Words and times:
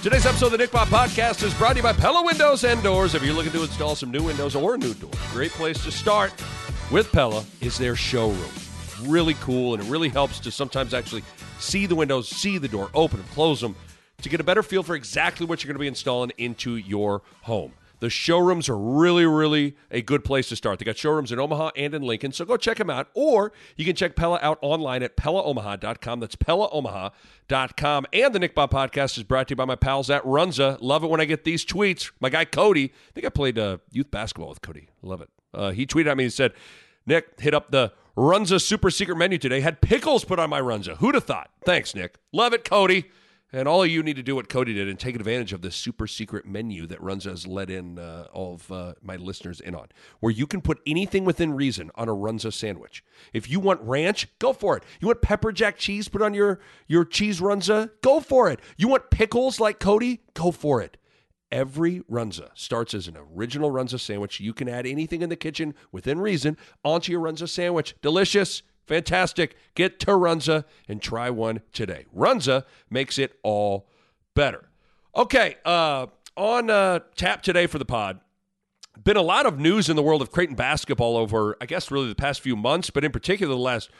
Today's 0.00 0.26
episode 0.26 0.46
of 0.46 0.52
the 0.52 0.58
Nick 0.58 0.70
Bob 0.70 0.86
Podcast 0.86 1.42
is 1.42 1.52
brought 1.54 1.72
to 1.72 1.78
you 1.78 1.82
by 1.82 1.92
Pella 1.92 2.24
Windows 2.24 2.62
and 2.62 2.80
Doors. 2.84 3.16
If 3.16 3.24
you're 3.24 3.34
looking 3.34 3.50
to 3.50 3.62
install 3.62 3.96
some 3.96 4.12
new 4.12 4.22
windows 4.22 4.54
or 4.54 4.78
new 4.78 4.94
doors, 4.94 5.18
great 5.32 5.50
place 5.50 5.82
to 5.82 5.90
start 5.90 6.32
with 6.92 7.10
Pella 7.10 7.44
is 7.60 7.76
their 7.76 7.96
showroom. 7.96 8.38
Really 9.02 9.34
cool, 9.34 9.74
and 9.74 9.82
it 9.82 9.90
really 9.90 10.08
helps 10.08 10.38
to 10.38 10.52
sometimes 10.52 10.94
actually 10.94 11.24
see 11.58 11.86
the 11.86 11.96
windows, 11.96 12.28
see 12.28 12.58
the 12.58 12.68
door, 12.68 12.90
open 12.94 13.18
and 13.18 13.28
close 13.30 13.60
them 13.60 13.74
to 14.22 14.28
get 14.28 14.38
a 14.38 14.44
better 14.44 14.62
feel 14.62 14.84
for 14.84 14.94
exactly 14.94 15.46
what 15.46 15.64
you're 15.64 15.68
going 15.68 15.78
to 15.78 15.80
be 15.80 15.88
installing 15.88 16.30
into 16.38 16.76
your 16.76 17.22
home. 17.42 17.72
The 18.00 18.10
showrooms 18.10 18.68
are 18.68 18.78
really, 18.78 19.26
really 19.26 19.76
a 19.90 20.02
good 20.02 20.24
place 20.24 20.48
to 20.48 20.56
start. 20.56 20.78
They 20.78 20.84
got 20.84 20.96
showrooms 20.96 21.32
in 21.32 21.38
Omaha 21.38 21.70
and 21.76 21.94
in 21.94 22.02
Lincoln, 22.02 22.32
so 22.32 22.44
go 22.44 22.56
check 22.56 22.78
them 22.78 22.90
out. 22.90 23.08
Or 23.14 23.52
you 23.76 23.84
can 23.84 23.96
check 23.96 24.16
Pella 24.16 24.38
out 24.42 24.58
online 24.62 25.02
at 25.02 25.16
PellaOmaha.com. 25.16 26.20
That's 26.20 26.36
PellaOmaha.com. 26.36 28.06
And 28.12 28.34
the 28.34 28.38
Nick 28.38 28.54
Bob 28.54 28.70
podcast 28.70 29.18
is 29.18 29.24
brought 29.24 29.48
to 29.48 29.52
you 29.52 29.56
by 29.56 29.64
my 29.64 29.76
pals 29.76 30.10
at 30.10 30.22
Runza. 30.24 30.78
Love 30.80 31.04
it 31.04 31.10
when 31.10 31.20
I 31.20 31.24
get 31.24 31.44
these 31.44 31.64
tweets. 31.64 32.10
My 32.20 32.28
guy 32.28 32.44
Cody, 32.44 32.84
I 32.84 33.12
think 33.14 33.26
I 33.26 33.30
played 33.30 33.58
uh, 33.58 33.78
youth 33.90 34.10
basketball 34.10 34.50
with 34.50 34.62
Cody. 34.62 34.88
Love 35.02 35.20
it. 35.20 35.28
Uh, 35.52 35.70
he 35.70 35.86
tweeted 35.86 36.10
at 36.10 36.16
me 36.16 36.24
and 36.24 36.32
said, 36.32 36.52
Nick, 37.06 37.40
hit 37.40 37.54
up 37.54 37.70
the 37.70 37.92
Runza 38.16 38.60
super 38.60 38.90
secret 38.90 39.16
menu 39.16 39.38
today. 39.38 39.60
Had 39.60 39.80
pickles 39.80 40.24
put 40.24 40.38
on 40.38 40.50
my 40.50 40.60
Runza. 40.60 40.96
Who'd 40.98 41.14
have 41.14 41.24
thought? 41.24 41.50
Thanks, 41.64 41.94
Nick. 41.94 42.16
Love 42.32 42.52
it, 42.52 42.64
Cody. 42.64 43.10
And 43.50 43.66
all 43.66 43.86
you 43.86 44.02
need 44.02 44.16
to 44.16 44.22
do 44.22 44.34
what 44.34 44.50
Cody 44.50 44.74
did 44.74 44.88
and 44.88 44.98
take 44.98 45.16
advantage 45.16 45.54
of 45.54 45.62
this 45.62 45.74
super 45.74 46.06
secret 46.06 46.44
menu 46.44 46.86
that 46.86 47.00
Runza 47.00 47.30
has 47.30 47.46
let 47.46 47.70
in 47.70 47.98
uh, 47.98 48.26
all 48.30 48.54
of 48.54 48.70
uh, 48.70 48.94
my 49.00 49.16
listeners 49.16 49.58
in 49.60 49.74
on, 49.74 49.88
where 50.20 50.32
you 50.32 50.46
can 50.46 50.60
put 50.60 50.80
anything 50.86 51.24
within 51.24 51.54
reason 51.54 51.90
on 51.94 52.10
a 52.10 52.14
Runza 52.14 52.52
sandwich. 52.52 53.02
If 53.32 53.48
you 53.48 53.58
want 53.58 53.80
ranch, 53.80 54.28
go 54.38 54.52
for 54.52 54.76
it. 54.76 54.82
You 55.00 55.06
want 55.06 55.22
pepper 55.22 55.50
jack 55.50 55.78
cheese 55.78 56.08
put 56.08 56.20
on 56.20 56.34
your, 56.34 56.60
your 56.88 57.06
cheese 57.06 57.40
Runza? 57.40 57.90
Go 58.02 58.20
for 58.20 58.50
it. 58.50 58.60
You 58.76 58.88
want 58.88 59.10
pickles 59.10 59.58
like 59.58 59.80
Cody? 59.80 60.20
Go 60.34 60.50
for 60.50 60.82
it. 60.82 60.98
Every 61.50 62.00
Runza 62.00 62.50
starts 62.52 62.92
as 62.92 63.08
an 63.08 63.16
original 63.16 63.70
Runza 63.70 63.98
sandwich. 63.98 64.40
You 64.40 64.52
can 64.52 64.68
add 64.68 64.86
anything 64.86 65.22
in 65.22 65.30
the 65.30 65.36
kitchen 65.36 65.74
within 65.90 66.20
reason 66.20 66.58
onto 66.84 67.12
your 67.12 67.22
Runza 67.22 67.48
sandwich. 67.48 67.94
Delicious. 68.02 68.62
Fantastic. 68.88 69.56
Get 69.74 70.00
to 70.00 70.06
Runza 70.08 70.64
and 70.88 71.00
try 71.00 71.30
one 71.30 71.60
today. 71.72 72.06
Runza 72.16 72.64
makes 72.90 73.18
it 73.18 73.38
all 73.42 73.88
better. 74.34 74.68
Okay, 75.14 75.56
uh, 75.64 76.06
on 76.36 76.70
uh, 76.70 77.00
tap 77.16 77.42
today 77.42 77.66
for 77.66 77.78
the 77.78 77.84
pod, 77.84 78.20
been 79.04 79.16
a 79.16 79.22
lot 79.22 79.46
of 79.46 79.58
news 79.58 79.88
in 79.88 79.96
the 79.96 80.02
world 80.02 80.22
of 80.22 80.30
Creighton 80.30 80.56
basketball 80.56 81.16
over, 81.16 81.56
I 81.60 81.66
guess, 81.66 81.90
really 81.90 82.08
the 82.08 82.14
past 82.14 82.40
few 82.40 82.56
months, 82.56 82.90
but 82.90 83.04
in 83.04 83.12
particular 83.12 83.54
the 83.54 83.60
last 83.60 83.90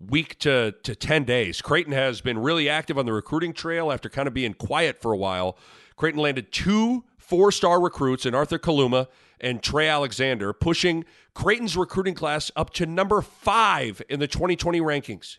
week 0.00 0.38
to, 0.40 0.72
to 0.82 0.94
10 0.94 1.24
days. 1.24 1.60
Creighton 1.60 1.92
has 1.92 2.20
been 2.20 2.38
really 2.38 2.68
active 2.68 2.98
on 2.98 3.06
the 3.06 3.12
recruiting 3.12 3.52
trail 3.52 3.92
after 3.92 4.08
kind 4.08 4.26
of 4.26 4.34
being 4.34 4.54
quiet 4.54 5.00
for 5.00 5.12
a 5.12 5.16
while. 5.16 5.58
Creighton 5.96 6.20
landed 6.20 6.50
two 6.50 7.04
four 7.30 7.52
star 7.52 7.80
recruits 7.80 8.26
in 8.26 8.34
Arthur 8.34 8.58
Kaluma 8.58 9.06
and 9.40 9.62
Trey 9.62 9.88
Alexander, 9.88 10.52
pushing 10.52 11.04
Creighton's 11.32 11.76
recruiting 11.76 12.14
class 12.14 12.50
up 12.56 12.70
to 12.74 12.86
number 12.86 13.22
five 13.22 14.02
in 14.08 14.18
the 14.18 14.26
2020 14.26 14.80
rankings. 14.80 15.38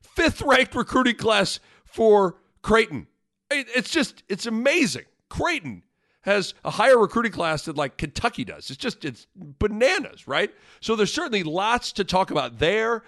Fifth 0.00 0.40
ranked 0.40 0.74
recruiting 0.74 1.16
class 1.16 1.60
for 1.84 2.36
Creighton. 2.62 3.06
It's 3.50 3.90
just, 3.90 4.22
it's 4.30 4.46
amazing. 4.46 5.04
Creighton 5.28 5.82
has 6.22 6.54
a 6.64 6.70
higher 6.70 6.98
recruiting 6.98 7.32
class 7.32 7.66
than 7.66 7.76
like 7.76 7.98
Kentucky 7.98 8.44
does. 8.44 8.70
It's 8.70 8.78
just, 8.78 9.04
it's 9.04 9.26
bananas, 9.36 10.26
right? 10.26 10.50
So 10.80 10.96
there's 10.96 11.12
certainly 11.12 11.42
lots 11.42 11.92
to 11.92 12.04
talk 12.04 12.30
about 12.30 12.58
there. 12.58 13.02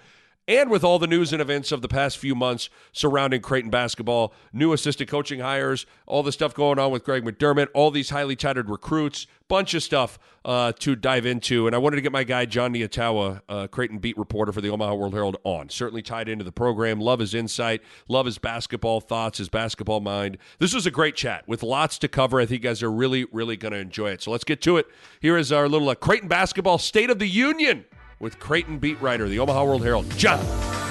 And 0.45 0.69
with 0.69 0.83
all 0.83 0.99
the 0.99 1.07
news 1.07 1.31
and 1.31 1.41
events 1.41 1.71
of 1.71 1.81
the 1.81 1.87
past 1.87 2.17
few 2.17 2.35
months 2.35 2.69
surrounding 2.91 3.39
Creighton 3.39 3.71
basketball, 3.71 4.33
new 4.51 4.73
assistant 4.73 5.09
coaching 5.09 5.39
hires, 5.39 5.85
all 6.05 6.21
the 6.21 6.33
stuff 6.33 6.53
going 6.53 6.77
on 6.79 6.91
with 6.91 7.05
Greg 7.05 7.23
McDermott, 7.23 7.69
all 7.73 7.91
these 7.91 8.09
highly 8.09 8.35
touted 8.35 8.69
recruits, 8.69 9.25
bunch 9.47 9.73
of 9.73 9.81
stuff 9.81 10.19
uh, 10.43 10.73
to 10.79 10.97
dive 10.97 11.25
into. 11.25 11.65
And 11.65 11.73
I 11.73 11.79
wanted 11.79 11.95
to 11.95 12.01
get 12.01 12.11
my 12.11 12.25
guy, 12.25 12.45
John 12.45 12.73
Nyatawa, 12.73 13.41
uh, 13.47 13.67
Creighton 13.67 13.99
beat 13.99 14.17
reporter 14.17 14.51
for 14.51 14.59
the 14.59 14.69
Omaha 14.69 14.95
World 14.95 15.13
Herald, 15.13 15.37
on. 15.45 15.69
Certainly 15.69 16.01
tied 16.01 16.27
into 16.27 16.43
the 16.43 16.51
program. 16.51 16.99
Love 16.99 17.19
his 17.19 17.33
insight, 17.33 17.81
love 18.09 18.25
his 18.25 18.37
basketball 18.37 18.99
thoughts, 18.99 19.37
his 19.37 19.47
basketball 19.47 20.01
mind. 20.01 20.37
This 20.59 20.73
was 20.73 20.85
a 20.85 20.91
great 20.91 21.15
chat 21.15 21.47
with 21.47 21.63
lots 21.63 21.97
to 21.99 22.09
cover. 22.09 22.41
I 22.41 22.45
think 22.45 22.63
you 22.63 22.69
guys 22.69 22.83
are 22.83 22.91
really, 22.91 23.25
really 23.31 23.55
going 23.55 23.71
to 23.71 23.77
enjoy 23.79 24.09
it. 24.09 24.21
So 24.21 24.31
let's 24.31 24.43
get 24.43 24.61
to 24.63 24.75
it. 24.75 24.87
Here 25.21 25.37
is 25.37 25.53
our 25.53 25.69
little 25.69 25.87
uh, 25.87 25.95
Creighton 25.95 26.27
basketball 26.27 26.79
State 26.79 27.09
of 27.09 27.19
the 27.19 27.29
Union 27.29 27.85
with 28.23 28.39
Creighton 28.39 28.79
beat 28.79 28.99
writer, 29.01 29.27
the 29.27 29.37
Omaha 29.37 29.65
World 29.65 29.83
Herald, 29.83 30.09
John 30.11 30.39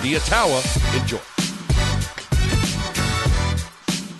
Nyatawa. 0.02 0.60
Enjoy. 1.00 1.16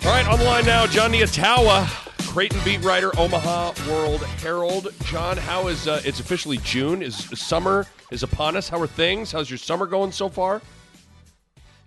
All 0.03 0.11
right, 0.11 0.27
on 0.27 0.39
the 0.39 0.45
line 0.45 0.65
now, 0.65 0.87
John 0.87 1.11
Nyatawa, 1.11 1.85
Creighton 2.27 2.59
beat 2.65 2.83
writer, 2.83 3.11
Omaha 3.19 3.73
World 3.87 4.23
Herald. 4.41 4.87
John, 5.05 5.37
how 5.37 5.67
is 5.67 5.87
uh, 5.87 6.01
it's 6.03 6.19
officially 6.19 6.57
June? 6.57 7.03
Is 7.03 7.15
summer 7.39 7.85
is 8.09 8.23
upon 8.23 8.57
us? 8.57 8.67
How 8.67 8.81
are 8.81 8.87
things? 8.87 9.31
How's 9.31 9.47
your 9.49 9.59
summer 9.59 9.85
going 9.85 10.11
so 10.11 10.27
far? 10.27 10.59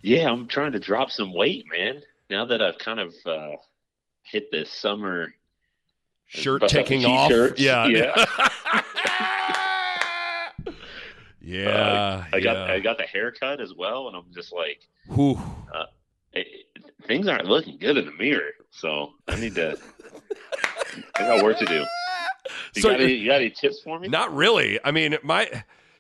Yeah, 0.03 0.31
I'm 0.31 0.47
trying 0.47 0.73
to 0.73 0.79
drop 0.79 1.11
some 1.11 1.33
weight, 1.35 1.67
man. 1.77 2.03
Now 2.31 2.45
that 2.45 2.63
I've 2.63 2.79
kind 2.79 3.01
of 3.01 3.15
uh, 3.27 3.57
hit 4.23 4.53
this 4.53 4.71
summer 4.71 5.35
shirt 6.27 6.69
taking 6.69 7.05
off. 7.05 7.59
Yeah. 7.59 7.87
yeah. 7.87 8.25
Yeah, 11.47 11.69
uh, 11.69 12.25
I 12.33 12.41
got 12.41 12.57
yeah. 12.57 12.75
I 12.75 12.81
got 12.81 12.99
the 12.99 13.05
haircut 13.05 13.61
as 13.61 13.73
well, 13.73 14.09
and 14.09 14.17
I'm 14.17 14.25
just 14.34 14.53
like, 14.53 14.81
Whew. 15.15 15.39
uh, 15.73 15.84
it, 16.33 16.47
things 17.07 17.29
aren't 17.29 17.47
looking 17.47 17.79
good 17.79 17.97
in 17.97 18.05
the 18.07 18.12
mirror. 18.12 18.51
So 18.73 19.12
I 19.29 19.39
need 19.39 19.55
to. 19.55 19.79
I 21.15 21.21
got 21.21 21.45
work 21.45 21.59
to 21.59 21.65
do. 21.67 21.75
You, 22.75 22.83
So 22.83 22.91
got 22.91 23.01
any, 23.01 23.12
you're- 23.15 23.27
got 23.29 23.37
any 23.37 23.51
tips 23.51 23.81
for 23.83 23.99
me? 24.01 24.09
Not 24.09 24.34
really. 24.34 24.81
I 24.84 24.91
mean, 24.91 25.17
my 25.23 25.49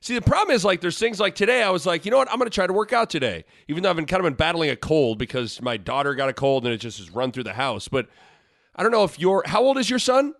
see 0.00 0.14
the 0.16 0.20
problem 0.22 0.54
is 0.54 0.64
like 0.64 0.80
there's 0.80 0.98
things 0.98 1.20
like 1.20 1.36
today. 1.36 1.62
I 1.62 1.70
was 1.70 1.86
like, 1.86 2.04
you 2.04 2.10
know 2.10 2.16
what? 2.18 2.30
I'm 2.30 2.38
going 2.38 2.50
to 2.50 2.54
try 2.54 2.66
to 2.66 2.72
work 2.72 2.92
out 2.92 3.08
today, 3.08 3.44
even 3.68 3.82
though 3.82 3.90
I've 3.90 3.96
been 3.96 4.06
kind 4.06 4.20
of 4.20 4.24
been 4.24 4.34
battling 4.34 4.70
a 4.70 4.76
cold 4.76 5.18
because 5.18 5.62
my 5.62 5.76
daughter 5.76 6.14
got 6.16 6.28
a 6.28 6.32
cold 6.32 6.64
and 6.64 6.74
it 6.74 6.78
just 6.78 6.98
has 6.98 7.10
run 7.10 7.30
through 7.30 7.44
the 7.44 7.52
house. 7.54 7.86
But 7.88 8.08
I 8.74 8.82
don't 8.82 8.90
know 8.92 9.04
if 9.04 9.18
you're. 9.20 9.44
How 9.46 9.62
old 9.62 9.78
is 9.78 9.88
your 9.88 9.98
son? 10.00 10.34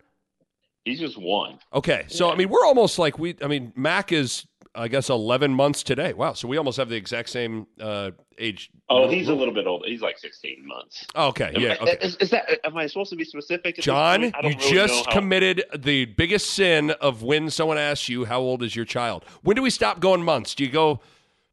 He's 0.84 0.98
just 1.00 1.16
one. 1.16 1.58
Okay, 1.72 2.04
so 2.08 2.30
I 2.30 2.36
mean, 2.36 2.48
we're 2.48 2.64
almost 2.64 2.98
like 2.98 3.18
we. 3.20 3.36
I 3.40 3.46
mean, 3.46 3.72
Mac 3.76 4.10
is. 4.12 4.46
I 4.76 4.88
guess 4.88 5.08
11 5.08 5.52
months 5.54 5.82
today. 5.82 6.12
Wow. 6.12 6.34
So 6.34 6.46
we 6.48 6.56
almost 6.58 6.76
have 6.76 6.88
the 6.88 6.96
exact 6.96 7.30
same 7.30 7.66
uh, 7.80 8.10
age. 8.38 8.70
Oh, 8.88 9.08
he's 9.08 9.28
a 9.28 9.34
little 9.34 9.54
bit 9.54 9.66
older. 9.66 9.88
He's 9.88 10.02
like 10.02 10.18
16 10.18 10.66
months. 10.66 11.06
Okay. 11.16 11.52
Am 11.54 11.60
Yeah. 11.60 11.76
I- 11.80 11.82
Okay. 11.84 11.98
Is, 12.06 12.16
is 12.16 12.30
that? 12.30 12.60
Am 12.64 12.76
I 12.76 12.86
supposed 12.86 13.10
to 13.10 13.16
be 13.16 13.24
specific? 13.24 13.76
John. 13.76 14.22
You 14.24 14.30
really 14.42 14.54
just 14.56 15.06
how- 15.06 15.12
committed 15.12 15.64
the 15.76 16.04
biggest 16.04 16.50
sin 16.50 16.90
of 17.00 17.22
when 17.22 17.48
someone 17.50 17.78
asks 17.78 18.08
you, 18.08 18.26
How 18.26 18.40
old 18.40 18.62
is 18.62 18.76
your 18.76 18.84
child? 18.84 19.24
When 19.42 19.56
do 19.56 19.62
we 19.62 19.70
stop 19.70 20.00
going 20.00 20.22
months? 20.22 20.54
Do 20.54 20.64
you 20.64 20.70
go 20.70 21.00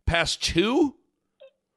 past 0.05 0.43
two? 0.43 0.95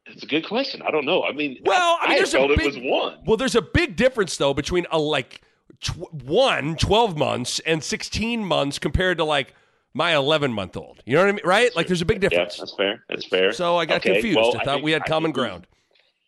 It's 0.07 0.23
a 0.23 0.27
good 0.27 0.47
question. 0.47 0.83
I 0.83 0.91
don't 0.91 1.05
know. 1.05 1.23
I 1.25 1.33
mean, 1.33 1.59
Well, 1.65 1.99
I 2.01 2.07
mean, 2.09 2.13
I 2.13 2.19
there's 2.19 2.35
a 2.35 2.39
felt 2.39 2.49
big- 2.51 2.61
it 2.61 2.67
was 2.67 2.79
one. 2.79 3.19
Well, 3.27 3.37
there's 3.37 3.57
a 3.57 3.63
big 3.63 3.97
difference, 3.97 4.37
though, 4.37 4.55
between 4.55 4.87
a 4.91 4.99
like 4.99 5.41
tw- 5.81 6.13
one, 6.13 6.77
12 6.77 7.17
months 7.17 7.59
and 7.61 7.83
16 7.83 8.45
months 8.45 8.79
compared 8.79 9.19
to 9.19 9.25
like 9.25 9.53
my 9.97 10.15
11 10.15 10.53
month 10.53 10.77
old. 10.77 11.03
You 11.07 11.15
know 11.17 11.23
what 11.23 11.29
I 11.29 11.33
mean? 11.33 11.41
Right? 11.45 11.75
Like 11.75 11.87
there's 11.87 12.03
a 12.03 12.07
big 12.07 12.21
difference. 12.21 12.57
Yeah, 12.59 12.61
that's 12.63 12.75
fair. 12.77 13.05
That's 13.09 13.25
fair. 13.27 13.53
So 13.53 13.77
I 13.79 13.87
got 13.87 13.97
Okay, 13.99 14.13
confused. 14.15 14.37
well, 14.37 14.55
I 14.57 14.61
I 14.61 14.65
thought 14.65 14.75
think- 14.75 14.85
we 14.85 14.93
had 14.93 15.03
I 15.03 15.07
common 15.09 15.31
we- 15.31 15.35
ground. 15.35 15.67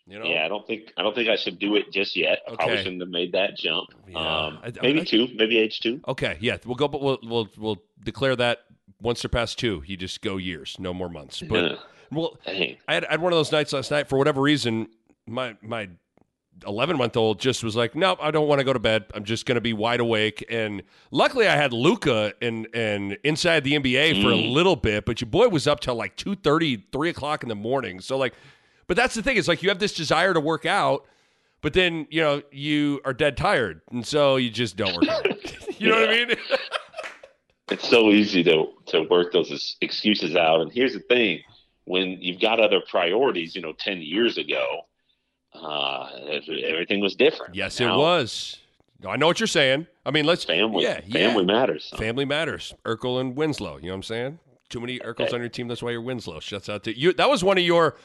You 0.07 0.19
know? 0.19 0.25
Yeah, 0.25 0.47
I 0.47 0.49
don't 0.49 0.67
think 0.67 0.91
I 0.97 1.03
don't 1.03 1.15
think 1.15 1.29
I 1.29 1.37
should 1.37 1.59
do 1.59 1.77
it 1.77 1.93
just 1.93 2.17
yet. 2.17 2.39
I 2.51 2.55
probably 2.57 2.79
shouldn't 2.79 3.03
have 3.03 3.11
made 3.11 3.33
that 3.33 3.59
jump. 3.59 3.89
Yeah. 4.09 4.17
Um, 4.47 4.59
I- 4.65 4.73
maybe 4.81 5.05
two, 5.05 5.29
maybe 5.35 5.59
age 5.59 5.81
two. 5.81 6.01
Okay, 6.09 6.39
yeah, 6.41 6.57
we'll 6.65 6.77
go, 6.77 6.89
but 6.89 7.03
we'll 7.03 7.19
we'll 7.23 7.49
we'll 7.59 7.77
declare 8.03 8.35
that 8.37 8.61
once 9.03 9.21
they're 9.21 9.29
past 9.29 9.59
two, 9.59 9.83
you 9.87 9.99
just 9.99 10.23
go 10.23 10.39
years, 10.39 10.77
no 10.79 10.95
more 10.95 11.11
months. 11.11 11.43
But 11.47 11.73
Yeah. 11.73 11.77
well, 12.11 12.39
Dang. 12.47 12.79
I 12.89 12.95
had, 12.95 13.05
I 13.05 13.11
had 13.11 13.21
one 13.21 13.35
of 13.35 13.39
those 13.39 13.53
nights 13.53 13.75
last 13.75 13.91
night 13.91 14.09
for 14.09 14.17
whatever 14.17 14.41
reason. 14.41 14.89
My 15.27 15.57
my 15.61 15.91
eleven 16.67 16.97
month 16.97 17.17
old 17.17 17.41
just 17.41 17.63
was 17.65 17.77
like, 17.77 17.95
nope, 17.95 18.19
I 18.21 18.31
don't 18.31 18.49
want 18.49 18.59
to 18.61 18.65
go 18.65 18.73
to 18.73 18.79
bed. 18.79 19.05
I'm 19.15 19.25
just 19.25 19.47
going 19.47 19.55
to 19.57 19.61
be 19.61 19.73
wide 19.73 20.01
awake. 20.01 20.45
And 20.51 20.83
luckily, 21.11 21.47
I 21.49 21.57
had 21.57 21.73
Luka 21.73 22.35
and 22.43 22.67
and 22.75 23.17
inside 23.25 23.65
the 23.65 23.75
NBA 23.79 24.23
for 24.23 24.31
a 24.31 24.35
Mm. 24.35 24.53
little 24.53 24.77
bit, 24.77 25.05
but 25.05 25.21
your 25.21 25.29
boy 25.31 25.49
was 25.49 25.67
up 25.67 25.81
till 25.81 25.95
like 25.95 26.17
2.30, 26.17 26.83
3 26.93 27.09
o'clock 27.11 27.43
in 27.43 27.49
the 27.49 27.55
morning. 27.55 28.01
So 28.01 28.17
like. 28.19 28.35
But 28.87 28.97
that's 28.97 29.15
the 29.15 29.23
thing. 29.23 29.37
It's 29.37 29.49
like 29.49 29.63
you 29.63 29.69
have 29.69 29.81
this 29.81 29.93
desire 29.93 30.33
to 30.33 30.41
work 30.41 30.65
out, 30.65 31.05
but 31.61 31.75
then 31.75 32.07
you 32.09 32.23
know 32.23 32.41
you 32.51 33.03
are 33.05 33.13
dead 33.13 33.37
tired, 33.37 33.83
and 33.91 34.07
so 34.07 34.37
you 34.37 34.49
just 34.49 34.79
don't 34.79 34.97
work 34.97 35.07
out. 35.09 35.27
you 35.79 35.89
know 35.91 36.01
what 36.01 36.09
I 36.09 36.25
mean? 36.25 36.37
it's 37.71 37.87
so 37.87 38.09
easy 38.09 38.43
to 38.45 38.67
to 38.87 39.03
work 39.03 39.31
those 39.33 39.77
excuses 39.83 40.37
out. 40.37 40.63
And 40.63 40.73
here's 40.73 40.95
the 40.95 41.01
thing: 41.01 41.41
when 41.85 42.17
you've 42.23 42.41
got 42.41 42.61
other 42.61 42.81
priorities, 42.89 43.55
you 43.55 43.61
know, 43.61 43.75
ten 43.79 44.01
years 44.01 44.39
ago, 44.39 44.65
uh, 45.63 46.11
everything 46.65 47.01
was 47.01 47.15
different. 47.15 47.55
Yes, 47.55 47.81
now, 47.81 47.95
it 47.95 47.99
was. 47.99 48.59
I 49.07 49.17
know 49.17 49.27
what 49.27 49.39
you're 49.39 49.47
saying. 49.47 49.87
I 50.05 50.11
mean, 50.11 50.25
let's 50.25 50.45
family. 50.45 50.83
Yeah, 50.83 51.01
family 51.01 51.45
yeah. 51.45 51.53
matters. 51.53 51.85
So. 51.91 51.97
Family 51.97 52.25
matters. 52.25 52.75
Urkel 52.85 53.21
and 53.21 53.37
Winslow. 53.37 53.77
You 53.77 53.85
know 53.85 53.89
what 53.91 53.97
I'm 53.97 54.03
saying? 54.03 54.39
Too 54.69 54.81
many 54.81 54.99
Urkels 54.99 55.33
on 55.33 55.41
your 55.41 55.49
team. 55.49 55.69
That's 55.69 55.83
why 55.83 55.93
you're 55.93 56.03
Winslow. 56.03 56.41
Shuts 56.41 56.69
out 56.69 56.85
to 56.85 56.99
you. 56.99 57.13
That 57.13 57.31
was 57.31 57.45
one 57.45 57.59
of 57.59 57.65
your. 57.65 57.97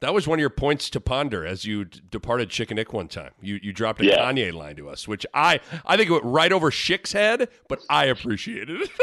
That 0.00 0.14
was 0.14 0.28
one 0.28 0.38
of 0.38 0.40
your 0.40 0.50
points 0.50 0.90
to 0.90 1.00
ponder 1.00 1.44
as 1.44 1.64
you 1.64 1.84
d- 1.84 2.00
departed 2.08 2.50
Chick 2.50 2.70
and 2.70 2.76
Nick 2.76 2.92
one 2.92 3.08
time. 3.08 3.32
You 3.42 3.58
you 3.60 3.72
dropped 3.72 4.00
a 4.00 4.06
yeah. 4.06 4.18
Kanye 4.18 4.52
line 4.52 4.76
to 4.76 4.88
us, 4.88 5.08
which 5.08 5.26
I 5.34 5.58
I 5.84 5.96
think 5.96 6.08
it 6.08 6.12
went 6.12 6.24
right 6.24 6.52
over 6.52 6.70
Schick's 6.70 7.12
head, 7.12 7.48
but 7.68 7.80
I 7.90 8.04
appreciated 8.04 8.82
it. 8.82 8.90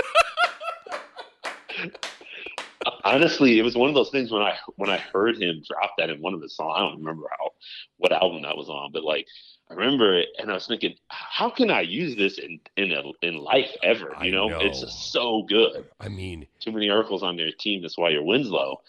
Honestly, 3.06 3.60
it 3.60 3.62
was 3.62 3.78
one 3.78 3.88
of 3.88 3.96
those 3.96 4.10
things 4.10 4.31
when 4.31 4.42
I 4.42 4.57
when 4.78 4.90
I 4.90 4.98
heard 4.98 5.40
him 5.40 5.62
drop 5.68 5.92
that 5.98 6.10
in 6.10 6.22
one 6.22 6.34
of 6.34 6.42
the 6.42 6.50
songs. 6.50 6.74
I 6.75 6.80
don't 6.80 6.98
remember 6.98 7.28
how 7.38 7.52
what 7.98 8.12
album 8.12 8.42
that 8.42 8.57
was 8.57 8.68
on, 8.68 8.92
but 8.92 9.04
like 9.04 9.28
I 9.69 9.75
remember 9.75 10.18
it, 10.18 10.30
and 10.40 10.50
I 10.50 10.56
was 10.56 10.66
thinking, 10.66 10.96
how 11.10 11.50
can 11.50 11.69
I 11.69 11.81
use 11.81 12.16
this 12.16 12.40
in 12.40 12.60
in 12.75 12.92
a, 12.92 13.04
in 13.22 13.38
life 13.38 13.69
ever? 13.84 14.12
You 14.22 14.31
know? 14.31 14.48
know? 14.48 14.60
it's 14.60 14.84
so 15.12 15.44
good. 15.48 15.86
I 16.00 16.10
mean, 16.10 16.48
too 16.60 16.72
many 16.72 16.88
Urkels 16.88 17.22
on 17.22 17.38
their 17.38 17.52
team. 17.52 17.84
That's 17.84 17.98
why 17.98 18.10
you're 18.10 18.24
Winslow. 18.24 18.81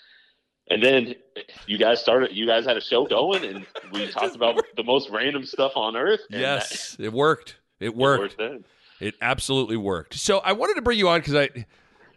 And 0.68 0.82
then 0.82 1.14
you 1.66 1.78
guys 1.78 2.00
started. 2.00 2.34
You 2.34 2.46
guys 2.46 2.64
had 2.64 2.78
a 2.78 2.80
show 2.80 3.06
going, 3.06 3.44
and 3.44 3.66
we 3.92 4.06
talked 4.10 4.34
about 4.34 4.60
the 4.76 4.82
most 4.82 5.10
random 5.10 5.44
stuff 5.44 5.72
on 5.76 5.94
earth. 5.94 6.20
Yes, 6.30 6.96
that, 6.96 7.04
it 7.04 7.12
worked. 7.12 7.56
It 7.80 7.94
worked. 7.94 8.40
It, 8.40 8.50
worked 8.50 8.66
it 9.00 9.14
absolutely 9.20 9.76
worked. 9.76 10.14
So 10.14 10.38
I 10.38 10.52
wanted 10.52 10.74
to 10.74 10.82
bring 10.82 10.98
you 10.98 11.08
on 11.08 11.20
because 11.20 11.34
I, 11.34 11.66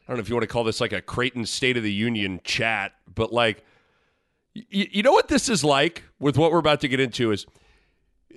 I 0.09 0.11
don't 0.11 0.17
know 0.17 0.21
if 0.21 0.29
you 0.29 0.33
want 0.33 0.41
to 0.41 0.47
call 0.47 0.63
this 0.63 0.81
like 0.81 0.91
a 0.91 1.03
Creighton 1.03 1.45
State 1.45 1.77
of 1.77 1.83
the 1.83 1.93
Union 1.93 2.41
chat, 2.43 2.93
but 3.13 3.31
like, 3.31 3.63
you, 4.55 4.87
you 4.89 5.03
know 5.03 5.11
what 5.11 5.27
this 5.27 5.47
is 5.47 5.63
like 5.63 6.01
with 6.19 6.35
what 6.35 6.51
we're 6.51 6.57
about 6.57 6.81
to 6.81 6.87
get 6.87 6.99
into 6.99 7.31
is 7.31 7.45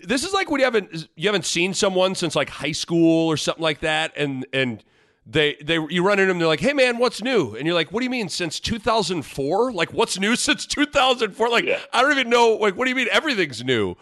this 0.04 0.22
is 0.22 0.34
like 0.34 0.50
when 0.50 0.58
you 0.60 0.66
haven't 0.66 1.08
you 1.16 1.28
haven't 1.28 1.46
seen 1.46 1.72
someone 1.72 2.14
since 2.14 2.36
like 2.36 2.50
high 2.50 2.72
school 2.72 3.26
or 3.26 3.38
something 3.38 3.62
like 3.62 3.80
that, 3.80 4.12
and 4.18 4.46
and 4.52 4.84
they 5.24 5.56
they 5.64 5.78
you 5.88 6.04
run 6.04 6.18
into 6.18 6.26
them, 6.30 6.38
they're 6.38 6.46
like, 6.46 6.60
"Hey 6.60 6.74
man, 6.74 6.98
what's 6.98 7.22
new?" 7.22 7.54
And 7.54 7.64
you're 7.64 7.74
like, 7.74 7.90
"What 7.90 8.00
do 8.00 8.04
you 8.04 8.10
mean 8.10 8.28
since 8.28 8.60
2004? 8.60 9.72
Like 9.72 9.94
what's 9.94 10.18
new 10.18 10.36
since 10.36 10.66
2004? 10.66 11.48
Like 11.48 11.64
yeah. 11.64 11.78
I 11.94 12.02
don't 12.02 12.12
even 12.12 12.28
know. 12.28 12.52
Like 12.56 12.76
what 12.76 12.84
do 12.84 12.90
you 12.90 12.96
mean 12.96 13.08
everything's 13.10 13.64
new?" 13.64 13.96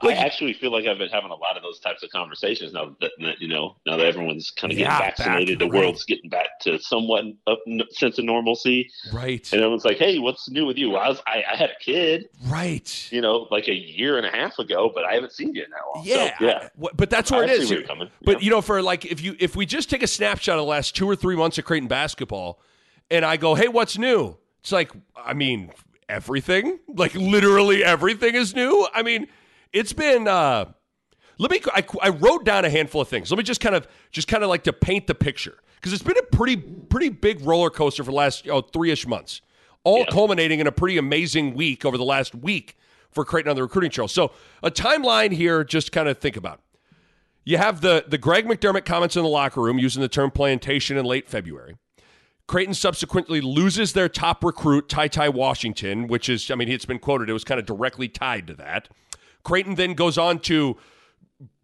I 0.00 0.12
actually 0.12 0.52
feel 0.52 0.70
like 0.70 0.86
I've 0.86 0.98
been 0.98 1.08
having 1.08 1.30
a 1.30 1.34
lot 1.34 1.56
of 1.56 1.62
those 1.62 1.80
types 1.80 2.02
of 2.02 2.10
conversations 2.10 2.72
now 2.72 2.96
that 3.00 3.10
you 3.40 3.48
know 3.48 3.76
now 3.84 3.96
that 3.96 4.06
everyone's 4.06 4.50
kind 4.50 4.72
of 4.72 4.78
getting 4.78 4.92
vaccinated, 4.92 5.58
back, 5.58 5.68
the 5.68 5.72
right. 5.72 5.84
world's 5.84 6.04
getting 6.04 6.30
back 6.30 6.60
to 6.62 6.78
somewhat 6.78 7.24
a 7.46 7.56
sense 7.90 8.18
of 8.18 8.24
normalcy. 8.24 8.90
Right. 9.12 9.50
And 9.52 9.60
everyone's 9.60 9.84
like, 9.84 9.98
"Hey, 9.98 10.18
what's 10.18 10.48
new 10.48 10.66
with 10.66 10.78
you?" 10.78 10.94
I 10.96 11.08
was 11.08 11.20
I, 11.26 11.42
I, 11.50 11.56
had 11.56 11.70
a 11.70 11.84
kid. 11.84 12.28
Right. 12.46 13.08
You 13.10 13.20
know, 13.20 13.48
like 13.50 13.66
a 13.68 13.74
year 13.74 14.18
and 14.18 14.26
a 14.26 14.30
half 14.30 14.58
ago, 14.58 14.90
but 14.94 15.04
I 15.04 15.14
haven't 15.14 15.32
seen 15.32 15.54
you 15.54 15.64
in 15.64 15.70
that 15.70 15.80
long. 15.94 16.04
Yeah. 16.06 16.38
So, 16.38 16.44
yeah. 16.46 16.68
But 16.94 17.10
that's 17.10 17.30
where 17.32 17.42
I 17.42 17.46
it 17.46 17.50
is. 17.50 17.70
Where 17.70 17.82
but 18.22 18.36
yeah. 18.36 18.38
you 18.38 18.50
know, 18.50 18.60
for 18.60 18.80
like 18.82 19.04
if 19.04 19.20
you 19.20 19.34
if 19.40 19.56
we 19.56 19.66
just 19.66 19.90
take 19.90 20.04
a 20.04 20.08
snapshot 20.08 20.58
of 20.58 20.62
the 20.62 20.70
last 20.70 20.94
two 20.94 21.08
or 21.08 21.16
three 21.16 21.36
months 21.36 21.58
of 21.58 21.64
Creighton 21.64 21.88
basketball, 21.88 22.60
and 23.10 23.24
I 23.24 23.36
go, 23.36 23.56
"Hey, 23.56 23.68
what's 23.68 23.98
new?" 23.98 24.36
It's 24.60 24.70
like, 24.70 24.92
I 25.16 25.34
mean, 25.34 25.72
everything. 26.08 26.78
Like 26.86 27.14
literally 27.14 27.84
everything 27.84 28.36
is 28.36 28.54
new. 28.54 28.86
I 28.94 29.02
mean 29.02 29.26
it's 29.72 29.92
been. 29.92 30.28
Uh, 30.28 30.72
let 31.38 31.50
me. 31.50 31.60
I, 31.74 31.84
I 32.02 32.08
wrote 32.10 32.44
down 32.44 32.64
a 32.64 32.70
handful 32.70 33.00
of 33.00 33.08
things. 33.08 33.30
Let 33.30 33.38
me 33.38 33.44
just 33.44 33.60
kind 33.60 33.74
of 33.74 33.86
just 34.10 34.28
kind 34.28 34.42
of 34.42 34.48
like 34.48 34.64
to 34.64 34.72
paint 34.72 35.06
the 35.06 35.14
picture 35.14 35.58
because 35.76 35.92
it's 35.92 36.02
been 36.02 36.18
a 36.18 36.36
pretty 36.36 36.56
pretty 36.56 37.08
big 37.08 37.40
roller 37.42 37.70
coaster 37.70 38.02
for 38.02 38.10
the 38.10 38.16
last 38.16 38.44
you 38.44 38.52
know, 38.52 38.60
three 38.60 38.90
ish 38.90 39.06
months, 39.06 39.40
all 39.84 40.00
yeah. 40.00 40.06
culminating 40.10 40.60
in 40.60 40.66
a 40.66 40.72
pretty 40.72 40.98
amazing 40.98 41.54
week 41.54 41.84
over 41.84 41.96
the 41.96 42.04
last 42.04 42.34
week 42.34 42.76
for 43.10 43.24
Creighton 43.24 43.50
on 43.50 43.56
the 43.56 43.62
recruiting 43.62 43.90
trail. 43.90 44.08
So 44.08 44.32
a 44.62 44.70
timeline 44.70 45.32
here, 45.32 45.64
just 45.64 45.92
kind 45.92 46.08
of 46.08 46.18
think 46.18 46.36
about. 46.36 46.60
You 47.44 47.58
have 47.58 47.80
the 47.80 48.04
the 48.06 48.18
Greg 48.18 48.46
McDermott 48.46 48.84
comments 48.84 49.16
in 49.16 49.22
the 49.22 49.28
locker 49.28 49.62
room 49.62 49.78
using 49.78 50.02
the 50.02 50.08
term 50.08 50.30
plantation 50.30 50.96
in 50.96 51.04
late 51.04 51.28
February. 51.28 51.76
Creighton 52.48 52.72
subsequently 52.74 53.42
loses 53.42 53.92
their 53.92 54.08
top 54.08 54.42
recruit, 54.42 54.88
Ty 54.88 55.08
Ty 55.08 55.28
Washington, 55.28 56.08
which 56.08 56.30
is, 56.30 56.50
I 56.50 56.54
mean, 56.54 56.70
it's 56.70 56.86
been 56.86 56.98
quoted, 56.98 57.28
it 57.28 57.34
was 57.34 57.44
kind 57.44 57.60
of 57.60 57.66
directly 57.66 58.08
tied 58.08 58.46
to 58.46 58.54
that. 58.54 58.88
Creighton 59.44 59.74
then 59.74 59.94
goes 59.94 60.18
on 60.18 60.38
to 60.40 60.76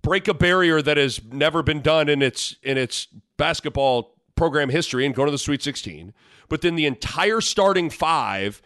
break 0.03 0.29
a 0.29 0.35
barrier 0.35 0.83
that 0.83 0.97
has 0.97 1.23
never 1.25 1.63
been 1.63 1.81
done 1.81 2.09
in 2.09 2.23
its 2.23 2.57
in 2.63 2.79
its 2.79 3.09
basketball 3.37 4.15
program 4.37 4.69
history 4.69 5.07
and 5.07 5.15
go 5.15 5.25
to 5.25 5.31
the 5.31 5.39
Sweet 5.39 5.63
16. 5.63 6.13
But 6.49 6.61
then 6.61 6.77
the 6.77 6.87
entire 6.87 7.41
starting 7.41 7.91
five 7.91 8.61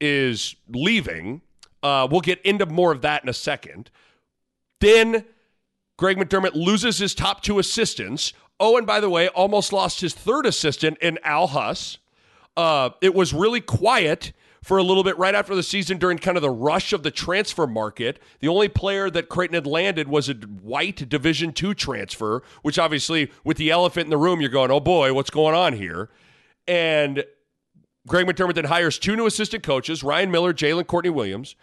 is 0.00 0.54
leaving. 0.68 1.40
Uh, 1.82 2.06
we'll 2.10 2.20
get 2.20 2.40
into 2.42 2.66
more 2.66 2.92
of 2.92 3.02
that 3.02 3.22
in 3.22 3.28
a 3.28 3.32
second. 3.34 3.90
Then 4.80 5.24
Greg 5.96 6.16
McDermott 6.16 6.54
loses 6.54 6.98
his 6.98 7.14
top 7.14 7.42
two 7.42 7.58
assistants. 7.58 8.32
Oh, 8.60 8.76
and 8.76 8.86
by 8.86 9.00
the 9.00 9.10
way, 9.10 9.28
almost 9.28 9.72
lost 9.72 10.00
his 10.00 10.14
third 10.14 10.46
assistant 10.46 10.98
in 10.98 11.18
Al 11.22 11.48
Huss. 11.48 11.98
Uh, 12.56 12.90
it 13.00 13.14
was 13.14 13.32
really 13.32 13.60
quiet 13.60 14.32
for 14.62 14.78
a 14.78 14.82
little 14.82 15.02
bit 15.02 15.18
right 15.18 15.34
after 15.34 15.54
the 15.54 15.62
season 15.62 15.98
during 15.98 16.18
kind 16.18 16.36
of 16.36 16.42
the 16.42 16.50
rush 16.50 16.92
of 16.92 17.02
the 17.02 17.10
transfer 17.10 17.66
market. 17.66 18.20
The 18.40 18.48
only 18.48 18.68
player 18.68 19.10
that 19.10 19.28
Creighton 19.28 19.54
had 19.54 19.66
landed 19.66 20.08
was 20.08 20.28
a 20.28 20.34
white 20.34 21.08
Division 21.08 21.52
two 21.52 21.74
transfer, 21.74 22.42
which 22.62 22.78
obviously, 22.78 23.30
with 23.44 23.56
the 23.56 23.70
elephant 23.70 24.04
in 24.04 24.10
the 24.10 24.16
room, 24.16 24.40
you're 24.40 24.50
going, 24.50 24.70
oh 24.70 24.80
boy, 24.80 25.12
what's 25.12 25.30
going 25.30 25.54
on 25.54 25.72
here? 25.74 26.08
And 26.66 27.24
Greg 28.06 28.26
McDermott 28.26 28.54
then 28.54 28.64
hires 28.64 28.98
two 28.98 29.16
new 29.16 29.26
assistant 29.26 29.62
coaches, 29.62 30.02
Ryan 30.02 30.30
Miller, 30.30 30.54
Jalen 30.54 30.86
Courtney 30.86 31.10
Williams. 31.10 31.56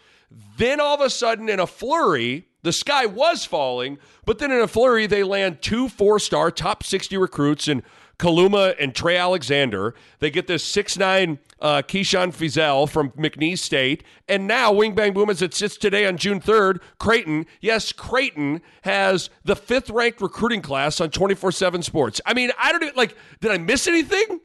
Then 0.57 0.79
all 0.79 0.95
of 0.95 1.01
a 1.01 1.09
sudden, 1.09 1.49
in 1.49 1.59
a 1.59 1.65
flurry, 1.65 2.47
the 2.61 2.73
sky 2.73 3.05
was 3.05 3.45
falling, 3.45 3.97
but 4.25 4.39
then 4.39 4.51
in 4.51 4.61
a 4.61 4.67
flurry, 4.67 5.07
they 5.07 5.23
land 5.23 5.61
two 5.61 5.89
four 5.89 6.19
star 6.19 6.51
top 6.51 6.83
60 6.83 7.17
recruits 7.17 7.67
and 7.67 7.81
Kaluma 8.19 8.75
and 8.79 8.93
Trey 8.93 9.17
Alexander. 9.17 9.95
They 10.19 10.29
get 10.29 10.45
this 10.45 10.63
six 10.63 10.97
nine 10.97 11.39
uh, 11.61 11.81
Keyshawn 11.81 12.33
Feazell 12.33 12.87
from 12.87 13.11
McNeese 13.11 13.59
State. 13.59 14.03
And 14.27 14.47
now, 14.47 14.71
Wing 14.71 14.93
Bang 14.93 15.13
Boom, 15.13 15.29
as 15.29 15.41
it 15.41 15.53
sits 15.53 15.77
today 15.77 16.05
on 16.05 16.17
June 16.17 16.39
3rd, 16.39 16.79
Creighton, 16.99 17.45
yes, 17.61 17.91
Creighton 17.91 18.61
has 18.83 19.29
the 19.43 19.55
fifth 19.55 19.89
ranked 19.89 20.21
recruiting 20.21 20.61
class 20.61 21.01
on 21.01 21.09
24 21.09 21.51
7 21.51 21.81
sports. 21.81 22.21
I 22.25 22.33
mean, 22.33 22.51
I 22.61 22.71
don't 22.71 22.83
even, 22.83 22.95
like, 22.95 23.15
did 23.41 23.51
I 23.51 23.57
miss 23.57 23.87
anything? 23.87 24.41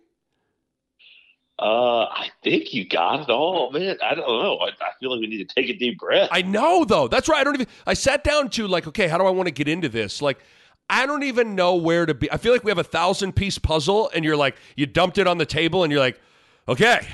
Uh, 1.57 2.07
I 2.07 2.31
think 2.43 2.75
you 2.75 2.88
got 2.88 3.21
it 3.21 3.31
all, 3.31 3.71
man. 3.71 3.97
I 4.02 4.16
don't 4.16 4.26
know. 4.26 4.57
I, 4.57 4.71
I, 4.71 4.90
feel 4.99 5.12
like 5.12 5.21
we 5.21 5.28
need 5.28 5.49
to 5.49 5.54
take 5.54 5.71
a 5.71 5.78
deep 5.78 6.00
breath. 6.00 6.28
I 6.33 6.43
know, 6.43 6.85
though. 6.85 7.07
That's 7.07 7.28
right. 7.28 7.38
I 7.38 7.45
don't 7.45 7.54
even. 7.54 7.69
I 7.87 7.95
sat 7.95 8.25
down 8.25 8.50
to 8.50 8.66
like, 8.66 8.88
okay, 8.88 9.07
how 9.07 9.19
do 9.19 9.25
I 9.25 9.31
want 9.31 9.47
to 9.47 9.52
get 9.52 9.69
into 9.69 9.88
this? 9.88 10.21
Like, 10.21 10.40
I 10.88 11.07
don't 11.07 11.23
even 11.23 11.55
know 11.55 11.76
where 11.76 12.07
to 12.07 12.14
be. 12.14 12.31
I 12.31 12.37
feel 12.37 12.53
like 12.53 12.64
we 12.64 12.71
have 12.71 12.79
a 12.79 12.85
thousand 12.85 13.35
piece 13.35 13.59
puzzle, 13.59 14.11
and 14.14 14.25
you're 14.25 14.37
like, 14.37 14.57
you 14.76 14.87
dumped 14.87 15.19
it 15.19 15.26
on 15.26 15.38
the 15.38 15.47
table, 15.47 15.83
and 15.83 15.91
you're 15.91 16.00
like, 16.00 16.21
okay, 16.69 17.07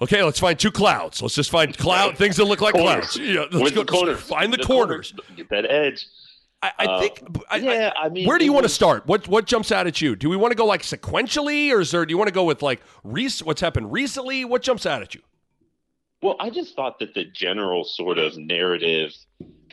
okay, 0.00 0.22
let's 0.22 0.40
find 0.40 0.58
two 0.58 0.70
clouds. 0.70 1.20
Let's 1.20 1.34
just 1.34 1.50
find 1.50 1.76
cloud 1.76 2.16
things 2.18 2.36
that 2.36 2.44
look 2.44 2.60
like 2.60 2.74
corners. 2.74 3.12
clouds. 3.12 3.18
Yeah, 3.18 3.44
let's 3.52 3.72
go, 3.72 3.82
the 3.82 3.92
corners. 3.92 4.20
Find 4.20 4.52
the, 4.52 4.56
the 4.56 4.64
corners. 4.64 5.12
corners. 5.12 5.36
Get 5.36 5.48
that 5.50 5.70
edge. 5.70 6.06
I, 6.62 6.72
I 6.78 6.86
uh, 6.86 7.00
think. 7.00 7.22
I, 7.50 7.56
yeah, 7.56 7.92
I, 7.94 8.08
mean, 8.08 8.26
where 8.26 8.38
do 8.38 8.44
you 8.46 8.52
want 8.52 8.64
to 8.64 8.70
start? 8.70 9.06
What 9.06 9.28
what 9.28 9.46
jumps 9.46 9.70
out 9.70 9.86
at 9.86 10.00
you? 10.00 10.16
Do 10.16 10.30
we 10.30 10.36
want 10.36 10.52
to 10.52 10.56
go 10.56 10.64
like 10.64 10.82
sequentially, 10.82 11.70
or 11.70 11.80
is 11.80 11.90
there? 11.90 12.06
Do 12.06 12.12
you 12.12 12.18
want 12.18 12.28
to 12.28 12.34
go 12.34 12.44
with 12.44 12.62
like 12.62 12.80
rec- 13.02 13.40
what's 13.42 13.60
happened 13.60 13.92
recently? 13.92 14.46
What 14.46 14.62
jumps 14.62 14.86
out 14.86 15.02
at 15.02 15.14
you? 15.14 15.20
Well, 16.22 16.36
I 16.40 16.48
just 16.48 16.74
thought 16.74 17.00
that 17.00 17.12
the 17.12 17.26
general 17.26 17.84
sort 17.84 18.16
of 18.16 18.38
narrative, 18.38 19.12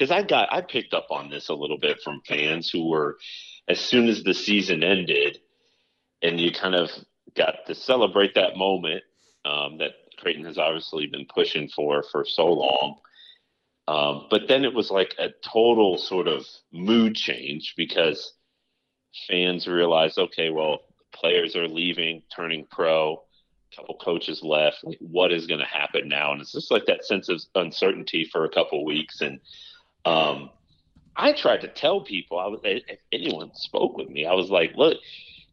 because 0.01 0.12
I 0.12 0.24
got 0.24 0.51
I 0.51 0.62
picked 0.62 0.96
up 0.96 1.08
on 1.12 1.29
this 1.29 1.50
a 1.50 1.53
little 1.53 1.77
bit 1.77 2.01
from 2.03 2.24
fans 2.27 2.72
who 2.72 2.89
were, 2.89 3.20
as 3.67 3.79
soon 3.79 4.10
as 4.10 4.24
the 4.24 4.34
season 4.34 4.81
ended, 4.81 5.38
and 6.24 6.39
you 6.39 6.51
kind 6.51 6.74
of 6.74 6.89
got 7.38 7.67
to 7.67 7.75
celebrate 7.75 8.34
that 8.34 8.58
moment 8.58 9.03
um, 9.46 9.77
that 9.77 9.91
Creighton 10.17 10.46
has 10.46 10.58
obviously 10.58 11.05
been 11.05 11.27
pushing 11.31 11.70
for 11.70 12.03
for 12.12 12.25
so 12.25 12.48
long. 12.48 12.96
Um, 13.88 14.25
but 14.31 14.48
then 14.48 14.65
it 14.65 14.74
was 14.74 14.89
like 14.89 15.13
a 15.20 15.29
total 15.43 16.00
sort 16.00 16.27
of 16.27 16.48
mood 16.74 17.15
change 17.15 17.75
because 17.77 18.34
fans 19.27 19.67
realized, 19.67 20.17
okay, 20.17 20.50
well, 20.50 20.79
players 21.13 21.55
are 21.55 21.67
leaving, 21.67 22.24
turning 22.36 22.65
pro 22.72 23.22
a 23.72 23.75
couple 23.75 23.96
coaches 24.03 24.41
left. 24.43 24.84
What 25.00 25.31
is 25.31 25.48
going 25.48 25.60
to 25.60 25.65
happen 25.65 26.10
now? 26.10 26.31
And 26.31 26.41
it's 26.41 26.51
just 26.51 26.72
like 26.72 26.88
that 26.88 27.05
sense 27.05 27.29
of 27.29 27.39
uncertainty 27.55 28.27
for 28.31 28.46
a 28.46 28.50
couple 28.50 28.84
weeks. 28.84 29.22
And 29.22 29.39
um, 30.05 30.50
I 31.15 31.34
tried 31.34 31.62
to 31.62 31.67
tell 31.67 32.01
people, 32.01 32.39
I 32.39 32.48
was, 32.48 32.60
if 32.63 33.00
anyone 33.12 33.51
spoke 33.53 33.98
with 33.98 34.10
me, 34.10 34.25
I 34.25 34.34
was 34.34 34.50
like, 34.50 34.74
look, 34.75 34.98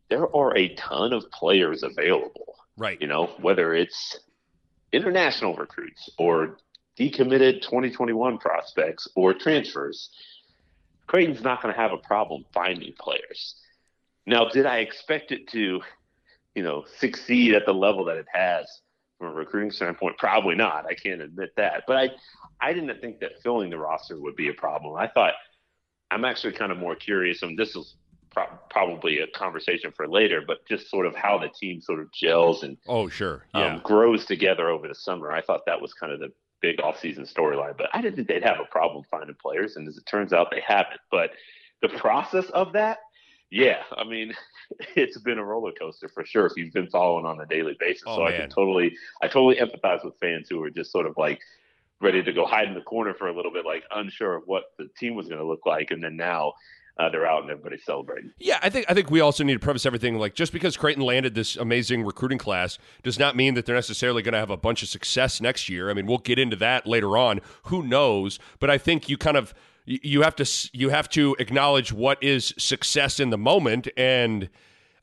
there 0.09 0.35
are 0.35 0.57
a 0.57 0.75
ton 0.75 1.13
of 1.13 1.31
players 1.31 1.83
available. 1.83 2.57
Right. 2.77 3.01
You 3.01 3.09
know, 3.09 3.27
whether 3.41 3.75
it's 3.75 4.19
international 4.93 5.55
recruits 5.55 6.09
or 6.19 6.59
decommitted 6.99 7.63
2021 7.63 8.39
prospects 8.39 9.09
or 9.15 9.35
transfers, 9.35 10.11
Creighton's 11.07 11.43
not 11.43 11.63
going 11.63 11.75
to 11.75 11.81
have 11.81 11.93
a 11.93 11.99
problem 11.99 12.45
finding 12.53 12.93
players. 12.99 13.57
Now, 14.27 14.49
did 14.49 14.67
I 14.67 14.79
expect 14.79 15.33
it 15.33 15.49
to, 15.49 15.81
you 16.55 16.63
know, 16.63 16.85
succeed 16.99 17.55
at 17.55 17.67
the 17.67 17.73
level 17.75 18.05
that 18.07 18.17
it 18.19 18.27
has 18.33 18.67
from 19.19 19.29
a 19.29 19.33
recruiting 19.33 19.71
standpoint? 19.71 20.17
Probably 20.19 20.55
not. 20.55 20.87
I 20.87 20.95
can't 20.95 21.21
admit 21.21 21.51
that. 21.57 21.85
But 21.87 21.97
I, 21.97 22.11
I 22.61 22.73
didn't 22.73 23.01
think 23.01 23.21
that 23.21 23.43
filling 23.43 23.71
the 23.71 23.79
roster 23.79 24.21
would 24.21 24.37
be 24.37 24.49
a 24.49 24.55
problem. 24.55 24.97
I 24.97 25.09
thought 25.09 25.35
I'm 26.11 26.25
actually 26.25 26.53
kind 26.53 26.73
of 26.73 26.79
more 26.79 26.95
curious, 26.95 27.43
and 27.43 27.59
this 27.59 27.77
is 27.77 27.97
pro- 28.31 28.59
probably 28.71 29.21
a 29.21 29.27
conversation 29.29 29.93
for 29.97 30.09
later, 30.09 30.43
but 30.47 30.67
just 30.67 30.91
sort 30.91 31.07
of 31.07 31.15
how 31.15 31.39
the 31.39 31.49
team 31.49 31.81
sort 31.81 32.01
of 32.01 32.13
gels 32.13 32.63
and 32.63 32.77
oh 32.87 33.09
sure, 33.09 33.45
yeah, 33.55 33.75
um, 33.75 33.81
grows 33.85 34.25
together 34.25 34.69
over 34.69 34.89
the 34.89 34.95
summer. 34.95 35.33
I 35.33 35.43
thought 35.43 35.67
that 35.67 35.81
was 35.81 35.93
kind 35.93 36.13
of 36.13 36.21
the 36.21 36.33
big 36.61 36.79
offseason 36.79 37.33
storyline, 37.33 37.77
but 37.77 37.89
I 37.93 38.01
didn't 38.01 38.17
think 38.17 38.29
they'd 38.29 38.43
have 38.43 38.61
a 38.61 38.71
problem 38.71 39.05
finding 39.11 39.37
players, 39.41 39.77
and 39.77 39.87
as 39.89 39.97
it 39.97 40.07
turns 40.07 40.33
out, 40.33 40.49
they 40.51 40.63
haven't. 40.67 41.01
But 41.11 41.31
the 41.83 41.89
process 41.91 42.49
of 42.51 42.73
that, 42.73 42.99
yeah, 43.51 43.83
I 43.97 44.05
mean, 44.05 44.35
it's 44.97 45.19
been 45.19 45.39
a 45.39 45.45
roller 45.45 45.73
coaster 45.73 46.09
for 46.09 46.25
sure 46.25 46.47
if 46.47 46.53
you've 46.57 46.73
been 46.73 46.89
following 46.89 47.25
on 47.25 47.41
a 47.41 47.47
daily 47.47 47.77
basis. 47.79 48.05
Oh, 48.07 48.17
so 48.17 48.25
man. 48.25 48.35
I 48.35 48.37
can 48.37 48.51
totally, 48.51 48.97
I 49.23 49.29
totally 49.29 49.57
empathize 49.57 50.05
with 50.05 50.15
fans 50.21 50.49
who 50.49 50.63
are 50.63 50.71
just 50.71 50.93
sort 50.93 51.07
of 51.07 51.17
like 51.17 51.41
ready 52.01 52.23
to 52.23 52.33
go 52.33 52.47
hide 52.47 52.69
in 52.69 52.75
the 52.75 52.81
corner 52.81 53.15
for 53.15 53.29
a 53.29 53.35
little 53.35 53.53
bit, 53.53 53.65
like 53.65 53.85
unsure 53.95 54.37
of 54.37 54.45
what 54.47 54.65
the 54.79 54.89
team 54.99 55.15
was 55.15 55.29
going 55.29 55.41
to 55.41 55.47
look 55.47 55.67
like, 55.67 55.91
and 55.91 56.03
then 56.03 56.17
now. 56.17 56.55
Uh, 57.01 57.09
they're 57.09 57.27
out 57.27 57.43
and 57.43 57.51
everybody's 57.53 57.85
celebrating. 57.85 58.33
Yeah, 58.41 58.59
I 58.61 58.71
think 58.71 58.87
I 58.89 58.93
think 58.93 59.09
we 59.09 59.21
also 59.21 59.45
need 59.45 59.53
to 59.53 59.61
preface 59.61 59.87
everything 59.87 60.19
like 60.19 60.35
just 60.35 60.53
because 60.53 60.77
Creighton 60.77 61.05
landed 61.05 61.33
this 61.33 61.55
amazing 61.55 62.03
recruiting 62.03 62.39
class 62.39 62.77
does 63.05 63.21
not 63.21 63.37
mean 63.37 63.55
that 63.55 63.67
they're 63.67 63.77
necessarily 63.77 64.21
going 64.21 64.33
to 64.33 64.41
have 64.41 64.51
a 64.51 64.57
bunch 64.57 64.83
of 64.83 64.89
success 64.89 65.41
next 65.41 65.69
year. 65.69 65.91
I 65.91 65.95
mean, 65.95 66.07
we'll 66.07 66.19
get 66.19 66.41
into 66.41 66.57
that 66.57 66.89
later 66.89 67.17
on. 67.17 67.41
Who 67.67 67.85
knows? 67.85 68.41
But 68.59 68.69
I 68.69 68.79
think 68.79 69.09
you 69.09 69.17
kind 69.17 69.37
of 69.37 69.55
you 69.89 70.23
have 70.23 70.37
to 70.37 70.71
you 70.73 70.91
have 70.91 71.09
to 71.09 71.35
acknowledge 71.39 71.93
what 71.93 72.23
is 72.23 72.55
success 72.59 73.19
in 73.19 73.31
the 73.31 73.39
moment 73.39 73.89
and 73.97 74.49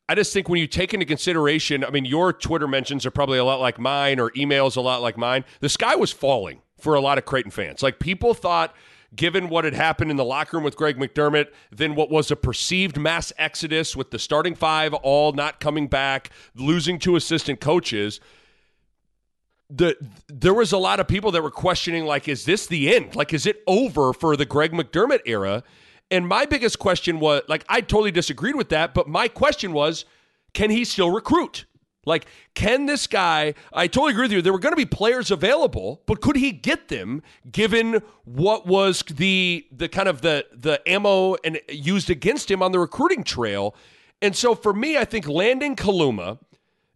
I 0.08 0.14
just 0.14 0.32
think 0.32 0.48
when 0.48 0.60
you 0.60 0.68
take 0.68 0.94
into 0.94 1.04
consideration, 1.04 1.82
I 1.84 1.90
mean, 1.90 2.04
your 2.04 2.32
Twitter 2.32 2.68
mentions 2.68 3.04
are 3.04 3.10
probably 3.10 3.38
a 3.38 3.44
lot 3.44 3.58
like 3.58 3.76
mine 3.76 4.20
or 4.20 4.30
emails 4.30 4.76
a 4.76 4.80
lot 4.80 5.02
like 5.02 5.18
mine. 5.18 5.44
The 5.58 5.68
sky 5.68 5.96
was 5.96 6.12
falling 6.12 6.62
for 6.78 6.94
a 6.94 7.00
lot 7.00 7.18
of 7.18 7.24
Creighton 7.24 7.50
fans. 7.50 7.82
Like 7.82 7.98
people 7.98 8.32
thought 8.32 8.72
given 9.16 9.48
what 9.48 9.64
had 9.64 9.74
happened 9.74 10.10
in 10.10 10.16
the 10.16 10.24
locker 10.24 10.56
room 10.56 10.64
with 10.64 10.76
Greg 10.76 10.96
McDermott, 10.96 11.48
then 11.72 11.94
what 11.94 12.10
was 12.10 12.30
a 12.30 12.36
perceived 12.36 12.96
mass 12.96 13.32
exodus 13.38 13.96
with 13.96 14.10
the 14.10 14.18
starting 14.18 14.54
five 14.54 14.94
all 14.94 15.32
not 15.32 15.58
coming 15.58 15.88
back, 15.88 16.30
losing 16.54 16.98
two 16.98 17.16
assistant 17.16 17.60
coaches. 17.60 18.20
The 19.68 19.96
there 20.28 20.54
was 20.54 20.72
a 20.72 20.78
lot 20.78 21.00
of 21.00 21.08
people 21.08 21.32
that 21.32 21.42
were 21.42 21.50
questioning, 21.50 22.04
like, 22.04 22.28
is 22.28 22.44
this 22.44 22.66
the 22.66 22.94
end? 22.94 23.16
Like, 23.16 23.32
is 23.34 23.46
it 23.46 23.62
over 23.66 24.12
for 24.12 24.36
the 24.36 24.44
Greg 24.44 24.72
McDermott 24.72 25.20
era? 25.26 25.64
And 26.10 26.28
my 26.28 26.46
biggest 26.46 26.78
question 26.78 27.18
was, 27.18 27.42
like, 27.48 27.64
I 27.68 27.80
totally 27.80 28.12
disagreed 28.12 28.54
with 28.54 28.68
that, 28.68 28.94
but 28.94 29.08
my 29.08 29.26
question 29.26 29.72
was, 29.72 30.04
can 30.54 30.70
he 30.70 30.84
still 30.84 31.10
recruit? 31.10 31.64
Like, 32.06 32.26
can 32.54 32.86
this 32.86 33.08
guy? 33.08 33.54
I 33.72 33.88
totally 33.88 34.12
agree 34.12 34.26
with 34.26 34.32
you. 34.32 34.40
There 34.40 34.52
were 34.52 34.60
going 34.60 34.72
to 34.72 34.76
be 34.76 34.86
players 34.86 35.32
available, 35.32 36.02
but 36.06 36.20
could 36.20 36.36
he 36.36 36.52
get 36.52 36.86
them 36.86 37.22
given 37.50 38.00
what 38.24 38.66
was 38.66 39.02
the 39.10 39.66
the 39.72 39.88
kind 39.88 40.08
of 40.08 40.22
the 40.22 40.46
the 40.52 40.80
ammo 40.88 41.34
and 41.44 41.60
used 41.68 42.08
against 42.08 42.48
him 42.48 42.62
on 42.62 42.70
the 42.70 42.78
recruiting 42.78 43.24
trail? 43.24 43.74
And 44.22 44.34
so 44.36 44.54
for 44.54 44.72
me, 44.72 44.96
I 44.96 45.04
think 45.04 45.26
landing 45.26 45.74
Kaluma, 45.74 46.38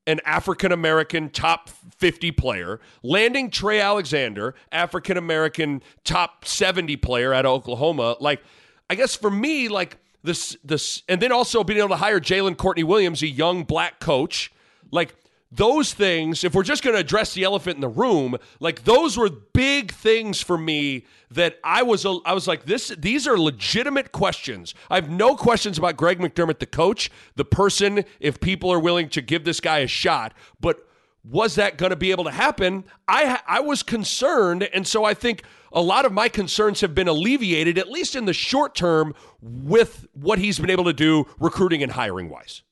an 0.07 0.21
African 0.25 0.73
American 0.73 1.31
top 1.31 1.69
50 1.69 2.31
player, 2.33 2.81
landing 3.03 3.51
Trey 3.51 3.81
Alexander, 3.81 4.55
African 4.73 5.17
American 5.17 5.83
top 6.05 6.45
70 6.45 6.97
player 6.97 7.33
at 7.33 7.47
Oklahoma, 7.47 8.17
like 8.21 8.43
I 8.89 8.95
guess 8.97 9.15
for 9.15 9.31
me, 9.31 9.69
like 9.69 9.99
this 10.23 10.57
this 10.65 11.03
and 11.09 11.21
then 11.23 11.33
also 11.33 11.63
being 11.63 11.79
able 11.79 11.91
to 11.91 11.97
hire 11.97 12.21
Jalen 12.21 12.57
Courtney 12.57 12.85
Williams, 12.85 13.23
a 13.23 13.29
young 13.29 13.65
black 13.65 14.01
coach. 14.01 14.53
Like 14.91 15.15
those 15.53 15.93
things, 15.93 16.45
if 16.45 16.55
we're 16.55 16.63
just 16.63 16.83
going 16.85 16.95
to 16.95 17.01
address 17.01 17.35
the 17.35 17.43
elephant 17.43 17.77
in 17.77 17.81
the 17.81 17.89
room, 17.89 18.37
like 18.61 18.85
those 18.85 19.17
were 19.17 19.31
big 19.31 19.91
things 19.93 20.41
for 20.41 20.57
me 20.57 21.07
that 21.33 21.59
I 21.65 21.83
was 21.83 22.07
I 22.07 22.33
was 22.33 22.47
like 22.47 22.67
this 22.67 22.89
these 22.99 23.27
are 23.27 23.39
legitimate 23.39 24.13
questions. 24.13 24.75
I 24.89 24.95
have 24.97 25.11
no 25.11 25.35
questions 25.35 25.77
about 25.77 25.97
Greg 25.97 26.19
McDermott 26.19 26.61
the 26.61 26.67
coach, 26.67 27.11
the 27.35 27.45
person 27.45 28.05
if 28.21 28.41
people 28.41 28.73
are 28.73 28.79
willing 28.79 29.09
to 29.11 29.21
give 29.21 29.45
this 29.45 29.61
guy 29.61 29.79
a 29.79 29.87
shot, 29.89 30.35
but 30.61 30.87
was 31.25 31.57
that 31.57 31.77
going 31.77 31.91
to 31.91 31.97
be 31.97 32.13
able 32.13 32.25
to 32.25 32.31
happen? 32.31 32.85
I 33.09 33.41
I 33.47 33.61
was 33.61 33.83
concerned 33.83 34.63
and 34.63 34.87
so 34.87 35.05
I 35.05 35.15
think 35.15 35.43
a 35.73 35.83
lot 35.83 36.05
of 36.05 36.13
my 36.13 36.29
concerns 36.29 36.81
have 36.81 36.95
been 36.95 37.09
alleviated 37.09 37.77
at 37.77 37.89
least 37.89 38.15
in 38.15 38.25
the 38.25 38.33
short 38.33 38.75
term 38.75 39.15
with 39.41 40.07
what 40.13 40.39
he's 40.39 40.59
been 40.59 40.71
able 40.71 40.85
to 40.85 40.93
do 40.93 41.27
recruiting 41.39 41.83
and 41.83 41.93
hiring 41.93 42.29
wise. 42.29 42.63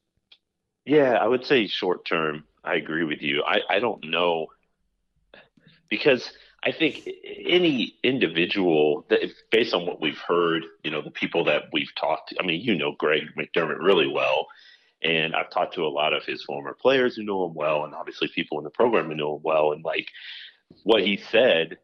Yeah, 0.85 1.19
I 1.21 1.27
would 1.27 1.45
say 1.45 1.67
short 1.67 2.05
term. 2.05 2.45
I 2.65 2.75
agree 2.75 3.05
with 3.05 3.23
you. 3.23 3.43
I, 3.45 3.61
I 3.69 3.79
don't 3.79 4.05
know 4.05 4.49
because 5.89 6.31
I 6.63 6.73
think 6.73 7.09
any 7.47 7.95
individual 8.03 9.07
based 9.51 9.75
on 9.75 9.87
what 9.87 10.01
we've 10.01 10.19
heard, 10.19 10.65
you 10.83 10.91
know, 10.91 11.03
the 11.03 11.11
people 11.11 11.45
that 11.45 11.65
we've 11.73 11.95
talked 11.95 12.31
to, 12.31 12.37
I 12.41 12.47
mean, 12.47 12.61
you 12.61 12.77
know, 12.77 12.93
Greg 12.93 13.25
McDermott 13.37 13.79
really 13.81 14.09
well. 14.09 14.49
And 15.01 15.37
I've 15.37 15.51
talked 15.51 15.75
to 15.75 15.87
a 15.87 15.89
lot 15.89 16.13
of 16.13 16.25
his 16.25 16.43
former 16.43 16.75
players 16.75 17.15
who 17.15 17.23
know 17.23 17.47
him 17.47 17.55
well, 17.55 17.85
and 17.85 17.95
obviously 17.95 18.29
people 18.35 18.59
in 18.59 18.65
the 18.65 18.71
program 18.71 19.07
who 19.07 19.15
know 19.15 19.37
him 19.37 19.43
well. 19.45 19.71
And 19.71 19.85
like 19.85 20.09
what 20.83 21.05
he 21.05 21.17
said, 21.17 21.79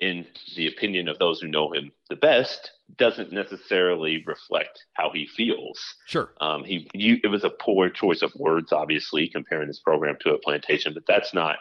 in 0.00 0.26
the 0.56 0.66
opinion 0.66 1.08
of 1.08 1.18
those 1.18 1.40
who 1.40 1.46
know 1.46 1.72
him 1.72 1.92
the 2.08 2.16
best, 2.16 2.72
doesn't 2.96 3.32
necessarily 3.32 4.24
reflect 4.26 4.84
how 4.94 5.10
he 5.12 5.26
feels. 5.26 5.78
Sure. 6.06 6.30
Um, 6.40 6.64
he, 6.64 6.88
you, 6.94 7.18
it 7.22 7.28
was 7.28 7.44
a 7.44 7.50
poor 7.50 7.90
choice 7.90 8.22
of 8.22 8.32
words, 8.34 8.72
obviously, 8.72 9.28
comparing 9.28 9.68
this 9.68 9.80
program 9.80 10.16
to 10.20 10.34
a 10.34 10.38
plantation, 10.38 10.94
but 10.94 11.04
that's 11.06 11.34
not 11.34 11.58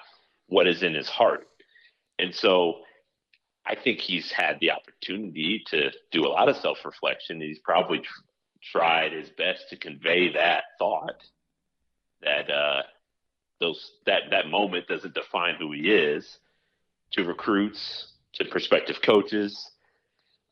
what 0.48 0.68
is 0.68 0.84
in 0.84 0.94
his 0.94 1.10
heart. 1.10 1.48
And 2.18 2.34
so 2.34 2.80
I 3.66 3.76
think 3.76 4.00
he's 4.00 4.32
had 4.32 4.60
the 4.62 4.72
opportunity 4.72 5.64
to 5.68 5.92
do 6.12 6.26
a 6.26 6.30
lot 6.30 6.50
of 6.50 6.56
self 6.58 6.86
reflection. 6.86 7.42
He's 7.42 7.60
probably 7.60 8.00
tr- 8.00 8.22
tried 8.72 9.12
his 9.12 9.30
best 9.30 9.70
to 9.70 9.76
convey 9.76 10.34
that 10.34 10.64
thought 10.80 11.22
that, 12.22 12.50
uh, 12.50 12.84
those, 13.60 13.92
that, 14.06 14.24
that 14.32 14.48
moment 14.48 14.88
doesn't 14.88 15.14
define 15.14 15.56
who 15.56 15.72
he 15.74 15.92
is 15.92 16.40
to 17.12 17.24
recruits, 17.24 18.14
to 18.34 18.46
prospective 18.46 19.02
coaches, 19.02 19.72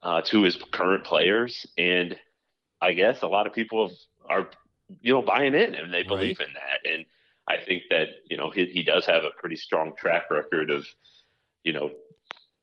uh, 0.05 0.21
to 0.21 0.43
his 0.43 0.55
current 0.71 1.03
players, 1.03 1.65
and 1.77 2.15
I 2.79 2.93
guess 2.93 3.24
a 3.24 3.27
lot 3.27 3.47
of 3.47 3.53
people 3.53 3.89
have, 3.89 3.97
are 4.29 4.50
you 5.01 5.13
know 5.13 5.24
buying 5.24 5.55
in 5.55 5.74
and 5.74 5.91
they 5.91 6.03
believe 6.03 6.38
right. 6.39 6.47
in 6.47 6.53
that. 6.53 6.93
And 6.93 7.05
I 7.47 7.57
think 7.65 7.83
that 7.89 8.09
you 8.29 8.38
know 8.38 8.51
he, 8.51 8.65
he 8.65 8.83
does 8.83 9.05
have 9.07 9.24
a 9.24 9.31
pretty 9.39 9.55
strong 9.55 9.93
track 9.97 10.29
record 10.29 10.69
of 10.69 10.85
you 11.63 11.74
know 11.74 11.89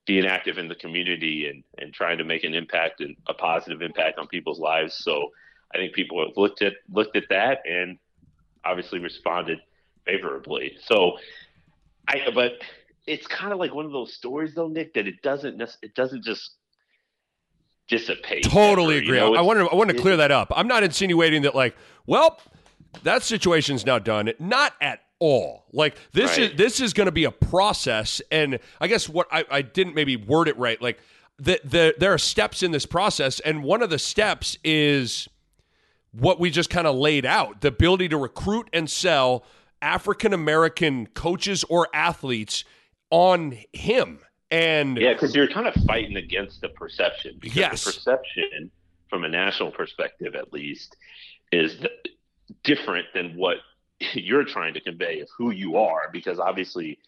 being 0.06 0.24
active 0.24 0.56
in 0.56 0.68
the 0.68 0.76
community 0.76 1.48
and 1.48 1.64
and 1.78 1.92
trying 1.92 2.18
to 2.18 2.24
make 2.24 2.44
an 2.44 2.54
impact 2.54 3.00
and 3.00 3.16
a 3.26 3.34
positive 3.34 3.82
impact 3.82 4.18
on 4.18 4.28
people's 4.28 4.60
lives. 4.60 4.94
So 4.94 5.30
I 5.74 5.78
think 5.78 5.94
people 5.94 6.24
have 6.24 6.36
looked 6.36 6.62
at 6.62 6.74
looked 6.92 7.16
at 7.16 7.24
that 7.30 7.58
and 7.68 7.98
obviously 8.64 9.00
responded 9.00 9.58
favorably. 10.06 10.76
So 10.84 11.18
I 12.06 12.22
but 12.32 12.52
it's 13.08 13.26
kind 13.26 13.52
of 13.52 13.58
like 13.58 13.74
one 13.74 13.84
of 13.84 13.90
those 13.90 14.14
stories 14.14 14.54
though, 14.54 14.68
Nick, 14.68 14.94
that 14.94 15.08
it 15.08 15.22
doesn't 15.22 15.60
it 15.60 15.94
doesn't 15.96 16.22
just 16.22 16.52
dissipate. 17.92 18.44
Totally 18.44 18.96
ever, 18.96 19.04
agree. 19.04 19.18
You 19.18 19.32
know? 19.32 19.34
I 19.34 19.42
want 19.42 19.58
to 19.60 19.66
I 19.66 19.74
want 19.74 19.90
to 19.90 19.96
clear 19.96 20.16
that 20.16 20.30
up. 20.30 20.52
I'm 20.56 20.66
not 20.66 20.82
insinuating 20.82 21.42
that 21.42 21.54
like, 21.54 21.76
well, 22.06 22.40
that 23.04 23.22
situation's 23.22 23.86
now 23.86 23.98
done. 23.98 24.32
Not 24.38 24.72
at 24.80 25.00
all. 25.18 25.66
Like 25.72 25.96
this 26.12 26.38
right. 26.38 26.50
is 26.52 26.56
this 26.56 26.80
is 26.80 26.92
going 26.92 27.06
to 27.06 27.12
be 27.12 27.24
a 27.24 27.30
process, 27.30 28.20
and 28.30 28.58
I 28.80 28.88
guess 28.88 29.08
what 29.08 29.28
I, 29.30 29.44
I 29.50 29.62
didn't 29.62 29.94
maybe 29.94 30.16
word 30.16 30.48
it 30.48 30.58
right. 30.58 30.80
Like 30.80 31.00
the, 31.38 31.60
the 31.64 31.94
there 31.98 32.12
are 32.12 32.18
steps 32.18 32.62
in 32.62 32.72
this 32.72 32.86
process, 32.86 33.40
and 33.40 33.62
one 33.62 33.82
of 33.82 33.90
the 33.90 33.98
steps 33.98 34.56
is 34.64 35.28
what 36.12 36.40
we 36.40 36.50
just 36.50 36.70
kind 36.70 36.86
of 36.86 36.96
laid 36.96 37.26
out: 37.26 37.60
the 37.60 37.68
ability 37.68 38.08
to 38.08 38.16
recruit 38.16 38.68
and 38.72 38.88
sell 38.88 39.44
African 39.82 40.32
American 40.32 41.06
coaches 41.08 41.62
or 41.64 41.88
athletes 41.94 42.64
on 43.10 43.58
him. 43.72 44.20
And 44.52 44.98
yeah, 44.98 45.14
because 45.14 45.34
you're 45.34 45.48
kind 45.48 45.66
of 45.66 45.74
fighting 45.86 46.18
against 46.18 46.60
the 46.60 46.68
perception. 46.68 47.38
Because 47.40 47.56
yes. 47.56 47.84
the 47.84 47.92
perception, 47.92 48.70
from 49.08 49.24
a 49.24 49.28
national 49.28 49.70
perspective 49.70 50.34
at 50.34 50.52
least, 50.52 50.94
is 51.50 51.78
different 52.62 53.06
than 53.14 53.34
what 53.34 53.56
you're 54.12 54.44
trying 54.44 54.74
to 54.74 54.80
convey 54.80 55.20
of 55.20 55.28
who 55.36 55.52
you 55.52 55.78
are. 55.78 56.10
Because 56.12 56.38
obviously, 56.38 56.98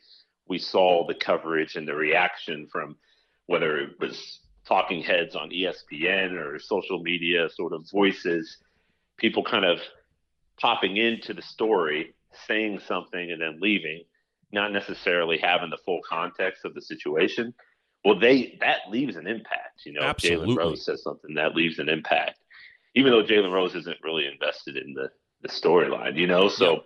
we 0.48 0.58
saw 0.58 1.06
the 1.06 1.14
coverage 1.14 1.76
and 1.76 1.86
the 1.86 1.94
reaction 1.94 2.66
from 2.72 2.96
whether 3.44 3.76
it 3.76 4.00
was 4.00 4.40
talking 4.66 5.02
heads 5.02 5.36
on 5.36 5.50
ESPN 5.50 6.32
or 6.40 6.58
social 6.58 7.02
media 7.02 7.50
sort 7.50 7.74
of 7.74 7.84
voices, 7.90 8.56
people 9.18 9.44
kind 9.44 9.66
of 9.66 9.80
popping 10.58 10.96
into 10.96 11.34
the 11.34 11.42
story, 11.42 12.14
saying 12.46 12.80
something, 12.88 13.30
and 13.30 13.42
then 13.42 13.58
leaving 13.60 14.04
not 14.54 14.72
necessarily 14.72 15.38
having 15.38 15.70
the 15.70 15.78
full 15.84 16.00
context 16.08 16.64
of 16.64 16.74
the 16.74 16.80
situation. 16.80 17.52
Well, 18.04 18.18
they 18.18 18.56
that 18.60 18.90
leaves 18.90 19.16
an 19.16 19.26
impact. 19.26 19.82
You 19.84 19.94
know, 19.94 20.02
Jalen 20.02 20.56
Rose 20.56 20.84
says 20.84 21.02
something 21.02 21.34
that 21.34 21.54
leaves 21.54 21.78
an 21.78 21.88
impact, 21.88 22.38
even 22.94 23.12
though 23.12 23.22
Jalen 23.22 23.52
Rose 23.52 23.74
isn't 23.74 23.98
really 24.02 24.26
invested 24.26 24.76
in 24.76 24.94
the 24.94 25.10
the 25.42 25.48
storyline. 25.48 26.16
You 26.16 26.26
know, 26.26 26.48
so. 26.48 26.72
Yeah. 26.72 26.78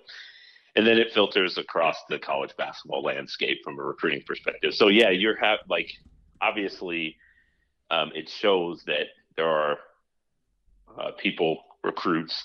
And 0.76 0.86
then 0.86 0.98
it 0.98 1.10
filters 1.12 1.58
across 1.58 1.96
the 2.08 2.20
college 2.20 2.52
basketball 2.56 3.02
landscape 3.02 3.58
from 3.64 3.80
a 3.80 3.82
recruiting 3.82 4.22
perspective. 4.24 4.74
So 4.74 4.86
yeah, 4.86 5.10
you're 5.10 5.36
have 5.36 5.58
like 5.68 5.90
obviously 6.40 7.16
um, 7.90 8.12
it 8.14 8.28
shows 8.28 8.84
that 8.86 9.06
there 9.36 9.48
are 9.48 9.78
uh, 10.98 11.10
people, 11.18 11.62
recruits, 11.82 12.44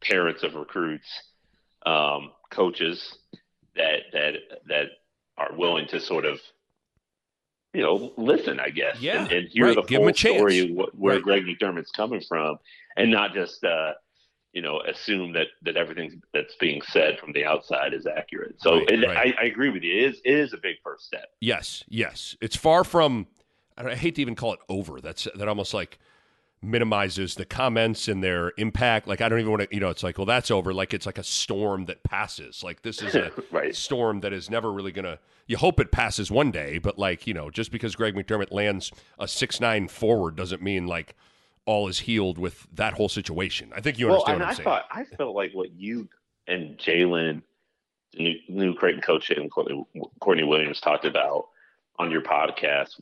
parents 0.00 0.42
of 0.42 0.54
recruits, 0.54 1.08
um, 1.84 2.32
coaches 2.50 3.18
that 3.78 4.00
that 4.12 4.34
that 4.68 4.86
are 5.38 5.56
willing 5.56 5.86
to 5.88 6.00
sort 6.00 6.26
of 6.26 6.40
you 7.72 7.82
know 7.82 8.12
listen, 8.16 8.60
I 8.60 8.70
guess, 8.70 9.00
yeah, 9.00 9.22
and, 9.22 9.32
and 9.32 9.48
hear 9.48 9.66
right. 9.66 9.76
the 9.76 9.82
Give 9.82 10.02
full 10.02 10.14
story 10.14 10.72
where 10.72 11.14
right. 11.14 11.22
Greg 11.22 11.44
McDermott's 11.44 11.90
coming 11.90 12.20
from, 12.20 12.58
and 12.96 13.10
not 13.10 13.32
just 13.32 13.64
uh, 13.64 13.92
you 14.52 14.62
know 14.62 14.80
assume 14.80 15.32
that 15.34 15.48
that 15.62 15.76
everything 15.76 16.20
that's 16.32 16.54
being 16.56 16.82
said 16.82 17.18
from 17.18 17.32
the 17.32 17.44
outside 17.44 17.94
is 17.94 18.06
accurate. 18.06 18.56
So 18.58 18.80
right, 18.80 19.04
I, 19.04 19.34
I, 19.40 19.44
agree 19.44 19.70
with 19.70 19.82
you. 19.82 19.94
It 19.94 20.14
is 20.14 20.20
it 20.24 20.34
is 20.34 20.52
a 20.52 20.58
big 20.58 20.76
first 20.82 21.06
step. 21.06 21.26
Yes, 21.40 21.84
yes, 21.88 22.36
it's 22.40 22.56
far 22.56 22.84
from. 22.84 23.26
I 23.76 23.94
hate 23.94 24.16
to 24.16 24.22
even 24.22 24.34
call 24.34 24.54
it 24.54 24.60
over. 24.68 25.00
That's 25.00 25.28
that 25.36 25.46
almost 25.46 25.72
like 25.72 25.98
minimizes 26.62 27.34
the 27.34 27.44
comments 27.44 28.08
and 28.08 28.22
their 28.22 28.52
impact. 28.58 29.06
Like 29.06 29.20
I 29.20 29.28
don't 29.28 29.38
even 29.38 29.50
want 29.50 29.68
to, 29.68 29.74
you 29.74 29.80
know, 29.80 29.90
it's 29.90 30.02
like, 30.02 30.18
well, 30.18 30.26
that's 30.26 30.50
over. 30.50 30.74
Like 30.74 30.92
it's 30.92 31.06
like 31.06 31.18
a 31.18 31.22
storm 31.24 31.84
that 31.86 32.02
passes. 32.02 32.62
Like 32.62 32.82
this 32.82 33.02
is 33.02 33.14
a 33.14 33.32
right. 33.50 33.74
storm 33.74 34.20
that 34.20 34.32
is 34.32 34.50
never 34.50 34.72
really 34.72 34.92
gonna. 34.92 35.18
You 35.46 35.56
hope 35.56 35.80
it 35.80 35.90
passes 35.90 36.30
one 36.30 36.50
day, 36.50 36.78
but 36.78 36.98
like 36.98 37.26
you 37.26 37.34
know, 37.34 37.50
just 37.50 37.70
because 37.70 37.94
Greg 37.94 38.14
McDermott 38.14 38.52
lands 38.52 38.92
a 39.18 39.28
six 39.28 39.60
nine 39.60 39.88
forward 39.88 40.36
doesn't 40.36 40.62
mean 40.62 40.86
like 40.86 41.14
all 41.64 41.88
is 41.88 42.00
healed 42.00 42.38
with 42.38 42.66
that 42.72 42.94
whole 42.94 43.08
situation. 43.08 43.72
I 43.74 43.80
think 43.80 43.98
you 43.98 44.06
well, 44.08 44.24
understand 44.24 44.40
what 44.40 44.46
I'm 44.46 44.50
I 44.50 44.54
saying. 44.54 44.64
Thought, 44.64 44.88
I 44.90 45.04
felt 45.16 45.36
like 45.36 45.52
what 45.52 45.72
you 45.72 46.08
and 46.48 46.78
Jalen, 46.78 47.42
the 48.14 48.22
new, 48.22 48.34
new 48.48 48.74
Creighton 48.74 49.02
coach 49.02 49.30
and 49.30 49.50
Courtney, 49.50 49.84
Courtney 50.20 50.44
Williams 50.44 50.80
talked 50.80 51.04
about 51.04 51.48
on 51.98 52.10
your 52.10 52.22
podcast 52.22 53.00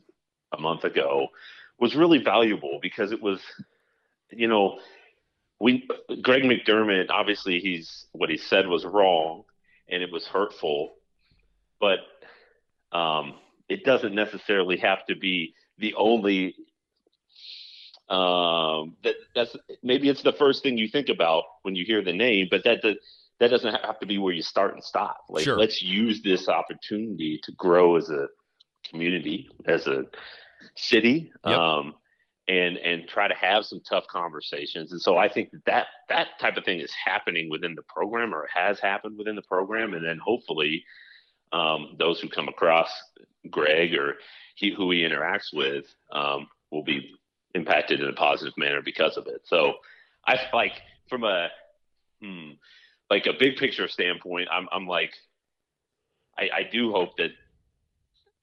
a 0.51 0.59
month 0.59 0.83
ago 0.83 1.29
was 1.79 1.95
really 1.95 2.17
valuable 2.17 2.79
because 2.81 3.11
it 3.11 3.21
was, 3.21 3.39
you 4.31 4.47
know, 4.47 4.79
we 5.59 5.87
Greg 6.21 6.43
McDermott 6.43 7.09
obviously 7.09 7.59
he's 7.59 8.05
what 8.11 8.29
he 8.29 8.37
said 8.37 8.67
was 8.67 8.85
wrong 8.85 9.43
and 9.89 10.03
it 10.03 10.11
was 10.11 10.25
hurtful, 10.27 10.95
but 11.79 11.99
um, 12.91 13.35
it 13.69 13.83
doesn't 13.83 14.13
necessarily 14.13 14.77
have 14.77 15.05
to 15.07 15.15
be 15.15 15.53
the 15.77 15.93
only. 15.95 16.55
Um, 18.09 18.95
that 19.03 19.15
that's 19.35 19.53
maybe 19.83 20.07
it's 20.07 20.23
the 20.23 20.31
first 20.31 20.63
thing 20.63 20.77
you 20.77 20.87
think 20.87 21.09
about 21.09 21.43
when 21.63 21.75
you 21.75 21.83
hear 21.83 22.01
the 22.01 22.13
name, 22.13 22.47
but 22.49 22.63
that 22.63 22.81
that, 22.83 22.97
that 23.39 23.49
doesn't 23.49 23.73
have 23.83 23.99
to 23.99 24.05
be 24.05 24.17
where 24.17 24.33
you 24.33 24.41
start 24.41 24.73
and 24.73 24.83
stop. 24.83 25.17
Like 25.27 25.43
sure. 25.43 25.57
let's 25.57 25.81
use 25.81 26.21
this 26.21 26.47
opportunity 26.47 27.39
to 27.43 27.51
grow 27.53 27.97
as 27.97 28.09
a 28.09 28.27
community, 28.89 29.49
as 29.65 29.87
a 29.87 30.05
city 30.75 31.31
yep. 31.45 31.57
um, 31.57 31.93
and 32.47 32.77
and 32.77 33.07
try 33.07 33.27
to 33.27 33.35
have 33.35 33.65
some 33.65 33.81
tough 33.87 34.07
conversations. 34.07 34.91
And 34.91 35.01
so 35.01 35.17
I 35.17 35.27
think 35.27 35.51
that, 35.51 35.65
that 35.65 35.87
that 36.09 36.27
type 36.39 36.57
of 36.57 36.65
thing 36.65 36.79
is 36.79 36.93
happening 37.05 37.49
within 37.49 37.75
the 37.75 37.83
program 37.83 38.33
or 38.33 38.47
has 38.53 38.79
happened 38.79 39.17
within 39.17 39.35
the 39.35 39.41
program. 39.41 39.93
And 39.93 40.05
then 40.05 40.19
hopefully 40.23 40.83
um, 41.51 41.95
those 41.99 42.19
who 42.19 42.29
come 42.29 42.47
across 42.47 42.89
Greg 43.49 43.95
or 43.95 44.15
he 44.55 44.73
who 44.73 44.91
he 44.91 45.01
interacts 45.01 45.53
with 45.53 45.85
um, 46.11 46.47
will 46.71 46.83
be 46.83 47.11
impacted 47.53 48.01
in 48.01 48.09
a 48.09 48.13
positive 48.13 48.53
manner 48.57 48.81
because 48.81 49.17
of 49.17 49.27
it. 49.27 49.41
So 49.45 49.75
I 50.25 50.39
like 50.53 50.81
from 51.09 51.23
a 51.23 51.49
hmm, 52.21 52.51
like 53.09 53.25
a 53.25 53.33
big 53.37 53.57
picture 53.57 53.87
standpoint, 53.87 54.49
I'm 54.51 54.67
I'm 54.71 54.87
like 54.87 55.13
I, 56.37 56.49
I 56.53 56.63
do 56.71 56.91
hope 56.91 57.17
that 57.17 57.31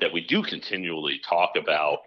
that 0.01 0.13
we 0.13 0.27
do 0.27 0.43
continually 0.43 1.21
talk 1.27 1.53
about 1.57 2.01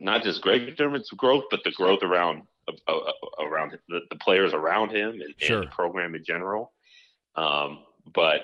not 0.00 0.22
just 0.22 0.42
Greg 0.42 0.62
McDermott's 0.62 1.10
growth, 1.10 1.44
but 1.50 1.60
the 1.64 1.70
growth 1.70 2.02
around 2.02 2.42
uh, 2.66 2.92
uh, 2.92 3.12
around 3.44 3.78
the, 3.88 4.00
the, 4.10 4.16
players 4.16 4.54
around 4.54 4.90
him 4.90 5.20
and, 5.20 5.34
sure. 5.36 5.58
and, 5.58 5.66
the 5.66 5.70
program 5.70 6.14
in 6.14 6.24
general. 6.24 6.72
Um, 7.36 7.80
but 8.14 8.40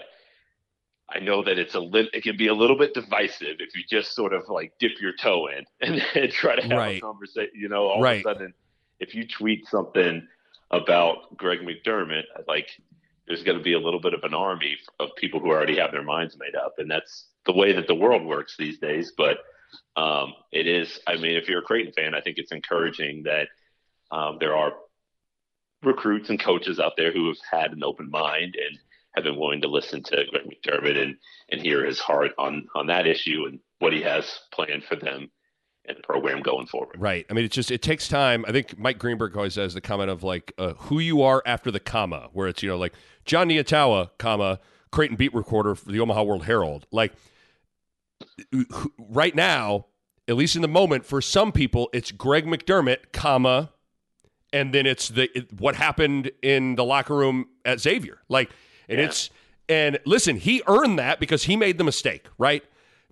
I 1.09 1.21
know 1.21 1.43
that 1.43 1.59
it's 1.59 1.75
a 1.75 1.81
li- 1.81 2.11
it 2.13 2.23
can 2.23 2.37
be 2.37 2.49
a 2.49 2.55
little 2.55 2.77
bit 2.77 2.93
divisive 2.93 3.57
if 3.59 3.75
you 3.75 3.83
just 3.89 4.15
sort 4.15 4.33
of 4.33 4.43
like 4.49 4.73
dip 4.79 5.01
your 5.01 5.13
toe 5.13 5.49
in 5.49 5.65
and 5.81 6.03
then 6.15 6.31
try 6.31 6.57
to 6.57 6.63
have 6.63 6.71
right. 6.71 6.99
a 6.99 7.01
conversation. 7.01 7.53
You 7.55 7.69
know, 7.69 7.87
all 7.87 8.03
right. 8.03 8.25
of 8.25 8.31
a 8.31 8.35
sudden, 8.35 8.55
if 8.99 9.15
you 9.15 9.27
tweet 9.27 9.67
something 9.69 10.27
about 10.71 11.37
Greg 11.37 11.61
McDermott, 11.61 12.25
like 12.47 12.69
there's 13.31 13.45
going 13.45 13.57
to 13.57 13.62
be 13.62 13.75
a 13.75 13.79
little 13.79 14.01
bit 14.01 14.12
of 14.12 14.25
an 14.25 14.35
army 14.35 14.77
of 14.99 15.11
people 15.16 15.38
who 15.38 15.51
already 15.51 15.79
have 15.79 15.93
their 15.93 16.03
minds 16.03 16.37
made 16.37 16.57
up, 16.57 16.75
and 16.79 16.90
that's 16.90 17.29
the 17.47 17.53
way 17.53 17.73
that 17.73 17.87
the 17.87 17.95
world 17.95 18.25
works 18.25 18.57
these 18.59 18.81
days. 18.81 19.12
But 19.16 19.38
um, 19.95 20.35
it 20.51 20.66
is, 20.66 20.99
I 21.07 21.14
mean, 21.14 21.37
if 21.37 21.49
you're 21.49 21.61
a 21.61 21.62
Creighton 21.62 21.93
fan, 21.93 22.12
I 22.12 22.21
think 22.21 22.38
it's 22.38 22.51
encouraging 22.51 23.23
that 23.23 23.47
um, 24.11 24.38
there 24.40 24.57
are 24.57 24.73
recruits 25.85 26.29
and 26.29 26.40
coaches 26.40 26.81
out 26.81 26.95
there 26.97 27.12
who 27.12 27.29
have 27.29 27.37
had 27.49 27.73
an 27.73 27.85
open 27.85 28.11
mind 28.11 28.57
and 28.57 28.77
have 29.14 29.23
been 29.23 29.38
willing 29.38 29.61
to 29.61 29.69
listen 29.69 30.03
to 30.03 30.25
Greg 30.33 30.47
McDermott 30.47 31.01
and, 31.01 31.14
and 31.53 31.62
hear 31.62 31.87
his 31.87 32.01
heart 32.01 32.33
on, 32.37 32.66
on 32.75 32.88
that 32.88 33.07
issue 33.07 33.45
and 33.47 33.61
what 33.79 33.93
he 33.93 34.03
has 34.03 34.40
planned 34.53 34.83
for 34.83 34.97
them 34.97 35.31
and 35.96 36.03
program 36.03 36.42
going 36.42 36.66
forward. 36.66 36.96
Right. 36.98 37.26
I 37.31 37.33
mean, 37.33 37.44
it 37.44 37.53
just 37.53 37.70
it 37.70 37.83
takes 37.83 38.09
time. 38.09 38.44
I 38.48 38.53
think 38.53 38.79
Mike 38.79 38.98
Greenberg 38.98 39.37
always 39.37 39.57
has 39.57 39.74
the 39.74 39.81
comment 39.81 40.11
of 40.11 40.22
like 40.22 40.53
uh, 40.59 40.74
who 40.74 40.98
you 40.98 41.22
are 41.22 41.42
after 41.46 41.70
the 41.70 41.81
comma, 41.81 42.29
where 42.33 42.48
it's 42.48 42.62
you 42.62 42.68
know 42.68 42.79
like 42.79 42.94
John 43.24 43.48
Nyatawa, 43.48 44.11
comma 44.18 44.59
Creighton 44.90 45.16
beat 45.16 45.35
recorder 45.35 45.74
for 45.74 45.90
the 45.90 46.00
Omaha 46.00 46.22
World 46.22 46.44
Herald. 46.44 46.87
Like 46.90 47.12
right 48.98 49.35
now, 49.35 49.87
at 50.29 50.37
least 50.37 50.57
in 50.57 50.62
the 50.62 50.68
moment, 50.68 51.05
for 51.05 51.20
some 51.20 51.53
people, 51.53 51.88
it's 51.92 52.11
Greg 52.11 52.46
McDermott, 52.46 53.12
comma, 53.12 53.72
and 54.53 54.74
then 54.74 54.87
it's 54.87 55.09
the 55.09 55.31
it, 55.37 55.53
what 55.61 55.76
happened 55.76 56.31
in 56.42 56.74
the 56.74 56.85
locker 56.85 57.16
room 57.16 57.46
at 57.64 57.81
Xavier. 57.81 58.20
Like, 58.29 58.50
and 58.88 58.98
yeah. 58.98 59.07
it's 59.07 59.31
and 59.68 59.98
listen, 60.05 60.37
he 60.37 60.62
earned 60.66 60.98
that 60.98 61.20
because 61.20 61.44
he 61.44 61.57
made 61.57 61.79
the 61.79 61.85
mistake, 61.85 62.26
right? 62.38 62.64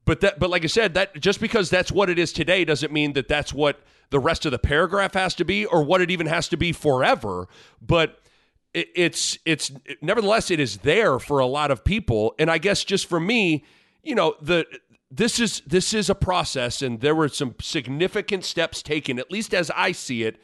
But 0.09 0.21
that, 0.23 0.39
but 0.41 0.49
like 0.49 0.65
I 0.65 0.69
said, 0.69 0.95
that 0.95 1.21
just 1.21 1.39
because 1.39 1.69
that's 1.69 1.93
what 1.93 2.09
it 2.09 2.19
is 2.19 2.33
today 2.33 2.65
doesn't 2.65 2.91
mean 2.91 3.13
that 3.13 3.29
that's 3.29 3.53
what 3.53 3.83
the 4.09 4.19
rest 4.19 4.47
of 4.47 4.53
the 4.53 4.59
paragraph 4.59 5.13
has 5.13 5.35
to 5.35 5.45
be, 5.45 5.67
or 5.67 5.85
what 5.85 6.01
it 6.01 6.11
even 6.11 6.27
has 6.27 6.49
to 6.49 6.57
be 6.57 6.73
forever. 6.73 7.47
But 7.83 8.19
it, 8.73 8.89
it's 8.97 9.39
it's 9.45 9.71
nevertheless 10.01 10.51
it 10.51 10.61
is 10.61 10.79
there 10.79 11.19
for 11.19 11.41
a 11.41 11.47
lot 11.47 11.71
of 11.71 11.85
people, 11.85 12.35
and 12.39 12.51
I 12.51 12.57
guess 12.57 12.85
just 12.85 13.07
for 13.07 13.21
me, 13.21 13.67
you 14.03 14.15
know, 14.15 14.35
the 14.41 14.65
this 15.11 15.39
is 15.39 15.61
this 15.67 15.93
is 15.93 16.09
a 16.09 16.15
process, 16.15 16.81
and 16.81 17.03
there 17.03 17.15
were 17.15 17.29
some 17.29 17.55
significant 17.61 18.47
steps 18.47 18.83
taken, 18.83 19.19
at 19.19 19.31
least 19.31 19.53
as 19.53 19.71
I 19.77 19.93
see 19.93 20.23
it, 20.23 20.41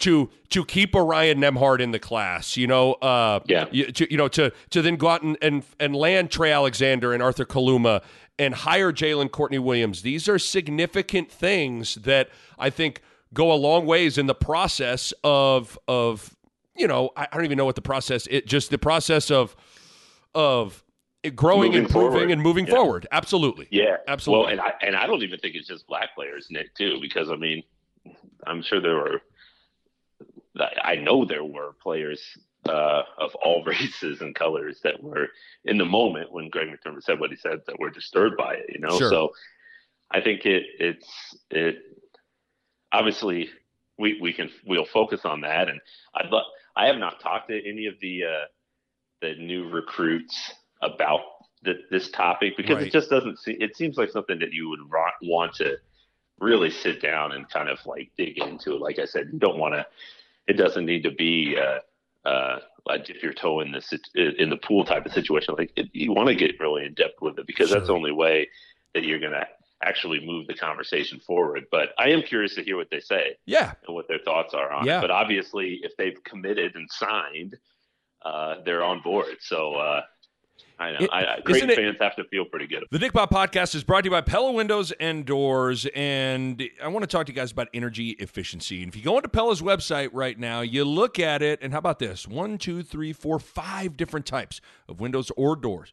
to 0.00 0.28
to 0.50 0.66
keep 0.66 0.94
Ryan 0.94 1.40
Nembhard 1.40 1.80
in 1.80 1.92
the 1.92 1.98
class. 1.98 2.58
You 2.58 2.66
know, 2.66 2.92
uh, 2.92 3.40
yeah. 3.46 3.68
You, 3.70 3.86
to, 3.86 4.10
you 4.10 4.18
know, 4.18 4.28
to 4.28 4.52
to 4.68 4.82
then 4.82 4.96
go 4.96 5.08
out 5.08 5.22
and, 5.22 5.38
and 5.40 5.62
and 5.80 5.96
land 5.96 6.30
Trey 6.30 6.52
Alexander 6.52 7.14
and 7.14 7.22
Arthur 7.22 7.46
Kaluma 7.46 8.02
and 8.38 8.54
hire 8.54 8.92
Jalen 8.92 9.30
Courtney 9.30 9.58
Williams. 9.58 10.02
These 10.02 10.28
are 10.28 10.38
significant 10.38 11.30
things 11.30 11.96
that 11.96 12.28
I 12.58 12.70
think 12.70 13.02
go 13.34 13.52
a 13.52 13.54
long 13.54 13.86
ways 13.86 14.18
in 14.18 14.26
the 14.26 14.34
process 14.34 15.12
of 15.24 15.78
of 15.88 16.36
you 16.76 16.86
know 16.86 17.10
I, 17.16 17.28
I 17.30 17.36
don't 17.36 17.44
even 17.44 17.58
know 17.58 17.64
what 17.66 17.74
the 17.74 17.82
process 17.82 18.26
it 18.30 18.46
just 18.46 18.70
the 18.70 18.78
process 18.78 19.30
of 19.30 19.54
of 20.34 20.82
growing, 21.34 21.70
moving 21.70 21.84
improving, 21.84 22.10
forward. 22.12 22.30
and 22.30 22.42
moving 22.42 22.66
yeah. 22.66 22.74
forward. 22.74 23.06
Absolutely. 23.10 23.68
Yeah, 23.70 23.96
absolutely. 24.06 24.44
Well, 24.44 24.52
and 24.52 24.60
I 24.60 24.86
and 24.86 24.96
I 24.96 25.06
don't 25.06 25.22
even 25.22 25.38
think 25.38 25.54
it's 25.54 25.68
just 25.68 25.86
black 25.86 26.14
players, 26.14 26.46
Nick, 26.50 26.74
too, 26.74 26.98
because 27.00 27.30
I 27.30 27.36
mean, 27.36 27.62
I'm 28.46 28.62
sure 28.62 28.80
there 28.80 28.96
were. 28.96 29.22
I 30.82 30.96
know 30.96 31.24
there 31.24 31.44
were 31.44 31.74
players 31.80 32.20
uh, 32.68 33.02
of 33.18 33.34
all 33.36 33.64
races 33.66 34.20
and 34.20 34.34
colors 34.34 34.80
that 34.84 35.02
were 35.02 35.28
in 35.64 35.78
the 35.78 35.84
moment 35.84 36.32
when 36.32 36.48
Greg 36.48 36.68
McDermott 36.68 37.02
said 37.02 37.20
what 37.20 37.30
he 37.30 37.36
said 37.36 37.60
that 37.66 37.78
were 37.78 37.90
disturbed 37.90 38.36
by 38.36 38.54
it. 38.54 38.66
You 38.68 38.80
know, 38.80 38.98
sure. 38.98 39.10
so 39.10 39.32
I 40.10 40.20
think 40.20 40.46
it 40.46 40.64
it's 40.78 41.36
it 41.50 41.78
obviously 42.92 43.50
we 43.98 44.18
we 44.20 44.32
can 44.32 44.50
we'll 44.66 44.86
focus 44.86 45.24
on 45.24 45.40
that, 45.42 45.68
and 45.68 45.80
I'd 46.14 46.30
love. 46.30 46.44
I 46.76 46.86
have 46.86 46.98
not 46.98 47.20
talked 47.20 47.48
to 47.48 47.68
any 47.68 47.86
of 47.86 47.94
the 48.00 48.24
uh, 48.24 48.44
the 49.20 49.34
new 49.34 49.68
recruits 49.68 50.52
about 50.82 51.20
the, 51.62 51.74
this 51.90 52.10
topic 52.10 52.56
because 52.56 52.76
right. 52.76 52.86
it 52.86 52.92
just 52.92 53.10
doesn't 53.10 53.38
seem 53.38 53.56
it 53.60 53.76
seems 53.76 53.96
like 53.96 54.10
something 54.10 54.38
that 54.38 54.52
you 54.52 54.68
would 54.68 54.80
want 55.22 55.54
to 55.54 55.76
really 56.38 56.70
sit 56.70 57.02
down 57.02 57.32
and 57.32 57.48
kind 57.48 57.68
of 57.68 57.84
like 57.84 58.12
dig 58.16 58.38
into 58.38 58.76
like 58.76 59.00
i 59.00 59.04
said 59.04 59.28
you 59.32 59.40
don't 59.40 59.58
want 59.58 59.74
to 59.74 59.84
it 60.46 60.52
doesn't 60.52 60.86
need 60.86 61.02
to 61.02 61.10
be 61.10 61.56
a, 61.56 61.80
uh, 62.28 62.96
dip 63.04 63.22
your 63.22 63.32
toe 63.32 63.60
in 63.60 63.72
this 63.72 63.92
in 64.14 64.50
the 64.50 64.56
pool 64.56 64.84
type 64.84 65.06
of 65.06 65.12
situation. 65.12 65.54
Like 65.56 65.72
it, 65.76 65.88
you 65.92 66.12
want 66.12 66.28
to 66.28 66.34
get 66.34 66.58
really 66.60 66.84
in 66.86 66.94
depth 66.94 67.20
with 67.20 67.38
it 67.38 67.46
because 67.46 67.68
sure. 67.68 67.78
that's 67.78 67.88
the 67.88 67.94
only 67.94 68.12
way 68.12 68.48
that 68.94 69.04
you're 69.04 69.18
going 69.18 69.32
to 69.32 69.46
actually 69.82 70.24
move 70.24 70.46
the 70.46 70.54
conversation 70.54 71.20
forward. 71.20 71.64
But 71.70 71.90
I 71.98 72.08
am 72.10 72.22
curious 72.22 72.54
to 72.56 72.64
hear 72.64 72.76
what 72.76 72.90
they 72.90 73.00
say. 73.00 73.36
Yeah. 73.46 73.72
And 73.86 73.94
what 73.94 74.08
their 74.08 74.18
thoughts 74.24 74.54
are 74.54 74.72
on 74.72 74.86
yeah. 74.86 74.98
it. 74.98 75.02
But 75.02 75.10
obviously, 75.10 75.80
if 75.82 75.96
they've 75.96 76.22
committed 76.24 76.74
and 76.74 76.88
signed, 76.90 77.56
uh, 78.24 78.56
they're 78.64 78.82
on 78.82 79.00
board. 79.02 79.36
So, 79.40 79.74
uh, 79.74 80.02
I 80.78 80.92
know. 80.92 80.98
It, 81.00 81.10
I, 81.12 81.40
Creighton 81.44 81.70
fans 81.70 81.96
have 82.00 82.14
to 82.16 82.24
feel 82.24 82.44
pretty 82.44 82.66
good. 82.66 82.84
The 82.90 82.98
Nick 82.98 83.12
Bob 83.12 83.30
podcast 83.30 83.74
is 83.74 83.82
brought 83.82 84.02
to 84.02 84.06
you 84.06 84.10
by 84.12 84.20
Pella 84.20 84.52
Windows 84.52 84.92
and 84.92 85.24
Doors. 85.24 85.86
And 85.94 86.62
I 86.82 86.88
want 86.88 87.02
to 87.02 87.08
talk 87.08 87.26
to 87.26 87.32
you 87.32 87.36
guys 87.36 87.50
about 87.50 87.68
energy 87.74 88.10
efficiency. 88.10 88.82
And 88.82 88.88
if 88.88 88.96
you 88.96 89.02
go 89.02 89.16
into 89.16 89.28
Pella's 89.28 89.60
website 89.60 90.10
right 90.12 90.38
now, 90.38 90.60
you 90.60 90.84
look 90.84 91.18
at 91.18 91.42
it, 91.42 91.58
and 91.62 91.72
how 91.72 91.80
about 91.80 91.98
this? 91.98 92.28
One, 92.28 92.58
two, 92.58 92.82
three, 92.82 93.12
four, 93.12 93.40
five 93.40 93.96
different 93.96 94.24
types 94.24 94.60
of 94.88 95.00
windows 95.00 95.32
or 95.36 95.56
doors 95.56 95.92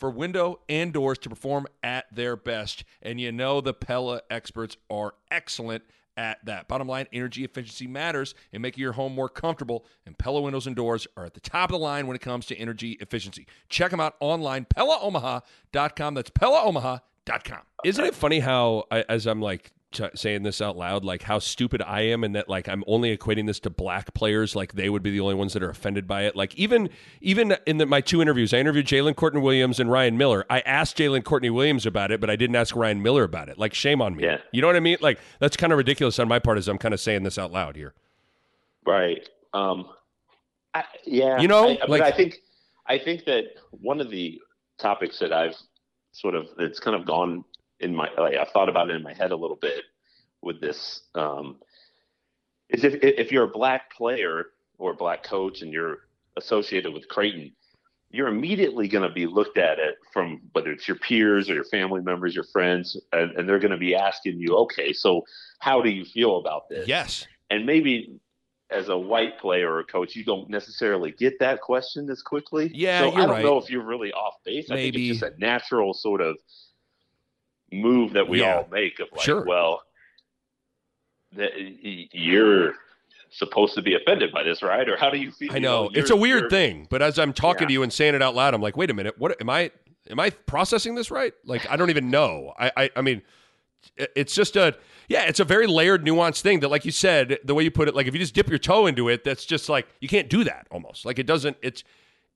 for 0.00 0.10
window 0.10 0.60
and 0.68 0.92
doors 0.92 1.18
to 1.18 1.28
perform 1.28 1.66
at 1.82 2.06
their 2.12 2.34
best. 2.34 2.82
And 3.02 3.20
you 3.20 3.30
know 3.30 3.60
the 3.60 3.74
Pella 3.74 4.22
experts 4.30 4.78
are 4.90 5.14
excellent 5.30 5.84
at 6.16 6.44
that. 6.46 6.66
Bottom 6.68 6.88
line, 6.88 7.06
energy 7.12 7.44
efficiency 7.44 7.86
matters 7.86 8.34
in 8.50 8.62
making 8.62 8.82
your 8.82 8.92
home 8.92 9.14
more 9.14 9.28
comfortable, 9.28 9.84
and 10.06 10.18
Pella 10.18 10.40
windows 10.40 10.66
and 10.66 10.74
doors 10.74 11.06
are 11.16 11.26
at 11.26 11.34
the 11.34 11.40
top 11.40 11.70
of 11.70 11.74
the 11.74 11.78
line 11.78 12.06
when 12.06 12.16
it 12.16 12.22
comes 12.22 12.46
to 12.46 12.56
energy 12.56 12.92
efficiency. 13.00 13.46
Check 13.68 13.90
them 13.90 14.00
out 14.00 14.16
online, 14.20 14.66
PellaOmaha.com. 14.74 16.14
That's 16.14 16.30
PellaOmaha.com. 16.30 17.60
Isn't 17.84 18.04
it 18.04 18.14
funny 18.14 18.40
how, 18.40 18.84
as 18.90 19.26
I'm 19.26 19.40
like 19.40 19.72
saying 20.14 20.42
this 20.42 20.60
out 20.60 20.76
loud, 20.76 21.04
like 21.04 21.22
how 21.22 21.38
stupid 21.38 21.82
I 21.82 22.02
am, 22.02 22.24
and 22.24 22.34
that 22.34 22.48
like 22.48 22.68
I'm 22.68 22.84
only 22.86 23.16
equating 23.16 23.46
this 23.46 23.60
to 23.60 23.70
black 23.70 24.14
players, 24.14 24.54
like 24.54 24.74
they 24.74 24.88
would 24.88 25.02
be 25.02 25.10
the 25.10 25.20
only 25.20 25.34
ones 25.34 25.52
that 25.54 25.62
are 25.62 25.70
offended 25.70 26.06
by 26.06 26.22
it. 26.24 26.36
Like 26.36 26.54
even 26.56 26.90
even 27.20 27.56
in 27.66 27.78
the, 27.78 27.86
my 27.86 28.00
two 28.00 28.22
interviews, 28.22 28.54
I 28.54 28.58
interviewed 28.58 28.86
Jalen 28.86 29.16
Courtney 29.16 29.40
Williams 29.40 29.80
and 29.80 29.90
Ryan 29.90 30.16
Miller. 30.16 30.44
I 30.48 30.60
asked 30.60 30.96
Jalen 30.96 31.24
Courtney 31.24 31.50
Williams 31.50 31.86
about 31.86 32.10
it, 32.10 32.20
but 32.20 32.30
I 32.30 32.36
didn't 32.36 32.56
ask 32.56 32.76
Ryan 32.76 33.02
Miller 33.02 33.24
about 33.24 33.48
it. 33.48 33.58
Like 33.58 33.74
shame 33.74 34.00
on 34.00 34.16
me. 34.16 34.24
Yeah. 34.24 34.38
You 34.52 34.60
know 34.60 34.66
what 34.66 34.76
I 34.76 34.80
mean? 34.80 34.98
Like 35.00 35.18
that's 35.38 35.56
kind 35.56 35.72
of 35.72 35.76
ridiculous 35.76 36.18
on 36.18 36.28
my 36.28 36.38
part 36.38 36.58
as 36.58 36.68
I'm 36.68 36.78
kind 36.78 36.94
of 36.94 37.00
saying 37.00 37.22
this 37.22 37.38
out 37.38 37.52
loud 37.52 37.76
here. 37.76 37.94
Right. 38.86 39.28
Um. 39.52 39.86
I, 40.72 40.84
yeah. 41.04 41.40
You 41.40 41.48
know, 41.48 41.70
I, 41.70 41.86
like 41.86 42.02
I 42.02 42.12
think 42.12 42.38
I 42.86 42.98
think 42.98 43.24
that 43.24 43.44
one 43.70 44.00
of 44.00 44.10
the 44.10 44.40
topics 44.78 45.18
that 45.18 45.32
I've 45.32 45.56
sort 46.12 46.34
of 46.34 46.46
it's 46.58 46.80
kind 46.80 46.96
of 46.96 47.06
gone 47.06 47.44
in 47.80 47.94
my 47.94 48.08
like 48.16 48.36
I 48.36 48.44
thought 48.44 48.68
about 48.68 48.90
it 48.90 48.96
in 48.96 49.02
my 49.02 49.14
head 49.14 49.32
a 49.32 49.36
little 49.36 49.56
bit 49.56 49.82
with 50.42 50.60
this 50.60 51.02
um, 51.14 51.56
is 52.68 52.84
if 52.84 52.94
if 53.02 53.32
you're 53.32 53.44
a 53.44 53.48
black 53.48 53.94
player 53.94 54.46
or 54.78 54.92
a 54.92 54.96
black 54.96 55.22
coach 55.22 55.62
and 55.62 55.72
you're 55.72 55.98
associated 56.36 56.92
with 56.92 57.08
Creighton, 57.08 57.52
you're 58.10 58.28
immediately 58.28 58.88
going 58.88 59.06
to 59.06 59.14
be 59.14 59.26
looked 59.26 59.58
at 59.58 59.78
it 59.78 59.96
from 60.12 60.40
whether 60.52 60.70
it's 60.70 60.88
your 60.88 60.96
peers 60.96 61.48
or 61.50 61.54
your 61.54 61.64
family 61.64 62.00
members, 62.00 62.34
your 62.34 62.44
friends, 62.44 62.96
and, 63.12 63.32
and 63.32 63.48
they're 63.48 63.58
going 63.58 63.70
to 63.70 63.76
be 63.76 63.94
asking 63.94 64.38
you, 64.40 64.56
okay, 64.56 64.92
so 64.92 65.22
how 65.58 65.80
do 65.80 65.90
you 65.90 66.04
feel 66.04 66.38
about 66.38 66.68
this? 66.68 66.88
Yes. 66.88 67.26
And 67.50 67.66
maybe 67.66 68.18
as 68.70 68.88
a 68.88 68.96
white 68.96 69.38
player 69.38 69.74
or 69.74 69.84
coach, 69.84 70.16
you 70.16 70.24
don't 70.24 70.48
necessarily 70.48 71.12
get 71.12 71.38
that 71.40 71.60
question 71.60 72.08
as 72.10 72.22
quickly. 72.22 72.70
Yeah, 72.72 73.00
so 73.00 73.12
I 73.12 73.16
don't 73.16 73.30
right. 73.30 73.44
know 73.44 73.58
if 73.58 73.68
you're 73.68 73.84
really 73.84 74.12
off 74.12 74.34
base. 74.44 74.68
Maybe. 74.68 74.80
I 74.80 74.90
think 74.90 74.96
it's 74.96 75.20
just 75.20 75.34
a 75.34 75.38
natural 75.38 75.92
sort 75.92 76.20
of 76.20 76.36
move 77.72 78.12
that 78.14 78.28
we 78.28 78.40
yeah. 78.40 78.56
all 78.56 78.68
make 78.70 79.00
of 79.00 79.08
like, 79.12 79.22
sure. 79.22 79.44
well, 79.44 79.82
that 81.36 81.50
you're 81.56 82.74
supposed 83.30 83.74
to 83.74 83.82
be 83.82 83.94
offended 83.94 84.32
by 84.32 84.42
this, 84.42 84.62
right? 84.62 84.88
Or 84.88 84.96
how 84.96 85.10
do 85.10 85.18
you 85.18 85.30
feel? 85.30 85.52
I 85.52 85.58
know, 85.58 85.84
you 85.84 85.90
know 85.90 86.00
it's 86.00 86.10
a 86.10 86.16
weird 86.16 86.50
thing, 86.50 86.86
but 86.90 87.02
as 87.02 87.18
I'm 87.18 87.32
talking 87.32 87.62
yeah. 87.62 87.68
to 87.68 87.72
you 87.72 87.82
and 87.82 87.92
saying 87.92 88.14
it 88.14 88.22
out 88.22 88.34
loud, 88.34 88.54
I'm 88.54 88.62
like, 88.62 88.76
wait 88.76 88.90
a 88.90 88.94
minute, 88.94 89.14
what 89.18 89.40
am 89.40 89.48
I? 89.48 89.70
Am 90.08 90.18
I 90.18 90.30
processing 90.30 90.94
this 90.94 91.10
right? 91.10 91.32
Like, 91.44 91.70
I 91.70 91.76
don't 91.76 91.90
even 91.90 92.10
know. 92.10 92.52
I, 92.58 92.72
I, 92.76 92.90
I 92.96 93.02
mean, 93.02 93.22
it's 93.96 94.34
just 94.34 94.56
a 94.56 94.76
yeah, 95.08 95.24
it's 95.24 95.40
a 95.40 95.44
very 95.44 95.66
layered, 95.66 96.04
nuanced 96.04 96.42
thing 96.42 96.60
that, 96.60 96.68
like 96.68 96.84
you 96.84 96.90
said, 96.90 97.38
the 97.44 97.54
way 97.54 97.64
you 97.64 97.70
put 97.70 97.88
it, 97.88 97.94
like 97.94 98.06
if 98.06 98.14
you 98.14 98.20
just 98.20 98.34
dip 98.34 98.48
your 98.48 98.58
toe 98.58 98.86
into 98.86 99.08
it, 99.08 99.24
that's 99.24 99.44
just 99.44 99.68
like 99.68 99.88
you 100.00 100.08
can't 100.08 100.28
do 100.28 100.44
that 100.44 100.66
almost. 100.70 101.04
Like 101.04 101.18
it 101.18 101.26
doesn't. 101.26 101.56
It's 101.62 101.84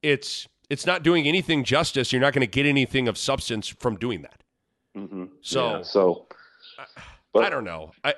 it's 0.03 0.49
it's 0.71 0.87
not 0.87 1.03
doing 1.03 1.27
anything 1.27 1.65
justice. 1.65 2.13
You're 2.13 2.21
not 2.21 2.33
going 2.33 2.41
to 2.41 2.51
get 2.51 2.67
anything 2.67 3.09
of 3.09 3.19
substance 3.19 3.69
from 3.69 3.97
doing 3.97 4.23
that. 4.23 4.43
So 5.45 5.77
yeah, 5.77 5.83
so, 5.83 6.27
but, 7.35 7.45
I 7.45 7.51
don't 7.51 7.65
know. 7.65 7.93
I 8.03 8.15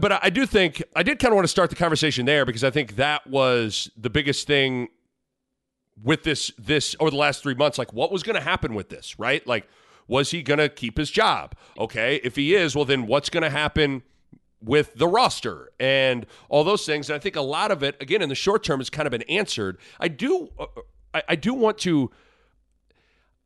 but 0.00 0.24
I 0.24 0.30
do 0.30 0.46
think 0.46 0.82
I 0.96 1.02
did 1.02 1.18
kind 1.18 1.30
of 1.30 1.36
want 1.36 1.44
to 1.44 1.50
start 1.50 1.68
the 1.68 1.76
conversation 1.76 2.24
there 2.24 2.46
because 2.46 2.64
I 2.64 2.70
think 2.70 2.96
that 2.96 3.26
was 3.26 3.90
the 3.98 4.08
biggest 4.08 4.46
thing 4.46 4.88
with 6.02 6.22
this 6.22 6.50
this 6.58 6.96
over 7.00 7.10
the 7.10 7.18
last 7.18 7.42
three 7.42 7.54
months. 7.54 7.76
Like, 7.76 7.92
what 7.92 8.10
was 8.10 8.22
going 8.22 8.34
to 8.34 8.42
happen 8.42 8.74
with 8.74 8.88
this? 8.88 9.18
Right? 9.18 9.46
Like, 9.46 9.68
was 10.06 10.30
he 10.30 10.42
going 10.42 10.58
to 10.58 10.70
keep 10.70 10.96
his 10.96 11.10
job? 11.10 11.54
Okay, 11.78 12.18
if 12.24 12.34
he 12.34 12.54
is, 12.54 12.74
well, 12.74 12.86
then 12.86 13.06
what's 13.06 13.28
going 13.28 13.44
to 13.44 13.50
happen? 13.50 14.02
with 14.60 14.92
the 14.96 15.06
roster 15.06 15.70
and 15.78 16.26
all 16.48 16.64
those 16.64 16.84
things. 16.84 17.08
And 17.08 17.14
I 17.14 17.20
think 17.20 17.36
a 17.36 17.40
lot 17.40 17.70
of 17.70 17.84
it, 17.84 17.94
again, 18.00 18.22
in 18.22 18.28
the 18.28 18.34
short 18.34 18.64
term, 18.64 18.80
has 18.80 18.90
kind 18.90 19.06
of 19.06 19.12
been 19.12 19.22
answered. 19.22 19.78
I 20.00 20.08
do, 20.08 20.48
uh, 20.58 20.66
I, 21.14 21.22
I, 21.28 21.36
do 21.36 21.54
want 21.54 21.78
to. 21.78 22.10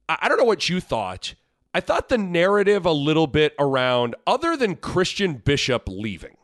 I, 0.08 0.20
I 0.22 0.28
don't 0.30 0.38
know 0.38 0.44
what 0.44 0.70
you 0.70 0.80
thought. 0.80 1.34
I 1.74 1.80
thought 1.80 2.08
the 2.08 2.18
narrative 2.18 2.84
a 2.84 2.92
little 2.92 3.26
bit 3.26 3.54
around, 3.58 4.14
other 4.26 4.56
than 4.56 4.76
Christian 4.76 5.34
Bishop 5.34 5.88
leaving, 5.88 6.36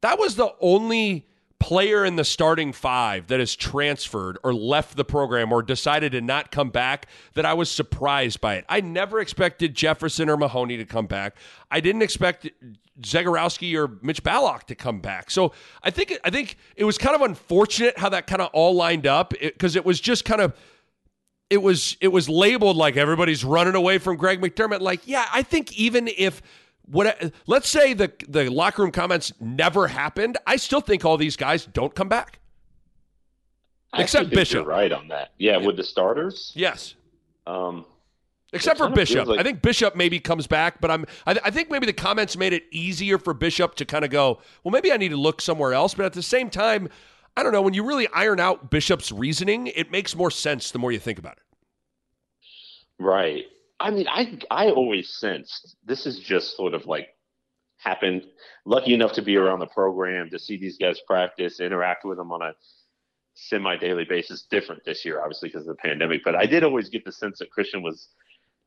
that 0.00 0.18
was 0.18 0.36
the 0.36 0.54
only 0.60 1.26
player 1.62 2.04
in 2.04 2.16
the 2.16 2.24
starting 2.24 2.72
five 2.72 3.28
that 3.28 3.38
has 3.38 3.54
transferred 3.54 4.36
or 4.42 4.52
left 4.52 4.96
the 4.96 5.04
program 5.04 5.52
or 5.52 5.62
decided 5.62 6.10
to 6.10 6.20
not 6.20 6.50
come 6.50 6.70
back 6.70 7.06
that 7.34 7.46
I 7.46 7.54
was 7.54 7.70
surprised 7.70 8.40
by 8.40 8.56
it. 8.56 8.64
I 8.68 8.80
never 8.80 9.20
expected 9.20 9.72
Jefferson 9.72 10.28
or 10.28 10.36
Mahoney 10.36 10.76
to 10.78 10.84
come 10.84 11.06
back. 11.06 11.36
I 11.70 11.78
didn't 11.78 12.02
expect 12.02 12.50
Zegarowski 13.00 13.78
or 13.78 13.96
Mitch 14.02 14.24
Ballock 14.24 14.66
to 14.66 14.74
come 14.74 15.00
back. 15.00 15.30
So 15.30 15.52
I 15.84 15.90
think 15.90 16.18
I 16.24 16.30
think 16.30 16.56
it 16.74 16.84
was 16.84 16.98
kind 16.98 17.14
of 17.14 17.22
unfortunate 17.22 17.96
how 17.96 18.08
that 18.08 18.26
kind 18.26 18.42
of 18.42 18.50
all 18.52 18.74
lined 18.74 19.06
up 19.06 19.30
because 19.30 19.76
it, 19.76 19.80
it 19.80 19.84
was 19.84 20.00
just 20.00 20.24
kind 20.24 20.40
of 20.40 20.54
it 21.52 21.60
was 21.60 21.98
it 22.00 22.08
was 22.08 22.30
labeled 22.30 22.78
like 22.78 22.96
everybody's 22.96 23.44
running 23.44 23.74
away 23.74 23.98
from 23.98 24.16
Greg 24.16 24.40
McDermott. 24.40 24.80
Like, 24.80 25.02
yeah, 25.04 25.26
I 25.30 25.42
think 25.42 25.70
even 25.78 26.08
if 26.08 26.40
what 26.86 27.30
let's 27.46 27.68
say 27.68 27.92
the 27.92 28.10
the 28.26 28.50
locker 28.50 28.80
room 28.80 28.90
comments 28.90 29.34
never 29.38 29.86
happened, 29.86 30.38
I 30.46 30.56
still 30.56 30.80
think 30.80 31.04
all 31.04 31.18
these 31.18 31.36
guys 31.36 31.66
don't 31.66 31.94
come 31.94 32.08
back. 32.08 32.38
I 33.92 34.00
Except 34.00 34.30
Bishop, 34.30 34.66
right 34.66 34.90
on 34.90 35.08
that. 35.08 35.32
Yeah, 35.36 35.58
yeah, 35.58 35.66
with 35.66 35.76
the 35.76 35.84
starters. 35.84 36.52
Yes. 36.54 36.94
Um, 37.46 37.84
Except 38.54 38.78
for 38.78 38.88
Bishop, 38.88 39.28
like- 39.28 39.38
I 39.38 39.42
think 39.42 39.60
Bishop 39.60 39.94
maybe 39.94 40.20
comes 40.20 40.46
back, 40.46 40.80
but 40.80 40.90
I'm 40.90 41.04
I, 41.26 41.38
I, 41.44 41.50
think 41.50 41.70
maybe 41.70 41.84
the 41.84 41.92
comments 41.92 42.34
made 42.36 42.54
it 42.54 42.64
easier 42.70 43.18
for 43.18 43.34
Bishop 43.34 43.74
to 43.74 43.84
kind 43.84 44.06
of 44.06 44.10
go, 44.10 44.40
well, 44.64 44.72
maybe 44.72 44.90
I 44.90 44.96
need 44.96 45.10
to 45.10 45.16
look 45.16 45.42
somewhere 45.42 45.74
else. 45.74 45.92
But 45.92 46.06
at 46.06 46.14
the 46.14 46.22
same 46.22 46.48
time, 46.48 46.88
I 47.36 47.42
don't 47.42 47.52
know. 47.52 47.62
When 47.62 47.74
you 47.74 47.84
really 47.84 48.08
iron 48.08 48.40
out 48.40 48.70
Bishop's 48.70 49.10
reasoning, 49.10 49.68
it 49.68 49.90
makes 49.90 50.14
more 50.14 50.30
sense 50.30 50.70
the 50.70 50.78
more 50.78 50.92
you 50.92 50.98
think 50.98 51.18
about 51.18 51.38
it. 51.38 51.42
Right. 52.98 53.44
I 53.80 53.90
mean, 53.90 54.06
I 54.08 54.38
I 54.50 54.70
always 54.70 55.08
sensed 55.08 55.76
this 55.84 56.06
is 56.06 56.18
just 56.18 56.56
sort 56.56 56.74
of 56.74 56.86
like 56.86 57.08
happened. 57.78 58.24
Lucky 58.64 58.94
enough 58.94 59.12
to 59.14 59.22
be 59.22 59.36
around 59.36 59.58
the 59.58 59.66
program 59.66 60.30
to 60.30 60.38
see 60.38 60.56
these 60.56 60.78
guys 60.78 61.00
practice, 61.06 61.58
interact 61.58 62.04
with 62.04 62.18
them 62.18 62.30
on 62.32 62.42
a 62.42 62.52
semi 63.34 63.76
daily 63.76 64.04
basis. 64.04 64.46
Different 64.50 64.84
this 64.84 65.04
year, 65.04 65.20
obviously, 65.20 65.48
because 65.48 65.66
of 65.66 65.76
the 65.76 65.82
pandemic. 65.82 66.22
But 66.24 66.36
I 66.36 66.46
did 66.46 66.62
always 66.62 66.90
get 66.90 67.04
the 67.04 67.12
sense 67.12 67.38
that 67.38 67.50
Christian 67.50 67.82
was 67.82 68.08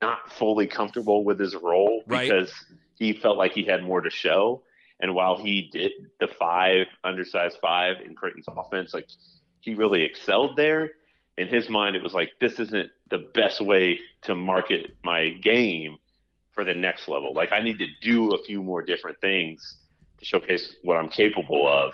not 0.02 0.32
fully 0.34 0.68
comfortable 0.68 1.24
with 1.24 1.40
his 1.40 1.56
role 1.56 2.04
right. 2.08 2.30
because 2.30 2.54
he 2.96 3.14
felt 3.14 3.38
like 3.38 3.54
he 3.54 3.64
had 3.64 3.84
more 3.84 4.02
to 4.02 4.10
show. 4.10 4.64
And 5.00 5.14
while 5.14 5.38
he 5.38 5.70
did 5.72 5.92
the 6.20 6.28
five, 6.28 6.88
undersized 7.04 7.58
five 7.62 7.98
in 8.04 8.16
Creighton's 8.16 8.46
offense, 8.48 8.94
like 8.94 9.10
he 9.62 9.76
really 9.76 10.04
excelled 10.04 10.56
there. 10.56 10.92
In 11.38 11.48
his 11.48 11.70
mind, 11.70 11.96
it 11.98 12.04
was 12.04 12.14
like, 12.14 12.32
this 12.40 12.60
isn't 12.60 12.90
the 13.10 13.30
best 13.34 13.60
way 13.60 14.00
to 14.22 14.36
market 14.36 14.96
my 15.04 15.32
game 15.42 15.98
for 16.54 16.64
the 16.64 16.74
next 16.74 17.10
level. 17.10 17.34
Like, 17.34 17.52
I 17.52 17.62
need 17.62 17.78
to 17.80 17.88
do 18.02 18.32
a 18.34 18.44
few 18.44 18.64
more 18.64 18.82
different 18.82 19.20
things 19.20 19.78
to 20.20 20.26
showcase 20.26 20.76
what 20.84 20.96
I'm 20.96 21.10
capable 21.10 21.68
of. 21.68 21.94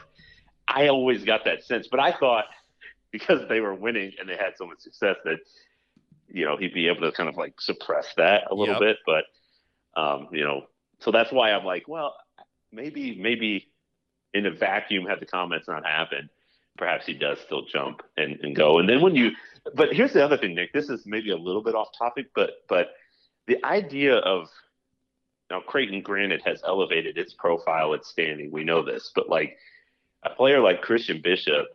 I 0.67 0.89
always 0.89 1.23
got 1.23 1.43
that 1.45 1.63
sense, 1.63 1.87
but 1.89 1.99
I 1.99 2.11
thought 2.11 2.45
because 3.11 3.41
they 3.49 3.59
were 3.59 3.73
winning 3.73 4.13
and 4.19 4.29
they 4.29 4.37
had 4.37 4.53
so 4.57 4.65
much 4.67 4.79
success 4.79 5.17
that 5.25 5.37
you 6.29 6.45
know 6.45 6.55
he'd 6.55 6.73
be 6.73 6.87
able 6.87 7.01
to 7.01 7.11
kind 7.11 7.27
of 7.27 7.35
like 7.35 7.59
suppress 7.59 8.13
that 8.15 8.43
a 8.49 8.55
little 8.55 8.75
Yep. 8.75 8.79
bit. 8.79 8.97
But 9.05 9.99
um, 9.99 10.27
you 10.31 10.43
know, 10.45 10.61
so 10.99 11.11
that's 11.11 11.31
why 11.31 11.51
I'm 11.51 11.65
like, 11.65 11.87
well, 11.87 12.15
maybe 12.71 13.15
maybe 13.15 13.71
in 14.33 14.45
a 14.45 14.51
vacuum 14.51 15.05
had 15.05 15.19
the 15.19 15.25
comments 15.25 15.67
not 15.67 15.85
happened, 15.85 16.29
perhaps 16.77 17.05
he 17.05 17.13
does 17.13 17.39
still 17.39 17.63
jump 17.65 18.01
and, 18.17 18.39
and 18.41 18.55
go. 18.55 18.79
And 18.79 18.87
then 18.87 19.01
when 19.01 19.15
you, 19.15 19.31
but 19.75 19.93
here's 19.93 20.13
the 20.13 20.23
other 20.23 20.37
thing, 20.37 20.55
Nick. 20.55 20.73
This 20.73 20.89
is 20.89 21.05
maybe 21.05 21.31
a 21.31 21.37
little 21.37 21.61
bit 21.61 21.75
off 21.75 21.89
topic, 21.97 22.27
but 22.33 22.63
but 22.67 22.91
the 23.47 23.63
idea 23.65 24.15
of 24.17 24.49
now 25.49 25.59
Creighton, 25.59 26.01
granted, 26.01 26.41
has 26.45 26.61
elevated 26.65 27.17
its 27.17 27.33
profile, 27.33 27.93
its 27.93 28.07
standing. 28.07 28.51
We 28.51 28.63
know 28.63 28.83
this, 28.83 29.11
but 29.13 29.29
like 29.29 29.57
a 30.23 30.29
player 30.29 30.61
like 30.61 30.81
Christian 30.81 31.21
Bishop 31.21 31.67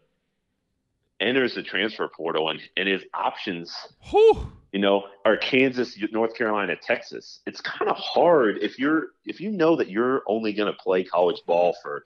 enters 1.21 1.55
the 1.55 1.63
transfer 1.63 2.09
portal 2.09 2.51
and, 2.51 2.61
and 2.77 2.89
his 2.89 3.03
options 3.15 3.75
Whew. 4.11 4.53
You 4.77 4.83
know, 4.83 5.05
are 5.25 5.39
Kansas, 5.39 5.97
North 6.13 6.35
Carolina, 6.35 6.77
Texas. 6.77 7.41
It's 7.47 7.63
kind 7.63 7.91
of 7.91 7.97
hard 7.97 8.59
if 8.61 8.79
you're 8.79 9.07
if 9.25 9.41
you 9.41 9.51
know 9.51 9.75
that 9.77 9.89
you're 9.89 10.23
only 10.27 10.53
going 10.53 10.71
to 10.71 10.79
play 10.79 11.03
college 11.03 11.41
ball 11.47 11.75
for 11.83 12.05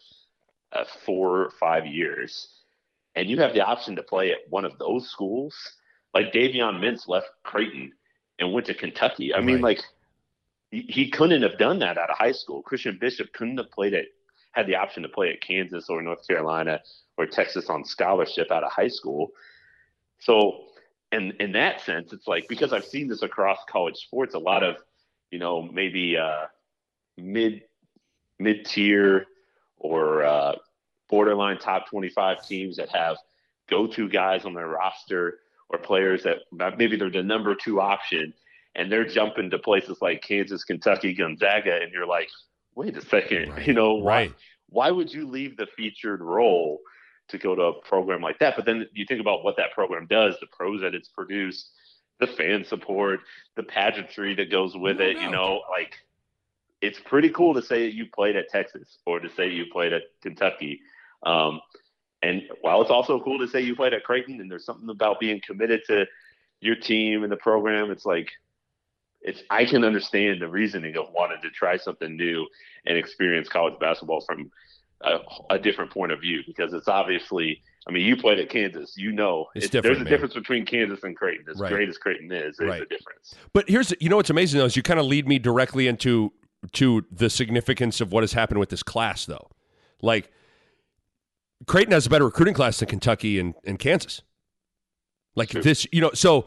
uh, 0.72 0.84
four 1.04 1.42
or 1.42 1.50
five 1.58 1.84
years, 1.84 2.48
and 3.16 3.28
you 3.28 3.40
have 3.40 3.54
the 3.54 3.66
option 3.66 3.96
to 3.96 4.04
play 4.04 4.30
at 4.30 4.38
one 4.50 4.64
of 4.64 4.78
those 4.78 5.10
schools. 5.10 5.56
Like 6.14 6.32
Davion 6.32 6.78
Mintz 6.78 7.08
left 7.08 7.26
Creighton 7.42 7.90
and 8.38 8.52
went 8.52 8.68
to 8.68 8.74
Kentucky. 8.74 9.34
I 9.34 9.40
mean, 9.40 9.62
like 9.62 9.80
he, 10.70 10.82
he 10.82 11.10
couldn't 11.10 11.42
have 11.42 11.58
done 11.58 11.80
that 11.80 11.98
out 11.98 12.08
of 12.08 12.18
high 12.18 12.30
school. 12.30 12.62
Christian 12.62 12.98
Bishop 13.00 13.32
couldn't 13.32 13.58
have 13.58 13.72
played 13.72 13.94
at 13.94 14.04
had 14.52 14.68
the 14.68 14.76
option 14.76 15.02
to 15.02 15.08
play 15.08 15.30
at 15.30 15.40
Kansas 15.40 15.90
or 15.90 16.00
North 16.02 16.24
Carolina 16.24 16.80
or 17.18 17.26
Texas 17.26 17.68
on 17.68 17.84
scholarship 17.84 18.52
out 18.52 18.62
of 18.62 18.70
high 18.70 18.86
school. 18.86 19.32
So 20.20 20.66
and 21.12 21.32
in 21.40 21.52
that 21.52 21.80
sense, 21.82 22.12
it's 22.12 22.26
like 22.26 22.46
because 22.48 22.72
I've 22.72 22.84
seen 22.84 23.08
this 23.08 23.22
across 23.22 23.58
college 23.68 23.96
sports, 23.96 24.34
a 24.34 24.38
lot 24.38 24.62
of 24.62 24.76
you 25.30 25.38
know 25.38 25.62
maybe 25.62 26.16
uh, 26.16 26.46
mid 27.16 27.62
mid 28.38 28.64
tier 28.64 29.26
or 29.76 30.24
uh, 30.24 30.54
borderline 31.08 31.58
top 31.58 31.88
twenty 31.88 32.08
five 32.08 32.46
teams 32.46 32.76
that 32.76 32.88
have 32.90 33.16
go 33.68 33.86
to 33.86 34.08
guys 34.08 34.44
on 34.44 34.54
their 34.54 34.68
roster 34.68 35.38
or 35.68 35.78
players 35.78 36.24
that 36.24 36.38
maybe 36.78 36.96
they're 36.96 37.10
the 37.10 37.22
number 37.22 37.54
two 37.54 37.80
option 37.80 38.34
and 38.74 38.90
they're 38.90 39.04
jumping 39.06 39.50
to 39.50 39.58
places 39.58 39.98
like 40.00 40.22
Kansas, 40.22 40.64
Kentucky, 40.64 41.12
Gonzaga, 41.14 41.78
and 41.82 41.92
you're 41.92 42.06
like, 42.06 42.28
wait 42.74 42.96
a 42.96 43.00
second, 43.02 43.50
Right. 43.50 43.66
you 43.66 43.72
know 43.72 43.94
why? 43.94 44.12
Right. 44.12 44.34
Why 44.68 44.90
would 44.90 45.12
you 45.12 45.26
leave 45.28 45.56
the 45.56 45.66
featured 45.76 46.20
role 46.20 46.78
to 47.30 47.38
go 47.38 47.54
to 47.54 47.62
a 47.62 47.72
program 47.80 48.20
like 48.20 48.38
that? 48.40 48.54
But 48.56 48.64
then 48.64 48.86
you 48.92 49.04
think 49.06 49.20
about 49.20 49.44
what 49.44 49.56
that 49.56 49.72
program 49.72 50.06
does, 50.06 50.36
the 50.40 50.46
pros 50.46 50.80
that 50.82 50.94
it's 50.94 51.08
produced, 51.08 51.70
the 52.20 52.26
fan 52.26 52.64
support, 52.64 53.20
the 53.56 53.62
pageantry 53.62 54.34
that 54.36 54.50
goes 54.50 54.76
with 54.76 54.98
No 54.98 55.04
it. 55.04 55.14
doubt. 55.14 55.22
You 55.22 55.30
know, 55.30 55.62
like 55.70 55.94
it's 56.80 56.98
pretty 57.00 57.30
cool 57.30 57.54
to 57.54 57.62
say 57.62 57.88
you 57.88 58.06
played 58.06 58.36
at 58.36 58.48
Texas 58.48 58.98
or 59.06 59.20
to 59.20 59.28
say 59.34 59.48
you 59.48 59.66
played 59.72 59.92
at 59.92 60.02
Kentucky. 60.22 60.80
Um, 61.24 61.60
and 62.22 62.42
while 62.60 62.82
it's 62.82 62.90
also 62.90 63.20
cool 63.20 63.38
to 63.38 63.48
say 63.48 63.60
you 63.60 63.74
played 63.74 63.94
at 63.94 64.04
Creighton, 64.04 64.40
and 64.40 64.50
there's 64.50 64.64
something 64.64 64.88
about 64.90 65.20
being 65.20 65.40
committed 65.46 65.82
to 65.86 66.06
your 66.60 66.76
team 66.76 67.22
and 67.22 67.32
the 67.32 67.36
program, 67.36 67.90
it's 67.90 68.04
like 68.04 68.30
it's 69.22 69.42
I 69.50 69.64
can 69.64 69.84
understand 69.84 70.40
the 70.40 70.48
reasoning 70.48 70.96
of 70.96 71.06
wanting 71.12 71.40
to 71.42 71.50
try 71.50 71.76
something 71.76 72.16
new 72.16 72.46
and 72.86 72.96
experience 72.96 73.48
college 73.48 73.78
basketball 73.78 74.22
from 74.22 74.50
a, 75.02 75.18
a 75.50 75.58
different 75.58 75.90
point 75.90 76.12
of 76.12 76.20
view 76.20 76.40
because 76.46 76.72
it's 76.72 76.88
obviously. 76.88 77.62
I 77.88 77.92
mean, 77.92 78.04
you 78.06 78.14
played 78.16 78.38
at 78.38 78.50
Kansas, 78.50 78.94
you 78.98 79.10
know. 79.10 79.46
It's 79.54 79.66
it- 79.74 79.82
There's 79.82 79.96
a 79.96 80.04
man. 80.04 80.10
difference 80.12 80.34
between 80.34 80.66
Kansas 80.66 81.02
and 81.02 81.16
Creighton. 81.16 81.46
As 81.50 81.58
Right. 81.58 81.72
great 81.72 81.88
as 81.88 81.96
Creighton 81.96 82.30
is, 82.30 82.56
there's 82.58 82.68
Right. 82.68 82.82
a 82.82 82.86
difference. 82.86 83.34
But 83.54 83.68
here's 83.70 83.94
you 84.00 84.10
know 84.10 84.16
what's 84.16 84.28
amazing 84.30 84.58
though 84.60 84.66
is 84.66 84.76
you 84.76 84.82
kind 84.82 85.00
of 85.00 85.06
lead 85.06 85.26
me 85.26 85.38
directly 85.38 85.88
into 85.88 86.32
to 86.72 87.06
the 87.10 87.30
significance 87.30 88.02
of 88.02 88.12
what 88.12 88.22
has 88.22 88.34
happened 88.34 88.60
with 88.60 88.68
this 88.68 88.82
class 88.82 89.24
though. 89.24 89.48
Like 90.02 90.30
Creighton 91.66 91.92
has 91.92 92.06
a 92.06 92.10
better 92.10 92.24
recruiting 92.26 92.54
class 92.54 92.78
than 92.78 92.88
Kentucky 92.88 93.38
and, 93.38 93.54
and 93.64 93.78
Kansas. 93.78 94.22
Like 95.34 95.50
True. 95.50 95.62
this, 95.62 95.86
you 95.92 96.00
know, 96.02 96.10
so 96.14 96.46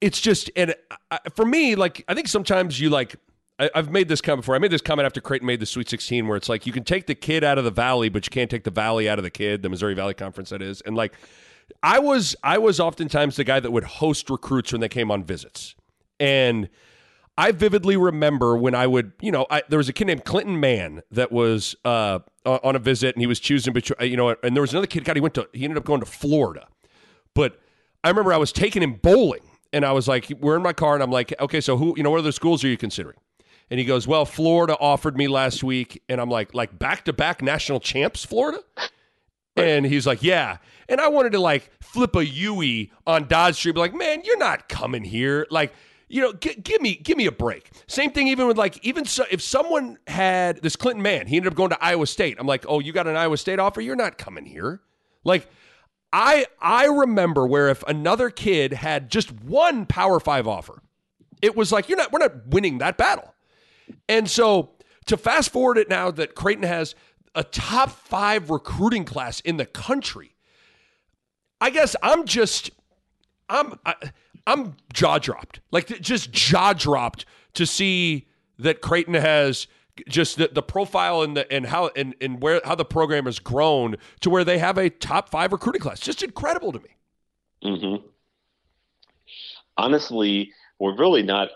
it's 0.00 0.20
just 0.20 0.50
and 0.54 0.74
I, 1.10 1.18
for 1.34 1.44
me, 1.44 1.74
like 1.74 2.04
I 2.06 2.14
think 2.14 2.28
sometimes 2.28 2.78
you 2.80 2.88
like 2.90 3.16
I, 3.58 3.70
I've 3.74 3.90
made 3.90 4.08
this 4.08 4.20
comment 4.20 4.42
before. 4.42 4.54
I 4.54 4.58
made 4.58 4.70
this 4.70 4.82
comment 4.82 5.06
after 5.06 5.20
Creighton 5.20 5.46
made 5.46 5.60
the 5.60 5.66
Sweet 5.66 5.88
16, 5.88 6.26
where 6.26 6.36
it's 6.36 6.48
like 6.48 6.66
you 6.66 6.72
can 6.72 6.84
take 6.84 7.06
the 7.06 7.14
kid 7.14 7.44
out 7.44 7.58
of 7.58 7.64
the 7.64 7.70
valley, 7.70 8.08
but 8.08 8.26
you 8.26 8.30
can't 8.30 8.50
take 8.50 8.64
the 8.64 8.70
valley 8.70 9.08
out 9.08 9.18
of 9.18 9.22
the 9.22 9.30
kid. 9.30 9.62
The 9.62 9.68
Missouri 9.68 9.94
Valley 9.94 10.14
Conference, 10.14 10.50
that 10.50 10.62
is, 10.62 10.80
and 10.82 10.96
like 10.96 11.14
I 11.82 11.98
was, 11.98 12.36
I 12.42 12.58
was 12.58 12.80
oftentimes 12.80 13.36
the 13.36 13.44
guy 13.44 13.60
that 13.60 13.70
would 13.70 13.84
host 13.84 14.30
recruits 14.30 14.72
when 14.72 14.80
they 14.80 14.88
came 14.88 15.10
on 15.10 15.24
visits, 15.24 15.74
and 16.18 16.68
I 17.36 17.52
vividly 17.52 17.96
remember 17.96 18.56
when 18.56 18.74
I 18.74 18.86
would, 18.86 19.12
you 19.20 19.30
know, 19.30 19.46
I, 19.48 19.62
there 19.68 19.78
was 19.78 19.88
a 19.88 19.92
kid 19.92 20.06
named 20.06 20.24
Clinton 20.24 20.58
Mann 20.58 21.02
that 21.12 21.30
was 21.30 21.76
uh, 21.84 22.18
on 22.44 22.74
a 22.74 22.80
visit, 22.80 23.14
and 23.14 23.22
he 23.22 23.26
was 23.26 23.38
choosing 23.38 23.72
between, 23.72 24.10
you 24.10 24.16
know, 24.16 24.34
and 24.42 24.56
there 24.56 24.60
was 24.60 24.72
another 24.72 24.88
kid. 24.88 25.04
God, 25.04 25.16
he 25.16 25.20
went 25.20 25.34
to, 25.34 25.48
he 25.52 25.64
ended 25.64 25.78
up 25.78 25.84
going 25.84 26.00
to 26.00 26.06
Florida, 26.06 26.66
but 27.34 27.60
I 28.02 28.08
remember 28.08 28.32
I 28.32 28.38
was 28.38 28.52
taking 28.52 28.82
him 28.82 28.94
bowling, 28.94 29.42
and 29.72 29.84
I 29.84 29.92
was 29.92 30.08
like, 30.08 30.32
we're 30.40 30.56
in 30.56 30.62
my 30.62 30.72
car, 30.72 30.94
and 30.94 31.02
I'm 31.02 31.12
like, 31.12 31.32
okay, 31.40 31.60
so 31.60 31.76
who, 31.76 31.94
you 31.96 32.02
know, 32.02 32.10
what 32.10 32.18
other 32.18 32.32
schools 32.32 32.64
are 32.64 32.68
you 32.68 32.76
considering? 32.76 33.18
And 33.70 33.78
he 33.78 33.84
goes, 33.84 34.06
well, 34.06 34.24
Florida 34.24 34.76
offered 34.78 35.16
me 35.16 35.28
last 35.28 35.62
week, 35.62 36.02
and 36.08 36.20
I'm 36.20 36.30
like, 36.30 36.54
like 36.54 36.78
back 36.78 37.04
to 37.04 37.12
back 37.12 37.42
national 37.42 37.80
champs, 37.80 38.24
Florida. 38.24 38.60
And 39.56 39.84
he's 39.84 40.06
like, 40.06 40.22
yeah. 40.22 40.58
And 40.88 41.00
I 41.00 41.08
wanted 41.08 41.32
to 41.32 41.40
like 41.40 41.70
flip 41.82 42.16
a 42.16 42.24
Yui 42.24 42.90
on 43.06 43.28
Dodge 43.28 43.56
Street, 43.56 43.74
be 43.74 43.80
like, 43.80 43.94
man, 43.94 44.22
you're 44.24 44.38
not 44.38 44.68
coming 44.68 45.04
here. 45.04 45.46
Like, 45.50 45.74
you 46.08 46.22
know, 46.22 46.32
g- 46.32 46.54
give 46.54 46.80
me 46.80 46.94
give 46.94 47.18
me 47.18 47.26
a 47.26 47.32
break. 47.32 47.70
Same 47.86 48.10
thing 48.10 48.28
even 48.28 48.46
with 48.46 48.56
like 48.56 48.82
even 48.84 49.04
so 49.04 49.24
if 49.30 49.42
someone 49.42 49.98
had 50.06 50.62
this 50.62 50.76
Clinton 50.76 51.02
man, 51.02 51.26
he 51.26 51.36
ended 51.36 51.52
up 51.52 51.56
going 51.56 51.70
to 51.70 51.84
Iowa 51.84 52.06
State. 52.06 52.36
I'm 52.38 52.46
like, 52.46 52.64
oh, 52.68 52.80
you 52.80 52.92
got 52.92 53.06
an 53.06 53.16
Iowa 53.16 53.36
State 53.36 53.58
offer? 53.58 53.80
You're 53.80 53.96
not 53.96 54.16
coming 54.16 54.46
here. 54.46 54.80
Like, 55.24 55.48
I 56.12 56.46
I 56.60 56.86
remember 56.86 57.46
where 57.46 57.68
if 57.68 57.82
another 57.86 58.30
kid 58.30 58.72
had 58.72 59.10
just 59.10 59.32
one 59.42 59.84
Power 59.84 60.18
Five 60.20 60.46
offer, 60.48 60.82
it 61.42 61.54
was 61.54 61.72
like 61.72 61.90
you're 61.90 61.98
not 61.98 62.10
we're 62.12 62.20
not 62.20 62.46
winning 62.46 62.78
that 62.78 62.96
battle. 62.96 63.34
And 64.08 64.28
so 64.28 64.70
to 65.06 65.16
fast 65.16 65.50
forward 65.50 65.78
it 65.78 65.88
now 65.88 66.10
that 66.10 66.34
Creighton 66.34 66.64
has 66.64 66.94
a 67.34 67.44
top 67.44 67.90
five 67.90 68.50
recruiting 68.50 69.04
class 69.04 69.40
in 69.40 69.56
the 69.56 69.66
country, 69.66 70.34
I 71.60 71.70
guess 71.70 71.96
I'm 72.02 72.24
just 72.24 72.70
I'm 73.48 73.78
I, 73.84 73.94
I'm 74.46 74.76
jaw 74.92 75.18
dropped, 75.18 75.60
like 75.70 75.86
just 76.00 76.30
jaw 76.32 76.72
dropped 76.72 77.24
to 77.54 77.66
see 77.66 78.28
that 78.58 78.80
Creighton 78.80 79.14
has 79.14 79.66
just 80.08 80.36
the, 80.36 80.48
the 80.52 80.62
profile 80.62 81.22
and 81.22 81.36
the 81.36 81.50
and 81.52 81.66
how 81.66 81.90
and, 81.96 82.14
and 82.20 82.40
where 82.42 82.60
how 82.64 82.74
the 82.74 82.84
program 82.84 83.24
has 83.26 83.38
grown 83.38 83.96
to 84.20 84.30
where 84.30 84.44
they 84.44 84.58
have 84.58 84.78
a 84.78 84.90
top 84.90 85.28
five 85.28 85.52
recruiting 85.52 85.80
class. 85.80 86.00
Just 86.00 86.22
incredible 86.22 86.72
to 86.72 86.80
me. 86.80 86.96
hmm 87.62 87.96
Honestly, 89.76 90.52
we're 90.80 90.96
really 90.96 91.22
not. 91.22 91.50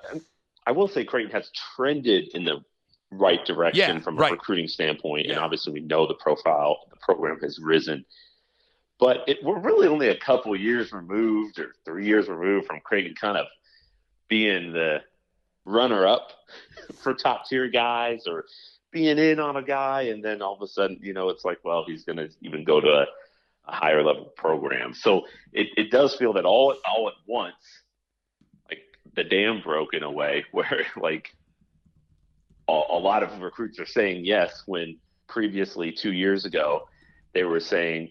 I 0.66 0.72
will 0.72 0.88
say 0.88 1.04
Creighton 1.04 1.32
has 1.32 1.50
trended 1.76 2.28
in 2.34 2.44
the 2.44 2.62
right 3.10 3.44
direction 3.44 3.96
Yeah, 3.96 4.02
from 4.02 4.16
right. 4.16 4.30
a 4.30 4.34
recruiting 4.34 4.68
standpoint, 4.68 5.26
and 5.26 5.38
obviously 5.38 5.72
we 5.72 5.80
know 5.80 6.06
the 6.06 6.14
profile. 6.14 6.78
The 6.90 6.96
program 6.96 7.38
has 7.40 7.58
risen, 7.58 8.04
but 8.98 9.24
it, 9.26 9.38
we're 9.42 9.58
really 9.58 9.88
only 9.88 10.08
a 10.08 10.16
couple 10.16 10.54
years 10.56 10.92
removed, 10.92 11.58
or 11.58 11.74
three 11.84 12.06
years 12.06 12.28
removed, 12.28 12.66
from 12.66 12.80
Creighton 12.80 13.14
kind 13.14 13.36
of 13.36 13.46
being 14.28 14.72
the 14.72 15.02
runner-up 15.64 16.30
for 17.02 17.14
top-tier 17.14 17.68
guys, 17.68 18.26
or 18.26 18.44
being 18.92 19.18
in 19.18 19.40
on 19.40 19.56
a 19.56 19.62
guy, 19.62 20.02
and 20.02 20.24
then 20.24 20.42
all 20.42 20.54
of 20.54 20.62
a 20.62 20.66
sudden, 20.68 20.98
you 21.02 21.12
know, 21.12 21.28
it's 21.30 21.44
like, 21.44 21.58
well, 21.64 21.84
he's 21.86 22.04
going 22.04 22.18
to 22.18 22.28
even 22.42 22.62
go 22.64 22.80
to 22.80 22.88
a, 22.88 23.06
a 23.66 23.72
higher 23.72 24.02
level 24.02 24.26
program. 24.36 24.94
So 24.94 25.26
it, 25.52 25.68
it 25.76 25.90
does 25.90 26.14
feel 26.14 26.32
that 26.34 26.44
all 26.44 26.76
all 26.90 27.08
at 27.08 27.14
once, 27.26 27.54
the 29.14 29.24
dam 29.24 29.60
broke 29.62 29.94
in 29.94 30.02
a 30.02 30.10
way 30.10 30.44
where 30.52 30.86
like 30.96 31.34
a, 32.68 32.72
a 32.72 32.98
lot 32.98 33.22
of 33.22 33.40
recruits 33.40 33.78
are 33.78 33.86
saying 33.86 34.24
yes 34.24 34.62
when 34.66 34.96
previously 35.28 35.92
two 35.92 36.12
years 36.12 36.44
ago 36.44 36.86
they 37.34 37.44
were 37.44 37.60
saying, 37.60 38.10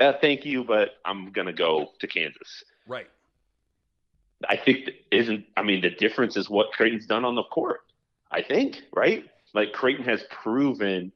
uh, 0.00 0.14
"Thank 0.20 0.44
you, 0.44 0.64
but 0.64 0.92
I'm 1.04 1.32
going 1.32 1.46
to 1.46 1.52
go 1.52 1.92
to 1.98 2.06
Kansas." 2.06 2.64
Right. 2.86 3.08
I 4.48 4.56
think 4.56 4.90
isn't 5.10 5.46
I 5.56 5.62
mean, 5.62 5.80
the 5.80 5.90
difference 5.90 6.36
is 6.36 6.48
what 6.48 6.72
Creighton's 6.72 7.06
done 7.06 7.24
on 7.24 7.34
the 7.34 7.44
court. 7.44 7.80
I 8.30 8.42
think, 8.42 8.82
right? 8.94 9.24
Like 9.54 9.72
Creighton 9.72 10.04
has 10.04 10.24
proven 10.30 11.12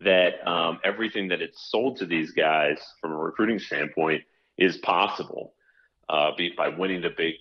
that 0.00 0.46
um, 0.48 0.78
everything 0.84 1.28
that 1.28 1.40
it's 1.40 1.70
sold 1.70 1.96
to 1.98 2.06
these 2.06 2.30
guys 2.32 2.78
from 3.00 3.12
a 3.12 3.16
recruiting 3.16 3.58
standpoint 3.58 4.22
is 4.56 4.76
possible. 4.78 5.54
Uh, 6.08 6.30
be, 6.36 6.54
by 6.56 6.68
winning 6.68 7.02
the 7.02 7.10
Big 7.10 7.34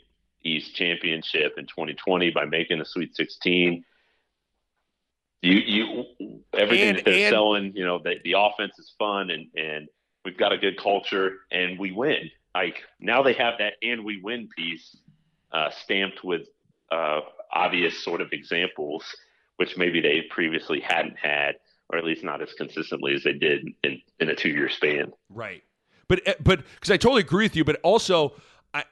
East 0.47 0.75
championship 0.75 1.53
in 1.57 1.65
2020, 1.65 2.31
by 2.31 2.45
making 2.45 2.79
the 2.79 2.85
Sweet 2.85 3.15
16, 3.15 3.83
you 5.41 5.53
you 5.53 6.05
everything 6.53 6.89
And- 6.89 6.97
that 6.97 7.05
they're 7.05 7.27
and- 7.27 7.33
selling. 7.33 7.73
You 7.75 7.85
know, 7.85 7.99
the, 7.99 8.15
the 8.23 8.33
offense 8.37 8.77
is 8.79 8.93
fun, 8.97 9.29
and 9.29 9.47
and 9.55 9.87
we've 10.25 10.37
got 10.37 10.51
a 10.53 10.57
good 10.57 10.77
culture, 10.77 11.39
and 11.51 11.77
we 11.77 11.91
win. 11.91 12.31
Like 12.55 12.83
now 12.99 13.21
they 13.21 13.33
have 13.33 13.55
that 13.59 13.73
and 13.83 14.03
we 14.03 14.19
win 14.21 14.49
piece 14.57 14.97
uh, 15.51 15.69
stamped 15.69 16.23
with 16.23 16.47
uh, 16.91 17.21
obvious 17.51 18.03
sort 18.03 18.19
of 18.21 18.29
examples, 18.31 19.03
which 19.57 19.77
maybe 19.77 20.01
they 20.01 20.23
previously 20.31 20.79
hadn't 20.79 21.17
had, 21.21 21.55
or 21.89 21.99
at 21.99 22.03
least 22.03 22.23
not 22.23 22.41
as 22.41 22.51
consistently 22.53 23.13
as 23.13 23.23
they 23.23 23.33
did 23.33 23.67
in, 23.83 24.01
in 24.19 24.29
a 24.29 24.35
two 24.35 24.49
year 24.49 24.69
span. 24.69 25.13
Right. 25.29 25.63
But 26.07 26.21
eh, 26.25 26.33
but 26.43 26.63
because 26.75 26.89
I 26.89 26.97
totally 26.97 27.21
agree 27.21 27.45
with 27.45 27.55
you, 27.55 27.63
but 27.63 27.79
also 27.83 28.33
I 28.73 28.83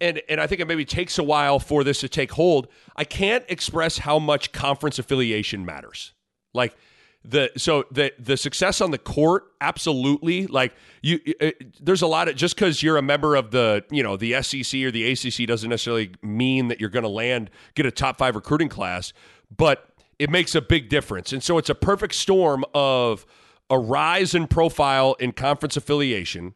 and 0.00 0.20
and 0.28 0.40
I 0.40 0.46
think 0.46 0.60
it 0.60 0.66
maybe 0.66 0.84
takes 0.84 1.18
a 1.18 1.22
while 1.22 1.58
for 1.58 1.84
this 1.84 2.00
to 2.00 2.08
take 2.08 2.32
hold. 2.32 2.68
I 2.96 3.04
can't 3.04 3.44
express 3.48 3.98
how 3.98 4.18
much 4.18 4.52
conference 4.52 4.98
affiliation 4.98 5.64
matters. 5.64 6.12
Like 6.54 6.76
the 7.24 7.50
so 7.56 7.84
the 7.90 8.12
the 8.18 8.36
success 8.36 8.80
on 8.80 8.90
the 8.90 8.98
court 8.98 9.44
absolutely 9.60 10.46
like 10.46 10.72
you 11.02 11.18
it, 11.26 11.56
uh, 11.60 11.64
there's 11.80 12.02
a 12.02 12.06
lot 12.06 12.28
of 12.28 12.36
just 12.36 12.54
because 12.54 12.82
you're 12.82 12.96
a 12.96 13.02
member 13.02 13.34
of 13.34 13.50
the 13.50 13.84
you 13.90 14.02
know 14.02 14.16
the 14.16 14.40
SEC 14.42 14.80
or 14.82 14.90
the 14.90 15.10
ACC 15.10 15.46
doesn't 15.46 15.68
necessarily 15.68 16.12
mean 16.22 16.68
that 16.68 16.80
you're 16.80 16.90
going 16.90 17.02
to 17.02 17.08
land 17.08 17.50
get 17.74 17.86
a 17.86 17.90
top 17.90 18.18
five 18.18 18.36
recruiting 18.36 18.68
class, 18.68 19.12
but 19.54 19.90
it 20.18 20.30
makes 20.30 20.54
a 20.54 20.60
big 20.60 20.88
difference. 20.88 21.32
And 21.32 21.42
so 21.42 21.58
it's 21.58 21.70
a 21.70 21.74
perfect 21.74 22.14
storm 22.14 22.64
of 22.74 23.26
a 23.70 23.78
rise 23.78 24.34
in 24.34 24.46
profile 24.46 25.14
in 25.20 25.32
conference 25.32 25.76
affiliation 25.76 26.54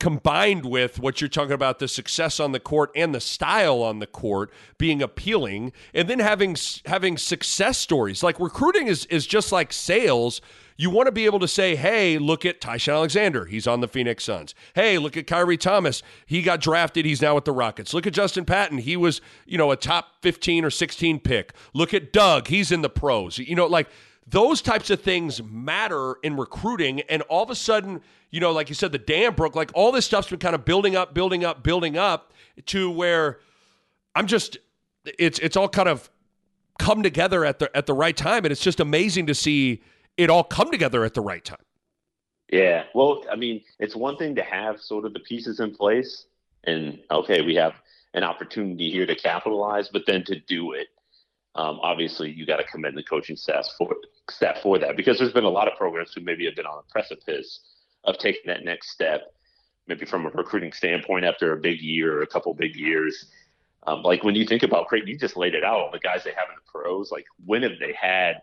combined 0.00 0.64
with 0.64 0.98
what 0.98 1.20
you're 1.20 1.28
talking 1.28 1.52
about 1.52 1.78
the 1.78 1.86
success 1.86 2.40
on 2.40 2.52
the 2.52 2.58
court 2.58 2.90
and 2.96 3.14
the 3.14 3.20
style 3.20 3.82
on 3.82 3.98
the 4.00 4.06
court 4.06 4.50
being 4.78 5.02
appealing 5.02 5.72
and 5.94 6.08
then 6.08 6.18
having 6.18 6.56
having 6.86 7.16
success 7.16 7.78
stories. 7.78 8.22
Like 8.22 8.40
recruiting 8.40 8.88
is 8.88 9.04
is 9.06 9.26
just 9.26 9.52
like 9.52 9.72
sales. 9.72 10.40
You 10.76 10.88
want 10.88 11.06
to 11.06 11.12
be 11.12 11.26
able 11.26 11.38
to 11.40 11.48
say 11.48 11.76
hey 11.76 12.18
look 12.18 12.46
at 12.46 12.60
Ty-Shon 12.60 12.94
Alexander. 12.94 13.44
He's 13.44 13.66
on 13.66 13.80
the 13.80 13.88
Phoenix 13.88 14.24
Suns. 14.24 14.54
Hey 14.74 14.96
look 14.98 15.16
at 15.16 15.26
Khyri 15.26 15.60
Thomas. 15.60 16.02
He 16.24 16.40
got 16.40 16.60
drafted. 16.60 17.04
He's 17.04 17.20
now 17.20 17.34
with 17.34 17.44
the 17.44 17.52
Rockets. 17.52 17.92
Look 17.92 18.06
at 18.06 18.14
Justin 18.14 18.46
Patton. 18.46 18.78
He 18.78 18.96
was 18.96 19.20
you 19.46 19.58
know 19.58 19.70
a 19.70 19.76
top 19.76 20.22
15 20.22 20.64
or 20.64 20.70
16 20.70 21.20
pick. 21.20 21.52
Look 21.74 21.92
at 21.92 22.10
Doug. 22.10 22.48
He's 22.48 22.72
in 22.72 22.80
the 22.80 22.90
pros. 22.90 23.38
You 23.38 23.54
know 23.54 23.66
like 23.66 23.88
those 24.26 24.62
types 24.62 24.88
of 24.90 25.02
things 25.02 25.42
matter 25.42 26.14
in 26.22 26.36
recruiting 26.36 27.00
and 27.02 27.20
all 27.22 27.42
of 27.42 27.50
a 27.50 27.54
sudden 27.54 28.00
you 28.30 28.40
know 28.40 28.52
like 28.52 28.68
you 28.68 28.74
said 28.74 28.92
the 28.92 28.98
dam 28.98 29.34
broke 29.34 29.54
like 29.54 29.70
all 29.74 29.92
this 29.92 30.06
stuff's 30.06 30.28
been 30.28 30.38
kind 30.38 30.54
of 30.54 30.64
building 30.64 30.96
up 30.96 31.14
building 31.14 31.44
up 31.44 31.62
building 31.62 31.96
up 31.96 32.32
to 32.66 32.90
where 32.90 33.40
i'm 34.14 34.26
just 34.26 34.58
it's 35.18 35.38
it's 35.38 35.56
all 35.56 35.68
kind 35.68 35.88
of 35.88 36.10
come 36.80 37.02
together 37.02 37.44
at 37.44 37.58
the 37.58 37.74
at 37.76 37.86
the 37.86 37.94
right 37.94 38.16
time. 38.16 38.44
And 38.44 38.52
it's 38.52 38.62
just 38.62 38.80
amazing 38.80 39.26
to 39.26 39.34
see 39.34 39.82
it 40.16 40.30
all 40.30 40.42
come 40.42 40.70
together 40.70 41.04
at 41.04 41.14
the 41.14 41.20
right 41.20 41.44
time. 41.44 41.64
Yeah. 42.50 42.84
Well 42.94 43.24
i 43.30 43.36
mean 43.36 43.62
it's 43.78 43.94
one 43.94 44.16
thing 44.16 44.34
to 44.34 44.42
have 44.42 44.80
sort 44.80 45.04
of 45.04 45.12
the 45.12 45.20
pieces 45.20 45.60
in 45.60 45.74
place 45.74 46.26
and 46.64 46.98
okay 47.10 47.42
we 47.42 47.54
have 47.54 47.74
an 48.14 48.24
opportunity 48.24 48.90
here 48.90 49.06
to 49.06 49.14
capitalize 49.14 49.88
but 49.88 50.02
then 50.06 50.24
to 50.24 50.38
do 50.40 50.72
it 50.72 50.88
um, 51.54 51.78
obviously 51.80 52.30
you 52.30 52.44
got 52.44 52.56
to 52.56 52.64
commend 52.64 52.96
the 52.96 53.02
coaching 53.02 53.36
staff 53.36 53.66
for 53.78 53.94
staff 54.28 54.58
for 54.62 54.78
that 54.78 54.96
because 54.96 55.18
there's 55.18 55.32
been 55.32 55.44
a 55.44 55.48
lot 55.48 55.68
of 55.68 55.78
programs 55.78 56.12
who 56.12 56.20
maybe 56.20 56.44
have 56.44 56.56
been 56.56 56.66
on 56.66 56.76
the 56.76 56.92
precipice 56.92 57.60
of 58.04 58.18
taking 58.18 58.42
that 58.46 58.64
next 58.64 58.90
step, 58.90 59.32
maybe 59.86 60.06
from 60.06 60.26
a 60.26 60.30
recruiting 60.30 60.72
standpoint 60.72 61.24
after 61.24 61.52
a 61.52 61.56
big 61.56 61.80
year 61.80 62.18
or 62.18 62.22
a 62.22 62.26
couple 62.26 62.52
big 62.54 62.76
years. 62.76 63.30
Um, 63.86 64.02
like 64.02 64.24
when 64.24 64.34
you 64.34 64.44
think 64.44 64.62
about 64.62 64.88
Creighton, 64.88 65.08
you 65.08 65.18
just 65.18 65.36
laid 65.36 65.54
it 65.54 65.64
out. 65.64 65.80
All 65.80 65.90
the 65.90 65.98
guys 65.98 66.24
they 66.24 66.30
have 66.30 66.48
in 66.48 66.56
the 66.56 66.70
pros, 66.70 67.10
like 67.10 67.26
when 67.44 67.62
have 67.62 67.78
they 67.80 67.94
had? 67.98 68.42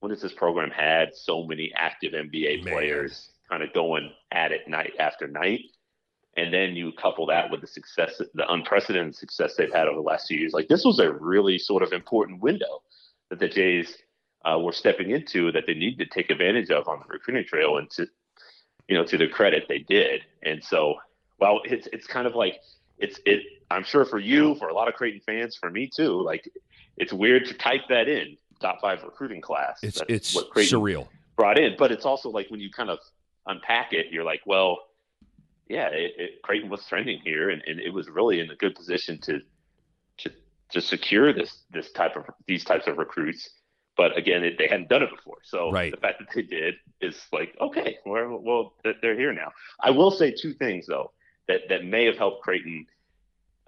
When 0.00 0.10
has 0.10 0.20
this 0.20 0.32
program 0.32 0.70
had 0.70 1.14
so 1.14 1.44
many 1.44 1.72
active 1.76 2.12
NBA 2.12 2.64
Man. 2.64 2.74
players 2.74 3.30
kind 3.48 3.62
of 3.62 3.72
going 3.72 4.10
at 4.32 4.52
it 4.52 4.68
night 4.68 4.92
after 4.98 5.26
night? 5.26 5.60
And 6.36 6.52
then 6.52 6.74
you 6.74 6.92
couple 6.92 7.26
that 7.26 7.50
with 7.50 7.60
the 7.60 7.66
success, 7.66 8.20
the 8.34 8.52
unprecedented 8.52 9.14
success 9.14 9.54
they've 9.56 9.72
had 9.72 9.86
over 9.86 9.96
the 9.96 10.02
last 10.02 10.26
few 10.26 10.38
years. 10.38 10.52
Like 10.52 10.66
this 10.66 10.84
was 10.84 10.98
a 10.98 11.12
really 11.12 11.58
sort 11.58 11.82
of 11.82 11.92
important 11.92 12.42
window 12.42 12.82
that 13.30 13.38
the 13.38 13.48
Jays 13.48 13.96
uh, 14.44 14.58
were 14.58 14.72
stepping 14.72 15.10
into 15.10 15.52
that 15.52 15.64
they 15.66 15.74
need 15.74 15.96
to 15.98 16.06
take 16.06 16.30
advantage 16.30 16.70
of 16.70 16.88
on 16.88 16.98
the 16.98 17.06
recruiting 17.12 17.44
trail. 17.44 17.78
And 17.78 17.88
to 17.92 18.06
you 18.88 18.96
know, 18.96 19.04
to 19.04 19.18
their 19.18 19.28
credit, 19.28 19.64
they 19.68 19.78
did. 19.78 20.22
And 20.42 20.62
so, 20.62 20.96
well, 21.40 21.60
it's 21.64 21.88
it's 21.92 22.06
kind 22.06 22.26
of 22.26 22.34
like 22.34 22.60
it's 22.98 23.20
it. 23.24 23.42
I'm 23.70 23.84
sure 23.84 24.04
for 24.04 24.18
you, 24.18 24.54
for 24.56 24.68
a 24.68 24.74
lot 24.74 24.88
of 24.88 24.94
Creighton 24.94 25.20
fans, 25.24 25.56
for 25.56 25.70
me 25.70 25.88
too. 25.88 26.22
Like, 26.22 26.48
it's 26.96 27.12
weird 27.12 27.46
to 27.46 27.54
type 27.54 27.82
that 27.88 28.08
in 28.08 28.36
top 28.60 28.80
five 28.80 29.02
recruiting 29.02 29.40
class. 29.40 29.82
It's 29.82 29.98
That's 29.98 30.10
it's 30.10 30.34
what 30.34 30.50
Creighton 30.50 30.80
surreal 30.80 31.08
brought 31.36 31.58
in, 31.58 31.74
but 31.78 31.90
it's 31.90 32.04
also 32.04 32.30
like 32.30 32.50
when 32.50 32.60
you 32.60 32.70
kind 32.70 32.90
of 32.90 32.98
unpack 33.46 33.92
it, 33.92 34.06
you're 34.10 34.24
like, 34.24 34.40
well, 34.46 34.78
yeah, 35.68 35.88
it, 35.88 36.12
it, 36.18 36.42
Creighton 36.42 36.68
was 36.70 36.84
trending 36.86 37.20
here, 37.24 37.50
and, 37.50 37.62
and 37.66 37.80
it 37.80 37.92
was 37.92 38.08
really 38.08 38.40
in 38.40 38.50
a 38.50 38.56
good 38.56 38.74
position 38.74 39.18
to 39.22 39.40
to 40.18 40.30
to 40.70 40.80
secure 40.80 41.32
this 41.32 41.62
this 41.70 41.90
type 41.92 42.16
of 42.16 42.24
these 42.46 42.64
types 42.64 42.86
of 42.86 42.98
recruits. 42.98 43.50
But 43.96 44.16
again, 44.18 44.42
it, 44.42 44.58
they 44.58 44.66
hadn't 44.66 44.88
done 44.88 45.02
it 45.02 45.10
before. 45.10 45.38
So 45.44 45.70
right. 45.70 45.92
the 45.92 45.96
fact 45.98 46.18
that 46.18 46.28
they 46.34 46.42
did 46.42 46.74
is 47.00 47.20
like, 47.32 47.56
okay, 47.60 47.98
well, 48.04 48.40
well, 48.42 48.74
they're 49.02 49.16
here 49.16 49.32
now. 49.32 49.52
I 49.80 49.90
will 49.90 50.10
say 50.10 50.32
two 50.32 50.54
things 50.54 50.86
though 50.86 51.12
that 51.48 51.62
that 51.68 51.84
may 51.84 52.04
have 52.06 52.16
helped 52.16 52.42
Creighton 52.42 52.86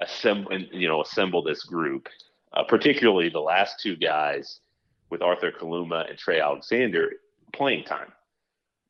assemble, 0.01 0.59
you 0.73 0.89
know, 0.89 1.03
assemble 1.03 1.43
this 1.43 1.63
group, 1.65 2.09
uh, 2.53 2.65
particularly 2.65 3.29
the 3.29 3.41
last 3.41 3.81
two 3.81 3.97
guys 3.97 4.61
with 5.11 5.23
Arthur 5.23 5.53
Kaluma 5.53 6.09
and 6.09 6.19
Trey 6.19 6.41
Alexander 6.41 7.13
playing 7.53 7.85
time. 7.85 8.13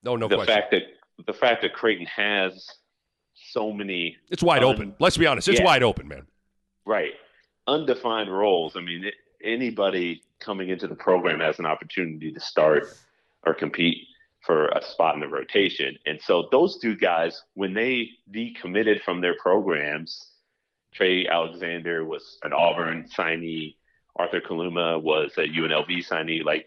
No, 0.02 0.16
no 0.16 0.28
the 0.28 0.36
question. 0.36 0.54
fact 0.54 0.70
that 0.70 0.82
the 1.26 1.32
fact 1.32 1.62
that 1.62 1.74
Creighton 1.74 2.06
has 2.06 2.66
so 3.34 3.72
many. 3.72 4.16
It's 4.30 4.42
wide 4.42 4.64
un- 4.64 4.74
open. 4.74 4.94
Let's 4.98 5.16
be 5.16 5.26
honest. 5.26 5.48
It's 5.48 5.60
yeah, 5.60 5.66
wide 5.66 5.82
open, 5.82 6.08
man. 6.08 6.26
Right. 6.84 7.12
Undefined 7.66 8.32
roles. 8.32 8.76
I 8.76 8.80
mean, 8.80 9.04
it, 9.04 9.14
anybody 9.42 10.22
coming 10.40 10.68
into 10.68 10.86
the 10.86 10.94
program 10.94 11.40
has 11.40 11.58
an 11.58 11.66
opportunity 11.66 12.32
to 12.32 12.40
start 12.40 12.88
or 13.44 13.54
compete 13.54 14.06
for 14.40 14.68
a 14.68 14.82
spot 14.82 15.14
in 15.14 15.20
the 15.20 15.28
rotation. 15.28 15.96
And 16.06 16.20
so 16.20 16.48
those 16.52 16.78
two 16.78 16.96
guys, 16.96 17.42
when 17.54 17.74
they 17.74 18.10
decommitted 18.32 19.02
from 19.02 19.20
their 19.20 19.36
programs, 19.38 20.30
Trey 20.94 21.26
Alexander 21.26 22.04
was 22.04 22.38
an 22.42 22.52
Auburn 22.52 23.08
signee, 23.14 23.76
Arthur 24.14 24.40
Kaluma 24.40 25.02
was 25.02 25.32
a 25.36 25.42
UNLV 25.42 26.06
signee. 26.08 26.44
Like 26.44 26.66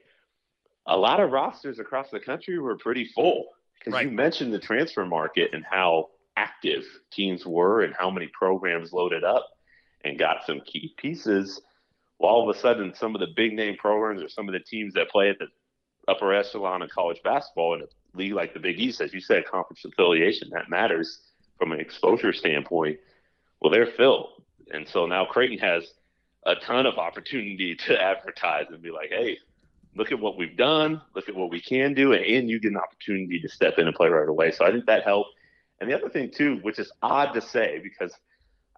a 0.85 0.97
lot 0.97 1.19
of 1.19 1.31
rosters 1.31 1.79
across 1.79 2.09
the 2.09 2.19
country 2.19 2.59
were 2.59 2.77
pretty 2.77 3.05
full 3.05 3.45
because 3.79 3.93
right. 3.93 4.05
you 4.05 4.11
mentioned 4.11 4.53
the 4.53 4.59
transfer 4.59 5.05
market 5.05 5.51
and 5.53 5.63
how 5.63 6.09
active 6.35 6.83
teams 7.11 7.45
were 7.45 7.81
and 7.81 7.93
how 7.97 8.09
many 8.09 8.27
programs 8.27 8.93
loaded 8.93 9.23
up 9.23 9.47
and 10.03 10.19
got 10.19 10.45
some 10.45 10.61
key 10.61 10.93
pieces 10.97 11.61
well, 12.19 12.31
all 12.31 12.49
of 12.49 12.55
a 12.55 12.59
sudden, 12.59 12.93
some 12.93 13.15
of 13.15 13.21
the 13.21 13.27
big 13.35 13.53
name 13.53 13.77
programs 13.77 14.21
or 14.21 14.27
some 14.27 14.47
of 14.47 14.53
the 14.53 14.59
teams 14.59 14.93
that 14.93 15.09
play 15.09 15.29
at 15.29 15.39
the 15.39 15.47
upper 16.07 16.33
echelon 16.33 16.81
of 16.81 16.89
college 16.89 17.21
basketball 17.23 17.75
in 17.75 17.81
a 17.81 17.85
league 18.17 18.33
like 18.33 18.53
the 18.53 18.59
Big 18.59 18.79
East, 18.79 18.99
as 18.99 19.13
you 19.13 19.21
said, 19.21 19.45
conference 19.45 19.85
affiliation, 19.85 20.49
that 20.51 20.69
matters 20.69 21.21
from 21.57 21.71
an 21.71 21.79
exposure 21.79 22.33
standpoint. 22.33 22.99
Well, 23.61 23.71
they're 23.71 23.85
filled. 23.85 24.43
And 24.71 24.87
so 24.87 25.05
now 25.05 25.25
Creighton 25.25 25.59
has 25.59 25.93
a 26.45 26.55
ton 26.55 26.85
of 26.85 26.97
opportunity 26.97 27.75
to 27.87 28.01
advertise 28.01 28.65
and 28.69 28.81
be 28.81 28.91
like, 28.91 29.09
hey, 29.09 29.37
look 29.95 30.11
at 30.11 30.19
what 30.19 30.37
we've 30.37 30.57
done, 30.57 31.01
look 31.15 31.29
at 31.29 31.35
what 31.35 31.49
we 31.49 31.61
can 31.61 31.93
do, 31.93 32.13
and 32.13 32.49
you 32.49 32.59
get 32.59 32.71
an 32.71 32.77
opportunity 32.77 33.39
to 33.39 33.49
step 33.49 33.79
in 33.79 33.87
and 33.87 33.95
play 33.95 34.09
right 34.09 34.27
away. 34.27 34.51
So 34.51 34.65
I 34.65 34.71
think 34.71 34.85
that 34.87 35.03
helped. 35.03 35.31
And 35.79 35.89
the 35.89 35.95
other 35.95 36.09
thing, 36.09 36.31
too, 36.31 36.57
which 36.63 36.79
is 36.79 36.91
odd 37.01 37.33
to 37.33 37.41
say 37.41 37.79
because– 37.81 38.13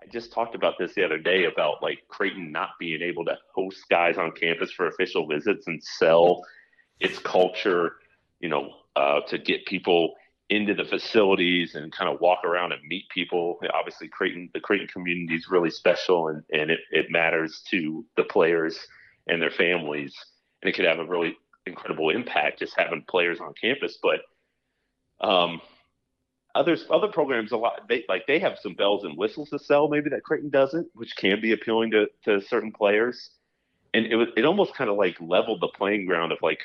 I 0.02 0.08
just 0.08 0.32
talked 0.32 0.56
about 0.56 0.76
this 0.80 0.96
the 0.96 1.04
other 1.04 1.20
day 1.20 1.46
about 1.46 1.84
like 1.84 2.00
Creighton 2.08 2.52
not 2.52 2.72
being 2.80 3.02
able 3.02 3.26
to 3.26 3.38
host 3.54 3.84
guys 3.90 4.18
on 4.18 4.32
campus 4.32 4.72
for 4.72 4.88
official 4.88 5.28
visits 5.28 5.68
and 5.68 5.84
sell 5.84 6.44
its 7.00 7.20
culture, 7.20 7.98
you 8.40 8.50
know, 8.50 8.74
uh, 8.96 9.22
to 9.28 9.38
get 9.38 9.66
people 9.66 10.16
into 10.50 10.74
the 10.74 10.84
facilities 10.84 11.76
and 11.76 11.92
kind 11.94 12.14
of 12.14 12.20
walk 12.20 12.44
around 12.44 12.72
and 12.72 12.82
meet 12.88 13.08
people. 13.10 13.60
Obviously, 13.74 14.08
Creighton, 14.08 14.50
the 14.54 14.60
Creighton 14.60 14.88
community 14.88 15.36
is 15.36 15.48
really 15.50 15.70
special 15.70 16.28
and, 16.28 16.44
and 16.52 16.72
it, 16.72 16.80
it 16.92 17.06
matters 17.10 17.62
to 17.70 18.06
the 18.18 18.24
players 18.24 18.78
and 19.28 19.42
their 19.42 19.52
families. 19.52 20.16
And 20.62 20.70
it 20.70 20.76
could 20.76 20.86
have 20.86 21.00
a 21.00 21.06
really 21.06 21.38
incredible 21.66 22.10
impact 22.10 22.60
just 22.60 22.74
having 22.76 23.06
players 23.08 23.40
on 23.40 23.54
campus. 23.60 23.98
But 24.02 24.22
um, 25.26 25.62
others 26.56 26.86
other 26.90 27.08
programs 27.08 27.52
a 27.52 27.58
lot 27.58 27.88
they 27.88 28.04
like 28.10 28.26
they 28.28 28.40
have 28.40 28.58
some 28.62 28.74
bells 28.74 29.04
and 29.04 29.18
whistles 29.18 29.50
to 29.50 29.60
sell 29.60 29.88
maybe 29.88 30.10
that 30.10 30.24
Creighton 30.24 30.50
doesn't, 30.50 30.88
which 30.94 31.16
can 31.16 31.42
be 31.42 31.54
appealing 31.54 31.92
to 31.92 32.08
to 32.26 32.42
certain 32.42 32.72
players. 32.72 33.32
And 33.94 34.06
it 34.06 34.16
was 34.16 34.30
it 34.38 34.46
almost 34.46 34.74
kind 34.76 34.90
of 34.90 34.98
like 34.98 35.18
leveled 35.20 35.62
the 35.62 35.68
playing 35.68 36.06
ground 36.06 36.32
of 36.32 36.40
like 36.42 36.60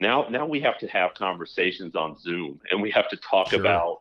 now 0.00 0.28
now 0.28 0.46
we 0.46 0.60
have 0.60 0.78
to 0.78 0.86
have 0.88 1.14
conversations 1.14 1.94
on 1.94 2.18
Zoom 2.18 2.60
and 2.70 2.80
we 2.80 2.90
have 2.90 3.08
to 3.10 3.16
talk 3.16 3.50
sure. 3.50 3.60
about 3.60 4.00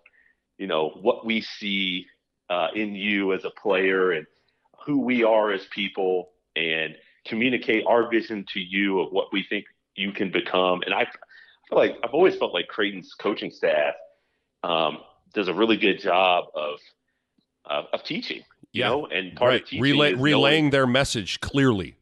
you 0.57 0.67
know 0.67 0.89
what 1.01 1.25
we 1.25 1.41
see 1.41 2.05
uh, 2.49 2.67
in 2.75 2.95
you 2.95 3.33
as 3.33 3.45
a 3.45 3.51
player 3.51 4.11
and 4.11 4.25
who 4.85 5.01
we 5.01 5.23
are 5.23 5.51
as 5.51 5.65
people 5.67 6.29
and 6.55 6.95
communicate 7.25 7.85
our 7.85 8.09
vision 8.09 8.45
to 8.53 8.59
you 8.59 8.99
of 9.01 9.11
what 9.11 9.31
we 9.31 9.45
think 9.49 9.65
you 9.95 10.11
can 10.11 10.31
become. 10.31 10.81
And 10.85 10.93
I 10.93 11.01
I 11.01 11.05
feel 11.69 11.77
like 11.77 11.97
I've 12.03 12.13
always 12.13 12.35
felt 12.35 12.53
like 12.53 12.67
Creighton's 12.67 13.13
coaching 13.13 13.51
staff 13.51 13.93
um, 14.63 14.99
does 15.33 15.47
a 15.47 15.53
really 15.53 15.77
good 15.77 15.99
job 15.99 16.45
of 16.55 16.79
uh, 17.65 17.83
of 17.93 18.03
teaching 18.03 18.41
You 18.73 18.81
Yeah. 18.81 18.89
know, 18.89 19.05
and 19.07 19.35
part 19.35 19.49
right. 19.49 19.61
of 19.61 19.67
teaching 19.67 19.81
Relay, 19.81 20.07
is 20.09 20.13
knowing- 20.13 20.23
relaying 20.23 20.69
their 20.71 20.87
message 20.87 21.39
clearly. 21.39 21.95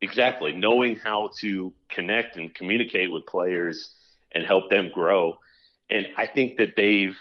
Exactly. 0.00 0.52
Knowing 0.52 0.96
how 0.96 1.30
to 1.40 1.72
connect 1.88 2.36
and 2.36 2.54
communicate 2.54 3.10
with 3.10 3.24
players 3.26 3.94
and 4.32 4.44
help 4.44 4.68
them 4.68 4.90
grow. 4.92 5.38
And 5.88 6.08
I 6.18 6.26
think 6.26 6.58
that 6.58 6.76
they've, 6.76 7.16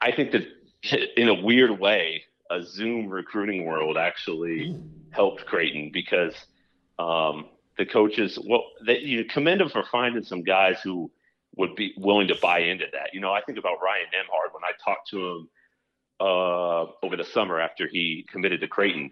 I 0.00 0.12
think 0.12 0.30
that 0.32 0.46
in 1.16 1.28
a 1.28 1.34
weird 1.34 1.80
way, 1.80 2.22
a 2.50 2.62
Zoom 2.62 3.08
recruiting 3.08 3.64
world 3.64 3.96
actually 3.96 4.76
helped 5.10 5.46
Creighton 5.46 5.90
because 5.92 6.34
um, 6.98 7.46
the 7.76 7.86
coaches, 7.86 8.38
well, 8.46 8.64
they, 8.86 8.98
you 9.00 9.24
commend 9.24 9.60
them 9.60 9.68
for 9.70 9.82
finding 9.90 10.22
some 10.22 10.42
guys 10.42 10.80
who 10.82 11.10
would 11.56 11.74
be 11.74 11.92
willing 11.96 12.28
to 12.28 12.34
buy 12.40 12.60
into 12.60 12.86
that. 12.92 13.10
You 13.12 13.20
know, 13.20 13.32
I 13.32 13.42
think 13.42 13.58
about 13.58 13.82
Ryan 13.82 14.06
Nembhard 14.14 14.52
when 14.54 14.64
I 14.64 14.70
talked 14.84 15.08
to 15.10 15.26
him 15.28 15.48
uh, 16.20 16.86
over 17.02 17.16
the 17.16 17.24
summer 17.24 17.60
after 17.60 17.88
he 17.88 18.26
committed 18.30 18.60
to 18.60 18.68
Creighton 18.68 19.10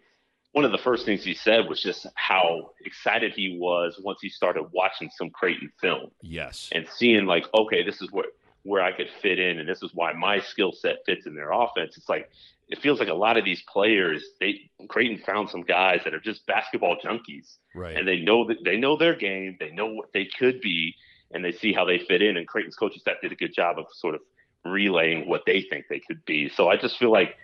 one 0.53 0.65
of 0.65 0.73
the 0.73 0.79
first 0.79 1.05
things 1.05 1.23
he 1.23 1.35
said 1.35 1.69
was 1.69 1.81
just 1.83 2.07
how 2.15 2.71
excited 2.85 3.33
he 3.33 3.59
was 3.61 4.01
once 4.03 4.19
he 4.23 4.29
started 4.29 4.65
watching 4.73 5.11
some 5.17 5.31
Creighton 5.31 5.71
film 5.81 6.11
Yes. 6.23 6.71
and 6.73 6.87
seeing 6.89 7.27
like, 7.27 7.45
okay, 7.55 7.83
this 7.85 8.01
is 8.01 8.11
where 8.11 8.27
where 8.65 8.83
I 8.83 8.93
could 8.93 9.09
fit 9.23 9.39
in, 9.39 9.61
and 9.61 9.69
this 9.69 9.83
is 9.83 9.93
why 9.95 10.13
my 10.13 10.41
skill 10.41 10.73
set 10.73 10.97
fits 11.07 11.27
in 11.27 11.35
their 11.35 11.53
offense. 11.53 11.97
It's 11.97 12.09
like 12.09 12.29
it 12.69 12.81
feels 12.81 12.99
like 12.99 13.09
a 13.09 13.15
lot 13.15 13.37
of 13.37 13.45
these 13.45 13.63
players, 13.73 14.25
they 14.41 14.71
Creighton 14.89 15.19
found 15.25 15.49
some 15.49 15.63
guys 15.63 16.01
that 16.05 16.13
are 16.13 16.21
just 16.21 16.45
basketball 16.47 16.97
junkies, 17.03 17.57
Right. 17.75 17.97
and 17.97 18.07
they 18.09 18.21
know 18.21 18.47
that 18.49 18.59
they 18.65 18.77
know 18.77 18.97
their 18.97 19.15
game, 19.15 19.57
they 19.61 19.71
know 19.71 19.87
what 19.93 20.13
they 20.13 20.25
could 20.27 20.61
be, 20.61 20.95
and 21.33 21.45
they 21.45 21.53
see 21.53 21.73
how 21.73 21.85
they 21.85 21.99
fit 21.99 22.23
in. 22.23 22.37
And 22.37 22.47
Creighton's 22.47 22.77
coaching 22.77 23.01
staff 23.01 23.17
did 23.23 23.33
a 23.33 23.37
good 23.37 23.55
job 23.55 23.79
of 23.79 23.87
sort 23.93 24.15
of 24.15 24.21
relaying 24.65 25.29
what 25.29 25.43
they 25.47 25.63
think 25.63 25.87
they 25.89 26.01
could 26.01 26.25
be. 26.25 26.49
So 26.49 26.69
I 26.69 26.77
just 26.77 26.99
feel 26.99 27.13
like 27.13 27.37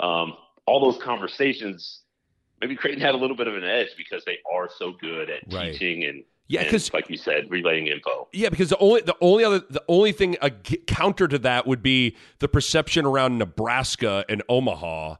um, 0.00 0.34
all 0.66 0.80
those 0.90 1.02
conversations 1.02 2.00
maybe 2.60 2.74
Creighton 2.74 3.00
had 3.00 3.14
a 3.14 3.16
little 3.16 3.36
bit 3.36 3.46
of 3.46 3.54
an 3.54 3.62
edge 3.64 3.88
because 3.96 4.24
they 4.24 4.38
are 4.52 4.68
so 4.78 4.92
good 5.00 5.30
at 5.30 5.42
Right. 5.52 5.72
teaching 5.72 6.04
and 6.04 6.24
Yeah, 6.48 6.64
because 6.64 6.92
like 6.92 7.08
you 7.08 7.16
said, 7.16 7.48
relaying 7.50 7.86
info. 7.86 8.26
Yeah, 8.32 8.48
because 8.48 8.70
the 8.70 8.78
only 8.78 9.02
the 9.02 9.14
only 9.20 9.44
other 9.44 9.60
the 9.70 9.82
only 9.86 10.10
thing 10.12 10.36
a 10.42 10.50
g- 10.50 10.78
counter 10.86 11.28
to 11.28 11.38
that 11.40 11.66
would 11.68 11.82
be 11.84 12.16
the 12.40 12.48
perception 12.48 13.04
around 13.04 13.38
Nebraska 13.38 14.24
and 14.28 14.42
Omaha, 14.48 15.16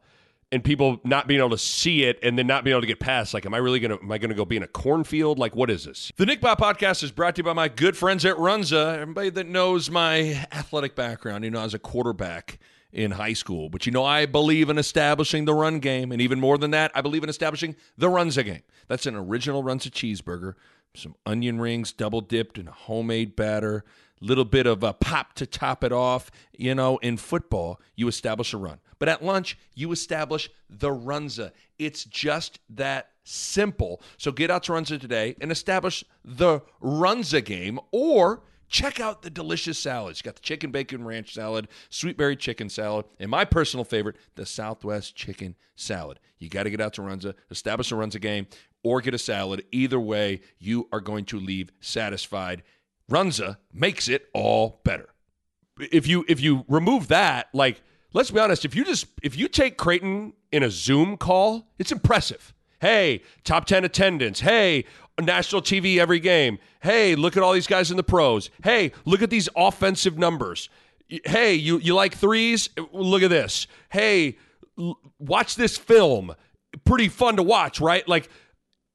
and 0.50 0.64
people 0.64 1.00
not 1.04 1.26
being 1.26 1.40
able 1.40 1.50
to 1.50 1.58
see 1.58 2.04
it 2.04 2.18
and 2.22 2.38
then 2.38 2.46
not 2.46 2.64
being 2.64 2.72
able 2.72 2.80
to 2.80 2.86
get 2.86 3.00
past. 3.00 3.34
Like, 3.34 3.44
am 3.46 3.54
I 3.54 3.58
really 3.58 3.80
gonna 3.80 3.98
am 4.02 4.10
I 4.10 4.18
gonna 4.18 4.34
go 4.34 4.44
be 4.44 4.56
in 4.56 4.62
a 4.62 4.68
cornfield? 4.68 5.38
Like, 5.38 5.54
what 5.54 5.70
is 5.70 5.84
this? 5.84 6.10
The 6.16 6.26
Nick 6.26 6.40
Bob 6.40 6.58
podcast 6.58 7.02
is 7.02 7.10
brought 7.10 7.36
to 7.36 7.40
you 7.40 7.44
by 7.44 7.52
my 7.52 7.68
good 7.68 7.96
friends 7.96 8.24
at 8.24 8.36
Runza. 8.36 8.98
Everybody 8.98 9.30
that 9.30 9.46
knows 9.46 9.90
my 9.90 10.46
athletic 10.52 10.94
background, 10.94 11.44
you 11.44 11.50
know, 11.50 11.60
as 11.60 11.74
a 11.74 11.78
quarterback 11.78 12.58
in 12.92 13.10
high 13.10 13.34
school. 13.34 13.68
But 13.68 13.86
you 13.86 13.92
know, 13.92 14.04
I 14.04 14.26
believe 14.26 14.70
in 14.70 14.78
establishing 14.78 15.44
the 15.44 15.54
run 15.54 15.80
game, 15.80 16.12
and 16.12 16.22
even 16.22 16.40
more 16.40 16.58
than 16.58 16.70
that, 16.70 16.90
I 16.94 17.02
believe 17.02 17.22
in 17.22 17.28
establishing 17.28 17.76
the 17.96 18.08
Runza 18.08 18.44
game. 18.44 18.62
That's 18.86 19.06
an 19.06 19.14
original 19.14 19.62
Runza 19.62 19.90
cheeseburger 19.90 20.54
some 20.94 21.14
onion 21.26 21.60
rings 21.60 21.92
double 21.92 22.20
dipped 22.20 22.58
in 22.58 22.68
a 22.68 22.72
homemade 22.72 23.36
batter, 23.36 23.84
little 24.20 24.44
bit 24.44 24.66
of 24.66 24.82
a 24.82 24.92
pop 24.92 25.34
to 25.34 25.46
top 25.46 25.84
it 25.84 25.92
off. 25.92 26.30
You 26.56 26.74
know, 26.74 26.98
in 26.98 27.16
football, 27.16 27.80
you 27.94 28.08
establish 28.08 28.52
a 28.52 28.56
run. 28.56 28.80
But 28.98 29.08
at 29.08 29.24
lunch, 29.24 29.58
you 29.74 29.92
establish 29.92 30.50
the 30.68 30.88
runza. 30.88 31.52
It's 31.78 32.04
just 32.04 32.60
that 32.70 33.10
simple. 33.24 34.00
So 34.16 34.32
get 34.32 34.50
out 34.50 34.64
to 34.64 34.72
Runza 34.72 35.00
today 35.00 35.36
and 35.40 35.52
establish 35.52 36.02
the 36.24 36.60
runza 36.82 37.44
game 37.44 37.78
or 37.92 38.42
check 38.68 39.00
out 39.00 39.22
the 39.22 39.30
delicious 39.30 39.78
salads. 39.78 40.20
You 40.20 40.24
got 40.24 40.36
the 40.36 40.42
chicken 40.42 40.70
bacon 40.70 41.04
ranch 41.04 41.34
salad, 41.34 41.68
sweet 41.90 42.16
berry 42.16 42.36
chicken 42.36 42.68
salad, 42.68 43.06
and 43.18 43.30
my 43.30 43.44
personal 43.44 43.84
favorite, 43.84 44.16
the 44.34 44.46
Southwest 44.46 45.14
chicken 45.14 45.56
salad. 45.76 46.20
You 46.38 46.48
got 46.48 46.64
to 46.64 46.70
get 46.70 46.80
out 46.80 46.94
to 46.94 47.02
Runza, 47.02 47.34
establish 47.50 47.92
a 47.92 47.94
Runza 47.94 48.20
game, 48.20 48.46
or 48.82 49.00
get 49.00 49.14
a 49.14 49.18
salad. 49.18 49.64
Either 49.72 50.00
way, 50.00 50.40
you 50.58 50.88
are 50.92 51.00
going 51.00 51.24
to 51.26 51.38
leave 51.38 51.70
satisfied. 51.80 52.62
Runza 53.10 53.56
makes 53.72 54.08
it 54.08 54.28
all 54.34 54.80
better. 54.84 55.08
If 55.78 56.06
you 56.06 56.24
if 56.28 56.40
you 56.40 56.64
remove 56.68 57.08
that, 57.08 57.48
like 57.52 57.82
let's 58.12 58.30
be 58.30 58.40
honest, 58.40 58.64
if 58.64 58.74
you 58.74 58.84
just 58.84 59.06
if 59.22 59.36
you 59.36 59.48
take 59.48 59.76
Creighton 59.76 60.32
in 60.52 60.62
a 60.62 60.70
Zoom 60.70 61.16
call, 61.16 61.66
it's 61.78 61.92
impressive. 61.92 62.54
Hey, 62.80 63.22
top 63.44 63.64
10 63.64 63.84
attendance. 63.84 64.40
Hey, 64.40 64.84
national 65.20 65.62
TV 65.62 65.98
every 65.98 66.20
game. 66.20 66.58
Hey, 66.80 67.16
look 67.16 67.36
at 67.36 67.42
all 67.42 67.52
these 67.52 67.66
guys 67.66 67.90
in 67.90 67.96
the 67.96 68.04
pros. 68.04 68.50
Hey, 68.62 68.92
look 69.04 69.20
at 69.20 69.30
these 69.30 69.48
offensive 69.56 70.16
numbers. 70.16 70.68
Hey, 71.08 71.54
you 71.54 71.78
you 71.78 71.94
like 71.94 72.14
threes? 72.14 72.68
Look 72.92 73.22
at 73.22 73.30
this. 73.30 73.66
Hey, 73.90 74.36
l- 74.78 74.98
watch 75.18 75.56
this 75.56 75.76
film. 75.76 76.34
Pretty 76.84 77.08
fun 77.08 77.36
to 77.36 77.42
watch, 77.42 77.80
right? 77.80 78.06
Like 78.06 78.28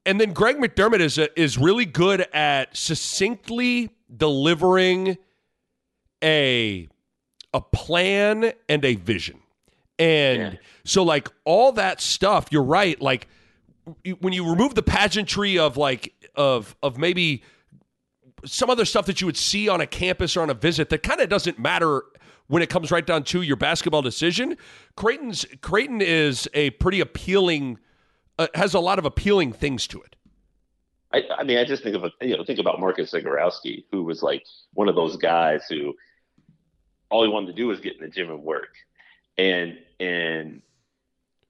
and 0.06 0.20
then 0.20 0.32
Greg 0.32 0.58
McDermott 0.58 1.00
is 1.00 1.18
a, 1.18 1.40
is 1.40 1.56
really 1.56 1.86
good 1.86 2.26
at 2.32 2.76
succinctly 2.76 3.90
delivering 4.14 5.16
a 6.22 6.88
a 7.54 7.60
plan 7.62 8.52
and 8.68 8.84
a 8.84 8.96
vision. 8.96 9.40
And 9.98 10.42
Yeah. 10.42 10.58
so 10.84 11.02
like 11.02 11.28
all 11.44 11.72
that 11.72 12.00
stuff, 12.00 12.48
you're 12.50 12.62
right, 12.62 13.00
like 13.00 13.28
when 14.20 14.32
you 14.32 14.48
remove 14.48 14.74
the 14.74 14.82
pageantry 14.82 15.58
of 15.58 15.76
like 15.76 16.12
of 16.34 16.74
of 16.82 16.98
maybe 16.98 17.42
some 18.44 18.68
other 18.68 18.84
stuff 18.84 19.06
that 19.06 19.20
you 19.20 19.26
would 19.26 19.36
see 19.36 19.68
on 19.68 19.80
a 19.80 19.86
campus 19.86 20.36
or 20.36 20.42
on 20.42 20.50
a 20.50 20.54
visit 20.54 20.90
that 20.90 21.02
kind 21.02 21.20
of 21.20 21.28
doesn't 21.28 21.58
matter 21.58 22.02
when 22.48 22.62
it 22.62 22.68
comes 22.68 22.90
right 22.90 23.06
down 23.06 23.22
to 23.24 23.40
your 23.40 23.56
basketball 23.56 24.02
decision. 24.02 24.56
Creighton's 24.96 25.46
Creighton 25.62 26.00
is 26.02 26.48
a 26.52 26.70
pretty 26.70 27.00
appealing 27.00 27.78
uh, 28.38 28.48
has 28.54 28.74
a 28.74 28.80
lot 28.80 28.98
of 28.98 29.04
appealing 29.04 29.52
things 29.52 29.86
to 29.86 30.02
it. 30.02 30.16
I, 31.12 31.22
I 31.38 31.44
mean, 31.44 31.58
I 31.58 31.64
just 31.64 31.84
think 31.84 31.94
of 31.94 32.02
a, 32.04 32.10
you 32.20 32.36
know 32.36 32.44
think 32.44 32.58
about 32.58 32.80
Marcus 32.80 33.12
Zegarowski, 33.12 33.84
who 33.92 34.02
was 34.02 34.22
like 34.22 34.44
one 34.72 34.88
of 34.88 34.96
those 34.96 35.16
guys 35.16 35.64
who 35.68 35.94
all 37.14 37.22
he 37.22 37.28
wanted 37.30 37.46
to 37.46 37.52
do 37.52 37.68
was 37.68 37.78
get 37.78 37.94
in 37.94 38.00
the 38.02 38.08
gym 38.08 38.28
and 38.28 38.42
work, 38.42 38.74
and 39.38 39.78
and 40.00 40.62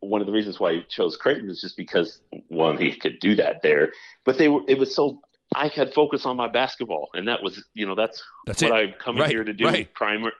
one 0.00 0.20
of 0.20 0.26
the 0.26 0.32
reasons 0.32 0.60
why 0.60 0.74
he 0.74 0.82
chose 0.90 1.16
Creighton 1.16 1.48
was 1.48 1.62
just 1.62 1.78
because 1.78 2.20
one 2.48 2.76
he 2.76 2.94
could 2.94 3.18
do 3.20 3.34
that 3.36 3.62
there, 3.62 3.90
but 4.26 4.36
they 4.36 4.48
were 4.48 4.60
it 4.68 4.78
was 4.78 4.94
so 4.94 5.20
I 5.54 5.68
had 5.68 5.94
focus 5.94 6.26
on 6.26 6.36
my 6.36 6.48
basketball, 6.48 7.08
and 7.14 7.26
that 7.28 7.42
was 7.42 7.64
you 7.72 7.86
know 7.86 7.94
that's 7.94 8.22
That's 8.46 8.62
what. 8.62 8.72
I'm 8.72 8.92
coming 9.02 9.22
Right, 9.22 9.30
here 9.30 9.44
to 9.44 9.54
do. 9.54 9.64
right. 9.64 9.92
Primer 9.94 10.32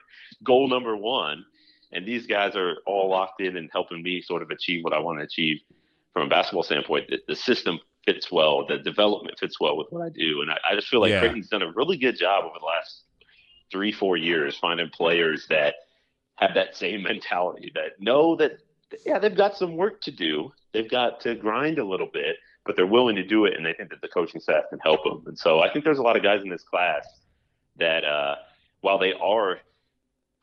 goal 0.43 0.67
number 0.69 0.95
one, 0.95 1.43
and 1.91 2.05
these 2.05 2.27
guys 2.27 2.55
are 2.55 2.75
all 2.85 3.09
locked 3.09 3.41
in 3.41 3.57
and 3.57 3.67
helping 3.73 4.03
me 4.03 4.21
sort 4.21 4.43
of 4.43 4.51
achieve 4.51 4.83
what 4.83 4.93
I 4.93 4.99
want 4.99 5.17
to 5.19 5.25
achieve 5.25 5.57
from 6.13 6.23
a 6.27 6.29
basketball 6.29 6.61
standpoint. 6.63 7.09
The, 7.09 7.19
the 7.27 7.35
system 7.35 7.79
fits 8.05 8.31
well, 8.31 8.67
the 8.67 8.77
development 8.77 9.39
fits 9.39 9.59
well 9.59 9.75
with 9.77 9.87
what 9.89 10.03
I 10.05 10.09
do, 10.09 10.41
and 10.43 10.51
I, 10.51 10.57
I 10.69 10.75
just 10.75 10.87
feel 10.89 11.01
like 11.01 11.09
Yeah. 11.11 11.21
Creighton's 11.21 11.47
done 11.49 11.63
a 11.63 11.71
really 11.73 11.97
good 11.97 12.17
job 12.19 12.43
over 12.43 12.57
the 12.59 12.65
last 12.65 13.04
three 13.71 13.91
four 13.91 14.17
years 14.17 14.57
finding 14.57 14.89
players 14.89 15.47
that 15.49 15.75
have 16.35 16.53
that 16.53 16.75
same 16.75 17.03
mentality 17.03 17.71
that 17.75 17.99
know 17.99 18.35
that 18.35 18.59
yeah 19.05 19.19
they've 19.19 19.35
got 19.35 19.57
some 19.57 19.75
work 19.75 20.01
to 20.01 20.11
do, 20.11 20.51
they've 20.73 20.89
got 20.89 21.19
to 21.21 21.35
grind 21.35 21.79
a 21.79 21.85
little 21.85 22.09
bit, 22.11 22.37
but 22.65 22.75
they're 22.75 22.87
willing 22.87 23.15
to 23.15 23.25
do 23.25 23.45
it, 23.45 23.55
and 23.55 23.65
they 23.65 23.73
think 23.73 23.89
that 23.89 24.01
the 24.01 24.07
coaching 24.07 24.41
staff 24.41 24.63
can 24.69 24.79
help 24.79 25.03
them. 25.03 25.23
And 25.27 25.37
so 25.37 25.59
I 25.59 25.71
think 25.71 25.85
there's 25.85 25.99
a 25.99 26.03
lot 26.03 26.17
of 26.17 26.23
guys 26.23 26.41
in 26.43 26.49
this 26.49 26.63
class 26.63 27.07
that 27.77 28.03
uh, 28.03 28.35
while 28.81 28.99
they 28.99 29.13
are 29.13 29.59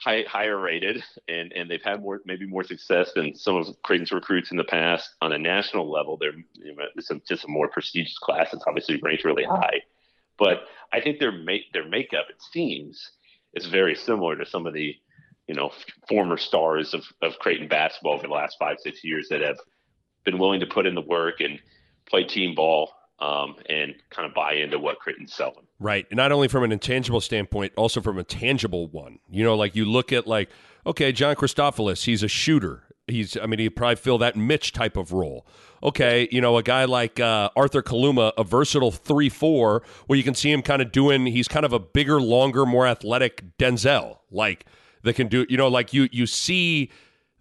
high, 0.02 0.24
higher 0.28 0.58
rated 0.58 1.02
and, 1.28 1.52
and 1.52 1.70
they've 1.70 1.82
had 1.82 2.02
more 2.02 2.20
maybe 2.24 2.46
more 2.46 2.64
success 2.64 3.12
than 3.14 3.34
some 3.34 3.56
of 3.56 3.66
Creighton's 3.82 4.12
recruits 4.12 4.50
in 4.50 4.56
the 4.56 4.64
past 4.64 5.10
on 5.20 5.32
a 5.32 5.38
national 5.38 5.90
level, 5.90 6.16
they're 6.16 6.32
you 6.54 6.74
know, 6.74 6.84
it's 6.96 7.10
a, 7.10 7.20
just 7.28 7.44
a 7.44 7.48
more 7.48 7.68
prestigious 7.68 8.18
class. 8.18 8.52
It's 8.52 8.64
obviously 8.66 9.00
ranked 9.02 9.24
really 9.24 9.44
high, 9.44 9.80
but 10.38 10.64
I 10.92 11.00
think 11.00 11.18
their 11.18 11.32
make 11.32 11.72
their 11.72 11.88
makeup 11.88 12.26
it 12.28 12.42
seems 12.52 13.12
is 13.54 13.66
very 13.66 13.94
similar 13.94 14.36
to 14.36 14.46
some 14.46 14.66
of 14.66 14.74
the 14.74 14.94
you 15.46 15.54
know 15.54 15.70
former 16.08 16.36
stars 16.36 16.94
of, 16.94 17.04
of 17.22 17.38
Creighton 17.38 17.68
basketball 17.68 18.14
over 18.14 18.26
the 18.26 18.32
last 18.32 18.56
five 18.58 18.76
six 18.80 19.04
years 19.04 19.28
that 19.30 19.40
have 19.40 19.58
been 20.24 20.38
willing 20.38 20.60
to 20.60 20.66
put 20.66 20.86
in 20.86 20.94
the 20.94 21.00
work 21.02 21.40
and 21.40 21.58
play 22.08 22.24
team 22.24 22.54
ball 22.54 22.92
um, 23.22 23.54
and 23.68 23.94
kind 24.10 24.26
of 24.26 24.34
buy 24.34 24.54
into 24.54 24.78
what 24.78 24.98
Creighton's 24.98 25.32
selling. 25.32 25.66
Right. 25.78 26.06
And 26.10 26.16
not 26.16 26.32
only 26.32 26.48
from 26.48 26.64
an 26.64 26.72
intangible 26.72 27.20
standpoint, 27.20 27.72
also 27.76 28.00
from 28.00 28.18
a 28.18 28.24
tangible 28.24 28.88
one. 28.88 29.20
You 29.30 29.44
know, 29.44 29.54
like 29.54 29.76
you 29.76 29.84
look 29.84 30.12
at 30.12 30.26
like, 30.26 30.50
okay, 30.86 31.12
John 31.12 31.36
Christofilis, 31.36 32.04
he's 32.04 32.22
a 32.22 32.28
shooter. 32.28 32.82
He's 33.06 33.36
I 33.36 33.46
mean, 33.46 33.58
he'd 33.58 33.70
probably 33.70 33.96
fill 33.96 34.18
that 34.18 34.36
Mitch 34.36 34.72
type 34.72 34.96
of 34.96 35.12
role. 35.12 35.46
Okay, 35.82 36.28
you 36.30 36.40
know, 36.40 36.56
a 36.56 36.62
guy 36.62 36.84
like 36.84 37.18
uh, 37.18 37.50
Arthur 37.56 37.82
Kaluma, 37.82 38.32
a 38.38 38.44
versatile 38.44 38.92
three 38.92 39.28
four, 39.28 39.82
where 40.06 40.16
you 40.16 40.22
can 40.22 40.34
see 40.34 40.52
him 40.52 40.62
kind 40.62 40.80
of 40.80 40.92
doing 40.92 41.26
he's 41.26 41.48
kind 41.48 41.64
of 41.64 41.72
a 41.72 41.80
bigger, 41.80 42.20
longer, 42.20 42.64
more 42.64 42.86
athletic 42.86 43.56
Denzel, 43.58 44.18
like 44.30 44.66
that 45.02 45.14
can 45.14 45.26
do 45.26 45.46
you 45.48 45.56
know, 45.56 45.68
like 45.68 45.92
you 45.92 46.08
you 46.12 46.26
see 46.26 46.90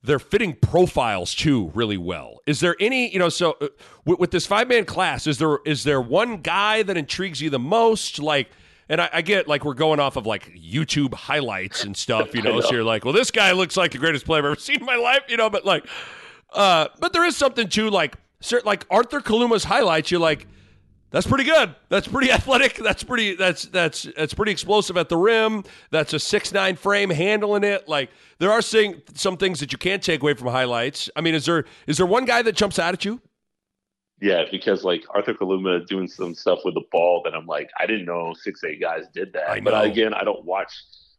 they're 0.03 0.19
fitting 0.19 0.55
profiles 0.55 1.35
too 1.35 1.71
really 1.75 1.97
well. 1.97 2.39
Is 2.47 2.59
there 2.59 2.75
any, 2.79 3.11
you 3.13 3.19
know, 3.19 3.29
so 3.29 3.57
uh, 3.61 3.67
with, 4.05 4.19
with 4.19 4.31
this 4.31 4.47
five 4.47 4.67
man 4.67 4.85
class, 4.85 5.27
is 5.27 5.37
there 5.37 5.59
is 5.65 5.83
there 5.83 6.01
one 6.01 6.37
guy 6.37 6.83
that 6.83 6.97
intrigues 6.97 7.41
you 7.41 7.49
the 7.49 7.59
most? 7.59 8.19
Like, 8.19 8.49
and 8.91 8.99
I, 8.99 9.09
I 9.13 9.21
get 9.21 9.47
like 9.47 9.63
we're 9.63 9.73
going 9.73 10.01
off 10.01 10.17
of 10.17 10.27
like 10.27 10.53
YouTube 10.53 11.13
highlights 11.13 11.85
and 11.85 11.95
stuff, 11.95 12.35
you 12.35 12.41
know, 12.41 12.55
know. 12.55 12.61
so 12.61 12.73
you're 12.73 12.83
like, 12.83 13.05
well, 13.05 13.13
this 13.13 13.31
guy 13.31 13.53
looks 13.53 13.77
like 13.77 13.93
the 13.93 13.97
greatest 13.97 14.25
player 14.25 14.39
I've 14.39 14.45
ever 14.45 14.55
seen 14.57 14.81
in 14.81 14.85
my 14.85 14.97
life, 14.97 15.21
you 15.29 15.37
know, 15.37 15.49
but 15.49 15.65
like, 15.65 15.87
Uh, 16.51 16.89
but 16.99 17.13
there 17.13 17.23
is 17.23 17.37
something 17.37 17.69
to 17.69 17.89
like, 17.89 18.17
like 18.65 18.85
Arthur 18.91 19.21
Kaluma's 19.21 19.63
highlights. 19.63 20.11
You're 20.11 20.19
like, 20.19 20.45
that's 21.09 21.25
pretty 21.25 21.45
good. 21.45 21.73
That's 21.87 22.07
pretty 22.07 22.31
athletic. 22.37 22.75
That's 22.75 23.03
pretty. 23.03 23.35
That's 23.35 23.63
that's 23.63 24.07
that's 24.17 24.33
pretty 24.33 24.51
explosive 24.51 24.97
at 24.97 25.07
the 25.07 25.17
rim. 25.17 25.63
That's 25.91 26.13
a 26.13 26.19
six 26.19 26.51
nine 26.51 26.75
frame 26.75 27.09
handling 27.09 27.63
it. 27.63 27.87
Like 27.87 28.09
there 28.39 28.51
are 28.51 28.61
some 28.61 29.37
things 29.37 29.61
that 29.61 29.71
you 29.71 29.77
can't 29.77 30.03
take 30.03 30.21
away 30.21 30.33
from 30.33 30.47
highlights. 30.49 31.09
I 31.15 31.21
mean, 31.21 31.35
is 31.35 31.45
there 31.45 31.63
is 31.87 31.95
there 31.95 32.05
one 32.05 32.25
guy 32.25 32.41
that 32.41 32.55
jumps 32.55 32.77
out 32.77 32.93
at 32.93 33.05
you? 33.05 33.21
Yeah, 34.21 34.43
because 34.51 34.83
like 34.83 35.03
Arthur 35.09 35.33
Kaluma 35.33 35.85
doing 35.87 36.07
some 36.07 36.35
stuff 36.35 36.59
with 36.63 36.75
the 36.75 36.83
ball 36.91 37.21
that 37.25 37.33
I'm 37.33 37.47
like, 37.47 37.69
I 37.79 37.87
didn't 37.87 38.05
know 38.05 38.33
six 38.39 38.63
eight 38.63 38.79
guys 38.79 39.05
did 39.13 39.33
that. 39.33 39.49
I 39.49 39.59
But 39.59 39.83
again, 39.83 40.13
I 40.13 40.23
don't 40.23 40.45
watch 40.45 40.71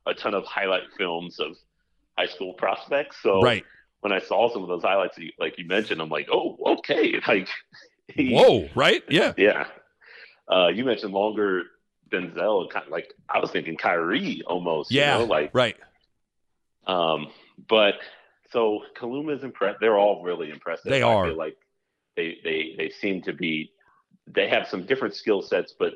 a 0.06 0.14
ton 0.14 0.34
of 0.34 0.44
highlight 0.44 0.84
films 0.96 1.38
of 1.40 1.56
high 2.16 2.26
school 2.26 2.54
prospects. 2.54 3.16
So 3.22 3.42
Right. 3.42 3.64
when 4.00 4.12
I 4.12 4.20
saw 4.20 4.52
some 4.52 4.62
of 4.62 4.68
those 4.68 4.82
highlights, 4.82 5.18
like 5.38 5.58
you 5.58 5.66
mentioned, 5.66 6.00
I'm 6.00 6.08
like, 6.10 6.28
oh, 6.32 6.56
okay. 6.78 7.20
Like, 7.26 7.48
he, 8.08 8.34
Whoa. 8.34 8.68
Right. 8.76 9.02
Yeah. 9.08 9.32
yeah. 9.36 9.66
Uh, 10.48 10.68
you 10.68 10.84
mentioned 10.84 11.12
longer 11.12 11.62
Denzel. 12.10 12.68
kind 12.70 12.84
of 12.86 12.92
Like 12.92 13.12
I 13.28 13.38
was 13.40 13.50
thinking 13.50 13.76
Kyrie 13.76 14.42
almost. 14.46 14.90
Yeah. 14.92 15.18
You 15.18 15.26
know? 15.26 15.30
Like, 15.32 15.50
Right. 15.54 15.76
um, 16.86 17.28
but 17.68 17.94
so 18.52 18.80
Kaluma's 18.96 19.42
impressed. 19.44 19.78
They're 19.80 19.98
all 19.98 20.22
really 20.22 20.50
impressive. 20.50 20.90
They 20.90 21.02
I 21.02 21.08
are. 21.12 21.32
like 21.32 21.56
they 22.16 22.38
they 22.44 22.74
they 22.76 22.90
seem 22.90 23.22
to 23.22 23.32
be. 23.32 23.72
They 24.26 24.48
have 24.48 24.68
some 24.68 24.86
different 24.86 25.16
skill 25.16 25.42
sets, 25.42 25.74
but 25.76 25.94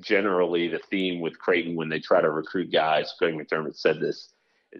generally 0.00 0.68
the 0.68 0.80
theme 0.90 1.20
with 1.20 1.38
Creighton 1.38 1.76
when 1.76 1.88
they 1.88 2.00
try 2.00 2.20
to 2.20 2.30
recruit 2.30 2.72
guys, 2.72 3.14
Greg 3.18 3.34
McDermott 3.34 3.76
said 3.76 4.00
this, 4.00 4.30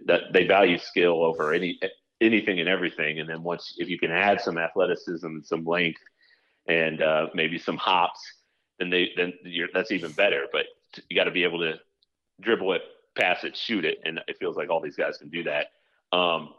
that 0.05 0.33
they 0.33 0.45
value 0.45 0.77
skill 0.77 1.23
over 1.23 1.53
any 1.53 1.79
anything 2.21 2.59
and 2.59 2.69
everything. 2.69 3.19
And 3.19 3.29
then 3.29 3.43
once 3.43 3.75
if 3.77 3.89
you 3.89 3.99
can 3.99 4.11
add 4.11 4.41
some 4.41 4.57
athleticism 4.57 5.25
and 5.25 5.45
some 5.45 5.65
length 5.65 6.01
and 6.67 7.01
uh, 7.01 7.27
maybe 7.33 7.57
some 7.57 7.77
hops, 7.77 8.19
then 8.79 8.89
they 8.89 9.11
then 9.15 9.33
you're, 9.43 9.69
that's 9.73 9.91
even 9.91 10.11
better. 10.11 10.45
But 10.51 10.65
you 11.09 11.15
got 11.15 11.25
to 11.25 11.31
be 11.31 11.43
able 11.43 11.59
to 11.59 11.75
dribble 12.41 12.73
it, 12.73 12.81
pass 13.15 13.43
it, 13.43 13.55
shoot 13.55 13.85
it, 13.85 13.99
and 14.05 14.19
it 14.27 14.37
feels 14.39 14.57
like 14.57 14.69
all 14.69 14.81
these 14.81 14.95
guys 14.95 15.17
can 15.17 15.29
do 15.29 15.43
that. 15.43 15.67
Um, 16.15 16.53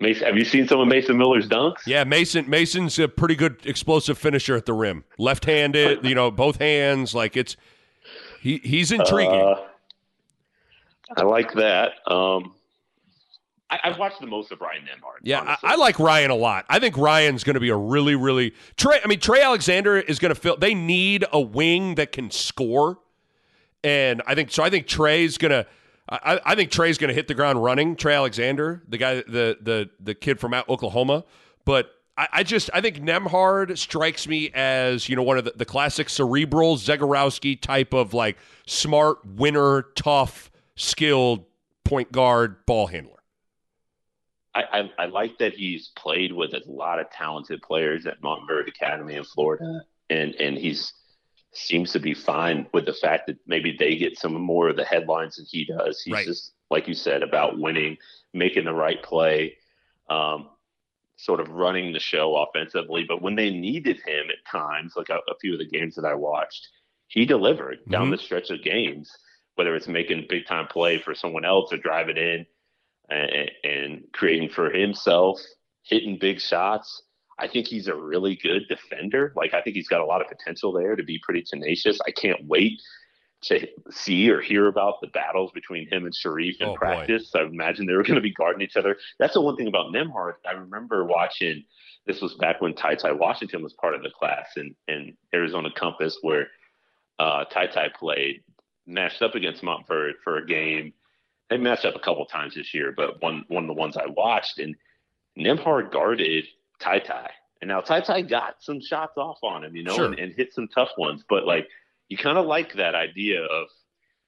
Mason, 0.00 0.26
have 0.26 0.36
you 0.36 0.44
seen 0.44 0.66
some 0.66 0.80
of 0.80 0.88
Mason 0.88 1.16
Miller's 1.16 1.48
dunks? 1.48 1.86
Yeah. 1.86 2.04
Mason 2.04 2.48
Mason's 2.48 2.98
a 2.98 3.08
pretty 3.08 3.36
good 3.36 3.58
explosive 3.64 4.18
finisher 4.18 4.56
at 4.56 4.66
the 4.66 4.72
rim. 4.72 5.04
Left 5.18 5.44
handed. 5.44 6.04
You 6.04 6.14
know, 6.14 6.30
both 6.30 6.56
hands. 6.56 7.14
Like 7.14 7.36
it's 7.36 7.56
he 8.40 8.58
he's 8.58 8.92
intriguing. 8.92 9.40
Uh, 9.40 9.56
I 11.16 11.22
like 11.22 11.52
that. 11.54 11.92
Um, 12.06 12.54
I, 13.70 13.78
I've 13.84 13.98
watched 13.98 14.20
the 14.20 14.26
most 14.26 14.52
of 14.52 14.60
Ryan 14.60 14.82
Nembhard. 14.82 15.20
Yeah, 15.22 15.56
I. 15.62 15.72
I 15.72 15.76
like 15.76 15.98
Ryan 15.98 16.30
a 16.30 16.34
lot. 16.34 16.66
I 16.68 16.78
think 16.78 16.96
Ryan's 16.96 17.44
going 17.44 17.54
to 17.54 17.60
be 17.60 17.70
a 17.70 17.76
really, 17.76 18.14
really 18.14 18.54
Trey. 18.76 19.00
I 19.02 19.06
mean, 19.06 19.20
Trey 19.20 19.40
Alexander 19.40 19.98
is 19.98 20.18
going 20.18 20.34
to 20.34 20.40
fill. 20.40 20.56
They 20.56 20.74
need 20.74 21.24
a 21.32 21.40
wing 21.40 21.94
that 21.96 22.12
can 22.12 22.30
score, 22.30 22.98
and 23.82 24.22
I 24.26 24.34
think 24.34 24.50
so. 24.50 24.62
I 24.62 24.70
think 24.70 24.86
Trey's 24.86 25.38
going 25.38 25.52
to. 25.52 25.66
I, 26.08 26.40
I 26.44 26.54
think 26.54 26.70
Trey's 26.70 26.98
going 26.98 27.08
to 27.08 27.14
hit 27.14 27.28
the 27.28 27.34
ground 27.34 27.62
running. 27.62 27.96
Trey 27.96 28.14
Alexander, 28.14 28.82
the 28.88 28.98
guy, 28.98 29.14
the 29.16 29.56
the 29.60 29.90
the 30.00 30.14
kid 30.14 30.40
from 30.40 30.54
Oklahoma, 30.68 31.24
but. 31.64 31.90
I, 32.16 32.28
I 32.32 32.42
just 32.44 32.70
I 32.72 32.80
think 32.80 32.98
Nembhard 32.98 33.76
strikes 33.76 34.28
me 34.28 34.48
as 34.54 35.08
you 35.08 35.16
know 35.16 35.24
one 35.24 35.36
of 35.36 35.46
the, 35.46 35.52
the 35.56 35.64
classic 35.64 36.08
cerebral 36.08 36.76
Zegarowski 36.76 37.60
type 37.60 37.92
of 37.92 38.14
like 38.14 38.38
smart 38.68 39.26
winner, 39.26 39.86
tough, 39.96 40.48
skilled 40.76 41.44
point 41.82 42.12
guard 42.12 42.64
ball 42.66 42.86
handler. 42.86 43.14
I, 44.54 44.62
I, 44.62 44.90
I 44.98 45.06
like 45.06 45.38
that 45.38 45.54
he's 45.54 45.88
played 45.96 46.32
with 46.32 46.54
a 46.54 46.62
lot 46.66 47.00
of 47.00 47.10
talented 47.10 47.60
players 47.62 48.06
at 48.06 48.20
Montverde 48.22 48.68
Academy 48.68 49.14
in 49.14 49.24
Florida, 49.24 49.82
and 50.10 50.34
and 50.36 50.56
he's 50.56 50.92
seems 51.56 51.92
to 51.92 52.00
be 52.00 52.14
fine 52.14 52.66
with 52.72 52.86
the 52.86 52.92
fact 52.92 53.26
that 53.26 53.38
maybe 53.46 53.76
they 53.78 53.96
get 53.96 54.18
some 54.18 54.34
more 54.34 54.68
of 54.68 54.76
the 54.76 54.84
headlines 54.84 55.36
than 55.36 55.46
he 55.48 55.64
does. 55.64 56.00
He's 56.02 56.12
Right. 56.14 56.26
just 56.26 56.52
like 56.70 56.88
you 56.88 56.94
said 56.94 57.22
about 57.22 57.58
winning, 57.58 57.96
making 58.32 58.64
the 58.64 58.72
right 58.74 59.02
play, 59.02 59.56
um, 60.10 60.50
sort 61.16 61.40
of 61.40 61.50
running 61.50 61.92
the 61.92 62.00
show 62.00 62.36
offensively. 62.36 63.04
But 63.04 63.22
when 63.22 63.36
they 63.36 63.50
needed 63.50 64.00
him 64.04 64.26
at 64.30 64.44
times, 64.50 64.94
like 64.96 65.10
a, 65.10 65.18
a 65.28 65.36
few 65.40 65.52
of 65.52 65.58
the 65.58 65.66
games 65.66 65.94
that 65.94 66.04
I 66.04 66.14
watched, 66.14 66.68
he 67.08 67.24
delivered 67.24 67.78
down 67.88 68.08
Mhm. 68.08 68.10
the 68.10 68.18
stretch 68.18 68.50
of 68.50 68.62
games, 68.62 69.16
whether 69.54 69.74
it's 69.76 69.86
making 69.88 70.26
big 70.28 70.46
time 70.46 70.66
play 70.66 70.98
for 70.98 71.14
someone 71.14 71.44
else 71.44 71.72
or 71.72 71.76
driving 71.76 72.16
in 72.16 72.46
and, 73.10 73.50
and 73.62 74.04
creating 74.12 74.48
for 74.48 74.70
himself, 74.70 75.40
hitting 75.82 76.18
big 76.18 76.40
shots. 76.40 77.02
I 77.38 77.48
think 77.48 77.66
he's 77.66 77.88
a 77.88 77.94
really 77.94 78.36
good 78.36 78.62
defender. 78.68 79.32
Like 79.36 79.54
I 79.54 79.60
think 79.62 79.76
he's 79.76 79.88
got 79.88 80.00
a 80.00 80.04
lot 80.06 80.20
of 80.20 80.28
potential 80.28 80.72
there 80.72 80.96
to 80.96 81.02
be 81.02 81.18
pretty 81.22 81.42
tenacious. 81.42 81.98
I 82.06 82.10
can't 82.12 82.46
wait 82.46 82.80
to 83.42 83.66
see 83.90 84.30
or 84.30 84.40
hear 84.40 84.68
about 84.68 85.00
the 85.02 85.08
battles 85.08 85.50
between 85.52 85.86
him 85.90 86.04
and 86.06 86.14
Sharif 86.14 86.60
in 86.60 86.68
Oh, 86.68 86.72
boy. 86.72 86.76
practice. 86.78 87.30
I 87.34 87.42
imagine 87.42 87.84
they 87.86 87.92
were 87.94 88.02
going 88.04 88.14
to 88.14 88.20
be 88.22 88.32
guarding 88.32 88.62
each 88.62 88.76
other. 88.76 88.96
That's 89.18 89.34
the 89.34 89.40
one 89.42 89.56
thing 89.56 89.66
about 89.66 89.92
Nembhard. 89.92 90.34
I 90.46 90.52
remember 90.52 91.04
watching. 91.04 91.64
This 92.06 92.20
was 92.20 92.34
back 92.34 92.60
when 92.60 92.74
Ty 92.74 92.96
Ty 92.96 93.12
Washington 93.12 93.62
was 93.62 93.72
part 93.74 93.94
of 93.94 94.02
the 94.02 94.10
class 94.10 94.46
in, 94.56 94.74
in 94.88 95.16
Arizona 95.34 95.70
Compass, 95.74 96.18
where 96.22 96.46
uh, 97.18 97.44
Ty 97.44 97.66
Ty 97.68 97.88
played, 97.98 98.42
matched 98.86 99.22
up 99.22 99.34
against 99.34 99.62
Montverde 99.62 100.12
for 100.22 100.36
a 100.36 100.46
game. 100.46 100.92
They 101.50 101.56
matched 101.56 101.84
up 101.84 101.96
a 101.96 102.00
couple 102.00 102.24
times 102.26 102.54
this 102.54 102.72
year, 102.74 102.92
but 102.96 103.22
one 103.22 103.44
one 103.48 103.64
of 103.64 103.68
the 103.68 103.74
ones 103.74 103.96
I 103.96 104.06
watched, 104.06 104.58
and 104.58 104.74
Nembhard 105.38 105.90
guarded 105.92 106.44
Ty 106.84 106.98
Ty. 107.00 107.30
And 107.60 107.68
now 107.68 107.80
Ty 107.80 108.00
Ty 108.00 108.22
got 108.22 108.56
some 108.60 108.80
shots 108.80 109.16
off 109.16 109.38
on 109.42 109.64
him, 109.64 109.74
you 109.74 109.82
know, 109.84 109.94
Sure. 109.96 110.04
and, 110.06 110.18
and 110.18 110.32
hit 110.34 110.52
some 110.52 110.68
tough 110.68 110.90
ones. 110.98 111.24
But 111.28 111.46
like, 111.46 111.66
you 112.08 112.16
kind 112.18 112.36
of 112.36 112.46
like 112.46 112.74
that 112.74 112.94
idea 112.94 113.42
of, 113.42 113.68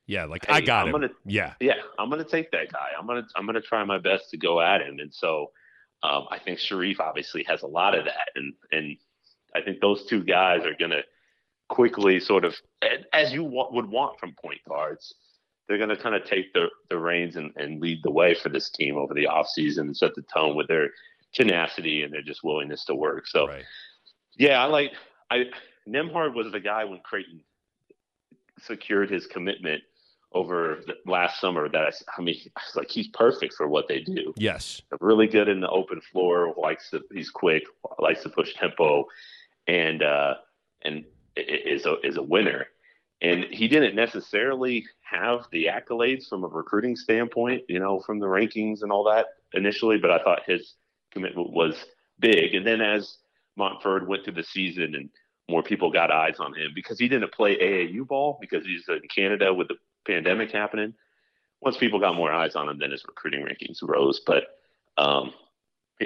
Yeah, 0.06 0.24
like 0.24 0.46
Hey, 0.46 0.54
I 0.54 0.60
got 0.62 0.82
I'm 0.82 0.86
him. 0.88 0.92
gonna- 0.92 1.14
yeah, 1.26 1.54
yeah, 1.60 1.74
I'm 1.98 2.08
gonna 2.10 2.24
take 2.24 2.50
that 2.52 2.72
guy. 2.72 2.88
I'm 2.98 3.06
gonna 3.06 3.26
I'm 3.36 3.44
gonna 3.46 3.60
try 3.60 3.84
my 3.84 3.98
best 3.98 4.30
to 4.30 4.36
go 4.38 4.60
at 4.60 4.80
him. 4.80 4.98
And 5.00 5.12
so, 5.12 5.50
um, 6.02 6.26
I 6.30 6.38
think 6.38 6.58
Sharif 6.58 7.00
obviously 7.00 7.44
has 7.44 7.62
a 7.62 7.66
lot 7.66 7.94
of 7.98 8.04
that, 8.06 8.28
and 8.36 8.54
and 8.72 8.96
I 9.54 9.60
think 9.62 9.80
those 9.80 10.06
two 10.06 10.22
guys 10.22 10.64
are 10.64 10.74
gonna 10.78 11.02
quickly 11.68 12.20
sort 12.20 12.44
of, 12.44 12.54
as 13.12 13.32
you 13.32 13.42
wa- 13.42 13.68
would 13.72 13.86
want 13.90 14.18
from 14.20 14.32
point 14.34 14.60
guards, 14.68 15.14
they're 15.66 15.78
going 15.78 15.90
to 15.90 15.96
kind 15.96 16.14
of 16.14 16.24
take 16.24 16.52
the, 16.52 16.68
the 16.90 16.96
reins 16.96 17.34
and, 17.34 17.50
and 17.56 17.80
lead 17.80 17.98
the 18.04 18.10
way 18.10 18.34
for 18.34 18.48
this 18.50 18.70
team 18.70 18.96
over 18.96 19.12
the 19.14 19.24
offseason 19.26 19.80
and 19.80 19.96
set 19.96 20.14
the 20.14 20.22
tone 20.32 20.54
with 20.54 20.68
their 20.68 20.90
tenacity 21.36 22.02
and 22.02 22.12
their 22.12 22.22
just 22.22 22.42
willingness 22.42 22.84
to 22.86 22.94
work. 22.94 23.28
So, 23.28 23.46
right. 23.46 23.64
yeah, 24.36 24.62
I 24.62 24.66
like 24.66 24.92
I 25.30 25.44
Nembhard 25.88 26.34
was 26.34 26.50
the 26.50 26.60
guy 26.60 26.84
when 26.84 27.00
Creighton 27.00 27.40
secured 28.60 29.10
his 29.10 29.26
commitment 29.26 29.82
over 30.32 30.80
the 30.86 30.94
last 31.08 31.40
summer. 31.40 31.68
That 31.68 31.84
I, 31.84 31.90
I 32.18 32.22
mean, 32.22 32.36
I 32.56 32.60
was 32.66 32.74
like 32.74 32.90
he's 32.90 33.08
perfect 33.08 33.54
for 33.54 33.68
what 33.68 33.86
they 33.86 34.00
do. 34.00 34.34
Yes. 34.36 34.82
Really 35.00 35.28
good 35.28 35.48
in 35.48 35.60
the 35.60 35.68
open 35.68 36.00
floor. 36.00 36.54
Likes 36.56 36.90
to 36.90 37.02
he's 37.12 37.30
quick. 37.30 37.64
Likes 37.98 38.22
to 38.22 38.30
push 38.30 38.54
tempo, 38.54 39.04
and 39.68 40.02
uh, 40.02 40.34
and 40.82 41.04
is 41.36 41.86
a 41.86 42.00
is 42.00 42.16
a 42.16 42.22
winner. 42.22 42.66
And 43.22 43.44
he 43.44 43.66
didn't 43.66 43.94
necessarily 43.94 44.84
have 45.00 45.46
the 45.50 45.66
accolades 45.66 46.28
from 46.28 46.44
a 46.44 46.48
recruiting 46.48 46.96
standpoint, 46.96 47.62
you 47.66 47.80
know, 47.80 48.00
from 48.00 48.18
the 48.18 48.26
rankings 48.26 48.82
and 48.82 48.92
all 48.92 49.04
that 49.04 49.26
initially, 49.54 49.96
but 49.96 50.10
I 50.10 50.22
thought 50.22 50.42
his 50.46 50.74
commitment 51.16 51.50
was 51.50 51.74
big. 52.20 52.54
And 52.54 52.66
then 52.66 52.80
as 52.82 53.16
Montverde 53.58 54.06
went 54.06 54.24
through 54.24 54.34
the 54.34 54.42
season 54.44 54.94
and 54.94 55.08
more 55.48 55.62
people 55.62 55.90
got 55.90 56.10
eyes 56.10 56.36
on 56.38 56.54
him 56.54 56.72
because 56.74 56.98
he 56.98 57.08
didn't 57.08 57.32
play 57.32 57.56
AAU 57.56 58.06
ball 58.06 58.36
because 58.40 58.66
he's 58.66 58.84
in 58.88 59.00
Canada 59.14 59.54
with 59.54 59.68
the 59.68 59.76
pandemic 60.06 60.50
happening. 60.52 60.92
Once 61.62 61.76
people 61.78 61.98
got 61.98 62.14
more 62.14 62.32
eyes 62.32 62.54
on 62.54 62.68
him, 62.68 62.78
then 62.78 62.90
his 62.90 63.02
recruiting 63.06 63.40
rankings 63.46 63.78
rose. 63.82 64.20
But 64.26 64.44
um, 64.98 65.32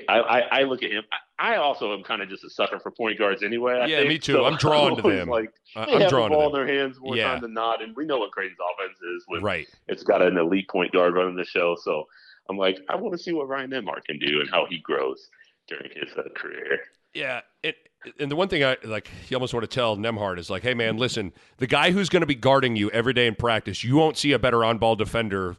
I, 0.09 0.21
I, 0.21 0.41
I 0.61 0.63
look 0.63 0.83
at 0.85 0.93
him. 0.93 1.03
I, 1.39 1.55
I 1.55 1.57
also 1.57 1.93
am 1.95 2.05
kind 2.05 2.23
of 2.23 2.29
just 2.29 2.45
a 2.45 2.51
sucker 2.51 2.79
for 2.79 2.91
point 2.93 3.19
guards 3.19 3.43
anyway. 3.43 3.75
I 3.81 3.87
Yeah, 3.87 3.97
think. 3.99 4.09
me 4.11 4.19
too. 4.19 4.35
So 4.35 4.45
I'm 4.45 4.57
drawn 4.59 4.95
to 4.97 5.03
them. 5.03 5.29
Like 5.29 5.51
they 5.75 5.81
I'm 5.81 6.01
have 6.03 6.11
drawn 6.11 6.31
the 6.31 6.37
to 6.37 6.43
ball 6.43 6.47
in 6.49 6.53
their 6.53 6.67
hands 6.67 6.99
more 7.01 7.17
Yeah. 7.17 7.33
time 7.33 7.41
than 7.41 7.55
not, 7.55 7.83
and 7.83 7.97
we 7.97 8.05
know 8.05 8.19
what 8.19 8.31
Creighton's 8.31 8.59
offense 8.61 8.99
is. 9.01 9.25
With 9.27 9.43
Right. 9.43 9.67
it's 9.89 10.05
got 10.05 10.23
an 10.23 10.37
elite 10.39 10.69
point 10.69 10.93
guard 10.93 11.15
running 11.15 11.35
the 11.35 11.45
show. 11.45 11.77
So 11.83 12.05
I'm 12.51 12.59
like, 12.59 12.79
I 12.89 12.97
want 12.97 13.17
to 13.17 13.19
see 13.23 13.33
what 13.33 13.49
Ryan 13.49 13.71
Nembhard 13.71 14.05
can 14.05 14.19
do 14.19 14.41
and 14.41 14.51
how 14.51 14.67
he 14.69 14.79
grows 14.79 15.31
during 15.69 15.89
his 15.95 16.13
uh, 16.19 16.23
career. 16.35 16.81
Yeah, 17.15 17.43
it, 17.63 17.77
and 18.19 18.31
the 18.31 18.37
one 18.37 18.49
thing 18.49 18.65
I 18.65 18.77
like, 18.85 19.09
you 19.29 19.37
almost 19.37 19.55
want 19.55 19.63
to 19.63 19.75
tell 19.75 19.97
Nembhard 19.97 20.39
is 20.39 20.51
like, 20.51 20.63
hey 20.65 20.75
man, 20.75 20.97
listen, 20.97 21.33
the 21.59 21.69
guy 21.69 21.93
who's 21.93 22.09
going 22.09 22.23
to 22.23 22.27
be 22.27 22.35
guarding 22.35 22.75
you 22.75 22.91
every 22.91 23.13
day 23.13 23.27
in 23.29 23.37
practice, 23.37 23.85
you 23.85 23.95
won't 23.95 24.17
see 24.19 24.33
a 24.33 24.39
better 24.39 24.65
on-ball 24.65 24.97
defender 24.97 25.57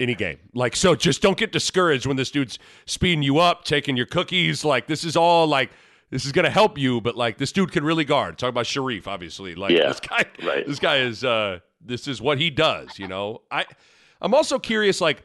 any 0.00 0.14
game. 0.14 0.38
Like, 0.54 0.74
so 0.74 0.94
just 0.94 1.20
don't 1.22 1.36
get 1.36 1.52
discouraged 1.52 2.06
when 2.06 2.16
this 2.16 2.30
dude's 2.30 2.58
speeding 2.86 3.22
you 3.22 3.38
up, 3.38 3.64
taking 3.64 3.96
your 3.96 4.06
cookies. 4.06 4.64
Like, 4.64 4.86
this 4.86 5.04
is 5.04 5.16
all 5.16 5.46
like. 5.46 5.70
This 6.10 6.26
is 6.26 6.32
going 6.32 6.44
to 6.44 6.50
help 6.50 6.76
you, 6.76 7.00
but 7.00 7.16
like 7.16 7.38
this 7.38 7.52
dude 7.52 7.72
can 7.72 7.84
really 7.84 8.04
guard. 8.04 8.36
Talk 8.36 8.50
about 8.50 8.66
Sharif, 8.66 9.08
obviously. 9.08 9.54
Like 9.54 9.70
Yeah, 9.72 9.88
this 9.88 10.00
guy, 10.00 10.24
right. 10.42 10.66
this 10.66 10.78
guy 10.78 10.98
is. 10.98 11.24
uh 11.24 11.60
This 11.80 12.06
is 12.06 12.20
what 12.20 12.38
he 12.38 12.50
does. 12.50 12.98
You 12.98 13.08
know, 13.08 13.42
I. 13.50 13.64
I'm 14.24 14.34
also 14.34 14.60
curious, 14.60 15.00
like, 15.00 15.24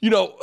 you 0.00 0.10
know, 0.10 0.38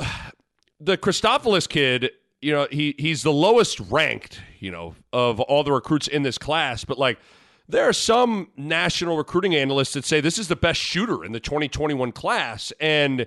the 0.79 0.97
Christofilis 0.97 1.67
kid, 1.67 2.11
you 2.41 2.51
know, 2.51 2.67
he 2.71 2.95
he's 2.97 3.23
the 3.23 3.31
lowest 3.31 3.79
ranked, 3.79 4.41
you 4.59 4.71
know, 4.71 4.95
of 5.13 5.39
all 5.39 5.63
the 5.63 5.71
recruits 5.71 6.07
in 6.07 6.23
this 6.23 6.37
class, 6.37 6.85
but 6.85 6.97
like 6.97 7.19
there 7.67 7.87
are 7.87 7.93
some 7.93 8.49
national 8.55 9.17
recruiting 9.17 9.55
analysts 9.55 9.93
that 9.93 10.05
say 10.05 10.21
this 10.21 10.37
is 10.37 10.47
the 10.47 10.55
best 10.55 10.79
shooter 10.79 11.25
in 11.25 11.31
the 11.31 11.39
2021 11.39 12.11
class 12.11 12.71
and 12.79 13.25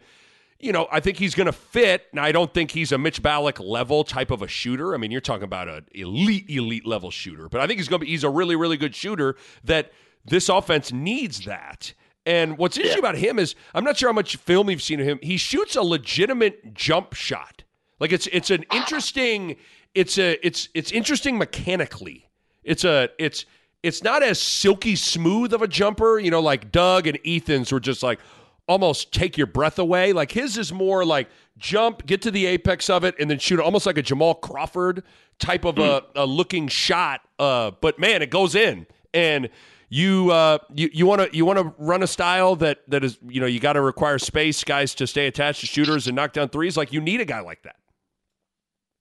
you 0.60 0.72
know, 0.72 0.88
I 0.90 0.98
think 1.00 1.18
he's 1.18 1.36
going 1.36 1.46
to 1.46 1.52
fit. 1.52 2.06
Now, 2.12 2.24
I 2.24 2.32
don't 2.32 2.52
think 2.52 2.72
he's 2.72 2.90
a 2.90 2.98
Mitch 2.98 3.22
Ballock 3.22 3.60
level 3.60 4.02
type 4.02 4.32
of 4.32 4.42
a 4.42 4.48
shooter. 4.48 4.92
I 4.92 4.96
mean, 4.96 5.12
you're 5.12 5.20
talking 5.20 5.44
about 5.44 5.68
an 5.68 5.84
elite, 5.94 6.50
elite 6.50 6.84
level 6.84 7.12
shooter, 7.12 7.48
but 7.48 7.60
I 7.60 7.68
think 7.68 7.78
he's 7.78 7.88
going 7.88 8.00
to 8.00 8.06
be, 8.06 8.10
he's 8.10 8.24
a 8.24 8.30
really, 8.30 8.56
really 8.56 8.76
good 8.76 8.94
shooter 8.94 9.36
that 9.62 9.92
this 10.24 10.48
offense 10.48 10.92
needs 10.92 11.44
that. 11.44 11.94
And 12.28 12.58
what's 12.58 12.76
interesting 12.76 13.02
yeah. 13.02 13.08
about 13.08 13.18
him 13.18 13.38
is 13.38 13.54
I'm 13.74 13.84
not 13.84 13.96
sure 13.96 14.10
how 14.10 14.12
much 14.12 14.36
film 14.36 14.68
you've 14.68 14.82
seen 14.82 15.00
of 15.00 15.06
him. 15.06 15.18
He 15.22 15.38
shoots 15.38 15.76
a 15.76 15.82
legitimate 15.82 16.74
jump 16.74 17.14
shot. 17.14 17.64
Like 17.98 18.12
it's 18.12 18.26
it's 18.26 18.50
an 18.50 18.66
interesting 18.70 19.56
it's 19.94 20.18
a 20.18 20.46
it's 20.46 20.68
it's 20.74 20.92
interesting 20.92 21.38
mechanically. 21.38 22.28
It's 22.62 22.84
a 22.84 23.08
it's 23.18 23.46
it's 23.82 24.02
not 24.02 24.22
as 24.22 24.38
silky 24.38 24.94
smooth 24.94 25.54
of 25.54 25.62
a 25.62 25.66
jumper, 25.66 26.18
you 26.18 26.30
know, 26.30 26.40
like 26.40 26.70
Doug 26.70 27.06
and 27.06 27.18
Ethan's 27.24 27.72
were 27.72 27.80
just 27.80 28.02
like 28.02 28.20
almost 28.68 29.10
take 29.10 29.38
your 29.38 29.46
breath 29.46 29.78
away. 29.78 30.12
Like 30.12 30.30
his 30.30 30.58
is 30.58 30.70
more 30.70 31.06
like 31.06 31.30
jump, 31.56 32.04
get 32.04 32.20
to 32.22 32.30
the 32.30 32.44
apex 32.44 32.90
of 32.90 33.04
it, 33.04 33.14
and 33.18 33.30
then 33.30 33.38
shoot 33.38 33.58
almost 33.58 33.86
like 33.86 33.96
a 33.96 34.02
Jamal 34.02 34.34
Crawford 34.34 35.02
type 35.38 35.64
of 35.64 35.78
a, 35.78 36.02
a 36.14 36.26
looking 36.26 36.68
shot. 36.68 37.22
Uh, 37.38 37.70
but 37.80 37.98
man, 37.98 38.20
it 38.20 38.28
goes 38.28 38.54
in. 38.54 38.86
And 39.14 39.48
you 39.88 40.30
uh, 40.30 40.58
you 40.74 40.90
you 40.92 41.06
want 41.06 41.20
to 41.20 41.36
you 41.36 41.44
want 41.44 41.58
to 41.58 41.74
run 41.78 42.02
a 42.02 42.06
style 42.06 42.56
that 42.56 42.78
that 42.88 43.04
is 43.04 43.18
you 43.26 43.40
know 43.40 43.46
you 43.46 43.60
got 43.60 43.74
to 43.74 43.80
require 43.80 44.18
space 44.18 44.62
guys 44.64 44.94
to 44.96 45.06
stay 45.06 45.26
attached 45.26 45.60
to 45.60 45.66
shooters 45.66 46.06
and 46.06 46.16
knock 46.16 46.32
down 46.32 46.48
threes 46.48 46.76
like 46.76 46.92
you 46.92 47.00
need 47.00 47.20
a 47.20 47.24
guy 47.24 47.40
like 47.40 47.62
that 47.62 47.76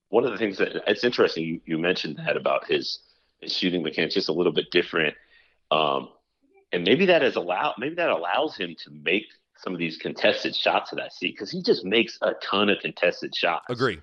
one 0.10 0.24
of 0.24 0.32
the 0.32 0.38
things 0.38 0.58
that 0.58 0.70
it's 0.88 1.04
interesting 1.04 1.44
you, 1.44 1.62
you 1.66 1.78
mentioned 1.78 2.18
that 2.26 2.38
about 2.38 2.66
his, 2.66 3.00
his 3.42 3.52
shooting 3.52 3.84
mechanics 3.84 4.14
just 4.14 4.30
a 4.30 4.34
little 4.34 4.54
bit 4.54 4.72
different 4.72 5.16
um, 5.72 6.10
and 6.72 6.84
maybe 6.84 7.06
that 7.06 7.22
has 7.22 7.36
allowed 7.36 7.76
maybe 7.78 7.96
that 7.96 8.10
allows 8.10 8.56
him 8.56 8.76
to 8.84 8.92
make 8.92 9.26
some 9.58 9.74
of 9.74 9.80
these 9.80 9.98
contested 9.98 10.56
shots 10.56 10.92
that 10.92 11.02
I 11.02 11.10
see 11.10 11.32
because 11.32 11.52
he 11.52 11.62
just 11.62 11.84
makes 11.84 12.18
a 12.22 12.34
ton 12.44 12.70
of 12.70 12.80
contested 12.80 13.36
shots. 13.36 13.66
Agree. 13.70 14.00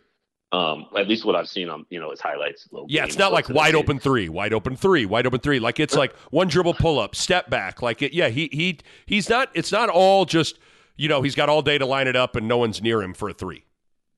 Um, 0.55 0.87
at 0.97 1.09
least 1.09 1.25
what 1.25 1.35
I've 1.35 1.49
seen 1.49 1.69
on 1.69 1.85
you 1.91 1.99
know 1.99 2.11
his 2.11 2.21
highlights. 2.21 2.69
Yeah, 2.87 3.05
it's 3.05 3.19
not 3.19 3.33
like 3.33 3.49
wide 3.49 3.75
open 3.75 3.99
three, 3.99 4.29
wide 4.29 4.53
open 4.53 4.77
three, 4.77 5.05
wide 5.05 5.27
open 5.27 5.41
three. 5.41 5.59
Like 5.59 5.81
it's 5.81 5.97
like 5.97 6.15
one 6.31 6.47
dribble 6.47 6.75
pull 6.75 7.01
up, 7.01 7.17
step 7.17 7.51
back. 7.51 7.83
Like 7.83 8.03
it, 8.03 8.13
yeah, 8.13 8.29
he 8.29 8.49
he 8.53 8.79
he's 9.05 9.29
not. 9.29 9.51
It's 9.55 9.73
not 9.73 9.89
all 9.89 10.25
just 10.25 10.61
you 10.97 11.09
know 11.09 11.23
he's 11.23 11.35
got 11.35 11.49
all 11.49 11.61
day 11.61 11.77
to 11.77 11.87
line 11.87 12.07
it 12.07 12.15
up 12.15 12.37
and 12.37 12.47
no 12.47 12.57
one's 12.59 12.81
near 12.81 13.03
him 13.03 13.15
for 13.15 13.29
a 13.29 13.35
three. 13.35 13.65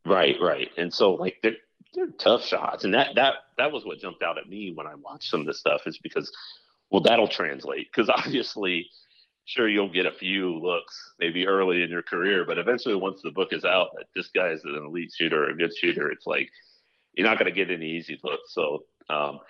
Right, 0.04 0.36
right. 0.38 0.68
And 0.76 0.92
so 0.92 1.14
like 1.14 1.38
they're 1.42 1.56
they're 1.94 2.08
tough 2.18 2.44
shots, 2.44 2.84
and 2.84 2.92
that 2.92 3.14
that 3.14 3.36
that 3.56 3.72
was 3.72 3.86
what 3.86 3.98
jumped 3.98 4.22
out 4.22 4.36
at 4.36 4.46
me 4.46 4.72
when 4.74 4.86
I 4.86 4.94
watched 4.94 5.30
some 5.30 5.40
of 5.40 5.46
this 5.46 5.58
stuff 5.58 5.86
is 5.86 5.96
because 6.02 6.30
well 6.90 7.00
that'll 7.00 7.28
translate 7.28 7.88
because 7.90 8.10
obviously 8.10 8.90
sure 9.46 9.68
you'll 9.68 9.92
get 9.92 10.06
a 10.06 10.12
few 10.12 10.58
looks 10.58 11.14
maybe 11.18 11.46
early 11.46 11.82
in 11.82 11.90
your 11.90 12.02
career, 12.02 12.44
but 12.44 12.58
eventually 12.58 12.94
once 12.94 13.22
the 13.22 13.30
book 13.30 13.52
is 13.52 13.64
out 13.64 13.88
that 13.96 14.06
this 14.14 14.28
guy 14.28 14.48
is 14.48 14.62
an 14.64 14.76
elite 14.76 15.12
shooter 15.16 15.44
or 15.44 15.50
a 15.50 15.56
good 15.56 15.74
shooter, 15.74 16.10
it's 16.10 16.26
like 16.26 16.50
you're 17.14 17.26
not 17.26 17.38
going 17.38 17.50
to 17.50 17.56
get 17.56 17.70
any 17.70 17.90
easy 17.90 18.20
looks. 18.22 18.52
So 18.52 18.84
um, 19.08 19.40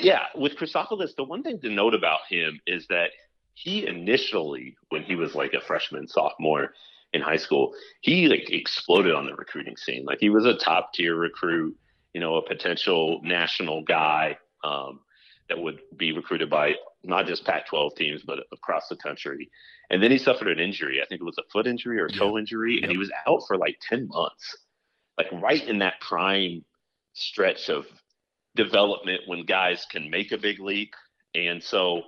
yeah, 0.00 0.24
with 0.34 0.56
Christofilis, 0.56 1.14
the 1.16 1.24
one 1.24 1.42
thing 1.42 1.60
to 1.60 1.70
note 1.70 1.94
about 1.94 2.20
him 2.28 2.60
is 2.66 2.86
that 2.88 3.10
he 3.54 3.86
initially, 3.86 4.76
when 4.88 5.02
he 5.02 5.14
was 5.14 5.34
like 5.34 5.54
a 5.54 5.60
freshman, 5.60 6.08
sophomore 6.08 6.72
in 7.12 7.20
high 7.20 7.36
school, 7.36 7.74
he 8.00 8.26
like 8.28 8.50
exploded 8.50 9.14
on 9.14 9.26
the 9.26 9.34
recruiting 9.34 9.76
scene. 9.76 10.04
Like 10.04 10.18
he 10.20 10.30
was 10.30 10.44
a 10.44 10.54
top 10.54 10.92
tier 10.92 11.14
recruit, 11.14 11.76
you 12.12 12.20
know, 12.20 12.36
a 12.36 12.46
potential 12.46 13.20
national 13.22 13.82
guy. 13.82 14.38
Um, 14.64 15.00
that 15.48 15.58
would 15.58 15.80
be 15.96 16.12
recruited 16.12 16.48
by 16.48 16.74
not 17.02 17.26
just 17.26 17.44
Pac-12 17.44 17.96
teams, 17.96 18.22
but 18.22 18.40
across 18.52 18.88
the 18.88 18.96
country. 18.96 19.50
And 19.90 20.02
then 20.02 20.10
he 20.10 20.18
suffered 20.18 20.48
an 20.48 20.58
injury. 20.58 21.02
I 21.02 21.06
think 21.06 21.20
it 21.20 21.24
was 21.24 21.38
a 21.38 21.50
foot 21.52 21.66
injury 21.66 22.00
or 22.00 22.06
a 22.06 22.12
toe 22.12 22.38
injury, 22.38 22.80
and 22.82 22.90
he 22.90 22.96
was 22.96 23.12
out 23.26 23.42
for 23.46 23.58
like 23.58 23.78
10 23.88 24.08
months, 24.08 24.56
like 25.18 25.26
right 25.32 25.66
in 25.66 25.78
that 25.80 26.00
prime 26.00 26.64
stretch 27.12 27.68
of 27.68 27.84
development 28.56 29.22
when 29.26 29.44
guys 29.44 29.86
can 29.90 30.10
make 30.10 30.32
a 30.32 30.38
big 30.38 30.60
leap. 30.60 30.94
And 31.34 31.62
so 31.62 32.02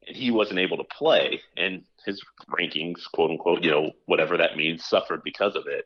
he 0.00 0.30
wasn't 0.30 0.60
able 0.60 0.78
to 0.78 0.84
play, 0.84 1.42
and 1.58 1.82
his 2.06 2.22
rankings, 2.48 3.00
quote 3.12 3.30
unquote, 3.30 3.62
you 3.62 3.70
know, 3.70 3.90
whatever 4.06 4.38
that 4.38 4.56
means, 4.56 4.84
suffered 4.86 5.22
because 5.22 5.54
of 5.54 5.64
it. 5.66 5.84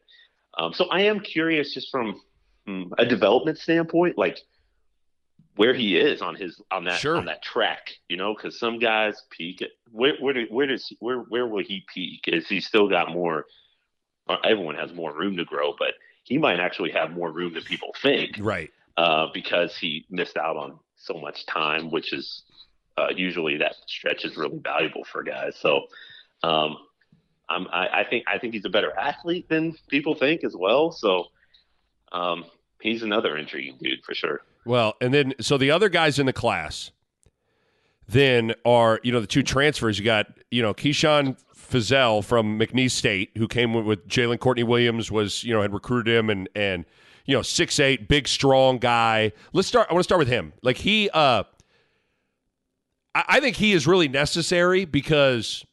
Um, 0.57 0.72
so 0.72 0.84
I 0.84 1.01
am 1.01 1.18
curious, 1.18 1.74
just 1.74 1.90
from 1.90 2.20
hmm, 2.64 2.84
a 2.97 3.05
development 3.05 3.59
standpoint, 3.59 4.16
like– 4.16 4.38
where 5.57 5.75
he 5.75 5.97
is 5.97 6.21
on 6.21 6.35
his 6.35 6.61
on 6.71 6.85
that 6.85 6.99
sure. 6.99 7.17
on 7.17 7.27
that 7.27 7.43
track, 7.43 7.93
you 8.09 8.17
know, 8.17 8.35
because 8.35 8.59
some 8.59 8.79
guys 8.79 9.23
peak. 9.31 9.63
Where 9.91 10.15
where 10.21 10.35
do, 10.35 10.47
where 10.51 10.67
does 10.67 10.93
where 10.99 11.19
where 11.19 11.47
will 11.47 11.63
he 11.63 11.85
peak? 11.93 12.25
Is 12.27 12.49
he 12.49 12.61
still 12.61 12.89
got 12.89 13.13
more? 13.13 13.47
Everyone 14.43 14.75
has 14.77 14.93
more 14.93 15.15
room 15.15 15.37
to 15.37 15.45
grow, 15.45 15.75
but 15.79 15.95
he 16.25 16.39
might 16.39 16.59
actually 16.59 16.91
have 16.93 17.11
more 17.11 17.31
room 17.31 17.55
than 17.55 17.63
people 17.63 17.95
think, 18.01 18.37
right? 18.41 18.71
Uh, 18.97 19.27
because 19.33 19.77
he 19.77 20.07
missed 20.11 20.37
out 20.37 20.57
on 20.57 20.79
so 20.97 21.15
much 21.15 21.47
time, 21.47 21.91
which 21.91 22.13
is 22.13 22.43
uh, 22.97 23.09
usually 23.15 23.59
that 23.59 23.75
stretch 23.87 24.25
is 24.25 24.37
really 24.37 24.59
valuable 24.59 25.05
for 25.05 25.23
guys. 25.23 25.57
So, 25.61 25.83
um, 26.43 26.77
I'm, 27.49 27.67
I, 27.69 28.01
I 28.01 28.05
think 28.09 28.25
I 28.27 28.39
think 28.39 28.55
he's 28.55 28.65
a 28.65 28.71
better 28.71 28.97
athlete 28.99 29.49
than 29.49 29.77
people 29.89 30.15
think 30.15 30.43
as 30.43 30.57
well. 30.57 30.91
So, 30.91 31.27
um, 32.13 32.47
he's 32.81 33.03
another 33.03 33.37
intriguing 33.37 33.77
dude 33.81 34.03
for 34.05 34.15
sure. 34.15 34.41
Well, 34.67 34.95
and 35.01 35.12
then 35.12 35.35
so 35.41 35.59
the 35.59 35.71
other 35.71 35.89
guys 35.89 36.19
in 36.19 36.27
the 36.27 36.33
class 36.33 36.91
then 38.09 38.55
are 38.65 39.01
you 39.03 39.12
know 39.12 39.21
the 39.21 39.27
two 39.27 39.43
transfers. 39.43 39.99
You 39.99 40.05
got 40.05 40.27
you 40.51 40.62
know 40.62 40.75
Keyshawn 40.75 41.39
Feazell 41.55 42.25
from 42.25 42.59
McNeese 42.59 42.93
State, 42.93 43.31
who 43.37 43.49
came 43.49 43.73
with, 43.85 44.07
Jalen 44.07 44.39
Courtney 44.39 44.62
Williams, 44.62 45.11
was 45.11 45.45
you 45.45 45.55
know 45.55 45.62
had 45.62 45.73
recruited 45.73 46.15
him 46.15 46.31
and 46.31 46.49
and 46.55 46.85
you 47.25 47.35
know 47.35 47.43
six 47.43 47.81
eight, 47.81 48.09
big 48.09 48.29
strong 48.29 48.79
guy. 48.79 49.33
Let's 49.53 49.69
start. 49.69 49.89
I 49.91 49.95
want 49.95 50.01
to 50.01 50.05
start 50.05 50.19
with 50.19 50.29
him. 50.29 50.53
Like 50.62 50.77
he, 50.77 51.11
uh, 51.11 51.45
I, 53.15 53.25
I 53.29 53.41
think 53.41 53.57
he 53.57 53.73
is 53.73 53.87
really 53.87 54.09
necessary 54.09 54.85
because 54.85 55.65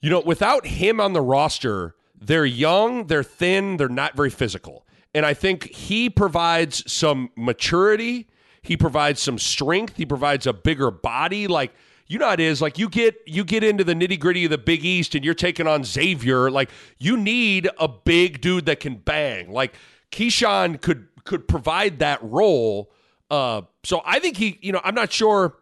you 0.00 0.10
know 0.10 0.20
without 0.20 0.66
him 0.66 1.00
on 1.00 1.12
the 1.14 1.22
roster, 1.22 1.94
they're 2.20 2.46
young, 2.46 3.06
they're 3.06 3.22
thin, 3.22 3.76
they're 3.78 3.88
not 3.88 4.14
very 4.14 4.30
physical. 4.30 4.86
And 5.14 5.26
I 5.26 5.34
think 5.34 5.74
he 5.74 6.08
provides 6.08 6.90
some 6.90 7.30
maturity. 7.36 8.28
He 8.62 8.76
provides 8.76 9.20
some 9.20 9.38
strength. 9.38 9.96
He 9.96 10.06
provides 10.06 10.46
a 10.46 10.52
bigger 10.52 10.90
body. 10.90 11.46
Like, 11.46 11.72
you 12.06 12.18
know 12.18 12.30
it 12.30 12.40
is. 12.40 12.60
Like 12.60 12.76
you 12.76 12.88
get 12.88 13.16
you 13.24 13.44
get 13.44 13.62
into 13.62 13.84
the 13.84 13.94
nitty 13.94 14.18
gritty 14.18 14.44
of 14.44 14.50
the 14.50 14.58
Big 14.58 14.84
East, 14.84 15.14
and 15.14 15.24
you're 15.24 15.32
taking 15.32 15.68
on 15.68 15.84
Xavier. 15.84 16.50
Like 16.50 16.68
you 16.98 17.16
need 17.16 17.68
a 17.78 17.86
big 17.86 18.40
dude 18.40 18.66
that 18.66 18.80
can 18.80 18.96
bang. 18.96 19.52
Like 19.52 19.74
Keyshawn 20.10 20.80
could 20.80 21.06
could 21.24 21.46
provide 21.46 22.00
that 22.00 22.18
role. 22.22 22.90
Uh, 23.30 23.62
so 23.84 24.02
I 24.04 24.18
think 24.18 24.36
he, 24.36 24.58
you 24.60 24.72
know, 24.72 24.80
I'm 24.82 24.96
not 24.96 25.12
sure 25.12 25.56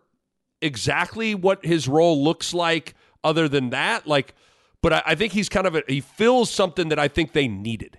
exactly 0.62 1.34
what 1.34 1.64
his 1.64 1.86
role 1.86 2.24
looks 2.24 2.54
like, 2.54 2.94
other 3.22 3.46
than 3.46 3.70
that. 3.70 4.06
Like, 4.06 4.34
but 4.80 4.94
I, 4.94 5.02
I 5.06 5.14
think 5.16 5.34
he's 5.34 5.50
kind 5.50 5.66
of 5.66 5.74
a, 5.74 5.82
he 5.86 6.00
fills 6.00 6.50
something 6.50 6.88
that 6.88 6.98
I 6.98 7.08
think 7.08 7.34
they 7.34 7.46
needed 7.46 7.98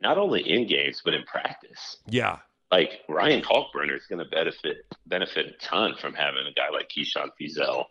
not 0.00 0.18
only 0.18 0.48
in 0.48 0.66
games 0.66 1.02
but 1.04 1.14
in 1.14 1.22
practice. 1.24 1.98
Yeah. 2.06 2.38
Like 2.70 3.00
Ryan 3.08 3.42
Kalkbrenner 3.42 3.96
is 3.96 4.06
going 4.06 4.24
to 4.24 4.30
benefit 4.30 4.86
benefit 5.06 5.46
a 5.46 5.52
ton 5.64 5.94
from 6.00 6.14
having 6.14 6.46
a 6.48 6.52
guy 6.52 6.70
like 6.72 6.88
Keyshawn 6.88 7.30
Feazell 7.40 7.84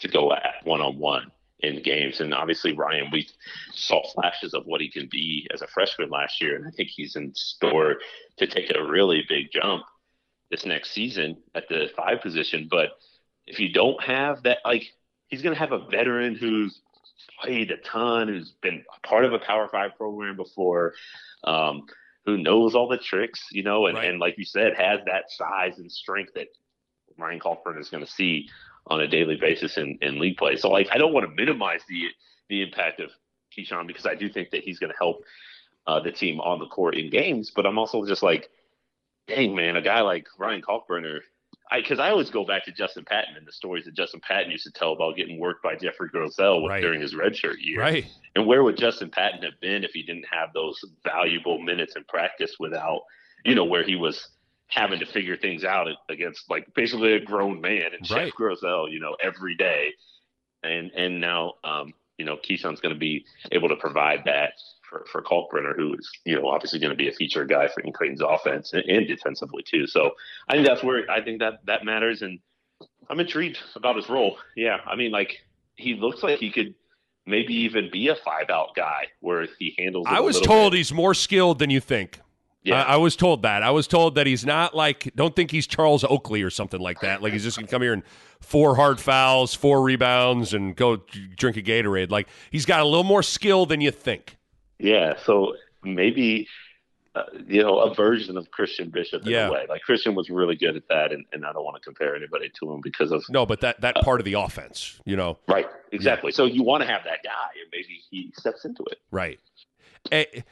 to 0.00 0.08
go 0.08 0.32
at 0.32 0.64
one 0.64 0.80
on 0.80 0.98
one 0.98 1.30
in 1.60 1.82
games. 1.82 2.20
And 2.20 2.34
obviously 2.34 2.72
Ryan, 2.72 3.08
we 3.12 3.28
saw 3.72 4.02
flashes 4.12 4.54
of 4.54 4.64
what 4.64 4.80
he 4.80 4.90
can 4.90 5.08
be 5.10 5.48
as 5.52 5.62
a 5.62 5.66
freshman 5.68 6.10
last 6.10 6.40
year, 6.40 6.56
and 6.56 6.66
I 6.66 6.70
think 6.70 6.88
he's 6.88 7.16
in 7.16 7.34
store 7.34 7.96
to 8.38 8.46
take 8.46 8.72
a 8.74 8.84
really 8.84 9.24
big 9.28 9.46
jump 9.52 9.82
this 10.50 10.66
next 10.66 10.90
season 10.90 11.38
at 11.54 11.68
the 11.68 11.88
five 11.96 12.20
position. 12.20 12.68
But 12.70 12.90
if 13.46 13.58
you 13.58 13.72
don't 13.72 14.00
have 14.02 14.42
that, 14.44 14.58
like 14.64 14.84
he's 15.28 15.42
going 15.42 15.54
to 15.54 15.58
have 15.58 15.72
a 15.72 15.86
veteran 15.88 16.34
who's 16.34 16.80
played 17.42 17.70
a 17.70 17.76
ton, 17.78 18.28
who's 18.28 18.52
been 18.62 18.84
part 19.02 19.24
of 19.24 19.32
a 19.32 19.38
Power 19.38 19.68
Five 19.68 19.96
program 19.96 20.36
before, 20.36 20.94
um, 21.44 21.86
who 22.24 22.38
knows 22.38 22.74
all 22.74 22.88
the 22.88 22.98
tricks, 22.98 23.46
you 23.50 23.62
know, 23.62 23.86
and, 23.86 23.96
right. 23.96 24.08
and 24.08 24.20
like 24.20 24.38
you 24.38 24.44
said, 24.44 24.74
has 24.74 25.00
that 25.06 25.30
size 25.30 25.78
and 25.78 25.90
strength 25.90 26.34
that 26.34 26.48
Ryan 27.18 27.40
Kalkbrenner 27.40 27.80
is 27.80 27.90
going 27.90 28.04
to 28.04 28.10
see 28.10 28.48
on 28.86 29.00
a 29.00 29.08
daily 29.08 29.36
basis 29.36 29.76
in, 29.76 29.98
in 30.02 30.18
league 30.18 30.36
play. 30.36 30.56
So 30.56 30.70
like, 30.70 30.88
I 30.92 30.98
don't 30.98 31.12
want 31.12 31.28
to 31.28 31.34
minimize 31.34 31.82
the 31.88 32.08
the 32.48 32.62
impact 32.62 33.00
of 33.00 33.10
Keyshawn 33.56 33.86
because 33.86 34.06
I 34.06 34.14
do 34.14 34.28
think 34.28 34.50
that 34.50 34.62
he's 34.62 34.78
going 34.78 34.92
to 34.92 34.98
help 34.98 35.24
uh, 35.86 36.00
the 36.00 36.12
team 36.12 36.40
on 36.40 36.58
the 36.58 36.66
court 36.66 36.96
in 36.96 37.10
games. 37.10 37.50
But 37.54 37.66
I'm 37.66 37.78
also 37.78 38.04
just 38.04 38.22
like, 38.22 38.50
dang 39.26 39.54
man, 39.54 39.76
a 39.76 39.82
guy 39.82 40.00
like 40.02 40.26
Ryan 40.38 40.62
Kalkbrenner, 40.62 41.20
because 41.76 41.98
I, 41.98 42.08
I, 42.08 42.10
always 42.10 42.30
go 42.30 42.44
back 42.44 42.64
to 42.64 42.72
Justin 42.72 43.04
Patton 43.04 43.36
and 43.36 43.46
the 43.46 43.52
stories 43.52 43.84
that 43.84 43.94
Justin 43.94 44.20
Patton 44.20 44.50
used 44.50 44.64
to 44.64 44.72
tell 44.72 44.92
about 44.92 45.16
getting 45.16 45.38
worked 45.38 45.62
by 45.62 45.76
Geoffrey 45.76 46.08
Groselle 46.10 46.68
right. 46.68 46.80
during 46.80 47.00
his 47.00 47.14
redshirt 47.14 47.56
year. 47.60 47.80
Right. 47.80 48.06
And 48.34 48.46
where 48.46 48.62
would 48.62 48.76
Justin 48.76 49.10
Patton 49.10 49.42
have 49.42 49.60
been 49.60 49.84
if 49.84 49.92
he 49.92 50.02
didn't 50.02 50.26
have 50.30 50.52
those 50.52 50.78
valuable 51.04 51.60
minutes 51.60 51.96
in 51.96 52.04
practice 52.04 52.56
without, 52.58 53.02
you 53.44 53.54
know, 53.54 53.64
where 53.64 53.84
he 53.84 53.96
was 53.96 54.28
having 54.68 54.98
to 54.98 55.06
figure 55.06 55.36
things 55.36 55.64
out 55.64 55.86
against 56.08 56.48
like 56.48 56.66
basically 56.74 57.12
a 57.12 57.20
grown 57.20 57.60
man 57.60 57.90
and 57.98 58.10
right. 58.10 58.32
Jeff 58.38 58.60
you 58.90 59.00
know, 59.00 59.16
every 59.22 59.56
day. 59.56 59.92
And 60.62 60.90
and 60.96 61.20
now 61.20 61.54
um, 61.64 61.92
you 62.18 62.24
know, 62.24 62.36
Keyshawn's 62.36 62.80
going 62.80 62.94
to 62.94 62.98
be 62.98 63.24
able 63.50 63.68
to 63.68 63.76
provide 63.76 64.22
that 64.26 64.52
for, 64.92 65.04
for 65.10 65.22
Kalkbrenner, 65.22 65.74
who 65.74 65.94
is, 65.94 66.10
you 66.24 66.38
know, 66.38 66.48
obviously 66.48 66.78
going 66.78 66.90
to 66.90 66.96
be 66.96 67.08
a 67.08 67.12
feature 67.12 67.44
guy 67.44 67.68
for 67.68 67.82
Creighton's 67.92 68.20
offense 68.20 68.72
and, 68.72 68.84
and, 68.84 69.08
defensively 69.08 69.62
too. 69.62 69.86
So 69.86 70.12
I 70.48 70.54
think 70.54 70.66
that's 70.66 70.82
where 70.82 71.10
I 71.10 71.22
think 71.22 71.40
that 71.40 71.64
that 71.66 71.84
matters. 71.84 72.22
And 72.22 72.38
I'm 73.08 73.18
intrigued 73.18 73.58
about 73.74 73.96
his 73.96 74.08
role. 74.08 74.36
Yeah. 74.56 74.78
I 74.86 74.94
mean, 74.96 75.10
like 75.10 75.38
he 75.76 75.94
looks 75.94 76.22
like 76.22 76.38
he 76.38 76.50
could 76.50 76.74
maybe 77.26 77.54
even 77.54 77.90
be 77.90 78.08
a 78.08 78.16
five 78.16 78.50
out 78.50 78.74
guy 78.76 79.06
where 79.20 79.46
he 79.58 79.74
handles. 79.78 80.06
I 80.08 80.20
was 80.20 80.40
told 80.40 80.72
bit. 80.72 80.78
he's 80.78 80.92
more 80.92 81.14
skilled 81.14 81.58
than 81.58 81.70
you 81.70 81.80
think. 81.80 82.20
Yeah. 82.64 82.82
I, 82.84 82.94
I, 82.94 82.96
was 82.96 83.16
told 83.16 83.42
that. 83.42 83.64
I 83.64 83.70
was 83.70 83.88
told 83.88 84.14
that 84.14 84.28
he's 84.28 84.46
not 84.46 84.72
like, 84.72 85.10
don't 85.16 85.34
think 85.34 85.50
he's 85.50 85.66
Charles 85.66 86.04
Oakley 86.04 86.42
or 86.42 86.50
something 86.50 86.80
like 86.80 87.00
that. 87.00 87.20
Like 87.20 87.32
he's 87.32 87.42
just 87.42 87.56
going 87.56 87.66
to 87.66 87.70
come 87.70 87.82
here 87.82 87.92
and 87.92 88.04
four 88.40 88.76
hard 88.76 89.00
fouls, 89.00 89.52
four 89.52 89.82
rebounds, 89.82 90.54
and 90.54 90.76
go 90.76 91.02
drink 91.36 91.56
a 91.56 91.62
Gatorade. 91.62 92.10
Like 92.10 92.28
he's 92.52 92.64
got 92.64 92.80
a 92.80 92.84
little 92.84 93.02
more 93.02 93.24
skill 93.24 93.66
than 93.66 93.80
you 93.80 93.90
think. 93.90 94.36
Yeah. 94.78 95.14
So 95.24 95.54
maybe, 95.82 96.48
uh, 97.14 97.24
you 97.46 97.62
know, 97.62 97.78
a 97.78 97.94
version 97.94 98.36
of 98.36 98.50
Christian 98.50 98.90
Bishop 98.90 99.22
in 99.22 99.30
yeah. 99.30 99.48
a 99.48 99.52
way. 99.52 99.66
Like 99.68 99.82
Christian 99.82 100.14
was 100.14 100.30
really 100.30 100.56
good 100.56 100.76
at 100.76 100.88
that, 100.88 101.12
and, 101.12 101.24
and 101.32 101.44
I 101.44 101.52
don't 101.52 101.64
want 101.64 101.76
to 101.76 101.82
compare 101.82 102.16
anybody 102.16 102.50
to 102.60 102.72
him 102.72 102.80
because 102.82 103.12
of 103.12 103.24
no, 103.28 103.44
but 103.44 103.60
that 103.60 103.80
that 103.82 103.98
uh, 103.98 104.02
part 104.02 104.20
of 104.20 104.24
the 104.24 104.34
offense, 104.34 105.00
you 105.04 105.16
know, 105.16 105.38
right? 105.46 105.66
Exactly. 105.92 106.30
Yeah. 106.32 106.36
So 106.36 106.44
you 106.46 106.62
want 106.62 106.82
to 106.82 106.88
have 106.88 107.04
that 107.04 107.18
guy, 107.22 107.48
and 107.60 107.70
maybe 107.72 108.00
he 108.10 108.32
steps 108.36 108.64
into 108.64 108.82
it, 108.90 108.98
right? 109.10 109.38
Hey, 110.10 110.44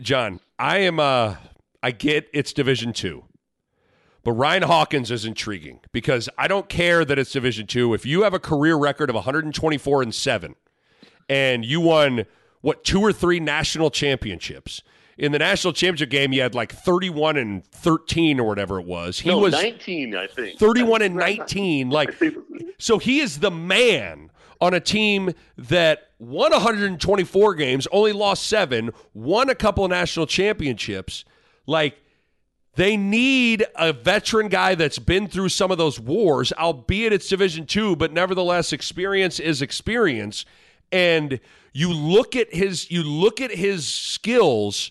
John, 0.00 0.40
I 0.58 0.78
am. 0.78 0.98
Uh, 0.98 1.36
I 1.82 1.90
get 1.92 2.28
it's 2.32 2.52
Division 2.52 2.92
Two, 2.92 3.24
but 4.24 4.32
Ryan 4.32 4.64
Hawkins 4.64 5.10
is 5.10 5.24
intriguing 5.24 5.80
because 5.92 6.28
I 6.36 6.48
don't 6.48 6.68
care 6.68 7.04
that 7.04 7.18
it's 7.18 7.32
Division 7.32 7.66
Two. 7.66 7.94
If 7.94 8.04
you 8.04 8.22
have 8.22 8.34
a 8.34 8.40
career 8.40 8.76
record 8.76 9.08
of 9.08 9.14
124 9.14 10.02
and 10.02 10.14
seven, 10.14 10.56
and 11.28 11.64
you 11.64 11.80
won 11.80 12.26
what 12.62 12.84
two 12.84 13.00
or 13.00 13.12
three 13.12 13.38
national 13.38 13.90
championships. 13.90 14.82
In 15.18 15.30
the 15.30 15.38
national 15.38 15.74
championship 15.74 16.08
game, 16.08 16.32
you 16.32 16.40
had 16.40 16.54
like 16.54 16.72
31 16.72 17.36
and 17.36 17.64
13 17.66 18.40
or 18.40 18.48
whatever 18.48 18.80
it 18.80 18.86
was. 18.86 19.20
He 19.20 19.28
no, 19.28 19.38
was 19.38 19.52
19, 19.52 20.16
I 20.16 20.26
think. 20.26 20.58
31 20.58 21.02
and 21.02 21.14
19. 21.16 21.90
Like, 21.90 22.18
so 22.78 22.98
he 22.98 23.20
is 23.20 23.40
the 23.40 23.50
man 23.50 24.30
on 24.60 24.72
a 24.72 24.80
team 24.80 25.32
that 25.58 26.08
won 26.18 26.52
124 26.52 27.54
games, 27.56 27.86
only 27.92 28.12
lost 28.12 28.46
seven, 28.46 28.90
won 29.12 29.50
a 29.50 29.54
couple 29.54 29.84
of 29.84 29.90
national 29.90 30.26
championships. 30.26 31.24
Like, 31.66 31.98
they 32.74 32.96
need 32.96 33.66
a 33.76 33.92
veteran 33.92 34.48
guy 34.48 34.74
that's 34.74 34.98
been 34.98 35.28
through 35.28 35.50
some 35.50 35.70
of 35.70 35.78
those 35.78 36.00
wars, 36.00 36.52
albeit 36.54 37.12
it's 37.12 37.28
Division 37.28 37.66
two, 37.66 37.96
but 37.96 38.12
nevertheless, 38.12 38.72
experience 38.72 39.38
is 39.38 39.60
experience. 39.60 40.46
And 40.90 41.38
you 41.72 41.92
look 41.92 42.36
at 42.36 42.54
his 42.54 42.90
you 42.90 43.02
look 43.02 43.40
at 43.40 43.50
his 43.50 43.86
skills 43.86 44.90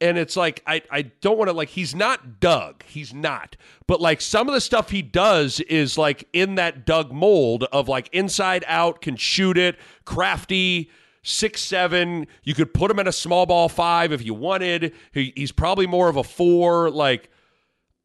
and 0.00 0.18
it's 0.18 0.36
like 0.36 0.62
I, 0.66 0.82
I 0.90 1.02
don't 1.02 1.38
want 1.38 1.48
to 1.48 1.56
like 1.56 1.70
he's 1.70 1.94
not 1.94 2.40
Doug. 2.40 2.82
He's 2.84 3.14
not. 3.14 3.56
But 3.86 4.00
like 4.00 4.20
some 4.20 4.48
of 4.48 4.54
the 4.54 4.60
stuff 4.60 4.90
he 4.90 5.02
does 5.02 5.60
is 5.60 5.96
like 5.96 6.28
in 6.32 6.56
that 6.56 6.84
Doug 6.84 7.12
mold 7.12 7.64
of 7.64 7.88
like 7.88 8.08
inside 8.12 8.64
out, 8.66 9.00
can 9.00 9.16
shoot 9.16 9.56
it, 9.56 9.78
crafty, 10.04 10.90
six 11.22 11.62
seven. 11.62 12.26
You 12.44 12.54
could 12.54 12.74
put 12.74 12.90
him 12.90 12.98
in 12.98 13.06
a 13.06 13.12
small 13.12 13.46
ball 13.46 13.68
five 13.68 14.12
if 14.12 14.24
you 14.24 14.34
wanted. 14.34 14.92
He, 15.12 15.32
he's 15.34 15.52
probably 15.52 15.86
more 15.86 16.08
of 16.08 16.16
a 16.16 16.24
four. 16.24 16.90
Like 16.90 17.30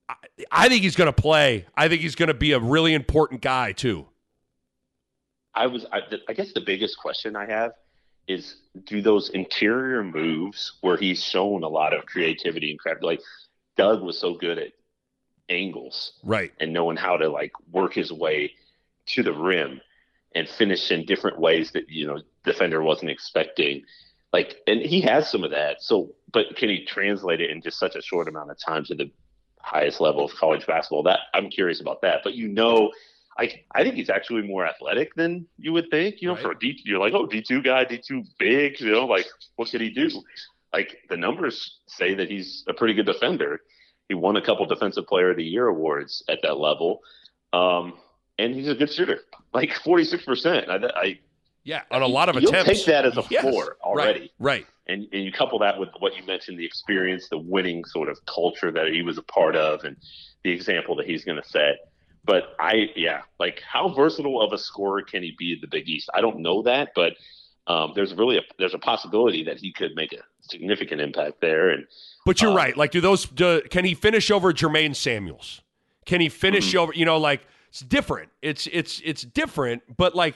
I, 0.07 0.15
I 0.51 0.69
think 0.69 0.83
he's 0.83 0.95
gonna 0.95 1.13
play. 1.13 1.65
I 1.75 1.89
think 1.89 2.01
he's 2.01 2.15
gonna 2.15 2.33
be 2.33 2.53
a 2.53 2.59
really 2.59 2.93
important 2.93 3.41
guy 3.41 3.73
too. 3.73 4.07
I 5.53 5.67
was 5.67 5.85
I, 5.91 6.01
I 6.29 6.33
guess 6.33 6.53
the 6.53 6.61
biggest 6.61 6.97
question 6.97 7.35
I 7.35 7.45
have 7.47 7.73
is 8.27 8.55
do 8.85 9.01
those 9.01 9.29
interior 9.29 10.03
moves 10.03 10.73
where 10.81 10.97
he's 10.97 11.23
shown 11.23 11.63
a 11.63 11.67
lot 11.67 11.93
of 11.93 12.05
creativity 12.05 12.71
and 12.71 12.79
craft. 12.79 13.03
Like 13.03 13.21
Doug 13.77 14.01
was 14.01 14.19
so 14.19 14.35
good 14.35 14.57
at 14.57 14.71
angles, 15.49 16.13
right, 16.23 16.51
and 16.59 16.73
knowing 16.73 16.97
how 16.97 17.17
to 17.17 17.29
like 17.29 17.51
work 17.71 17.93
his 17.93 18.11
way 18.11 18.53
to 19.07 19.23
the 19.23 19.33
rim 19.33 19.81
and 20.33 20.47
finish 20.47 20.91
in 20.91 21.05
different 21.05 21.39
ways 21.39 21.71
that 21.71 21.89
you 21.89 22.07
know 22.07 22.21
defender 22.45 22.81
wasn't 22.81 23.11
expecting. 23.11 23.83
Like, 24.33 24.55
and 24.65 24.79
he 24.79 25.01
has 25.01 25.29
some 25.29 25.43
of 25.43 25.51
that. 25.51 25.81
So, 25.81 26.15
but 26.31 26.55
can 26.55 26.69
he 26.69 26.85
translate 26.85 27.41
it 27.41 27.49
in 27.49 27.61
just 27.61 27.77
such 27.77 27.95
a 27.95 28.01
short 28.01 28.29
amount 28.29 28.49
of 28.49 28.57
time 28.57 28.85
to 28.85 28.95
the 28.95 29.11
highest 29.59 29.99
level 29.99 30.23
of 30.23 30.33
college 30.35 30.65
basketball? 30.65 31.03
That 31.03 31.19
I'm 31.33 31.49
curious 31.49 31.81
about 31.81 32.01
that. 32.03 32.21
But 32.23 32.35
you 32.35 32.47
know 32.47 32.91
I 33.41 33.63
I 33.73 33.83
think 33.83 33.95
he's 33.95 34.09
actually 34.09 34.43
more 34.43 34.65
athletic 34.65 35.15
than 35.15 35.47
you 35.57 35.73
would 35.73 35.89
think. 35.89 36.21
You 36.21 36.27
know, 36.27 36.35
right. 36.35 36.43
for 36.43 36.51
a 36.51 36.59
D, 36.59 36.79
you're 36.85 36.99
like, 36.99 37.13
oh, 37.13 37.25
D 37.25 37.41
two 37.41 37.61
guy, 37.61 37.83
D 37.85 37.99
two 38.05 38.23
big. 38.37 38.79
You 38.79 38.91
know, 38.91 39.05
like 39.05 39.25
what 39.55 39.69
could 39.71 39.81
he 39.81 39.89
do? 39.89 40.09
Like 40.71 40.99
the 41.09 41.17
numbers 41.17 41.79
say 41.87 42.13
that 42.13 42.29
he's 42.29 42.63
a 42.67 42.73
pretty 42.73 42.93
good 42.93 43.05
defender. 43.05 43.61
He 44.07 44.15
won 44.15 44.35
a 44.35 44.41
couple 44.41 44.65
Defensive 44.65 45.07
Player 45.07 45.31
of 45.31 45.37
the 45.37 45.43
Year 45.43 45.67
awards 45.67 46.23
at 46.29 46.39
that 46.43 46.57
level, 46.57 46.99
um, 47.53 47.93
and 48.37 48.53
he's 48.53 48.67
a 48.67 48.75
good 48.75 48.91
shooter, 48.91 49.21
like 49.53 49.73
forty 49.73 50.03
six 50.03 50.23
percent. 50.23 50.69
I 50.69 51.19
yeah, 51.63 51.81
on 51.91 52.01
a 52.01 52.07
lot 52.07 52.29
of 52.29 52.35
attempts. 52.35 52.67
You'll. 52.67 52.75
Take 52.75 52.85
that 52.85 53.05
as 53.05 53.17
a 53.17 53.23
yes. 53.29 53.41
floor 53.41 53.77
already, 53.83 54.31
right? 54.39 54.65
right. 54.65 54.67
And, 54.87 55.07
and 55.13 55.23
you 55.23 55.31
couple 55.31 55.59
that 55.59 55.79
with 55.79 55.89
what 55.99 56.17
you 56.17 56.25
mentioned, 56.25 56.59
the 56.59 56.65
experience, 56.65 57.29
the 57.29 57.37
winning 57.37 57.85
sort 57.85 58.09
of 58.09 58.17
culture 58.25 58.71
that 58.71 58.87
he 58.87 59.03
was 59.03 59.17
a 59.17 59.21
part 59.21 59.55
of, 59.55 59.83
and 59.83 59.95
the 60.43 60.51
example 60.51 60.95
that 60.97 61.05
he's 61.05 61.23
going 61.23 61.41
to 61.41 61.47
set 61.47 61.90
but 62.23 62.55
I, 62.59 62.89
yeah, 62.95 63.21
like 63.39 63.61
how 63.61 63.89
versatile 63.89 64.41
of 64.41 64.53
a 64.53 64.57
scorer 64.57 65.01
can 65.01 65.23
he 65.23 65.35
be 65.37 65.53
in 65.53 65.59
the 65.61 65.67
Big 65.67 65.87
East? 65.89 66.09
I 66.13 66.21
don't 66.21 66.39
know 66.39 66.61
that, 66.63 66.89
but 66.95 67.13
um, 67.67 67.93
there's 67.95 68.13
really 68.13 68.37
a, 68.37 68.41
there's 68.57 68.73
a 68.73 68.79
possibility 68.79 69.43
that 69.43 69.57
he 69.57 69.71
could 69.71 69.95
make 69.95 70.13
a 70.13 70.23
significant 70.41 71.01
impact 71.01 71.41
there. 71.41 71.69
And 71.69 71.85
but 72.25 72.41
you're 72.41 72.51
um, 72.51 72.57
right. 72.57 72.75
Like, 72.75 72.91
do 72.91 73.01
those 73.01 73.25
do, 73.25 73.61
can 73.69 73.85
he 73.85 73.93
finish 73.93 74.29
over 74.29 74.53
Jermaine 74.53 74.95
Samuels? 74.95 75.61
Can 76.05 76.21
he 76.21 76.29
finish 76.29 76.69
mm-hmm. 76.69 76.79
over? 76.79 76.93
You 76.93 77.05
know, 77.05 77.17
like 77.17 77.41
it's 77.69 77.81
different. 77.81 78.29
It's 78.41 78.67
it's 78.67 79.01
it's 79.03 79.23
different. 79.23 79.83
But 79.97 80.15
like 80.15 80.35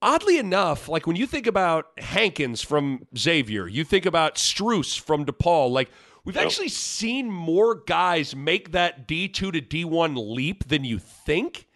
oddly 0.00 0.38
enough, 0.38 0.88
like 0.88 1.06
when 1.06 1.16
you 1.16 1.26
think 1.26 1.46
about 1.46 1.86
Hankins 1.98 2.62
from 2.62 3.06
Xavier, 3.16 3.66
you 3.66 3.84
think 3.84 4.06
about 4.06 4.36
Strus 4.36 4.98
from 4.98 5.24
DePaul. 5.24 5.70
Like 5.70 5.90
We've 6.24 6.36
yep. 6.36 6.46
actually 6.46 6.68
seen 6.68 7.30
more 7.30 7.74
guys 7.74 8.34
make 8.34 8.72
that 8.72 9.06
D2 9.06 9.32
to 9.32 9.52
D1 9.52 10.34
leap 10.34 10.68
than 10.68 10.84
you 10.84 10.98
think. 10.98 11.66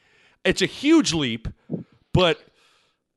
It's 0.44 0.62
a 0.62 0.66
huge 0.66 1.12
leap, 1.12 1.48
but 2.14 2.40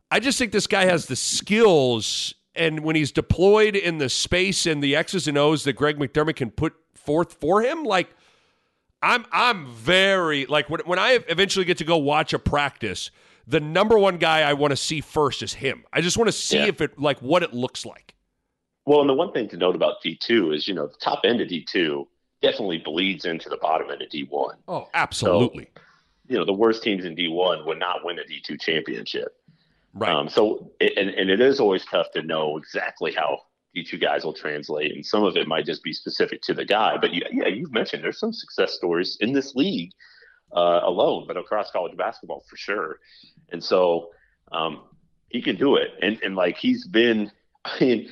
I 0.10 0.20
just 0.20 0.38
think 0.38 0.52
this 0.52 0.68
guy 0.68 0.86
has 0.86 1.06
the 1.06 1.16
skills. 1.16 2.34
And 2.54 2.82
when 2.82 2.98
he's 2.98 3.14
deployed 3.14 3.78
in 3.78 3.98
the 3.98 4.10
space 4.10 4.66
and 4.66 4.84
the 4.84 4.96
X's 4.98 5.28
and 5.28 5.38
O's 5.38 5.64
that 5.64 5.74
Greg 5.74 5.98
McDermott 5.98 6.36
can 6.36 6.52
put 6.52 6.74
forth 6.94 7.34
for 7.36 7.62
him, 7.62 7.86
like 7.86 8.10
I'm 9.02 9.26
I'm 9.32 9.68
very 9.68 10.46
like 10.46 10.70
when 10.70 10.82
when 10.82 11.00
I 11.00 11.20
eventually 11.30 11.64
get 11.64 11.78
to 11.78 11.86
go 11.86 11.98
watch 11.98 12.34
a 12.34 12.40
practice, 12.40 13.10
the 13.48 13.62
number 13.62 13.98
one 13.98 14.18
guy 14.18 14.42
I 14.42 14.54
want 14.54 14.72
to 14.72 14.78
see 14.78 15.00
first 15.00 15.42
is 15.42 15.54
him. 15.54 15.86
I 15.94 16.02
just 16.02 16.18
want 16.18 16.28
to 16.28 16.34
see 16.34 16.58
yeah. 16.58 16.68
if 16.68 16.82
it 16.82 17.00
like 17.00 17.20
what 17.22 17.42
it 17.42 17.54
looks 17.54 17.86
like. 17.86 18.16
Well, 18.86 19.02
and 19.02 19.10
the 19.10 19.14
one 19.14 19.32
thing 19.32 19.48
to 19.50 19.58
note 19.58 19.76
about 19.76 20.02
D2 20.04 20.56
is, 20.56 20.68
you 20.68 20.74
know, 20.74 20.88
the 20.88 20.98
top 20.98 21.22
end 21.24 21.42
of 21.42 21.48
D2 21.48 22.06
definitely 22.42 22.80
bleeds 22.80 23.26
into 23.26 23.50
the 23.50 23.58
bottom 23.58 23.92
end 23.92 24.02
of 24.02 24.10
D1. 24.10 24.56
Oh, 24.68 24.90
absolutely. 24.94 25.70
So, 25.76 25.82
you 26.28 26.38
know, 26.38 26.46
the 26.46 26.54
worst 26.54 26.82
teams 26.82 27.06
in 27.06 27.16
D1 27.16 27.66
would 27.66 27.80
not 27.80 28.04
win 28.04 28.18
a 28.18 28.24
D2 28.24 28.60
championship. 28.60 29.36
Right. 29.94 30.12
Um, 30.12 30.30
so, 30.30 30.72
and, 30.80 31.10
and 31.10 31.30
it 31.30 31.42
is 31.42 31.60
always 31.60 31.86
tough 31.86 32.12
to 32.14 32.24
know 32.24 32.58
exactly 32.58 33.14
how 33.14 33.40
D2 33.76 34.02
guys 34.02 34.24
will 34.24 34.34
translate. 34.34 34.94
And 34.94 35.06
some 35.06 35.24
of 35.24 35.36
it 35.38 35.48
might 35.48 35.66
just 35.66 35.84
be 35.84 35.94
specific 35.94 36.42
to 36.44 36.54
the 36.54 36.66
guy. 36.66 36.98
But 36.98 37.14
yeah, 37.14 37.28
yeah 37.32 37.48
you've 37.48 37.74
mentioned 37.74 38.04
there's 38.04 38.20
some 38.20 38.34
success 38.34 38.74
stories 38.74 39.18
in 39.20 39.34
this 39.34 39.56
league 39.56 39.92
uh, 40.56 40.82
alone, 40.84 41.26
but 41.28 41.38
across 41.38 41.72
college 41.72 41.96
basketball 41.98 42.44
for 42.50 42.58
sure. 42.58 43.00
And 43.52 43.64
so 43.64 44.12
um, 44.52 44.84
he 45.30 45.42
can 45.42 45.56
do 45.56 45.76
it. 45.76 45.92
And, 46.02 46.20
and 46.24 46.36
like 46.36 46.58
he's 46.58 46.88
been, 46.88 47.32
I 47.66 47.80
mean, 47.80 48.10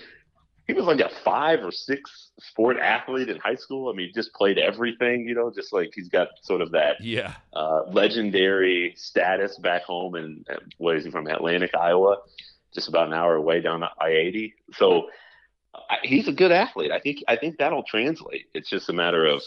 he 0.70 0.76
was 0.76 0.86
like 0.86 1.00
a 1.00 1.10
five 1.24 1.64
or 1.64 1.72
six 1.72 2.30
sport 2.40 2.78
athlete 2.78 3.28
in 3.28 3.38
high 3.40 3.56
school. 3.56 3.92
I 3.92 3.96
mean, 3.96 4.12
just 4.14 4.32
played 4.34 4.60
everything, 4.60 5.28
you 5.28 5.34
know, 5.34 5.50
just 5.50 5.74
like 5.74 5.90
he's 5.96 6.10
got 6.10 6.28
sort 6.44 6.62
of 6.62 6.70
that 6.74 6.98
yeah 7.02 7.34
uh, 7.54 7.86
legendary 7.88 8.94
status 8.96 9.58
back 9.58 9.82
home 9.82 10.16
in 10.16 10.46
what 10.78 10.96
is 10.96 11.06
he 11.06 11.10
from 11.10 11.26
Atlantic, 11.26 11.72
Iowa, 11.76 12.18
just 12.72 12.88
about 12.88 13.08
an 13.08 13.14
hour 13.14 13.34
away 13.34 13.62
down 13.62 13.80
the 13.80 13.90
I 14.00 14.10
eighty. 14.10 14.54
So 14.74 15.10
I, 15.74 15.98
he's 16.04 16.28
a 16.28 16.34
good 16.34 16.52
athlete. 16.52 16.92
I 16.92 17.00
think 17.00 17.24
I 17.28 17.36
think 17.36 17.58
that'll 17.58 17.82
translate. 17.82 18.46
It's 18.54 18.70
just 18.70 18.90
a 18.90 18.94
matter 18.94 19.26
of 19.26 19.42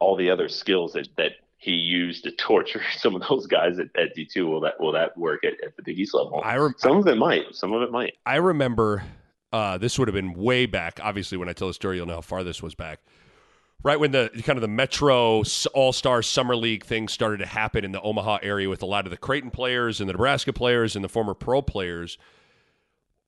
all 0.00 0.16
the 0.16 0.30
other 0.30 0.48
skills 0.48 0.94
that 0.94 1.06
that 1.18 1.34
he 1.58 1.70
used 1.70 2.24
to 2.24 2.32
torture 2.36 2.82
some 2.98 3.14
of 3.14 3.22
those 3.28 3.46
guys 3.46 3.78
at, 3.78 3.90
at 3.96 4.16
D 4.16 4.26
two. 4.26 4.48
Will 4.48 4.62
that 4.62 4.80
will 4.80 4.90
that 4.90 5.16
work 5.16 5.44
at, 5.44 5.52
at 5.64 5.76
the 5.76 5.84
Big 5.84 6.00
East 6.00 6.14
level? 6.14 6.40
I 6.44 6.56
rem- 6.56 6.74
some 6.78 6.96
of 6.96 7.06
it 7.06 7.16
might. 7.16 7.54
Some 7.54 7.72
of 7.72 7.82
it 7.82 7.92
might. 7.92 8.14
I 8.26 8.38
remember 8.38 9.04
uh, 9.56 9.78
this 9.78 9.98
would 9.98 10.06
have 10.06 10.14
been 10.14 10.34
way 10.34 10.66
back. 10.66 11.00
Obviously, 11.02 11.38
when 11.38 11.48
I 11.48 11.54
tell 11.54 11.68
the 11.68 11.74
story, 11.74 11.96
you'll 11.96 12.04
know 12.04 12.16
how 12.16 12.20
far 12.20 12.44
this 12.44 12.62
was 12.62 12.74
back. 12.74 13.00
Right 13.82 13.98
when 13.98 14.10
the 14.10 14.30
kind 14.44 14.58
of 14.58 14.60
the 14.60 14.68
Metro 14.68 15.44
All 15.72 15.92
Star 15.94 16.20
Summer 16.20 16.54
League 16.54 16.84
thing 16.84 17.08
started 17.08 17.38
to 17.38 17.46
happen 17.46 17.82
in 17.82 17.92
the 17.92 18.00
Omaha 18.02 18.40
area 18.42 18.68
with 18.68 18.82
a 18.82 18.86
lot 18.86 19.06
of 19.06 19.10
the 19.10 19.16
Creighton 19.16 19.50
players 19.50 19.98
and 19.98 20.08
the 20.10 20.12
Nebraska 20.12 20.52
players 20.52 20.94
and 20.94 21.02
the 21.02 21.08
former 21.08 21.32
pro 21.32 21.62
players, 21.62 22.18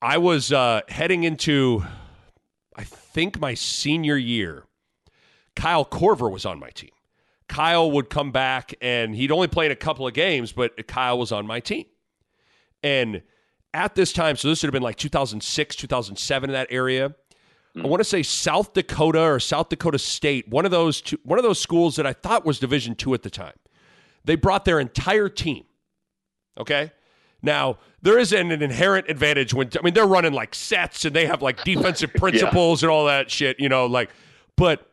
I 0.03 0.19
was 0.19 0.53
uh, 0.53 0.83
heading 0.89 1.25
into, 1.25 1.85
I 2.77 2.85
think, 2.85 3.41
my 3.41 3.55
senior 3.55 4.17
year. 4.17 4.65
Kyle 5.57 5.87
Korver 5.87 6.31
was 6.31 6.45
on 6.45 6.59
my 6.59 6.71
team. 6.71 6.91
Kyle 7.49 7.91
would 7.91 8.11
come 8.11 8.33
back 8.33 8.75
and 8.83 9.15
he'd 9.15 9.33
only 9.33 9.49
played 9.49 9.71
a 9.71 9.77
couple 9.77 10.07
of 10.07 10.13
games, 10.13 10.53
but 10.53 10.87
Kyle 10.87 11.19
was 11.19 11.33
on 11.33 11.47
my 11.47 11.61
team. 11.61 11.87
And 12.83 13.23
at 13.75 13.95
this 13.95 14.13
time, 14.13 14.37
so 14.37 14.49
this 14.49 14.63
would 14.63 14.69
have 14.69 14.73
been 14.73 14.83
like 14.83 14.97
2006, 14.97 15.77
2007 15.77 16.51
in 16.51 16.55
that 16.55 16.69
area. 16.71 17.15
I 17.77 17.87
want 17.87 18.01
to 18.01 18.05
say 18.05 18.23
South 18.23 18.73
Dakota 18.73 19.21
or 19.21 19.41
South 19.41 19.69
Dakota 19.69 19.99
State, 19.99 20.49
one 20.49 20.65
of 20.65 20.71
those 20.71 21.01
two, 21.01 21.19
one 21.23 21.39
of 21.39 21.45
those 21.45 21.61
schools 21.61 21.97
that 21.97 22.07
I 22.07 22.13
thought 22.13 22.45
was 22.45 22.59
Division 22.59 22.95
two 22.95 23.15
at 23.15 23.23
the 23.23 23.31
time. 23.31 23.55
They 24.25 24.37
brought 24.37 24.65
their 24.65 24.81
entire 24.81 25.29
team. 25.29 25.65
Okay, 26.59 26.93
now 27.41 27.79
there 28.03 28.19
is 28.19 28.33
an, 28.33 28.51
an 28.51 28.63
inherent 28.63 29.09
advantage 29.09 29.55
when 29.55 29.71
I 29.79 29.83
mean 29.83 29.95
they're 29.95 30.07
running 30.07 30.33
like 30.33 30.55
sets 30.55 31.05
and 31.05 31.15
they 31.15 31.27
have 31.27 31.41
like 31.41 31.63
defensive 31.63 32.13
principles 32.17 32.83
yeah. 32.83 32.89
and 32.89 32.93
all 32.93 33.07
that 33.07 33.31
shit, 33.31 33.61
you 33.61 33.69
know, 33.69 33.87
like. 33.87 34.11
But 34.57 34.91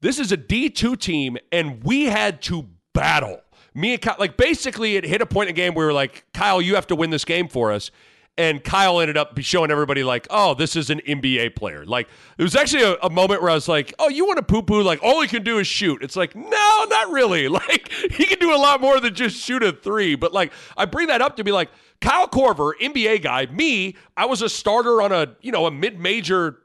this 0.00 0.18
is 0.18 0.32
a 0.32 0.36
D 0.36 0.70
two 0.70 0.96
team, 0.96 1.36
and 1.52 1.84
we 1.84 2.06
had 2.06 2.42
to 2.42 2.68
battle. 2.94 3.40
Me 3.74 3.92
and 3.92 4.02
Kyle, 4.02 4.16
like 4.18 4.36
basically, 4.36 4.96
it 4.96 5.04
hit 5.04 5.20
a 5.20 5.26
point 5.26 5.48
in 5.48 5.54
the 5.54 5.60
game 5.60 5.74
where 5.74 5.86
we 5.86 5.92
were 5.92 5.94
like, 5.94 6.24
Kyle, 6.32 6.60
you 6.60 6.74
have 6.74 6.86
to 6.88 6.96
win 6.96 7.10
this 7.10 7.24
game 7.24 7.48
for 7.48 7.70
us 7.70 7.90
and 8.36 8.64
Kyle 8.64 9.00
ended 9.00 9.16
up 9.16 9.38
showing 9.40 9.70
everybody 9.70 10.02
like, 10.02 10.26
oh, 10.30 10.54
this 10.54 10.74
is 10.74 10.90
an 10.90 11.00
NBA 11.06 11.54
player. 11.54 11.84
Like 11.84 12.08
it 12.36 12.42
was 12.42 12.56
actually 12.56 12.82
a, 12.82 12.96
a 13.02 13.10
moment 13.10 13.42
where 13.42 13.50
I 13.50 13.54
was 13.54 13.68
like, 13.68 13.94
oh, 13.98 14.08
you 14.08 14.26
want 14.26 14.38
to 14.38 14.42
poo 14.42 14.62
poo? 14.62 14.82
Like 14.82 15.00
all 15.02 15.20
he 15.20 15.28
can 15.28 15.44
do 15.44 15.58
is 15.58 15.66
shoot. 15.66 16.02
It's 16.02 16.16
like, 16.16 16.34
no, 16.34 16.84
not 16.88 17.10
really. 17.10 17.48
Like 17.54 17.90
he 17.92 18.26
can 18.26 18.38
do 18.40 18.52
a 18.52 18.58
lot 18.58 18.80
more 18.80 18.98
than 18.98 19.14
just 19.14 19.36
shoot 19.36 19.62
a 19.62 19.70
three. 19.72 20.16
But 20.16 20.32
like 20.32 20.52
I 20.76 20.86
bring 20.86 21.06
that 21.06 21.22
up 21.22 21.36
to 21.36 21.44
be 21.44 21.52
like 21.52 21.70
Kyle 22.00 22.26
Korver, 22.26 22.72
NBA 22.80 23.22
guy. 23.22 23.46
Me, 23.46 23.96
I 24.16 24.26
was 24.26 24.42
a 24.42 24.48
starter 24.48 25.00
on 25.00 25.12
a 25.12 25.36
you 25.40 25.52
know 25.52 25.66
a 25.66 25.70
mid 25.70 26.00
major 26.00 26.58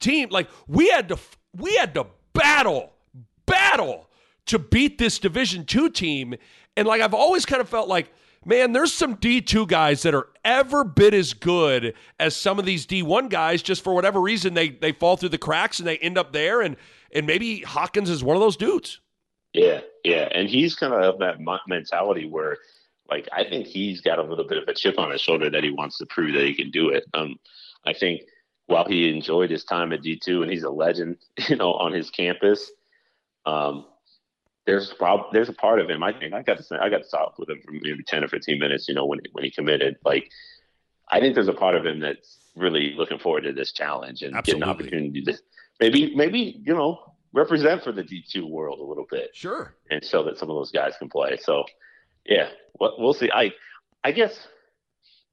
team. 0.00 0.28
Like 0.30 0.50
we 0.66 0.90
had 0.90 1.08
to 1.10 1.18
we 1.56 1.76
had 1.76 1.94
to 1.94 2.06
battle 2.32 2.92
battle 3.46 4.10
to 4.46 4.58
beat 4.58 4.98
this 4.98 5.18
Division 5.20 5.64
two 5.64 5.88
team. 5.88 6.34
And 6.76 6.88
like 6.88 7.00
I've 7.00 7.14
always 7.14 7.46
kind 7.46 7.60
of 7.60 7.68
felt 7.68 7.88
like 7.88 8.12
man, 8.44 8.72
there's 8.72 8.92
some 8.92 9.16
D2 9.16 9.66
guys 9.68 10.02
that 10.02 10.14
are 10.14 10.28
ever 10.44 10.84
bit 10.84 11.14
as 11.14 11.32
good 11.32 11.94
as 12.18 12.36
some 12.36 12.58
of 12.58 12.64
these 12.64 12.86
D1 12.86 13.28
guys. 13.28 13.62
Just 13.62 13.82
for 13.82 13.94
whatever 13.94 14.20
reason, 14.20 14.54
they 14.54 14.70
they 14.70 14.92
fall 14.92 15.16
through 15.16 15.30
the 15.30 15.38
cracks 15.38 15.78
and 15.78 15.86
they 15.86 15.98
end 15.98 16.18
up 16.18 16.32
there. 16.32 16.60
And 16.60 16.76
and 17.12 17.26
maybe 17.26 17.60
Hawkins 17.60 18.10
is 18.10 18.24
one 18.24 18.36
of 18.36 18.40
those 18.40 18.56
dudes. 18.56 19.00
Yeah, 19.52 19.80
yeah, 20.04 20.28
and 20.32 20.48
he's 20.48 20.74
kind 20.74 20.94
of 20.94 21.02
of 21.02 21.18
that 21.20 21.38
mentality 21.68 22.26
where, 22.26 22.56
like, 23.10 23.28
I 23.32 23.44
think 23.44 23.66
he's 23.66 24.00
got 24.00 24.18
a 24.18 24.22
little 24.22 24.46
bit 24.46 24.56
of 24.56 24.66
a 24.66 24.74
chip 24.74 24.98
on 24.98 25.10
his 25.10 25.20
shoulder 25.20 25.50
that 25.50 25.62
he 25.62 25.70
wants 25.70 25.98
to 25.98 26.06
prove 26.06 26.32
that 26.32 26.44
he 26.44 26.54
can 26.54 26.70
do 26.70 26.88
it. 26.88 27.04
Um, 27.12 27.38
I 27.84 27.92
think 27.92 28.22
while 28.66 28.86
he 28.86 29.10
enjoyed 29.10 29.50
his 29.50 29.64
time 29.64 29.92
at 29.92 30.02
D2 30.02 30.42
and 30.42 30.50
he's 30.50 30.62
a 30.62 30.70
legend, 30.70 31.18
you 31.48 31.56
know, 31.56 31.74
on 31.74 31.92
his 31.92 32.08
campus, 32.10 32.70
um, 33.44 33.84
there's 34.66 34.92
prob- 34.94 35.32
there's 35.32 35.48
a 35.48 35.54
part 35.54 35.80
of 35.80 35.90
him. 35.90 36.02
I 36.02 36.12
think 36.12 36.34
I 36.34 36.42
got 36.42 36.56
to 36.56 36.62
say 36.62 36.76
I 36.76 36.88
got 36.88 37.02
to 37.02 37.10
talk 37.10 37.38
with 37.38 37.50
him 37.50 37.60
for 37.64 37.72
maybe 37.72 38.02
ten 38.06 38.22
or 38.22 38.28
fifteen 38.28 38.58
minutes. 38.58 38.88
You 38.88 38.94
know, 38.94 39.06
when 39.06 39.20
when 39.32 39.44
he 39.44 39.50
committed, 39.50 39.96
like 40.04 40.30
I 41.10 41.20
think 41.20 41.34
there's 41.34 41.48
a 41.48 41.52
part 41.52 41.74
of 41.74 41.84
him 41.84 42.00
that's 42.00 42.38
really 42.54 42.94
looking 42.96 43.18
forward 43.18 43.42
to 43.42 43.52
this 43.52 43.72
challenge 43.72 44.22
and 44.22 44.34
Absolutely. 44.36 44.60
getting 44.60 44.62
an 44.62 44.68
opportunity 44.68 45.22
to 45.22 45.38
maybe 45.80 46.14
maybe 46.14 46.60
you 46.64 46.74
know 46.74 47.00
represent 47.32 47.82
for 47.82 47.92
the 47.92 48.02
D 48.02 48.24
two 48.28 48.46
world 48.46 48.78
a 48.78 48.84
little 48.84 49.06
bit. 49.10 49.30
Sure. 49.34 49.74
And 49.90 50.04
show 50.04 50.22
that 50.24 50.38
some 50.38 50.50
of 50.50 50.56
those 50.56 50.70
guys 50.70 50.94
can 50.98 51.08
play. 51.08 51.38
So 51.40 51.64
yeah, 52.24 52.48
we'll 52.78 53.14
see. 53.14 53.30
I 53.34 53.52
I 54.04 54.12
guess 54.12 54.46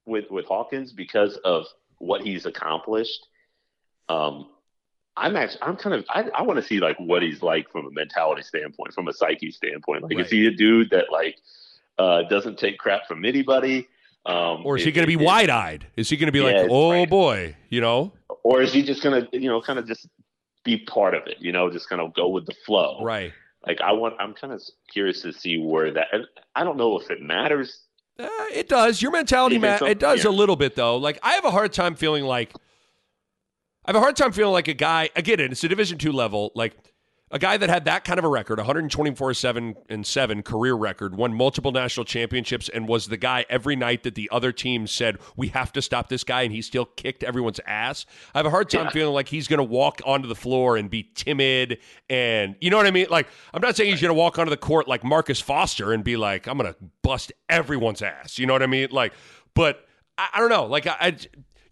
with 0.06 0.26
with 0.32 0.46
Hawkins 0.46 0.92
because 0.92 1.38
of 1.38 1.66
what 2.00 2.22
he's 2.22 2.46
accomplished. 2.46 3.28
Um, 4.08 4.50
I'm 5.20 5.36
actually, 5.36 5.62
I'm 5.62 5.76
kind 5.76 5.96
of, 5.96 6.06
I, 6.10 6.30
I 6.34 6.42
want 6.44 6.58
to 6.58 6.64
see 6.66 6.80
like 6.80 6.98
what 7.00 7.22
he's 7.22 7.44
like 7.44 7.70
from 7.72 7.86
a 7.86 7.92
mentality 7.92 8.42
standpoint, 8.42 8.94
from 8.94 9.08
a 9.08 9.14
psyche 9.14 9.52
standpoint. 9.52 10.04
Like, 10.04 10.16
right. 10.16 10.26
is 10.26 10.32
he 10.32 10.48
a 10.48 10.52
dude 10.52 10.90
that 10.92 11.12
like 11.12 11.38
uh, 11.98 12.24
doesn't 12.30 12.58
take 12.58 12.78
crap 12.78 13.08
from 13.08 13.26
anybody? 13.26 13.88
Um, 14.26 14.66
or 14.66 14.78
is 14.78 14.84
he 14.84 14.92
going 14.92 15.08
to 15.08 15.18
be 15.18 15.24
wide 15.24 15.50
eyed? 15.50 15.88
Is 15.96 16.10
he 16.10 16.18
going 16.18 16.28
to 16.28 16.32
be 16.32 16.40
yeah, 16.40 16.62
like, 16.62 16.68
oh 16.70 16.92
right. 16.92 17.10
boy, 17.10 17.56
you 17.70 17.82
know? 17.82 18.14
Or 18.44 18.62
is 18.62 18.74
he 18.74 18.82
just 18.82 19.04
going 19.04 19.26
to, 19.26 19.40
you 19.40 19.50
know, 19.50 19.62
kind 19.62 19.80
of 19.80 19.88
just 19.88 20.08
be 20.64 20.78
part 20.78 21.14
of 21.16 21.28
it, 21.28 21.38
you 21.40 21.52
know, 21.52 21.70
just 21.70 21.90
kind 21.90 22.02
of 22.02 22.14
go 22.14 22.28
with 22.30 22.46
the 22.46 22.56
flow? 22.66 23.02
Right. 23.02 23.34
Like, 23.68 23.82
I 23.82 23.92
want, 23.92 24.16
I'm 24.20 24.34
kind 24.34 24.54
of 24.54 24.62
curious 24.92 25.22
to 25.24 25.34
see 25.34 25.58
where 25.58 25.92
that, 25.92 26.08
and 26.14 26.26
I 26.56 26.64
don't 26.64 26.78
know 26.78 26.98
if 27.00 27.10
it 27.10 27.22
matters. 27.22 27.82
Uh, 28.18 28.28
it 28.54 28.70
does. 28.70 29.02
Your 29.02 29.12
mentality, 29.12 29.58
Matt, 29.58 29.82
it 29.82 30.00
does 30.00 30.24
yeah. 30.24 30.30
a 30.30 30.32
little 30.32 30.56
bit 30.56 30.76
though. 30.76 30.98
Like, 30.98 31.20
I 31.24 31.34
have 31.34 31.46
a 31.46 31.52
hard 31.52 31.74
time 31.74 31.96
feeling 31.96 32.24
like, 32.24 32.54
I 33.90 33.92
have 33.92 33.96
a 33.96 34.02
hard 34.02 34.16
time 34.18 34.32
feeling 34.32 34.54
like 34.54 34.68
a 34.68 34.76
guy. 34.76 35.10
Again, 35.16 35.40
it's 35.40 35.64
a 35.64 35.68
Division 35.68 35.98
two 35.98 36.12
level. 36.12 36.52
Like 36.54 36.78
a 37.32 37.40
guy 37.40 37.58
that 37.58 37.72
had 37.72 37.86
that 37.86 38.04
kind 38.04 38.20
of 38.20 38.24
a 38.24 38.28
record 38.28 38.60
124 38.60 39.34
7 39.34 39.76
and 39.90 40.06
7 40.06 40.44
career 40.44 40.76
record 40.76 41.16
won 41.16 41.34
multiple 41.34 41.72
national 41.72 42.06
championships 42.06 42.70
and 42.70 42.88
was 42.88 43.08
the 43.08 43.18
guy 43.18 43.48
every 43.50 43.76
night 43.76 44.04
that 44.04 44.14
the 44.14 44.30
other 44.32 44.52
team 44.52 44.86
said 44.86 45.18
we 45.36 45.48
have 45.48 45.74
to 45.74 45.82
stop 45.82 46.08
this 46.08 46.24
guy 46.24 46.44
and 46.44 46.52
he 46.52 46.62
still 46.62 46.86
kicked 46.86 47.24
everyone's 47.24 47.60
ass 47.66 48.06
i 48.36 48.40
have 48.40 48.46
a 48.46 48.50
hard 48.52 48.70
time 48.70 48.86
yeah. 48.86 48.92
feeling 48.92 49.14
like 49.14 49.28
he's 49.28 49.48
going 49.48 49.60
to 49.60 49.64
walk 49.64 50.02
onto 50.06 50.28
the 50.28 50.36
floor 50.36 50.76
and 50.76 50.90
be 50.90 51.10
timid 51.14 51.78
and 52.10 52.56
you 52.62 52.70
know 52.70 52.78
what 52.78 52.88
i 52.88 52.92
mean 52.92 53.08
like 53.10 53.28
i'm 53.54 53.62
not 53.62 53.76
saying 53.76 53.92
he's 53.92 54.02
going 54.02 54.10
to 54.10 54.20
walk 54.20 54.40
onto 54.40 54.50
the 54.52 54.58
court 54.58 54.88
like 54.88 55.04
marcus 55.04 55.40
foster 55.40 55.94
and 55.94 56.04
be 56.04 56.16
like 56.18 56.48
i'm 56.48 56.58
going 56.58 56.72
to 56.72 56.80
bust 57.04 57.32
everyone's 57.48 58.02
ass 58.02 58.40
you 58.40 58.46
know 58.46 58.54
what 58.54 58.64
i 58.64 58.68
mean 58.68 58.88
like 58.92 59.14
but 59.54 59.88
I, 60.18 60.30
I 60.34 60.40
don't 60.40 60.50
know 60.50 60.66
like 60.66 60.88
I, 60.88 60.96
I 61.00 61.18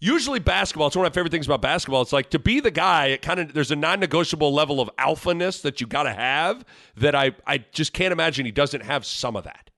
usually 0.00 0.38
basketball, 0.38 0.88
it's 0.88 0.96
one 0.96 1.06
of 1.06 1.12
my 1.12 1.14
favorite 1.14 1.30
things 1.30 1.46
about 1.46 1.62
basketball. 1.62 2.02
It's 2.02 2.12
like 2.12 2.30
to 2.30 2.38
be 2.38 2.60
the 2.60 2.70
guy, 2.70 3.06
it 3.06 3.22
kind 3.22 3.40
of 3.40 3.52
there's 3.52 3.70
a 3.70 3.76
non-negotiable 3.76 4.52
level 4.52 4.80
of 4.80 4.90
alphaness 4.98 5.62
that 5.62 5.80
you 5.80 5.86
gotta 5.86 6.12
have 6.12 6.64
that 6.96 7.14
I 7.14 7.32
I 7.46 7.58
just 7.72 7.92
can't 7.92 8.12
imagine 8.12 8.46
he 8.46 8.52
doesn't 8.52 8.82
have 8.82 9.04
some 9.04 9.36
of 9.36 9.44
that. 9.44 9.70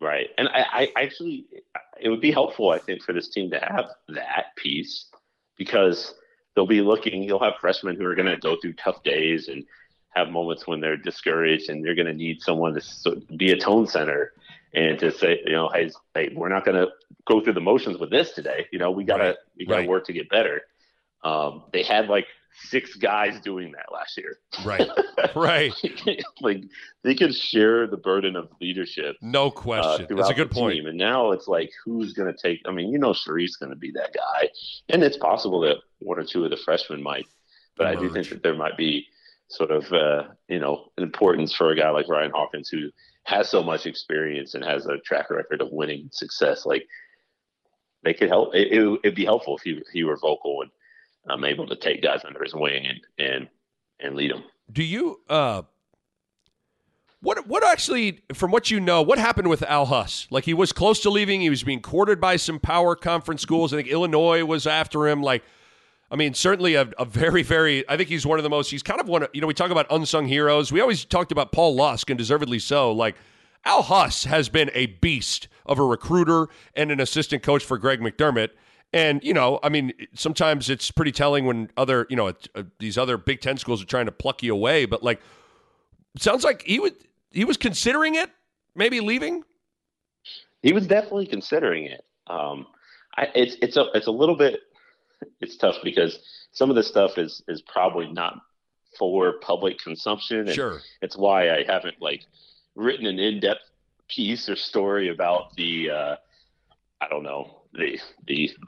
Right. 0.00 0.28
And 0.38 0.48
I, 0.48 0.90
I 0.96 1.02
actually 1.02 1.46
it 2.00 2.08
would 2.08 2.20
be 2.20 2.30
helpful, 2.30 2.70
I 2.70 2.78
think, 2.78 3.02
for 3.02 3.12
this 3.12 3.28
team 3.28 3.50
to 3.50 3.58
have 3.58 3.86
that 4.08 4.56
piece 4.56 5.06
because 5.56 6.14
they'll 6.54 6.66
be 6.66 6.82
looking, 6.82 7.22
you'll 7.22 7.42
have 7.42 7.54
freshmen 7.60 7.96
who 7.96 8.04
are 8.04 8.14
gonna 8.14 8.38
go 8.38 8.56
through 8.60 8.74
tough 8.74 9.02
days 9.02 9.48
and 9.48 9.64
have 10.16 10.30
moments 10.30 10.66
when 10.66 10.80
they're 10.80 10.96
discouraged 10.96 11.68
and 11.68 11.84
they're 11.84 11.94
going 11.94 12.06
to 12.06 12.14
need 12.14 12.40
someone 12.40 12.74
to 12.74 13.22
be 13.36 13.52
a 13.52 13.56
tone 13.56 13.86
center 13.86 14.32
and 14.76 14.98
to 14.98 15.10
say, 15.10 15.40
you 15.44 15.52
know, 15.52 15.68
hey, 15.70 15.90
hey 16.14 16.30
we're 16.34 16.50
not 16.50 16.64
going 16.64 16.76
to 16.76 16.92
go 17.26 17.40
through 17.40 17.54
the 17.54 17.60
motions 17.60 17.98
with 17.98 18.10
this 18.10 18.32
today. 18.32 18.66
You 18.70 18.78
know, 18.78 18.90
we 18.92 19.02
gotta 19.02 19.24
right. 19.24 19.36
we 19.58 19.66
gotta 19.66 19.80
right. 19.80 19.88
work 19.88 20.06
to 20.06 20.12
get 20.12 20.28
better. 20.28 20.60
Um, 21.24 21.64
they 21.72 21.82
had 21.82 22.08
like 22.08 22.26
six 22.58 22.94
guys 22.94 23.40
doing 23.40 23.72
that 23.72 23.92
last 23.92 24.16
year. 24.16 24.38
Right. 24.64 24.88
Right. 25.34 25.72
like 26.40 26.64
they 27.02 27.14
could 27.14 27.34
share 27.34 27.86
the 27.86 27.96
burden 27.96 28.36
of 28.36 28.48
leadership. 28.60 29.16
No 29.20 29.48
uh, 29.48 29.50
question. 29.50 30.06
Uh, 30.10 30.14
That's 30.14 30.30
a 30.30 30.34
good 30.34 30.50
point. 30.50 30.76
Team. 30.76 30.86
And 30.86 30.96
now 30.96 31.32
it's 31.32 31.48
like 31.48 31.70
who's 31.84 32.12
going 32.12 32.32
to 32.32 32.38
take? 32.40 32.60
I 32.66 32.70
mean, 32.70 32.92
you 32.92 32.98
know, 32.98 33.12
Shari's 33.12 33.56
going 33.56 33.70
to 33.70 33.76
be 33.76 33.90
that 33.92 34.14
guy, 34.14 34.48
and 34.88 35.02
it's 35.02 35.16
possible 35.16 35.60
that 35.60 35.76
one 35.98 36.18
or 36.18 36.24
two 36.24 36.44
of 36.44 36.50
the 36.50 36.56
freshmen 36.56 37.02
might. 37.02 37.26
But 37.76 37.86
Emerge. 37.86 37.96
I 37.96 38.00
do 38.00 38.12
think 38.12 38.28
that 38.28 38.42
there 38.42 38.54
might 38.54 38.76
be 38.76 39.06
sort 39.48 39.70
of 39.70 39.92
uh, 39.92 40.24
you 40.48 40.58
know 40.58 40.92
an 40.96 41.02
importance 41.02 41.54
for 41.54 41.70
a 41.70 41.76
guy 41.76 41.90
like 41.90 42.08
Ryan 42.08 42.32
Hawkins 42.34 42.68
who 42.68 42.90
has 43.26 43.48
so 43.48 43.62
much 43.62 43.86
experience 43.86 44.54
and 44.54 44.64
has 44.64 44.86
a 44.86 44.98
track 44.98 45.30
record 45.30 45.60
of 45.60 45.72
winning 45.72 46.08
success. 46.12 46.64
Like 46.64 46.86
they 48.04 48.14
could 48.14 48.28
help. 48.28 48.54
It, 48.54 48.72
it, 48.72 49.00
would 49.04 49.14
be 49.14 49.24
helpful 49.24 49.56
if 49.56 49.62
he, 49.62 49.82
he 49.92 50.04
were 50.04 50.16
vocal 50.16 50.62
and 50.62 50.70
um, 51.28 51.44
able 51.44 51.66
to 51.66 51.76
take 51.76 52.02
guys 52.02 52.24
under 52.24 52.42
his 52.42 52.54
wing 52.54 52.86
and 52.86 53.00
and 53.18 53.48
and 54.00 54.14
lead 54.14 54.30
them. 54.30 54.44
Do 54.72 54.82
you? 54.82 55.20
Uh, 55.28 55.62
what 57.20 57.48
what 57.48 57.66
actually, 57.66 58.20
from 58.32 58.52
what 58.52 58.70
you 58.70 58.78
know, 58.78 59.02
what 59.02 59.18
happened 59.18 59.48
with 59.48 59.62
Al 59.64 59.86
Huss? 59.86 60.28
Like 60.30 60.44
he 60.44 60.54
was 60.54 60.72
close 60.72 61.00
to 61.00 61.10
leaving. 61.10 61.40
He 61.40 61.50
was 61.50 61.64
being 61.64 61.80
courted 61.80 62.20
by 62.20 62.36
some 62.36 62.60
power 62.60 62.94
conference 62.94 63.42
schools. 63.42 63.72
I 63.72 63.76
think 63.76 63.88
Illinois 63.88 64.44
was 64.44 64.66
after 64.66 65.08
him. 65.08 65.22
Like. 65.22 65.42
I 66.10 66.16
mean, 66.16 66.34
certainly 66.34 66.74
a, 66.74 66.88
a, 66.98 67.04
very, 67.04 67.42
very. 67.42 67.88
I 67.88 67.96
think 67.96 68.08
he's 68.08 68.24
one 68.24 68.38
of 68.38 68.44
the 68.44 68.50
most. 68.50 68.70
He's 68.70 68.82
kind 68.82 69.00
of 69.00 69.08
one. 69.08 69.24
Of, 69.24 69.30
you 69.32 69.40
know, 69.40 69.46
we 69.46 69.54
talk 69.54 69.70
about 69.70 69.86
unsung 69.90 70.26
heroes. 70.26 70.70
We 70.70 70.80
always 70.80 71.04
talked 71.04 71.32
about 71.32 71.52
Paul 71.52 71.74
Lusk, 71.74 72.10
and 72.10 72.18
deservedly 72.18 72.60
so. 72.60 72.92
Like 72.92 73.16
Al 73.64 73.82
Huss 73.82 74.24
has 74.24 74.48
been 74.48 74.70
a 74.72 74.86
beast 74.86 75.48
of 75.64 75.78
a 75.78 75.84
recruiter 75.84 76.48
and 76.74 76.92
an 76.92 77.00
assistant 77.00 77.42
coach 77.42 77.64
for 77.64 77.76
Greg 77.76 78.00
McDermott. 78.00 78.50
And 78.92 79.22
you 79.24 79.34
know, 79.34 79.58
I 79.64 79.68
mean, 79.68 79.92
sometimes 80.14 80.70
it's 80.70 80.92
pretty 80.92 81.10
telling 81.10 81.44
when 81.44 81.70
other, 81.76 82.06
you 82.08 82.16
know, 82.16 82.28
uh, 82.28 82.62
these 82.78 82.96
other 82.96 83.18
Big 83.18 83.40
Ten 83.40 83.56
schools 83.56 83.82
are 83.82 83.86
trying 83.86 84.06
to 84.06 84.12
pluck 84.12 84.44
you 84.44 84.54
away. 84.54 84.84
But 84.86 85.02
like, 85.02 85.20
sounds 86.16 86.44
like 86.44 86.62
he 86.62 86.78
would 86.78 86.94
he 87.32 87.44
was 87.44 87.56
considering 87.56 88.14
it 88.14 88.30
maybe 88.76 89.00
leaving? 89.00 89.42
He 90.62 90.72
was 90.72 90.86
definitely 90.86 91.26
considering 91.26 91.86
it. 91.86 92.04
Um, 92.28 92.66
I, 93.16 93.28
it's 93.34 93.56
it's 93.60 93.76
a 93.76 93.86
it's 93.94 94.06
a 94.06 94.12
little 94.12 94.36
bit 94.36 94.60
it's 95.40 95.56
tough 95.56 95.76
because 95.82 96.18
some 96.52 96.70
of 96.70 96.76
this 96.76 96.86
stuff 96.86 97.18
is 97.18 97.42
is 97.48 97.62
probably 97.62 98.10
not 98.12 98.34
for 98.98 99.34
public 99.40 99.78
consumption. 99.78 100.40
And 100.40 100.50
Sure. 100.50 100.80
It's 101.02 101.16
why 101.16 101.50
I 101.50 101.64
haven't 101.64 101.96
like 102.00 102.22
written 102.74 103.06
an 103.06 103.18
in 103.18 103.40
depth 103.40 103.60
piece 104.08 104.48
or 104.48 104.56
story 104.56 105.08
about 105.08 105.54
the 105.56 105.90
uh, 105.90 106.16
I 107.00 107.08
don't 107.08 107.22
know 107.22 107.62
the 107.72 107.98
the 108.26 108.50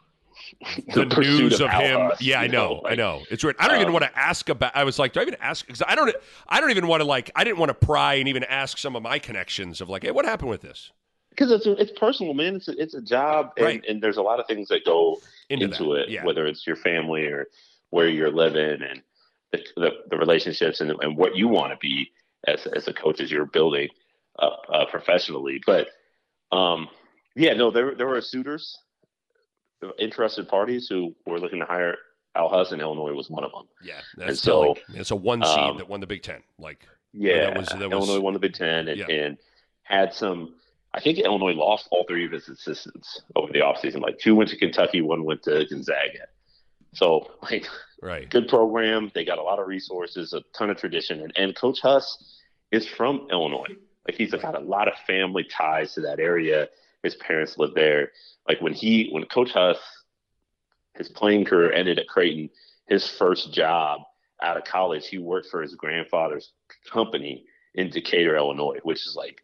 The, 0.95 1.05
pursuit 1.07 1.41
news 1.41 1.61
of, 1.61 1.69
Al 1.69 1.81
him. 1.81 2.01
Huss, 2.11 2.23
yeah, 2.23 2.41
I 2.41 2.45
you 2.45 2.53
know. 2.53 2.81
I 2.85 2.95
know. 2.95 3.23
It's 3.29 3.43
weird. 3.43 3.57
I 3.59 3.67
don't 3.67 3.77
even 3.77 3.89
um, 3.89 3.95
want 3.95 4.05
to 4.05 4.17
ask 4.19 4.49
about. 4.49 4.71
I 4.75 4.85
was 4.85 4.97
like, 4.99 5.13
do 5.13 5.19
I 5.19 5.23
even 5.23 5.35
ask? 5.41 5.67
Because 5.67 5.83
I 5.87 5.97
don't. 5.97 6.15
I 6.49 6.61
don't 6.61 6.71
even 6.71 6.87
want 6.87 7.01
to 7.01 7.05
like. 7.05 7.31
I 7.35 7.43
didn't 7.43 7.59
want 7.59 7.71
to 7.71 7.75
pry 7.75 8.15
and 8.15 8.29
even 8.29 8.45
ask 8.45 8.79
some 8.79 8.95
of 8.95 9.03
my 9.03 9.19
connections 9.19 9.81
of 9.81 9.89
like, 9.89 10.05
hey, 10.05 10.13
what 10.13 10.25
happened 10.25 10.51
with 10.51 10.61
this? 10.63 10.93
because 11.39 11.53
it's 11.53 11.67
it's 11.67 11.99
personal, 11.99 12.35
man. 12.35 12.57
It's 12.57 12.69
a, 12.69 12.81
it's 12.83 12.95
a 12.95 13.01
job, 13.03 13.53
and, 13.57 13.65
Right. 13.67 13.85
and 13.89 14.03
there's 14.03 14.17
a 14.17 14.23
lot 14.23 14.41
of 14.41 14.47
things 14.47 14.69
that 14.69 14.85
go 14.85 15.21
Into, 15.51 15.65
into, 15.67 15.93
it, 15.95 16.09
Yeah. 16.11 16.25
whether 16.25 16.47
it's 16.47 16.67
your 16.67 16.77
family 16.77 17.27
or 17.27 17.47
where 17.91 18.09
you're 18.09 18.31
living 18.31 18.83
and 18.83 19.03
the 19.53 19.65
the, 19.77 19.91
the 20.11 20.17
relationships 20.19 20.81
and, 20.83 20.91
and 21.03 21.17
what 21.17 21.37
you 21.37 21.49
want 21.49 21.73
to 21.73 21.79
be 21.79 22.11
as 22.47 22.67
as 22.67 22.87
a 22.89 22.93
coach 22.93 23.21
as 23.21 23.31
you're 23.31 23.47
building 23.47 23.89
up 24.39 24.63
uh, 24.73 24.85
professionally. 24.87 25.61
But 25.65 25.89
um, 26.53 26.89
yeah, 27.35 27.55
no, 27.55 27.71
there 27.71 27.95
there 27.95 28.07
were 28.07 28.21
suitors, 28.21 28.77
interested 29.99 30.49
parties 30.49 30.87
who 30.89 31.15
were 31.27 31.39
looking 31.41 31.61
to 31.61 31.65
hire 31.65 31.97
Al 32.35 32.49
Huss, 32.49 32.73
and 32.73 32.81
Illinois 32.83 33.13
was 33.15 33.31
one 33.31 33.45
of 33.45 33.53
them. 33.53 33.65
Yeah, 33.83 34.01
And 34.25 34.37
so, 34.37 34.77
it's 34.95 35.11
a 35.11 35.17
one 35.17 35.43
seed 35.43 35.59
um, 35.59 35.79
that 35.79 35.89
won 35.89 36.01
the 36.01 36.07
Big 36.07 36.23
Ten. 36.23 36.43
Like, 36.59 36.87
Yeah, 37.13 37.47
that 37.51 37.59
was- 37.59 37.69
that 37.69 37.79
was- 37.91 38.09
Illinois 38.09 38.21
won 38.23 38.33
the 38.35 38.39
Big 38.39 38.53
Ten 38.55 38.89
and, 38.89 38.99
Yeah. 38.99 39.07
and 39.11 39.39
had 39.83 40.13
some. 40.13 40.55
I 40.95 41.01
think 41.01 41.19
Illinois 41.19 41.53
lost 41.53 41.89
all 41.91 42.05
three 42.09 42.27
of 42.27 42.33
its 42.33 42.49
assistants 42.49 43.23
over 43.37 43.53
the 43.53 43.61
offseason. 43.61 44.01
Like 44.01 44.19
two 44.19 44.35
went 44.35 44.51
to 44.51 44.57
Kentucky, 44.57 45.03
one 45.03 45.25
went 45.25 45.43
to 45.45 45.67
Gonzaga. 45.69 46.27
So 46.95 47.31
like 47.43 47.67
right. 48.03 48.29
good 48.29 48.49
program. 48.49 49.11
They 49.15 49.25
got 49.25 49.39
a 49.39 49.43
lot 49.43 49.59
of 49.59 49.67
resources, 49.67 50.33
a 50.33 50.43
ton 50.57 50.71
of 50.71 50.79
tradition, 50.79 51.21
and, 51.21 51.33
and 51.37 51.55
Coach 51.55 51.81
Huss 51.81 52.39
is 52.73 52.87
from 52.87 53.29
Illinois. 53.31 53.77
Like 54.07 54.17
he's 54.17 54.33
got 54.33 54.57
a 54.57 54.61
lot 54.61 54.89
of 54.89 54.95
family 55.07 55.45
ties 55.45 55.95
to 55.95 56.01
that 56.03 56.19
area. 56.19 56.69
His 57.03 57.15
parents 57.17 57.59
live 57.59 57.75
there. 57.75 58.13
Like 58.49 58.61
when 58.61 58.73
he 58.73 59.11
when 59.13 59.25
Coach 59.27 59.51
Huss 59.53 59.79
his 60.99 61.09
playing 61.09 61.45
career 61.45 61.73
ended 61.73 61.99
at 61.99 62.09
Creighton, 62.09 62.51
his 62.87 63.09
first 63.09 63.53
job 63.53 64.01
out 64.43 64.57
of 64.57 64.65
college, 64.65 65.07
he 65.07 65.19
worked 65.19 65.49
for 65.49 65.63
his 65.63 65.75
grandfather's 65.75 66.51
company 66.91 67.45
in 67.75 67.89
Decatur, 67.89 68.37
Illinois, 68.37 68.79
which 68.83 69.07
is 69.07 69.15
like 69.17 69.41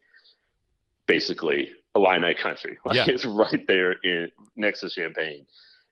basically 1.06 1.70
Illini 1.94 2.34
country. 2.34 2.78
Like 2.84 2.96
Yeah. 2.96 3.06
it's 3.08 3.24
right 3.24 3.66
there 3.66 3.92
in 3.92 4.30
next 4.56 4.80
to 4.80 4.90
Champaign. 4.90 5.46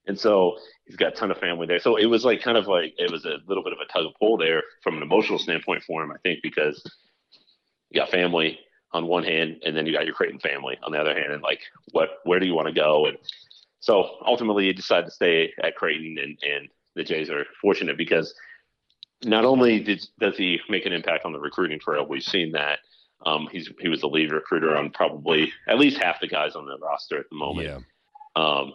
And 0.07 0.19
so 0.19 0.59
he's 0.85 0.97
got 0.97 1.13
a 1.13 1.17
ton 1.17 1.31
of 1.31 1.39
family 1.39 1.67
there. 1.67 1.79
So 1.79 1.97
it 1.97 2.07
was 2.07 2.25
like 2.25 2.43
kind 2.43 2.59
of 2.59 2.67
like 2.67 2.95
it 2.99 3.11
was 3.11 3.25
a 3.25 3.37
little 3.47 3.63
bit 3.63 3.73
of 3.73 3.79
a 3.79 3.93
tug 3.93 4.07
of 4.07 4.13
pull 4.19 4.37
there 4.37 4.63
from 4.83 4.97
an 4.97 5.03
emotional 5.03 5.39
standpoint 5.39 5.85
for 5.85 6.03
him, 6.03 6.11
I 6.11 6.17
think, 6.25 6.41
because 6.43 6.83
you 7.91 8.01
got 8.01 8.11
family 8.11 8.59
on 8.93 9.07
one 9.07 9.23
hand 9.23 9.63
and 9.65 9.77
then 9.77 9.87
you 9.87 9.93
got 9.93 10.05
your 10.05 10.15
Creighton 10.15 10.41
family 10.41 10.77
on 10.83 10.93
the 10.93 10.99
other 10.99 11.15
hand 11.15 11.33
and 11.33 11.43
like 11.43 11.61
what 11.93 12.19
where 12.25 12.41
do 12.41 12.47
you 12.47 12.55
want 12.55 12.69
to 12.69 12.75
go? 12.75 13.07
And 13.07 13.17
so 13.81 14.17
ultimately 14.27 14.65
he 14.67 14.73
decided 14.73 15.07
to 15.07 15.13
stay 15.13 15.53
at 15.63 15.77
Creighton 15.77 16.17
and, 16.21 16.37
and 16.43 16.69
the 16.97 17.05
Jays 17.05 17.31
are 17.31 17.45
fortunate 17.61 17.97
because 17.97 18.35
not 19.25 19.45
only 19.45 19.79
did, 19.81 20.05
does 20.19 20.37
he 20.37 20.61
make 20.69 20.85
an 20.85 20.93
impact 20.93 21.25
on 21.25 21.33
the 21.33 21.39
recruiting 21.39 21.79
trail, 21.79 22.05
we've 22.07 22.23
seen 22.25 22.53
that. 22.53 22.81
Um, 23.25 23.49
he's 23.51 23.71
he 23.81 23.89
was 23.89 24.01
the 24.01 24.09
lead 24.09 24.33
recruiter 24.33 24.77
on 24.77 24.91
probably 24.91 25.53
at 25.69 25.79
least 25.79 25.99
half 25.99 26.21
the 26.21 26.29
guys 26.29 26.55
on 26.55 26.67
the 26.67 26.79
roster 26.79 27.19
at 27.19 27.31
the 27.31 27.37
moment. 27.37 27.69
Yeah. 27.69 27.79
Um, 28.35 28.75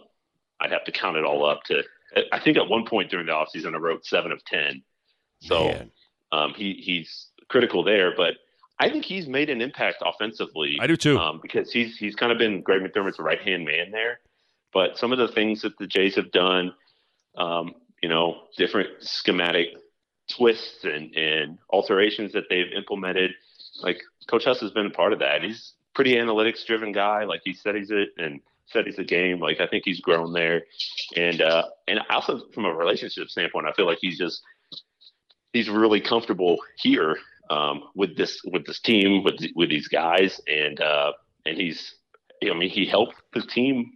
I'd 0.60 0.72
have 0.72 0.84
to 0.84 0.92
count 0.92 1.16
it 1.16 1.24
all 1.24 1.44
up 1.44 1.62
to. 1.64 1.82
I 2.32 2.40
think 2.40 2.56
at 2.56 2.68
one 2.68 2.86
point 2.86 3.10
during 3.10 3.26
the 3.26 3.32
offseason, 3.32 3.74
I 3.74 3.78
wrote 3.78 4.06
seven 4.06 4.32
of 4.32 4.44
ten. 4.44 4.82
So 5.40 5.86
um, 6.32 6.54
he 6.54 6.74
he's 6.74 7.28
critical 7.48 7.84
there, 7.84 8.14
but 8.16 8.34
I 8.80 8.88
think 8.90 9.04
he's 9.04 9.28
made 9.28 9.50
an 9.50 9.60
impact 9.60 10.02
offensively. 10.04 10.78
I 10.80 10.86
do 10.86 10.96
too. 10.96 11.18
Um, 11.18 11.40
because 11.42 11.72
he's 11.72 11.96
he's 11.96 12.14
kind 12.14 12.32
of 12.32 12.38
been 12.38 12.62
Greg 12.62 12.82
McDermott's 12.82 13.18
right 13.18 13.40
hand 13.40 13.64
man 13.64 13.90
there. 13.90 14.20
But 14.72 14.98
some 14.98 15.12
of 15.12 15.18
the 15.18 15.28
things 15.28 15.62
that 15.62 15.78
the 15.78 15.86
Jays 15.86 16.14
have 16.16 16.30
done, 16.30 16.74
um, 17.36 17.74
you 18.02 18.08
know, 18.08 18.42
different 18.56 18.88
schematic 19.00 19.68
twists 20.30 20.84
and, 20.84 21.14
and 21.16 21.58
alterations 21.70 22.32
that 22.34 22.44
they've 22.50 22.72
implemented, 22.76 23.32
like 23.82 24.00
Coach 24.28 24.44
Huss 24.44 24.60
has 24.60 24.70
been 24.72 24.86
a 24.86 24.90
part 24.90 25.12
of 25.12 25.18
that. 25.20 25.42
He's 25.42 25.72
a 25.92 25.94
pretty 25.94 26.14
analytics 26.14 26.64
driven 26.66 26.92
guy. 26.92 27.24
Like 27.24 27.42
he 27.44 27.52
studies 27.54 27.90
it 27.90 28.10
and 28.18 28.40
studies 28.66 28.96
the 28.96 29.04
game. 29.04 29.40
Like 29.40 29.60
I 29.60 29.66
think 29.66 29.84
he's 29.84 30.00
grown 30.00 30.32
there. 30.32 30.62
And 31.16 31.40
uh, 31.40 31.64
and 31.86 32.00
also 32.10 32.40
from 32.54 32.64
a 32.66 32.74
relationship 32.74 33.28
standpoint, 33.28 33.66
I 33.66 33.72
feel 33.72 33.86
like 33.86 33.98
he's 34.00 34.18
just 34.18 34.42
he's 35.52 35.68
really 35.68 36.00
comfortable 36.00 36.58
here 36.76 37.16
um, 37.50 37.82
with 37.94 38.16
this 38.16 38.40
with 38.44 38.66
this 38.66 38.80
team 38.80 39.24
with 39.24 39.36
with 39.54 39.70
these 39.70 39.88
guys 39.88 40.40
and 40.46 40.80
uh, 40.80 41.12
and 41.46 41.56
he's 41.56 41.94
I 42.42 42.52
mean 42.54 42.70
he 42.70 42.86
helped 42.86 43.14
the 43.32 43.42
team. 43.42 43.92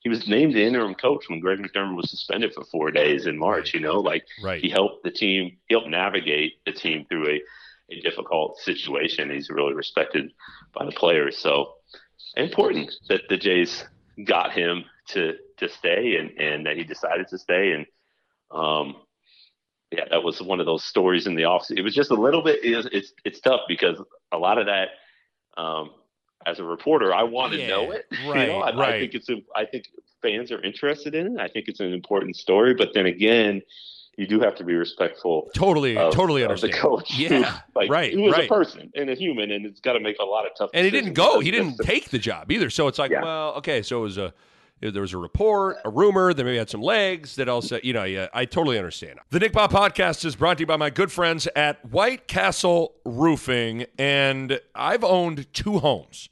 He 0.00 0.08
was 0.08 0.26
named 0.26 0.54
the 0.54 0.64
interim 0.64 0.94
coach 0.96 1.28
when 1.28 1.38
Greg 1.38 1.60
McDermott 1.60 1.94
was 1.96 2.10
suspended 2.10 2.52
for 2.54 2.64
four 2.64 2.90
days 2.90 3.26
in 3.26 3.38
March. 3.38 3.72
You 3.72 3.78
know, 3.80 4.00
like 4.00 4.24
Right. 4.42 4.60
he 4.60 4.68
helped 4.68 5.04
the 5.04 5.12
team. 5.12 5.58
He 5.68 5.74
helped 5.74 5.88
navigate 5.88 6.54
the 6.66 6.72
team 6.72 7.06
through 7.08 7.28
a, 7.28 7.40
a 7.98 8.02
difficult 8.02 8.58
situation. 8.58 9.30
He's 9.30 9.50
really 9.50 9.74
respected 9.74 10.30
by 10.74 10.84
the 10.84 10.92
players. 10.92 11.38
So 11.38 11.72
important 12.36 12.92
that 13.08 13.22
the 13.28 13.36
Jays 13.36 13.84
got 14.26 14.52
him 14.52 14.84
to 15.08 15.34
to 15.58 15.68
stay 15.68 16.16
and 16.16 16.30
and 16.38 16.66
that 16.66 16.76
he 16.76 16.84
decided 16.84 17.26
to 17.28 17.38
stay 17.38 17.72
and 17.72 17.86
um 18.50 18.96
yeah 19.90 20.04
that 20.10 20.22
was 20.22 20.40
one 20.40 20.60
of 20.60 20.66
those 20.66 20.84
stories 20.84 21.26
in 21.26 21.34
the 21.34 21.44
office 21.44 21.70
it 21.70 21.82
was 21.82 21.94
just 21.94 22.10
a 22.10 22.14
little 22.14 22.42
bit 22.42 22.60
it's 22.62 22.88
it's, 22.92 23.12
it's 23.24 23.40
tough 23.40 23.62
because 23.68 24.00
a 24.32 24.38
lot 24.38 24.58
of 24.58 24.66
that 24.66 24.88
um 25.56 25.90
as 26.46 26.58
a 26.58 26.64
reporter 26.64 27.12
i 27.14 27.22
want 27.22 27.52
to 27.52 27.58
Yeah, 27.58 27.66
know 27.66 27.90
it 27.90 28.04
you 28.10 28.18
right, 28.28 28.48
know? 28.48 28.60
I, 28.60 28.70
I 28.90 28.98
think 28.98 29.14
it's 29.14 29.28
i 29.56 29.64
think 29.64 29.86
fans 30.22 30.52
are 30.52 30.62
interested 30.62 31.14
in 31.14 31.34
it 31.36 31.40
i 31.40 31.48
think 31.48 31.68
it's 31.68 31.80
an 31.80 31.92
important 31.92 32.36
story 32.36 32.74
but 32.74 32.90
then 32.94 33.06
again 33.06 33.62
you 34.16 34.26
do 34.26 34.40
have 34.40 34.54
to 34.56 34.64
be 34.64 34.74
respectful 34.74 35.48
Totally, 35.54 35.96
of, 35.96 36.12
totally 36.12 36.42
of 36.42 36.50
understand. 36.50 36.74
the 36.74 36.78
coach 36.78 37.12
who, 37.14 37.22
Yeah, 37.22 37.58
like 37.74 37.90
right, 37.90 38.12
who 38.12 38.26
is 38.26 38.32
right. 38.32 38.44
a 38.44 38.48
person 38.48 38.90
and 38.94 39.08
a 39.10 39.14
human 39.14 39.50
and 39.50 39.64
it's 39.64 39.80
got 39.80 39.94
to 39.94 40.00
make 40.00 40.18
a 40.18 40.24
lot 40.24 40.44
of 40.46 40.52
tough 40.56 40.70
and 40.74 40.84
he 40.84 40.90
didn't 40.90 41.14
go. 41.14 41.40
He 41.40 41.50
didn't 41.50 41.78
take 41.78 42.10
the 42.10 42.18
job 42.18 42.50
either. 42.52 42.68
So 42.70 42.88
it's 42.88 42.98
like, 42.98 43.10
Yeah. 43.10 43.22
well, 43.22 43.54
okay, 43.54 43.82
so 43.82 43.98
it 44.00 44.02
was 44.02 44.18
a 44.18 44.34
there 44.80 45.00
was 45.02 45.12
a 45.12 45.18
report, 45.18 45.76
a 45.84 45.90
rumor 45.90 46.34
that 46.34 46.42
maybe 46.42 46.58
had 46.58 46.68
some 46.68 46.82
legs 46.82 47.36
that 47.36 47.48
also, 47.48 47.78
you 47.84 47.92
know, 47.92 48.02
yeah, 48.02 48.26
I 48.34 48.44
totally 48.46 48.78
understand. 48.78 49.20
The 49.30 49.38
Nick 49.38 49.52
Bob 49.52 49.70
podcast 49.70 50.24
is 50.24 50.34
brought 50.34 50.56
to 50.58 50.62
you 50.62 50.66
by 50.66 50.76
my 50.76 50.90
good 50.90 51.12
friends 51.12 51.46
at 51.54 51.84
White 51.84 52.26
Castle 52.26 52.94
Roofing, 53.04 53.86
and 53.96 54.58
I've 54.74 55.04
owned 55.04 55.46
two 55.54 55.78
homes 55.78 56.30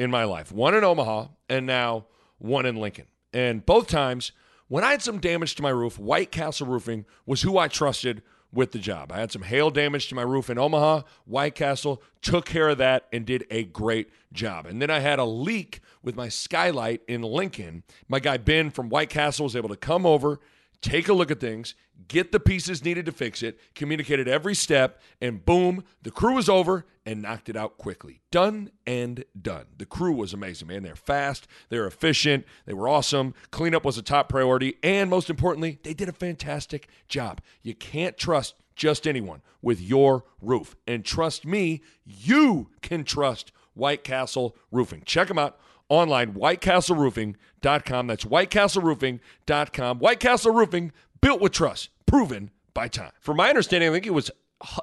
in 0.00 0.10
my 0.10 0.24
life, 0.24 0.50
one 0.50 0.74
in 0.74 0.82
Omaha 0.82 1.28
and 1.48 1.64
now 1.64 2.06
one 2.38 2.66
in 2.66 2.74
Lincoln. 2.74 3.06
And 3.32 3.64
both 3.64 3.86
times 3.86 4.32
when 4.72 4.84
I 4.84 4.92
had 4.92 5.02
some 5.02 5.18
damage 5.18 5.54
to 5.56 5.62
my 5.62 5.68
roof, 5.68 5.98
White 5.98 6.32
Castle 6.32 6.66
Roofing 6.66 7.04
was 7.26 7.42
who 7.42 7.58
I 7.58 7.68
trusted 7.68 8.22
with 8.54 8.72
the 8.72 8.78
job. 8.78 9.12
I 9.12 9.20
had 9.20 9.30
some 9.30 9.42
hail 9.42 9.70
damage 9.70 10.08
to 10.08 10.14
my 10.14 10.22
roof 10.22 10.48
in 10.48 10.56
Omaha. 10.56 11.02
White 11.26 11.54
Castle 11.54 12.02
took 12.22 12.46
care 12.46 12.70
of 12.70 12.78
that 12.78 13.06
and 13.12 13.26
did 13.26 13.44
a 13.50 13.64
great 13.64 14.08
job. 14.32 14.64
And 14.64 14.80
then 14.80 14.88
I 14.88 15.00
had 15.00 15.18
a 15.18 15.26
leak 15.26 15.80
with 16.02 16.16
my 16.16 16.30
skylight 16.30 17.02
in 17.06 17.20
Lincoln. 17.20 17.82
My 18.08 18.18
guy 18.18 18.38
Ben 18.38 18.70
from 18.70 18.88
White 18.88 19.10
Castle 19.10 19.44
was 19.44 19.54
able 19.54 19.68
to 19.68 19.76
come 19.76 20.06
over, 20.06 20.40
take 20.82 21.08
a 21.08 21.12
look 21.12 21.30
at 21.30 21.40
things, 21.40 21.74
get 22.08 22.32
the 22.32 22.40
pieces 22.40 22.84
needed 22.84 23.06
to 23.06 23.12
fix 23.12 23.42
it, 23.42 23.58
communicated 23.74 24.28
every 24.28 24.54
step, 24.54 25.00
and 25.20 25.44
boom, 25.44 25.84
the 26.02 26.10
crew 26.10 26.34
was 26.34 26.48
over 26.48 26.84
and 27.06 27.22
knocked 27.22 27.48
it 27.48 27.56
out 27.56 27.78
quickly. 27.78 28.20
Done 28.30 28.70
and 28.86 29.24
done. 29.40 29.66
The 29.78 29.86
crew 29.86 30.12
was 30.12 30.32
amazing, 30.32 30.68
man. 30.68 30.82
They're 30.82 30.96
fast, 30.96 31.46
they're 31.68 31.86
efficient, 31.86 32.44
they 32.66 32.74
were 32.74 32.88
awesome. 32.88 33.34
Cleanup 33.50 33.84
was 33.84 33.96
a 33.96 34.02
top 34.02 34.28
priority, 34.28 34.76
and 34.82 35.08
most 35.08 35.30
importantly, 35.30 35.78
they 35.82 35.94
did 35.94 36.08
a 36.08 36.12
fantastic 36.12 36.88
job. 37.08 37.40
You 37.62 37.74
can't 37.74 38.18
trust 38.18 38.54
just 38.74 39.06
anyone 39.06 39.42
with 39.60 39.80
your 39.80 40.24
roof. 40.40 40.76
And 40.86 41.04
trust 41.04 41.46
me, 41.46 41.82
you 42.04 42.70
can 42.80 43.04
trust 43.04 43.52
White 43.74 44.04
Castle 44.04 44.56
Roofing. 44.70 45.02
Check 45.06 45.28
them 45.28 45.38
out 45.38 45.58
online, 45.92 46.34
whitecastleroofing.com. 46.34 48.06
That's 48.06 48.24
whitecastleroofing.com. 48.24 49.98
White 49.98 50.20
Castle 50.20 50.52
Roofing, 50.52 50.92
built 51.20 51.40
with 51.40 51.52
trust, 51.52 51.90
proven 52.06 52.50
by 52.74 52.88
time. 52.88 53.12
From 53.20 53.36
my 53.36 53.48
understanding, 53.48 53.88
I 53.88 53.92
think 53.92 54.06
it 54.06 54.14
was 54.14 54.30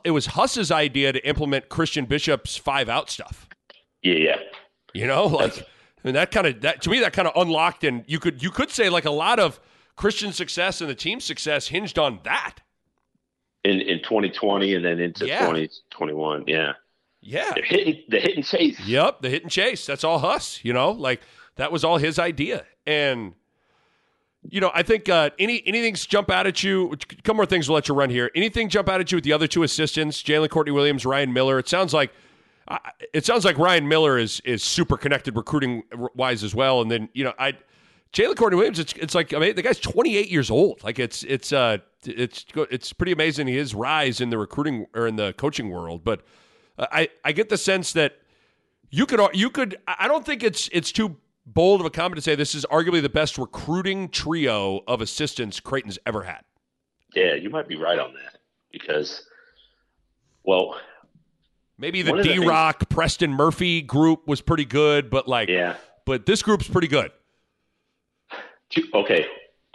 it 0.04 0.12
was 0.12 0.28
Huss's 0.28 0.72
idea 0.72 1.14
to 1.14 1.26
implement 1.28 1.70
Christian 1.70 2.06
Bishop's 2.06 2.58
five 2.58 2.90
out 2.90 3.10
stuff. 3.10 3.48
yeah 4.04 4.14
yeah 4.16 4.38
You 4.94 5.08
know, 5.08 5.26
like 5.26 5.58
I 5.58 5.64
mean 6.04 6.14
that 6.16 6.32
kind 6.32 6.48
of 6.48 6.62
that 6.62 6.82
to 6.84 6.90
me 6.90 7.00
that 7.00 7.14
kind 7.14 7.28
of 7.28 7.34
unlocked 7.42 7.84
and 7.84 8.04
you 8.08 8.20
could 8.20 8.44
you 8.44 8.52
could 8.52 8.70
say 8.72 8.90
like 8.90 9.06
a 9.06 9.12
lot 9.12 9.40
of 9.40 9.60
Christian 9.96 10.32
success 10.34 10.82
and 10.82 10.90
the 10.90 10.96
team's 10.96 11.24
success 11.26 11.68
hinged 11.70 11.98
on 11.98 12.20
that. 12.24 12.56
in 13.64 13.80
in 13.82 14.00
2020 14.04 14.76
and 14.76 14.86
then 14.86 15.00
into 15.00 15.26
Yeah. 15.28 15.40
2021 15.40 16.44
yeah 16.48 16.74
Yeah. 17.30 17.52
They're 17.54 17.64
hitting 17.64 18.04
the 18.08 18.20
hit 18.20 18.36
and 18.36 18.44
chase. 18.44 18.80
Yep, 18.80 19.22
the 19.22 19.30
hit 19.30 19.44
and 19.44 19.52
chase. 19.52 19.86
That's 19.86 20.04
all 20.04 20.18
Huss, 20.18 20.60
you 20.64 20.74
know? 20.74 20.90
Like 20.92 21.22
that 21.58 21.72
was 21.72 21.84
all 21.84 21.98
his 21.98 22.18
idea. 22.18 22.66
And 22.88 23.36
you 24.50 24.60
know, 24.60 24.72
I 24.74 24.82
think 24.82 25.10
uh, 25.10 25.30
any 25.38 25.62
anything's 25.68 26.08
jump 26.08 26.32
out 26.32 26.48
at 26.48 26.64
you. 26.64 26.92
A 26.92 26.98
couple 26.98 27.36
more 27.36 27.46
things 27.46 27.70
we'll 27.70 27.76
let 27.76 27.88
you 27.88 27.94
run 27.94 28.10
here. 28.10 28.32
Anything 28.34 28.68
jump 28.68 28.90
out 28.90 29.00
at 29.00 29.12
you 29.12 29.18
with 29.18 29.26
the 29.26 29.34
other 29.34 29.46
two 29.46 29.62
assistants, 29.62 30.24
Jalen 30.24 30.50
Courtney 30.50 30.72
Williams, 30.72 31.06
Ryan 31.06 31.32
Miller? 31.32 31.60
It 31.60 31.68
sounds 31.68 31.94
like 31.94 32.12
uh, 32.68 32.80
it 33.14 33.26
sounds 33.26 33.46
like 33.46 33.60
Ryan 33.60 33.88
Miller 33.88 34.18
is 34.18 34.40
is 34.44 34.64
super 34.64 34.98
connected 34.98 35.36
recruiting 35.36 35.84
wise 36.16 36.44
as 36.44 36.56
well. 36.56 36.82
And 36.82 36.90
then 36.90 37.10
you 37.14 37.26
know, 37.26 37.34
I 37.38 37.54
Jalen 38.12 38.38
Courtney 38.38 38.56
Williams. 38.56 38.80
It's, 38.80 38.94
it's 38.94 39.14
like 39.14 39.36
I 39.36 39.40
mean, 39.40 39.56
the 39.56 39.62
guy's 39.62 39.80
28 39.80 40.30
years 40.30 40.50
old. 40.50 40.84
Like 40.84 40.98
it's 40.98 41.24
it's 41.24 41.54
uh 41.54 41.78
it's 42.06 42.46
it's 42.56 42.92
pretty 42.92 43.12
amazing 43.12 43.46
his 43.46 43.76
rise 43.76 44.20
in 44.20 44.32
the 44.32 44.38
recruiting 44.40 44.88
or 44.96 45.06
in 45.06 45.16
the 45.18 45.34
coaching 45.34 45.70
world. 45.70 46.04
But 46.04 46.24
Uh, 46.80 46.88
I 46.92 47.10
I 47.24 47.32
get 47.34 47.50
the 47.50 47.58
sense 47.58 47.94
that 47.94 48.20
you 48.90 49.06
could 49.06 49.20
you 49.34 49.50
could 49.50 49.78
I 49.88 50.08
don't 50.08 50.26
think 50.26 50.42
it's 50.42 50.70
it's 50.72 50.92
too 50.92 51.18
bold 51.46 51.82
of 51.82 51.86
a 51.86 51.90
comment 51.90 52.16
to 52.16 52.22
say 52.22 52.36
this 52.36 52.56
is 52.56 52.66
arguably 52.72 53.02
the 53.02 53.10
best 53.10 53.38
recruiting 53.38 54.10
trio 54.10 54.82
of 54.88 55.02
assistants 55.02 55.60
Creighton's 55.60 56.00
ever 56.06 56.24
had. 56.24 56.42
Yeah, 57.16 57.36
you 57.36 57.50
might 57.50 57.68
be 57.68 57.76
right 57.76 57.98
on 57.98 58.14
that 58.14 58.40
because, 58.72 59.26
well, 60.44 60.80
maybe 61.78 62.02
the 62.02 62.22
D 62.22 62.40
Rock 62.40 62.88
Preston 62.90 63.32
Murphy 63.34 63.82
group 63.82 64.28
was 64.28 64.42
pretty 64.42 64.66
good, 64.66 65.10
but 65.10 65.28
like, 65.28 65.50
yeah, 65.50 65.76
but 66.06 66.26
this 66.26 66.42
group's 66.42 66.68
pretty 66.68 66.88
good. 66.88 67.12
Okay, 68.94 69.26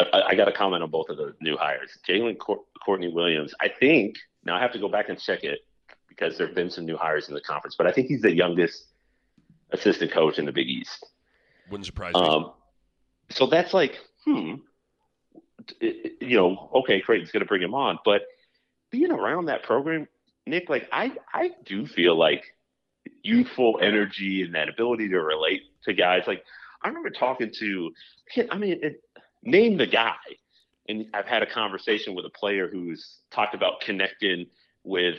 I, 0.00 0.22
I 0.28 0.34
got 0.36 0.44
to 0.44 0.52
comment 0.52 0.84
on 0.84 0.90
both 0.90 1.08
of 1.08 1.16
the 1.16 1.34
new 1.40 1.56
hires. 1.56 1.98
Jalen 2.08 2.38
Courtney 2.38 3.08
Williams, 3.08 3.52
I 3.60 3.68
think 3.68 4.16
now 4.44 4.56
I 4.56 4.60
have 4.60 4.72
to 4.72 4.78
go 4.78 4.88
back 4.88 5.08
and 5.08 5.20
check 5.20 5.42
it 5.42 5.60
because 6.16 6.38
there 6.38 6.46
have 6.46 6.54
been 6.54 6.70
some 6.70 6.84
new 6.84 6.96
hires 6.96 7.28
in 7.28 7.34
the 7.34 7.40
conference, 7.40 7.74
but 7.76 7.86
I 7.86 7.92
think 7.92 8.08
he's 8.08 8.22
the 8.22 8.34
youngest 8.34 8.86
assistant 9.70 10.12
coach 10.12 10.38
in 10.38 10.44
the 10.44 10.52
Big 10.52 10.68
East. 10.68 11.06
Wouldn't 11.70 11.86
surprise 11.86 12.14
me. 12.14 12.20
Um, 12.20 12.52
so 13.30 13.46
that's 13.46 13.74
like, 13.74 13.98
hmm, 14.24 14.54
you 15.80 16.36
know, 16.36 16.70
okay, 16.74 17.00
Creighton's 17.00 17.30
going 17.30 17.40
to 17.40 17.46
bring 17.46 17.62
him 17.62 17.74
on, 17.74 17.98
but 18.04 18.22
being 18.90 19.10
around 19.10 19.46
that 19.46 19.62
program, 19.62 20.06
Nick, 20.46 20.68
like 20.68 20.88
I, 20.92 21.12
I 21.32 21.50
do 21.64 21.86
feel 21.86 22.16
like 22.16 22.44
youthful 23.22 23.78
energy 23.82 24.42
and 24.42 24.54
that 24.54 24.68
ability 24.68 25.08
to 25.08 25.20
relate 25.20 25.62
to 25.84 25.94
guys. 25.94 26.24
Like 26.26 26.44
I 26.82 26.88
remember 26.88 27.10
talking 27.10 27.50
to, 27.58 27.92
I 28.50 28.58
mean, 28.58 28.78
it, 28.82 29.02
name 29.42 29.76
the 29.78 29.86
guy, 29.86 30.14
and 30.88 31.06
I've 31.14 31.26
had 31.26 31.42
a 31.42 31.46
conversation 31.46 32.14
with 32.14 32.26
a 32.26 32.30
player 32.30 32.68
who's 32.68 33.20
talked 33.30 33.54
about 33.54 33.80
connecting 33.80 34.46
with 34.84 35.16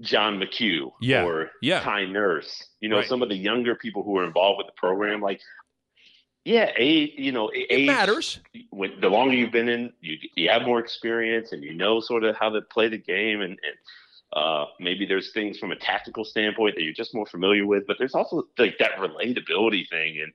John 0.00 0.40
McHugh 0.40 0.92
yeah. 1.00 1.24
or 1.24 1.50
yeah. 1.60 1.80
Ty 1.80 2.06
Nurse. 2.06 2.64
You 2.80 2.88
know, 2.88 2.96
right. 2.96 3.08
some 3.08 3.22
of 3.22 3.28
the 3.28 3.36
younger 3.36 3.74
people 3.74 4.02
who 4.02 4.18
are 4.18 4.24
involved 4.24 4.58
with 4.58 4.66
the 4.66 4.72
program. 4.76 5.20
Like 5.20 5.40
yeah, 6.44 6.72
age, 6.76 7.12
you 7.16 7.32
know, 7.32 7.50
age 7.54 7.66
it 7.70 7.86
matters. 7.86 8.38
When, 8.70 9.00
the 9.00 9.08
longer 9.08 9.34
you've 9.34 9.52
been 9.52 9.68
in, 9.68 9.92
you 10.00 10.18
you 10.34 10.50
have 10.50 10.62
more 10.62 10.78
experience 10.78 11.52
and 11.52 11.62
you 11.62 11.74
know 11.74 12.00
sort 12.00 12.22
of 12.24 12.36
how 12.36 12.50
to 12.50 12.60
play 12.60 12.88
the 12.88 12.98
game, 12.98 13.40
and, 13.40 13.52
and 13.52 13.76
uh, 14.34 14.66
maybe 14.78 15.06
there's 15.06 15.32
things 15.32 15.58
from 15.58 15.72
a 15.72 15.76
tactical 15.76 16.24
standpoint 16.24 16.74
that 16.74 16.82
you're 16.82 16.92
just 16.92 17.14
more 17.14 17.26
familiar 17.26 17.66
with. 17.66 17.86
But 17.86 17.96
there's 17.98 18.14
also 18.14 18.44
like 18.58 18.76
that 18.78 18.96
relatability 18.96 19.88
thing, 19.88 20.20
and 20.22 20.32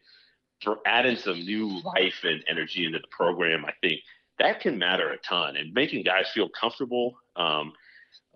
for 0.64 0.80
adding 0.86 1.16
some 1.16 1.40
new 1.40 1.80
life 1.84 2.22
and 2.24 2.44
energy 2.50 2.86
into 2.86 2.98
the 2.98 3.08
program, 3.12 3.64
I 3.66 3.74
think 3.82 4.02
that 4.40 4.62
can 4.62 4.80
matter 4.80 5.12
a 5.12 5.18
ton, 5.18 5.58
and 5.58 5.74
making 5.76 6.04
guys 6.04 6.28
feel 6.34 6.50
comfortable. 6.50 7.20
Um, 7.36 7.74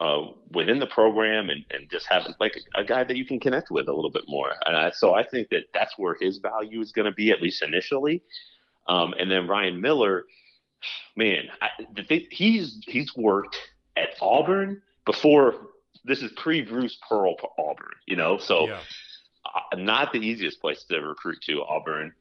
uh, 0.03 0.27
within 0.51 0.79
the 0.79 0.87
program 0.87 1.49
and, 1.49 1.63
and 1.71 1.89
just 1.89 2.05
have 2.07 2.27
like 2.41 2.57
a, 2.75 2.81
a, 2.81 2.83
guy 2.83 3.05
that 3.05 3.15
you 3.15 3.25
can 3.25 3.39
connect 3.39 3.71
with 3.71 3.87
a 3.87 3.93
little 3.93 4.11
bit 4.11 4.25
more. 4.27 4.51
Uh, 4.65 4.91
so 4.91 5.13
I 5.13 5.23
think 5.25 5.47
that 5.49 5.63
that's 5.73 5.93
where 5.97 6.17
his 6.19 6.39
value 6.39 6.81
is 6.81 6.91
going 6.91 7.05
to 7.05 7.13
be, 7.13 7.31
at 7.31 7.41
least 7.41 7.63
initially. 7.63 8.21
Um, 8.89 9.13
and 9.17 9.31
then 9.31 9.47
Ryan 9.47 9.79
Miller, 9.79 10.25
man, 11.15 11.45
I, 11.61 11.69
the 11.95 12.03
thing, 12.03 12.27
he's 12.31 12.83
he's 12.85 13.15
worked 13.15 13.55
at 13.95 14.09
Auburn 14.21 14.81
before. 15.05 15.69
This 16.03 16.21
is 16.21 16.33
pre 16.35 16.63
Bruce 16.63 16.97
Pearl 17.07 17.35
for 17.39 17.51
Auburn, 17.57 17.95
you 18.05 18.17
know, 18.17 18.37
so 18.37 18.67
yeah. 18.67 18.79
uh, 19.45 19.77
not 19.77 20.11
the 20.11 20.19
easiest 20.19 20.59
place 20.59 20.83
to 20.89 20.99
recruit 20.99 21.37
to 21.43 21.63
Auburn. 21.63 22.11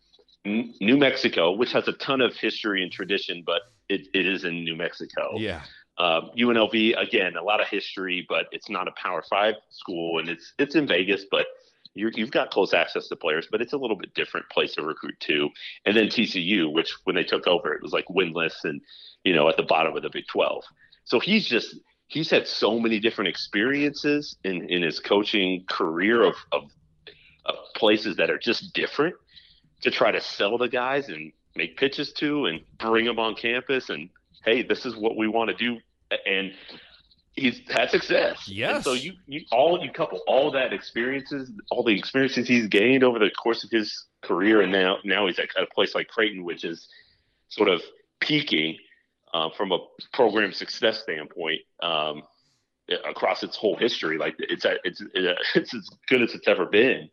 N- 0.45 0.73
New 0.81 0.97
Mexico, 0.97 1.51
which 1.51 1.73
has 1.73 1.89
a 1.89 1.93
ton 1.95 2.21
of 2.21 2.37
history 2.37 2.85
and 2.85 2.93
tradition, 2.93 3.43
but 3.45 3.63
it, 3.89 4.07
it 4.15 4.25
is 4.25 4.45
in 4.45 4.63
New 4.63 4.77
Mexico. 4.77 5.33
Yeah. 5.37 5.63
Um, 5.99 6.31
UNLV 6.37 7.01
again, 7.01 7.37
a 7.37 7.43
lot 7.43 7.61
of 7.61 7.69
history, 7.69 8.25
but 8.29 8.47
it's 8.51 8.71
not 8.71 8.89
a 8.89 8.93
Power 8.93 9.23
Five 9.29 9.55
school, 9.71 10.19
and 10.19 10.29
it's 10.29 10.53
it's 10.59 10.75
in 10.75 10.87
Vegas, 10.87 11.27
but 11.31 11.47
you 11.95 12.11
have 12.17 12.31
got 12.31 12.51
close 12.51 12.73
access 12.73 13.09
to 13.09 13.17
players, 13.17 13.49
but 13.51 13.61
it's 13.61 13.75
a 13.75 13.77
little 13.77 13.97
bit 13.97 14.15
different 14.15 14.49
place 14.49 14.75
to 14.75 14.83
recruit 14.83 15.19
to. 15.21 15.51
And 15.85 15.95
then 15.95 16.07
TCU, 16.07 16.73
which 16.73 16.97
when 17.05 17.15
they 17.15 17.25
took 17.25 17.47
over, 17.47 17.75
it 17.75 17.83
was 17.83 17.93
like 17.93 18.07
winless 18.07 18.65
and 18.65 18.81
you 19.25 19.35
know 19.35 19.49
at 19.49 19.57
the 19.57 19.63
bottom 19.63 19.97
of 19.97 20.03
the 20.03 20.11
Big 20.11 20.27
Twelve. 20.29 20.65
So 21.05 21.21
he's 21.21 21.47
just 21.47 21.77
he's 22.07 22.31
had 22.31 22.47
so 22.47 22.79
many 22.79 22.99
different 22.99 23.29
experiences 23.29 24.37
in 24.45 24.69
in 24.71 24.83
his 24.83 25.01
coaching 25.01 25.65
career 25.69 26.23
of 26.23 26.35
of, 26.53 26.63
of 27.45 27.57
places 27.77 28.17
that 28.17 28.31
are 28.31 28.39
just 28.39 28.73
different 28.73 29.15
to 29.83 29.91
try 29.91 30.11
to 30.11 30.21
sell 30.21 30.57
the 30.59 30.69
guys 30.69 31.09
and 31.09 31.33
make 31.55 31.77
pitches 31.77 32.13
to 32.15 32.47
and 32.47 32.61
bring 32.79 33.05
them 33.05 33.19
on 33.19 33.35
campus 33.35 33.91
and 33.91 34.09
hey, 34.45 34.63
this 34.63 34.85
is 34.87 34.97
what 34.97 35.17
we 35.17 35.29
want 35.29 35.51
to 35.51 35.57
do, 35.57 35.79
and 36.27 36.53
he's 37.33 37.61
had 37.69 37.91
success. 37.91 38.49
Yes. 38.49 38.77
And 38.77 38.85
so 38.85 38.93
you 38.93 39.15
you 39.27 39.43
all 39.51 39.83
you 39.83 39.91
couple 39.91 40.21
all 40.27 40.51
that 40.53 40.73
experiences, 40.73 41.51
all 41.71 41.83
the 41.83 41.97
experiences 41.97 42.49
he's 42.49 42.67
gained 42.67 43.05
over 43.05 43.19
the 43.19 43.31
course 43.31 43.65
of 43.65 43.71
his 43.71 44.07
career, 44.23 44.61
and 44.61 44.73
now 44.73 44.99
now 45.05 45.27
he's 45.27 45.39
at 45.39 45.49
a 45.57 45.67
place 45.75 45.95
like 45.95 46.09
Creighton, 46.09 46.45
which 46.45 46.65
is 46.65 46.89
sort 47.49 47.69
of 47.69 47.83
peaking 48.21 48.77
uh, 49.35 49.51
from 49.57 49.73
a 49.73 49.79
program 50.13 50.53
success 50.53 51.03
standpoint. 51.03 51.61
Um, 51.83 52.23
across 53.07 53.43
its 53.43 53.57
whole 53.57 53.77
history, 53.77 54.19
like 54.19 54.35
it's 54.39 54.67
it's 54.85 55.03
it's 55.55 55.75
as 55.75 55.89
good 56.09 56.21
as 56.21 56.35
it's 56.35 56.49
ever 56.49 56.67
been, 56.67 57.09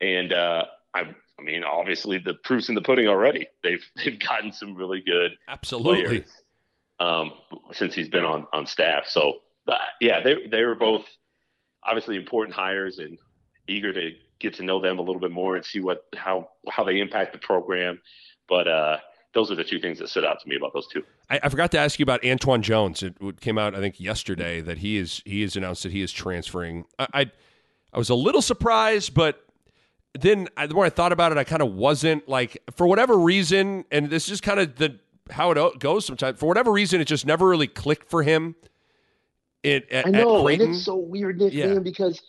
and 0.00 0.32
uh, 0.32 0.64
I 0.92 1.14
I 1.38 1.42
mean, 1.42 1.62
obviously 1.62 2.18
the 2.18 2.34
proof's 2.34 2.68
in 2.68 2.74
the 2.74 2.82
pudding 2.82 3.06
already. 3.06 3.46
They've 3.62 3.84
they've 3.96 4.18
gotten 4.18 4.52
some 4.52 4.74
really 4.74 5.00
good 5.00 5.32
absolutely 5.46 6.20
players, 6.20 6.42
um, 7.00 7.32
since 7.72 7.94
he's 7.94 8.08
been 8.08 8.24
on 8.24 8.46
on 8.52 8.66
staff. 8.66 9.06
So 9.06 9.40
uh, 9.66 9.76
yeah, 10.00 10.20
they 10.20 10.46
they 10.50 10.62
were 10.62 10.74
both 10.74 11.04
obviously 11.84 12.16
important 12.16 12.54
hires 12.54 12.98
and 12.98 13.18
eager 13.68 13.92
to 13.92 14.10
get 14.40 14.54
to 14.54 14.62
know 14.62 14.80
them 14.80 14.98
a 14.98 15.02
little 15.02 15.20
bit 15.20 15.30
more 15.30 15.56
and 15.56 15.64
see 15.64 15.80
what 15.80 16.04
how 16.16 16.48
how 16.68 16.84
they 16.84 17.00
impact 17.00 17.32
the 17.32 17.38
program. 17.38 18.00
But 18.48 18.68
uh, 18.68 18.98
those 19.34 19.50
are 19.50 19.54
the 19.54 19.64
two 19.64 19.78
things 19.78 19.98
that 19.98 20.08
stood 20.08 20.24
out 20.24 20.40
to 20.40 20.48
me 20.48 20.56
about 20.56 20.72
those 20.72 20.86
two. 20.88 21.02
I, 21.30 21.40
I, 21.42 21.48
forgot 21.48 21.70
to 21.72 21.78
ask 21.78 21.98
you 21.98 22.02
about 22.02 22.24
Antoine 22.24 22.62
Jones. 22.62 23.02
It 23.02 23.40
came 23.40 23.58
out 23.58 23.74
I 23.74 23.80
think 23.80 24.00
yesterday 24.00 24.60
that 24.62 24.78
he 24.78 24.96
is 24.96 25.22
he 25.24 25.42
has 25.42 25.56
announced 25.56 25.82
that 25.82 25.92
he 25.92 26.02
is 26.02 26.12
transferring. 26.12 26.84
I 26.98 27.06
I, 27.12 27.30
I 27.92 27.98
was 27.98 28.10
a 28.10 28.14
little 28.14 28.42
surprised, 28.42 29.14
but 29.14 29.44
then 30.18 30.48
I, 30.56 30.66
the 30.66 30.74
more 30.74 30.84
I 30.84 30.90
thought 30.90 31.12
about 31.12 31.32
it, 31.32 31.38
I 31.38 31.44
kind 31.44 31.62
of 31.62 31.72
wasn't 31.74 32.28
like 32.28 32.62
for 32.74 32.86
whatever 32.86 33.18
reason, 33.18 33.84
and 33.90 34.10
this 34.10 34.28
is 34.28 34.40
kind 34.40 34.60
of 34.60 34.76
the 34.76 34.98
how 35.30 35.50
it 35.50 35.78
goes 35.78 36.06
sometimes. 36.06 36.38
For 36.38 36.46
whatever 36.46 36.72
reason, 36.72 37.00
it 37.00 37.06
just 37.06 37.26
never 37.26 37.48
really 37.48 37.66
clicked 37.66 38.10
for 38.10 38.22
him. 38.22 38.54
It 39.62 39.90
at, 39.90 40.06
I 40.06 40.10
know, 40.10 40.46
and 40.48 40.62
it's 40.62 40.84
so 40.84 40.96
weird, 40.96 41.38
Nick, 41.38 41.52
yeah. 41.52 41.66
man, 41.66 41.82
because 41.82 42.22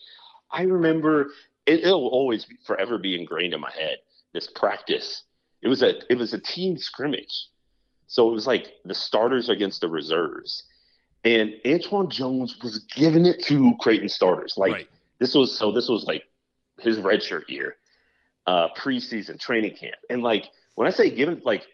I 0.52 0.64
remember 0.64 1.32
it, 1.66 1.82
it'll 1.82 2.08
always 2.08 2.46
be, 2.46 2.56
forever 2.66 2.98
be 2.98 3.20
ingrained 3.20 3.54
in 3.54 3.62
my 3.62 3.72
head. 3.72 3.98
This 4.34 4.48
practice, 4.48 5.24
it 5.62 5.68
was 5.68 5.84
a 5.84 5.94
it 6.12 6.18
was 6.18 6.34
a 6.34 6.40
team 6.40 6.78
scrimmage, 6.78 7.48
so 8.08 8.30
it 8.30 8.34
was 8.34 8.48
like 8.48 8.68
the 8.86 8.96
starters 8.96 9.50
against 9.50 9.82
the 9.82 9.88
reserves, 9.88 10.64
and 11.24 11.54
Antoine 11.68 12.10
Jones 12.10 12.58
was 12.64 12.80
giving 12.96 13.26
it 13.26 13.44
to 13.44 13.74
Creighton 13.80 14.10
starters. 14.10 14.56
Like 14.58 14.74
right. 14.74 14.90
this 15.20 15.36
was 15.36 15.56
so 15.56 15.72
this 15.72 15.88
was 15.88 16.06
like 16.06 16.24
his 16.80 16.98
redshirt 16.98 17.48
year, 17.48 17.76
uh, 18.48 18.70
preseason 18.76 19.40
training 19.40 19.76
camp, 19.76 19.98
and 20.10 20.24
like 20.24 20.50
when 20.76 20.88
I 20.88 20.92
say 20.92 21.10
given, 21.10 21.42
like 21.44 21.68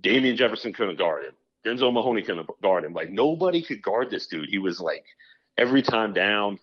Damien 0.00 0.36
Jefferson 0.36 0.72
couldn't 0.72 0.98
guard 0.98 1.24
him, 1.24 1.32
Denzel 1.64 1.92
Mahoney 1.92 2.22
couldn't 2.22 2.48
guard 2.62 2.84
him. 2.84 2.92
Like 2.92 3.10
nobody 3.10 3.62
could 3.62 3.82
guard 3.82 4.10
this 4.10 4.26
dude. 4.26 4.48
He 4.48 4.58
was 4.58 4.80
like 4.80 5.04
every 5.58 5.82
time 5.82 6.12
down, 6.12 6.58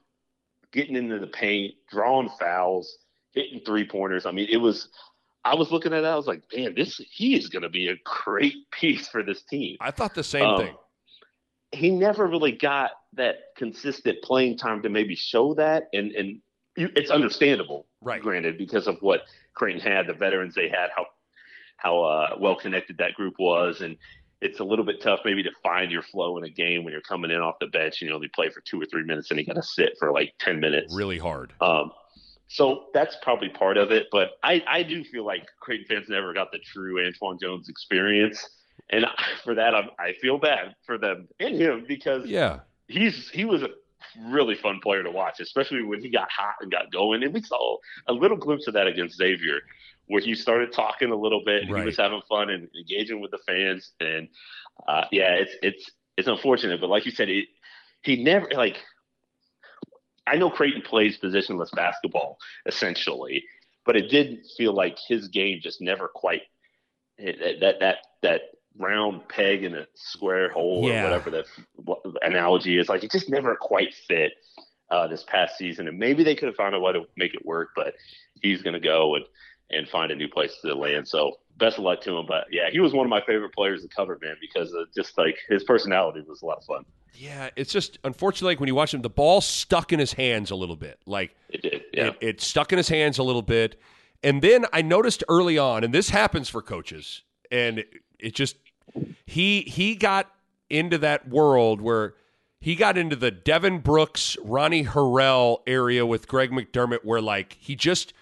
getting 0.72 0.96
into 0.96 1.20
the 1.20 1.28
paint, 1.28 1.74
drawing 1.90 2.30
fouls, 2.40 2.98
hitting 3.32 3.62
three 3.66 3.88
pointers. 3.88 4.26
I 4.26 4.32
mean, 4.32 4.48
it 4.50 4.58
was. 4.58 4.90
I 5.46 5.56
was 5.56 5.72
looking 5.72 5.92
at 5.92 6.04
it. 6.04 6.08
I 6.08 6.16
was 6.16 6.26
like, 6.26 6.42
man, 6.56 6.74
this 6.74 7.02
he 7.12 7.36
is 7.36 7.50
going 7.50 7.64
to 7.64 7.70
be 7.70 7.90
a 7.90 7.96
great 8.06 8.56
piece 8.72 9.10
for 9.10 9.24
this 9.24 9.44
team. 9.44 9.76
I 9.82 9.92
thought 9.92 10.16
the 10.16 10.24
same 10.24 10.46
Um, 10.46 10.58
thing. 10.58 10.76
He 11.74 11.90
never 11.90 12.28
really 12.28 12.52
got 12.52 12.92
that 13.14 13.38
consistent 13.58 14.22
playing 14.24 14.58
time 14.58 14.82
to 14.84 14.90
maybe 14.90 15.16
show 15.16 15.54
that, 15.56 15.90
and 15.92 16.12
and 16.14 16.40
you, 16.78 16.90
it's 16.96 17.12
understandable, 17.12 17.88
Right. 18.02 18.22
Granted, 18.22 18.58
because 18.58 18.88
of 18.88 18.98
what 19.02 19.22
Creighton 19.54 19.82
had, 19.82 20.08
the 20.08 20.14
veterans 20.14 20.56
they 20.56 20.70
had, 20.70 20.90
how 20.96 21.08
how 21.84 22.02
uh, 22.04 22.36
well 22.40 22.56
connected 22.56 22.98
that 22.98 23.14
group 23.14 23.36
was, 23.38 23.82
and 23.82 23.98
it's 24.42 24.60
a 24.60 24.64
little 24.64 24.84
bit 24.84 25.02
tough 25.02 25.22
maybe 25.24 25.42
to 25.42 25.52
find 25.62 25.92
your 25.92 26.02
flow 26.02 26.38
in 26.38 26.44
a 26.44 26.50
game 26.50 26.84
when 26.84 26.92
you're 26.92 27.02
coming 27.02 27.32
in 27.32 27.38
off 27.38 27.56
the 27.60 27.68
bench 27.68 28.02
and 28.02 28.10
you 28.10 28.16
only 28.16 28.28
play 28.28 28.50
for 28.50 28.62
two 28.62 28.82
or 28.82 28.86
three 28.86 29.04
minutes 29.04 29.32
and 29.32 29.40
you 29.40 29.46
got 29.46 29.56
to 29.56 29.64
sit 29.64 29.94
for 29.98 30.12
like 30.12 30.34
10 30.40 30.60
minutes. 30.60 30.94
Really 30.94 31.18
hard. 31.18 31.54
Um, 31.62 31.92
so 32.50 32.88
that's 32.94 33.16
probably 33.22 33.50
part 33.50 33.78
of 33.78 33.92
it. 33.92 34.08
But 34.12 34.32
I, 34.44 34.62
I 34.68 34.84
do 34.84 35.04
feel 35.06 35.26
like 35.26 35.48
Creighton 35.62 35.86
fans 35.88 36.10
never 36.10 36.34
got 36.34 36.52
the 36.52 36.60
true 36.60 37.06
Antoine 37.06 37.40
Jones 37.42 37.70
experience. 37.70 38.48
And 38.90 39.06
for 39.46 39.56
that, 39.56 39.74
I'm, 39.74 39.90
I 39.98 40.14
feel 40.22 40.38
bad 40.38 40.76
for 40.86 40.98
them 40.98 41.30
and 41.40 41.56
him 41.56 41.86
because 41.88 42.28
yeah, 42.28 42.60
he's 42.88 43.30
he 43.30 43.46
was 43.46 43.64
a 43.64 43.70
really 44.28 44.56
fun 44.56 44.80
player 44.84 45.04
to 45.04 45.12
watch, 45.12 45.40
especially 45.40 45.84
when 45.84 46.02
he 46.02 46.10
got 46.10 46.30
hot 46.30 46.56
and 46.62 46.72
got 46.72 46.92
going. 46.92 47.24
And 47.24 47.34
we 47.34 47.42
saw 47.42 47.78
a 48.08 48.14
little 48.14 48.38
glimpse 48.38 48.68
of 48.68 48.74
that 48.74 48.88
against 48.88 49.16
Xavier 49.18 49.62
where 50.08 50.22
he 50.22 50.36
started 50.36 50.74
talking 50.74 51.12
a 51.12 51.16
little 51.16 51.44
bit 51.46 51.64
and 51.64 51.72
right. 51.72 51.80
he 51.80 51.86
was 51.86 51.98
having 51.98 52.22
fun 52.28 52.50
and 52.50 52.68
engaging 52.78 53.22
with 53.22 53.32
the 53.32 53.40
fans. 53.48 53.92
And 54.00 54.28
uh, 54.88 55.06
yeah, 55.12 55.34
it's 55.34 55.56
it's 55.62 55.92
it's 56.18 56.28
unfortunate, 56.28 56.82
but 56.82 56.90
like 56.90 57.06
you 57.06 57.12
said, 57.12 57.30
it, 57.30 57.46
he 58.02 58.24
never 58.24 58.48
like. 58.56 58.78
I 60.26 60.38
know 60.38 60.50
Creighton 60.50 60.84
plays 60.84 61.18
positionless 61.18 61.72
basketball 61.76 62.38
essentially, 62.66 63.44
but 63.86 63.98
it 63.98 64.10
did 64.10 64.40
feel 64.58 64.74
like 64.74 64.98
his 65.06 65.28
game 65.28 65.60
just 65.62 65.82
never 65.82 66.08
quite 66.08 66.44
that 67.18 67.76
that 67.80 67.98
that 68.22 68.42
round 68.78 69.28
peg 69.28 69.64
in 69.64 69.76
a 69.76 69.86
square 69.96 70.50
hole 70.52 70.88
yeah. 70.88 71.02
or 71.02 71.04
whatever 71.04 71.30
the 71.30 72.20
analogy 72.22 72.78
is. 72.78 72.90
Like 72.90 73.04
it 73.04 73.12
just 73.12 73.30
never 73.30 73.56
quite 73.56 73.94
fit 74.08 74.34
uh, 74.90 75.08
this 75.08 75.24
past 75.24 75.58
season, 75.58 75.88
and 75.88 75.98
maybe 75.98 76.24
they 76.24 76.36
could 76.36 76.48
have 76.48 76.56
found 76.56 76.76
a 76.76 76.80
way 76.80 76.94
to 76.94 77.04
make 77.18 77.34
it 77.34 77.46
work, 77.46 77.70
but 77.76 77.96
he's 78.42 78.62
going 78.62 78.74
to 78.74 78.80
go 78.80 79.16
and 79.16 79.26
and 79.70 79.88
find 79.88 80.12
a 80.12 80.16
new 80.16 80.28
place 80.28 80.58
to 80.62 80.74
land. 80.74 81.08
So 81.08 81.38
best 81.58 81.78
of 81.78 81.84
luck 81.84 82.02
to 82.02 82.18
him. 82.18 82.26
But 82.28 82.46
yeah, 82.52 82.70
he 82.72 82.80
was 82.80 82.94
one 82.94 83.06
of 83.06 83.10
my 83.10 83.22
favorite 83.26 83.54
players 83.54 83.82
to 83.82 83.88
cover, 83.88 84.18
man, 84.22 84.36
because 84.40 84.74
of 84.74 84.94
just 84.96 85.18
like 85.18 85.38
his 85.50 85.64
personality 85.64 86.24
was 86.28 86.42
a 86.42 86.46
lot 86.46 86.58
of 86.58 86.66
fun. 86.66 86.86
Yeah, 87.16 87.50
it's 87.56 87.72
just 87.72 88.00
unfortunately 88.04 88.54
like 88.54 88.60
when 88.60 88.68
you 88.68 88.76
watch 88.76 88.94
him, 88.94 89.02
the 89.02 89.10
ball 89.10 89.42
stuck 89.42 89.94
in 89.94 90.00
his 90.00 90.14
hands 90.14 90.52
a 90.52 90.56
little 90.56 90.76
bit. 90.76 91.00
Like 91.06 91.36
it 91.50 91.62
did. 91.62 91.84
Yeah, 91.94 92.08
it, 92.08 92.18
it 92.22 92.42
stuck 92.42 92.72
in 92.72 92.78
his 92.78 92.90
hands 92.90 93.18
a 93.18 93.24
little 93.24 93.42
bit. 93.42 93.80
And 94.24 94.42
then 94.42 94.66
I 94.72 94.82
noticed 94.82 95.24
early 95.28 95.58
on, 95.58 95.84
and 95.84 95.94
this 95.94 96.10
happens 96.10 96.48
for 96.50 96.62
coaches, 96.62 97.24
and 97.52 97.80
it, 97.80 97.90
it 98.20 98.36
just 98.36 98.56
he 99.26 99.62
he 99.62 99.96
got 99.96 100.32
into 100.70 100.98
that 101.00 101.28
world 101.30 101.82
where 101.82 102.16
he 102.60 102.76
got 102.76 102.98
into 102.98 103.18
the 103.18 103.30
Devin 103.30 103.80
Brooks, 103.80 104.38
Ronnie 104.42 104.86
Harrell 104.86 105.60
area 105.68 106.06
with 106.06 106.28
Greg 106.28 106.52
McDermott, 106.52 107.04
where 107.04 107.22
like 107.22 107.58
he 107.60 107.76
just 107.76 108.14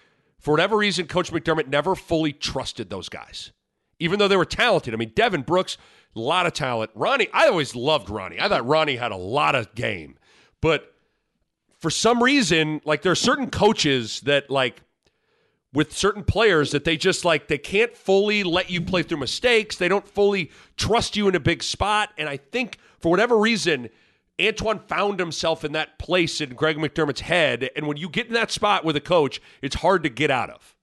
for 0.42 0.50
whatever 0.50 0.76
reason, 0.76 1.06
Coach 1.06 1.32
McDermott 1.32 1.68
never 1.68 1.94
fully 1.94 2.32
trusted 2.32 2.90
those 2.90 3.08
guys, 3.08 3.52
even 3.98 4.18
though 4.18 4.28
they 4.28 4.36
were 4.36 4.44
talented. 4.44 4.92
I 4.92 4.96
mean, 4.96 5.12
Devin 5.14 5.42
Brooks, 5.42 5.78
a 6.16 6.20
lot 6.20 6.46
of 6.46 6.52
talent. 6.52 6.90
Ronnie, 6.94 7.28
I 7.32 7.46
always 7.46 7.76
loved 7.76 8.10
Ronnie. 8.10 8.40
I 8.40 8.48
thought 8.48 8.66
Ronnie 8.66 8.96
had 8.96 9.12
a 9.12 9.16
lot 9.16 9.54
of 9.54 9.74
game, 9.76 10.18
but 10.60 10.92
for 11.78 11.90
some 11.90 12.22
reason, 12.22 12.80
like 12.84 13.02
there 13.02 13.12
are 13.12 13.16
certain 13.16 13.50
coaches 13.50 14.20
that 14.22 14.50
like 14.50 14.82
with 15.72 15.96
certain 15.96 16.24
players 16.24 16.72
that 16.72 16.84
they 16.84 16.96
just 16.96 17.24
like 17.24 17.46
they 17.46 17.56
can't 17.56 17.96
fully 17.96 18.42
let 18.42 18.68
you 18.68 18.80
play 18.80 19.04
through 19.04 19.18
mistakes. 19.18 19.76
They 19.76 19.88
don't 19.88 20.06
fully 20.06 20.50
trust 20.76 21.16
you 21.16 21.28
in 21.28 21.36
a 21.36 21.40
big 21.40 21.62
spot, 21.62 22.10
and 22.18 22.28
I 22.28 22.36
think 22.36 22.78
for 22.98 23.10
whatever 23.10 23.38
reason 23.38 23.90
Antoine 24.40 24.80
found 24.80 25.18
himself 25.18 25.64
in 25.64 25.72
that 25.72 25.98
place 25.98 26.40
in 26.40 26.54
Greg 26.54 26.76
McDermott's 26.76 27.20
head. 27.20 27.70
And 27.76 27.86
when 27.86 27.96
you 27.96 28.08
get 28.08 28.26
in 28.26 28.34
that 28.34 28.50
spot 28.50 28.84
with 28.84 28.96
a 28.96 29.00
coach, 29.00 29.40
it's 29.60 29.76
hard 29.76 30.02
to 30.02 30.08
get 30.08 30.30
out 30.30 30.50
of. 30.50 30.74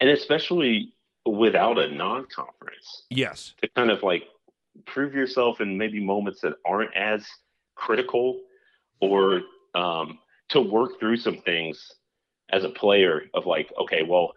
And 0.00 0.10
especially 0.10 0.94
without 1.26 1.78
a 1.78 1.94
non 1.94 2.26
conference. 2.34 3.04
Yes. 3.10 3.54
To 3.62 3.68
kind 3.76 3.90
of 3.90 4.02
like 4.02 4.24
prove 4.86 5.14
yourself 5.14 5.60
in 5.60 5.76
maybe 5.76 6.02
moments 6.02 6.40
that 6.42 6.54
aren't 6.64 6.96
as 6.96 7.26
critical 7.74 8.40
or 9.00 9.42
um, 9.74 10.18
to 10.50 10.60
work 10.60 10.98
through 10.98 11.16
some 11.16 11.38
things 11.42 11.92
as 12.50 12.64
a 12.64 12.70
player 12.70 13.22
of 13.34 13.46
like, 13.46 13.72
okay, 13.78 14.02
well, 14.02 14.32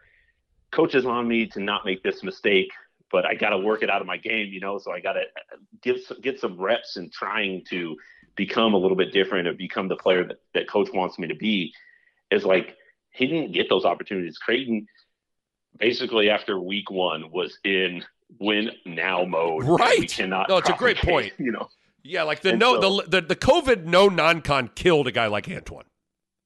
coach 0.72 0.96
is 0.96 1.06
on 1.06 1.28
me 1.28 1.48
to 1.48 1.60
not 1.60 1.86
make 1.86 2.04
this 2.04 2.24
mistake, 2.24 2.72
but 3.12 3.26
I 3.26 3.36
got 3.36 3.50
to 3.50 3.58
work 3.58 3.84
it 3.84 3.90
out 3.90 4.02
of 4.02 4.08
my 4.08 4.18
game, 4.18 4.48
you 4.52 4.60
know, 4.60 4.78
so 4.78 4.92
I 4.92 5.00
got 5.00 5.14
to 5.14 5.24
give 5.82 5.98
get 6.22 6.40
some 6.40 6.60
reps 6.60 6.98
and 6.98 7.12
trying 7.12 7.64
to 7.70 7.96
become 8.36 8.74
a 8.74 8.78
little 8.78 8.98
bit 8.98 9.12
different 9.12 9.48
and 9.48 9.58
become 9.58 9.88
the 9.88 9.95
player 9.95 10.24
that, 10.24 10.38
that 10.53 10.70
coach 10.70 10.90
wants 10.94 11.20
me 11.20 11.28
to 11.28 11.36
be 11.36 11.74
is 12.30 12.45
like 12.45 12.76
he 13.12 13.28
didn't 13.28 13.52
get 13.52 13.70
those 13.70 13.86
opportunities. 13.86 14.38
Creighton 14.38 14.88
basically 15.78 16.30
after 16.30 16.60
week 16.60 16.90
one 16.90 17.32
was 17.32 17.58
in 17.64 18.03
win 18.40 18.72
now 18.86 19.26
mode. 19.26 19.64
Right. 19.66 20.10
Cannot 20.10 20.49
no, 20.49 20.58
it's 20.58 20.70
a 20.70 20.74
great 20.74 20.98
point. 20.98 21.34
You 21.40 21.52
know. 21.52 21.70
Yeah, 22.03 22.24
like 22.24 22.41
the 22.41 22.52
and 22.52 22.60
no 22.60 22.82
so, 22.82 23.02
the, 23.02 23.22
the 23.22 23.28
the 23.28 23.36
COVID 23.36 23.86
no 23.86 24.08
non 24.08 24.41
con 24.41 24.70
killed 24.70 25.08
a 25.08 25.12
guy 25.12 25.28
like 25.28 25.48
Antoine. 25.49 25.86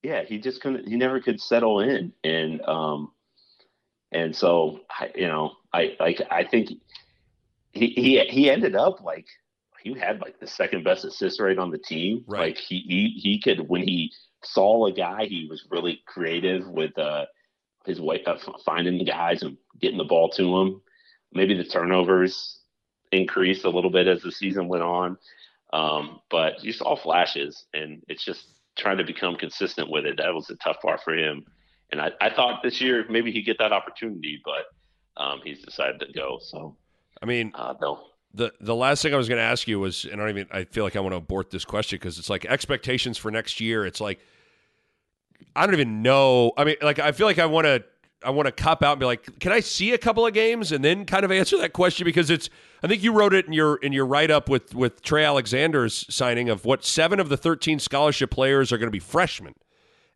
Yeah, 0.03 0.23
he 0.23 0.37
just 0.37 0.61
couldn't 0.61 0.87
he 0.87 0.95
never 0.95 1.19
could 1.21 1.39
settle 1.39 1.79
in. 1.79 2.11
And 2.23 2.61
um 2.63 3.11
and 4.11 4.35
so 4.35 4.81
I 4.89 5.11
you 5.15 5.27
know, 5.27 5.53
I 5.73 5.95
like 5.99 6.21
I 6.29 6.43
think 6.43 6.71
he 7.71 7.87
he 7.87 8.19
he 8.25 8.49
ended 8.49 8.75
up 8.75 9.01
like 9.01 9.27
he 9.85 9.93
had 9.99 10.19
like 10.19 10.39
the 10.39 10.47
second 10.47 10.83
best 10.83 11.05
assist 11.05 11.39
rate 11.39 11.59
on 11.59 11.69
the 11.69 11.77
team. 11.77 12.23
Right. 12.27 12.47
Like 12.47 12.57
he, 12.57 12.79
he 12.79 13.19
he 13.21 13.39
could 13.39 13.69
when 13.69 13.83
he 13.83 14.11
saw 14.43 14.87
a 14.87 14.91
guy, 14.91 15.27
he 15.27 15.47
was 15.47 15.67
really 15.69 16.01
creative 16.07 16.67
with 16.67 16.97
uh, 16.97 17.25
his 17.85 18.01
way 18.01 18.23
of 18.25 18.41
finding 18.65 18.97
the 18.97 19.05
guys 19.05 19.43
and 19.43 19.57
getting 19.79 19.99
the 19.99 20.03
ball 20.03 20.29
to 20.29 20.57
him. 20.57 20.81
Maybe 21.33 21.55
the 21.55 21.63
turnovers 21.63 22.59
increased 23.11 23.63
a 23.63 23.69
little 23.69 23.91
bit 23.91 24.07
as 24.07 24.23
the 24.23 24.31
season 24.31 24.67
went 24.67 24.83
on, 24.83 25.17
um, 25.71 26.19
but 26.31 26.63
you 26.63 26.73
saw 26.73 26.95
flashes, 26.95 27.65
and 27.73 28.01
it's 28.07 28.25
just 28.25 28.47
trying 28.75 28.97
to 28.97 29.03
become 29.03 29.35
consistent 29.35 29.89
with 29.91 30.05
it. 30.05 30.17
That 30.17 30.33
was 30.33 30.47
the 30.47 30.55
tough 30.55 30.81
part 30.81 31.01
for 31.03 31.15
him. 31.15 31.45
And 31.91 32.01
I, 32.01 32.11
I 32.19 32.33
thought 32.33 32.63
this 32.63 32.81
year 32.81 33.05
maybe 33.07 33.31
he'd 33.31 33.43
get 33.43 33.59
that 33.59 33.71
opportunity, 33.71 34.41
but 34.43 35.23
um, 35.23 35.41
he's 35.43 35.61
decided 35.61 35.99
to 35.99 36.11
go. 36.11 36.39
So 36.41 36.75
I 37.21 37.27
mean, 37.27 37.51
uh, 37.53 37.75
no 37.79 38.14
the 38.35 38.53
the 38.59 38.75
last 38.75 39.01
thing 39.01 39.13
I 39.13 39.17
was 39.17 39.27
going 39.27 39.37
to 39.37 39.43
ask 39.43 39.67
you 39.67 39.79
was, 39.79 40.05
and 40.05 40.15
I 40.15 40.25
don't 40.25 40.29
even 40.29 40.47
I 40.51 40.65
feel 40.65 40.83
like 40.83 40.95
I 40.95 40.99
want 40.99 41.13
to 41.13 41.17
abort 41.17 41.49
this 41.49 41.65
question 41.65 41.97
because 41.97 42.19
it's 42.19 42.29
like 42.29 42.45
expectations 42.45 43.17
for 43.17 43.31
next 43.31 43.59
year. 43.59 43.85
It's 43.85 44.01
like 44.01 44.19
I 45.55 45.65
don't 45.65 45.75
even 45.75 46.01
know. 46.01 46.51
I 46.57 46.63
mean, 46.65 46.75
like 46.81 46.99
I 46.99 47.11
feel 47.11 47.27
like 47.27 47.39
I 47.39 47.45
want 47.45 47.65
to 47.65 47.83
I 48.23 48.31
want 48.31 48.47
to 48.47 48.51
cop 48.51 48.83
out 48.83 48.93
and 48.93 48.99
be 48.99 49.05
like, 49.05 49.39
can 49.39 49.51
I 49.51 49.59
see 49.59 49.93
a 49.93 49.97
couple 49.97 50.25
of 50.25 50.33
games 50.33 50.71
and 50.71 50.83
then 50.83 51.05
kind 51.05 51.23
of 51.23 51.31
answer 51.31 51.57
that 51.59 51.73
question 51.73 52.05
because 52.05 52.29
it's 52.29 52.49
I 52.83 52.87
think 52.87 53.03
you 53.03 53.13
wrote 53.13 53.33
it 53.33 53.45
in 53.45 53.53
your 53.53 53.77
in 53.77 53.93
your 53.93 54.05
write 54.05 54.31
up 54.31 54.49
with 54.49 54.75
with 54.75 55.01
Trey 55.01 55.23
Alexander's 55.23 56.05
signing 56.13 56.49
of 56.49 56.65
what 56.65 56.83
seven 56.83 57.19
of 57.19 57.29
the 57.29 57.37
thirteen 57.37 57.79
scholarship 57.79 58.31
players 58.31 58.71
are 58.71 58.77
going 58.77 58.87
to 58.87 58.91
be 58.91 58.99
freshmen. 58.99 59.53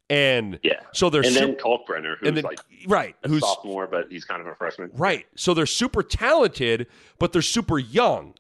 And 0.10 0.60
yeah, 0.64 0.80
so 0.92 1.10
there's 1.12 1.28
and 1.28 1.36
then 1.36 1.56
Kalkbrenner, 1.56 2.18
who's 2.20 2.34
then, 2.34 2.44
like 2.44 2.60
right, 2.88 3.16
who's 3.28 3.42
sophomore, 3.42 3.86
but 3.86 4.12
he's 4.12 4.26
kind 4.26 4.42
of 4.42 4.48
a 4.48 4.56
freshman. 4.56 4.90
Right. 4.94 5.28
So 5.36 5.54
they're 5.54 5.68
super 5.68 6.02
talented, 6.02 6.88
but 7.20 7.32
they're 7.32 7.44
super 7.44 7.78
young. 7.78 8.34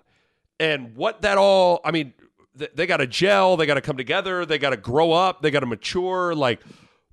And 0.59 0.95
what 0.95 1.21
that 1.21 1.37
all, 1.37 1.79
I 1.85 1.91
mean, 1.91 2.13
they, 2.55 2.69
they 2.73 2.87
got 2.87 2.97
to 2.97 3.07
gel, 3.07 3.55
they 3.55 3.67
got 3.67 3.75
to 3.75 3.81
come 3.81 3.97
together, 3.97 4.45
they 4.45 4.57
got 4.57 4.71
to 4.71 4.77
grow 4.77 5.11
up, 5.11 5.43
they 5.43 5.51
got 5.51 5.59
to 5.59 5.67
mature. 5.67 6.33
Like 6.33 6.61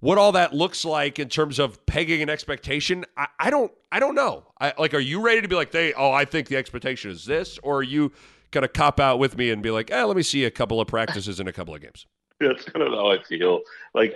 what 0.01 0.19
all 0.19 0.33
that 0.33 0.55
looks 0.55 0.85
like 0.85 1.19
in 1.19 1.29
terms 1.29 1.59
of 1.59 1.85
pegging 1.87 2.23
an 2.23 2.31
expectation, 2.31 3.05
I, 3.17 3.27
I 3.39 3.51
don't, 3.51 3.73
I 3.93 4.01
don't 4.01 4.15
know. 4.15 4.45
I, 4.61 4.73
like, 4.79 4.95
are 4.95 5.01
you 5.01 5.21
ready 5.21 5.43
to 5.43 5.49
be 5.49 5.55
like, 5.55 5.71
they, 5.71 5.93
oh, 5.95 6.13
I 6.13 6.25
think 6.25 6.49
the 6.49 6.57
expectation 6.57 7.11
is 7.11 7.25
this, 7.25 7.59
or 7.63 7.79
are 7.79 7.83
you 7.83 8.13
gonna 8.51 8.69
cop 8.69 9.01
out 9.01 9.19
with 9.19 9.37
me 9.37 9.51
and 9.51 9.63
be 9.63 9.71
like, 9.71 9.91
eh, 9.91 10.05
let 10.05 10.17
me 10.17 10.23
see 10.23 10.45
a 10.45 10.51
couple 10.51 10.81
of 10.81 10.87
practices 10.87 11.41
and 11.41 11.49
a 11.49 11.53
couple 11.53 11.75
of 11.75 11.81
games? 11.81 12.07
That's 12.41 12.65
kind 12.65 12.87
of 12.87 12.93
how 12.93 13.11
I 13.11 13.23
feel. 13.23 13.61
Like 13.95 14.15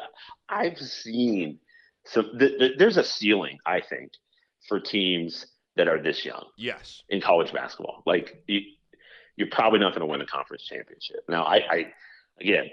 I've 0.49 0.79
seen 0.79 1.59
so 2.07 2.23
th- 2.23 2.59
th- 2.59 2.79
there's 2.79 2.97
a 2.97 3.05
ceiling, 3.05 3.59
I 3.67 3.81
think, 3.81 4.13
for 4.69 4.81
teams 4.81 5.47
that 5.77 5.89
are 5.89 6.03
this 6.03 6.25
young. 6.25 6.45
Yes. 6.57 7.03
In 7.09 7.21
college 7.21 7.53
basketball, 7.53 8.03
like 8.07 8.43
you, 8.47 8.63
are 9.41 9.47
probably 9.51 9.79
not 9.79 9.91
going 9.91 10.01
to 10.01 10.07
win 10.07 10.21
a 10.21 10.27
conference 10.27 10.65
championship. 10.65 11.21
Now, 11.29 11.45
I, 11.45 11.57
I 11.57 11.87
again, 12.41 12.71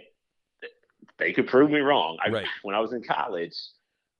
they 1.19 1.34
could 1.34 1.48
prove 1.48 1.72
me 1.72 1.80
wrong. 1.80 2.18
I, 2.24 2.30
right. 2.30 2.48
When 2.64 2.76
I 2.76 2.80
was 2.80 2.94
in 2.94 3.03
college, 3.03 3.56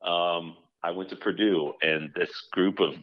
um, 0.05 0.55
I 0.83 0.91
went 0.91 1.09
to 1.09 1.15
Purdue, 1.15 1.73
and 1.81 2.11
this 2.15 2.29
group 2.51 2.79
of 2.79 2.93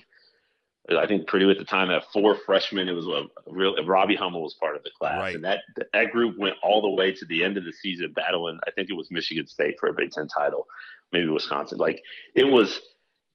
I 0.90 1.06
think 1.06 1.26
Purdue 1.26 1.50
at 1.50 1.58
the 1.58 1.64
time 1.64 1.88
had 1.88 2.02
four 2.12 2.36
freshmen. 2.44 2.88
It 2.88 2.92
was 2.92 3.06
a 3.06 3.24
real 3.50 3.74
Robbie 3.86 4.16
Hummel 4.16 4.42
was 4.42 4.54
part 4.54 4.76
of 4.76 4.82
the 4.82 4.90
class, 4.90 5.18
right. 5.18 5.34
and 5.34 5.44
that 5.44 5.60
that 5.94 6.10
group 6.10 6.38
went 6.38 6.56
all 6.62 6.82
the 6.82 6.90
way 6.90 7.12
to 7.12 7.24
the 7.24 7.42
end 7.42 7.56
of 7.56 7.64
the 7.64 7.72
season 7.72 8.12
battling. 8.12 8.58
I 8.66 8.70
think 8.70 8.90
it 8.90 8.94
was 8.94 9.10
Michigan 9.10 9.46
State 9.46 9.76
for 9.80 9.88
a 9.88 9.94
Big 9.94 10.10
Ten 10.10 10.28
title, 10.28 10.66
maybe 11.10 11.28
Wisconsin. 11.28 11.78
Like 11.78 12.02
it 12.34 12.44
was, 12.44 12.80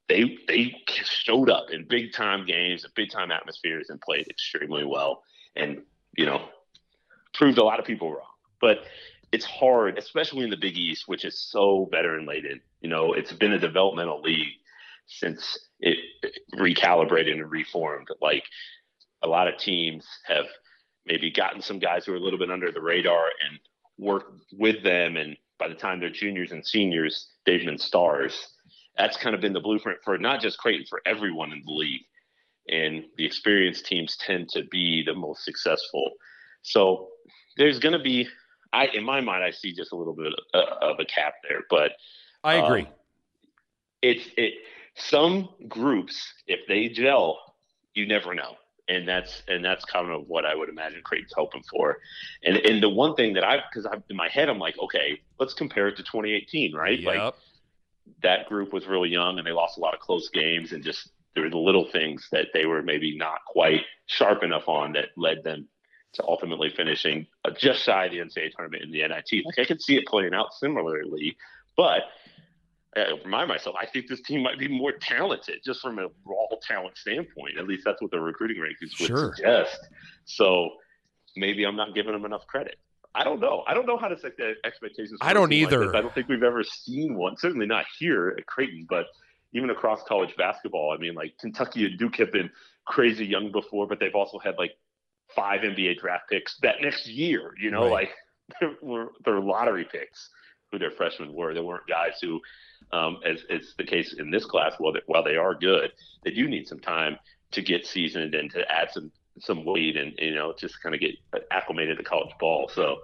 they 0.07 0.37
they 0.47 0.75
showed 0.85 1.49
up 1.49 1.71
in 1.71 1.87
big 1.87 2.13
time 2.13 2.45
games, 2.45 2.85
big 2.95 3.09
time 3.09 3.31
atmospheres, 3.31 3.89
and 3.89 3.99
played 3.99 4.27
extremely 4.27 4.85
well, 4.85 5.23
and 5.55 5.81
you 6.15 6.27
know 6.27 6.45
proved 7.33 7.57
a 7.57 7.63
lot 7.63 7.79
of 7.79 7.85
people 7.85 8.11
wrong. 8.11 8.25
But 8.61 8.83
it's 9.31 9.45
hard, 9.45 9.97
especially 9.97 10.43
in 10.43 10.51
the 10.51 10.57
Big 10.57 10.77
East, 10.77 11.07
which 11.07 11.25
is 11.25 11.39
so 11.39 11.87
veteran 11.91 12.27
laden. 12.27 12.61
You 12.81 12.89
know, 12.89 13.13
it's 13.13 13.31
been 13.31 13.53
a 13.53 13.59
developmental 13.59 14.21
league 14.21 14.53
since 15.09 15.57
it 15.79 15.97
recalibrated 16.55 17.33
and 17.33 17.51
reformed. 17.51 18.07
Like 18.21 18.43
a 19.23 19.27
lot 19.27 19.47
of 19.47 19.57
teams 19.57 20.05
have 20.27 20.45
maybe 21.05 21.31
gotten 21.31 21.61
some 21.61 21.79
guys 21.79 22.05
who 22.05 22.13
are 22.13 22.17
a 22.17 22.19
little 22.19 22.39
bit 22.39 22.51
under 22.51 22.71
the 22.71 22.81
radar 22.81 23.25
and 23.49 23.59
worked 23.97 24.31
with 24.53 24.83
them. 24.83 25.17
And 25.17 25.35
by 25.57 25.67
the 25.67 25.73
time 25.73 25.99
they're 25.99 26.09
juniors 26.09 26.51
and 26.51 26.65
seniors, 26.65 27.31
they've 27.45 27.65
been 27.65 27.77
stars. 27.77 28.53
That's 28.97 29.17
kind 29.17 29.33
of 29.33 29.41
been 29.41 29.53
the 29.53 29.59
blueprint 29.59 29.99
for 30.03 30.17
not 30.17 30.41
just 30.41 30.59
Creighton, 30.59 30.85
for 30.89 31.01
everyone 31.05 31.51
in 31.51 31.61
the 31.65 31.71
league. 31.71 32.03
And 32.69 33.05
the 33.17 33.25
experienced 33.25 33.87
teams 33.87 34.15
tend 34.17 34.49
to 34.49 34.63
be 34.65 35.03
the 35.03 35.15
most 35.15 35.43
successful. 35.43 36.11
So 36.61 37.07
there's 37.57 37.79
going 37.79 37.93
to 37.93 38.03
be, 38.03 38.27
I 38.71 38.87
in 38.87 39.03
my 39.03 39.21
mind, 39.21 39.43
I 39.43 39.49
see 39.49 39.73
just 39.73 39.91
a 39.91 39.95
little 39.95 40.13
bit 40.13 40.33
of, 40.53 40.63
of 40.81 40.99
a 40.99 41.05
cap 41.05 41.33
there, 41.49 41.61
but 41.69 41.93
I 42.43 42.55
agree. 42.55 42.81
Um, 42.81 42.87
it's 44.01 44.29
it. 44.37 44.53
Some 44.99 45.49
groups, 45.67 46.33
if 46.47 46.59
they 46.67 46.89
gel, 46.89 47.39
you 47.93 48.07
never 48.07 48.33
know 48.33 48.55
and 48.89 49.07
that's 49.07 49.43
and 49.47 49.63
that's 49.63 49.85
kind 49.85 50.11
of 50.11 50.27
what 50.27 50.45
I 50.45 50.55
would 50.55 50.67
imagine 50.67 51.01
Creighton's 51.03 51.33
hoping 51.35 51.63
for. 51.69 51.99
And 52.43 52.57
and 52.57 52.83
the 52.83 52.89
one 52.89 53.15
thing 53.15 53.33
that 53.33 53.43
I 53.43 53.59
because 53.69 53.85
I 53.85 53.97
in 54.09 54.17
my 54.17 54.27
head 54.27 54.49
I'm 54.49 54.59
like, 54.59 54.77
okay, 54.79 55.21
let's 55.39 55.53
compare 55.53 55.87
it 55.87 55.95
to 55.97 56.03
2018, 56.03 56.75
right? 56.75 56.99
Yep. 56.99 57.07
Like 57.07 57.33
that 58.23 58.49
group 58.49 58.73
was 58.73 58.87
really 58.87 59.09
young 59.09 59.37
and 59.37 59.47
they 59.47 59.51
lost 59.51 59.77
a 59.77 59.79
lot 59.79 59.93
of 59.93 59.99
close 59.99 60.29
games 60.29 60.73
and 60.73 60.83
just 60.83 61.11
there 61.35 61.43
were 61.43 61.49
the 61.49 61.57
little 61.57 61.85
things 61.85 62.27
that 62.31 62.47
they 62.53 62.65
were 62.65 62.81
maybe 62.81 63.15
not 63.15 63.39
quite 63.45 63.81
sharp 64.07 64.43
enough 64.43 64.67
on 64.67 64.93
that 64.93 65.09
led 65.15 65.43
them 65.43 65.67
to 66.13 66.23
ultimately 66.23 66.71
finishing 66.75 67.27
just 67.55 67.83
shy 67.83 68.05
of 68.05 68.11
the 68.11 68.17
NCAA 68.17 68.51
tournament 68.55 68.83
in 68.83 68.91
the 68.91 69.07
NIT. 69.07 69.45
Like 69.45 69.59
I 69.59 69.65
could 69.65 69.79
see 69.79 69.95
it 69.95 70.07
playing 70.07 70.33
out 70.33 70.55
similarly, 70.55 71.37
but 71.77 72.01
uh, 72.97 73.17
remind 73.23 73.47
myself, 73.47 73.75
I 73.79 73.85
think 73.85 74.07
this 74.07 74.21
team 74.21 74.41
might 74.41 74.57
be 74.57 74.67
more 74.67 74.91
talented 74.91 75.59
just 75.63 75.81
from 75.81 75.99
a 75.99 76.07
raw 76.25 76.47
talent 76.67 76.97
standpoint. 76.97 77.57
At 77.57 77.67
least 77.67 77.83
that's 77.85 78.01
what 78.01 78.11
the 78.11 78.19
recruiting 78.19 78.57
rankings 78.57 78.99
would 78.99 79.07
sure. 79.07 79.33
suggest. 79.35 79.87
So 80.25 80.69
maybe 81.35 81.65
I'm 81.65 81.75
not 81.75 81.93
giving 81.93 82.13
them 82.13 82.25
enough 82.25 82.47
credit. 82.47 82.77
I 83.13 83.23
don't 83.23 83.39
know. 83.39 83.63
I 83.67 83.73
don't 83.73 83.85
know 83.85 83.97
how 83.97 84.07
to 84.07 84.17
set 84.17 84.37
the 84.37 84.53
expectations. 84.63 85.17
I 85.21 85.33
don't 85.33 85.51
either. 85.51 85.87
Like 85.87 85.95
I 85.95 86.01
don't 86.01 86.13
think 86.13 86.29
we've 86.29 86.43
ever 86.43 86.63
seen 86.63 87.15
one. 87.15 87.37
Certainly 87.37 87.65
not 87.65 87.85
here 87.97 88.35
at 88.37 88.45
Creighton, 88.45 88.85
but 88.89 89.07
even 89.53 89.69
across 89.71 90.03
college 90.03 90.35
basketball. 90.37 90.91
I 90.91 90.97
mean, 90.97 91.15
like 91.15 91.37
Kentucky 91.39 91.85
and 91.85 91.97
Duke 91.97 92.17
have 92.17 92.31
been 92.31 92.49
crazy 92.85 93.25
young 93.25 93.51
before, 93.51 93.87
but 93.87 93.99
they've 93.99 94.15
also 94.15 94.37
had 94.39 94.55
like 94.57 94.71
five 95.35 95.61
NBA 95.61 95.99
draft 95.99 96.29
picks 96.29 96.57
that 96.61 96.81
next 96.81 97.07
year. 97.07 97.53
You 97.59 97.71
know, 97.71 97.83
right. 97.83 97.91
like 97.91 98.11
they're, 98.81 99.07
they're 99.25 99.39
lottery 99.39 99.87
picks 99.91 100.29
who 100.71 100.77
their 100.77 100.91
freshmen 100.91 101.33
were. 101.33 101.53
They 101.53 101.61
weren't 101.61 101.87
guys 101.87 102.19
who 102.21 102.39
um, 102.91 103.19
as 103.25 103.43
is 103.49 103.75
the 103.77 103.83
case 103.83 104.13
in 104.13 104.31
this 104.31 104.45
class. 104.45 104.73
While 104.77 104.93
they, 104.93 105.01
while 105.05 105.23
they 105.23 105.35
are 105.35 105.55
good, 105.55 105.91
they 106.23 106.31
do 106.31 106.47
need 106.47 106.67
some 106.67 106.79
time 106.79 107.17
to 107.51 107.61
get 107.61 107.85
seasoned 107.85 108.35
and 108.35 108.51
to 108.51 108.69
add 108.71 108.91
some 108.91 109.11
some 109.39 109.63
weight 109.63 109.95
and 109.95 110.13
you 110.17 110.33
know 110.33 110.53
just 110.57 110.81
kind 110.81 110.93
of 110.93 111.01
get 111.01 111.15
acclimated 111.51 111.97
to 111.97 112.03
college 112.03 112.31
ball. 112.39 112.69
So 112.73 112.97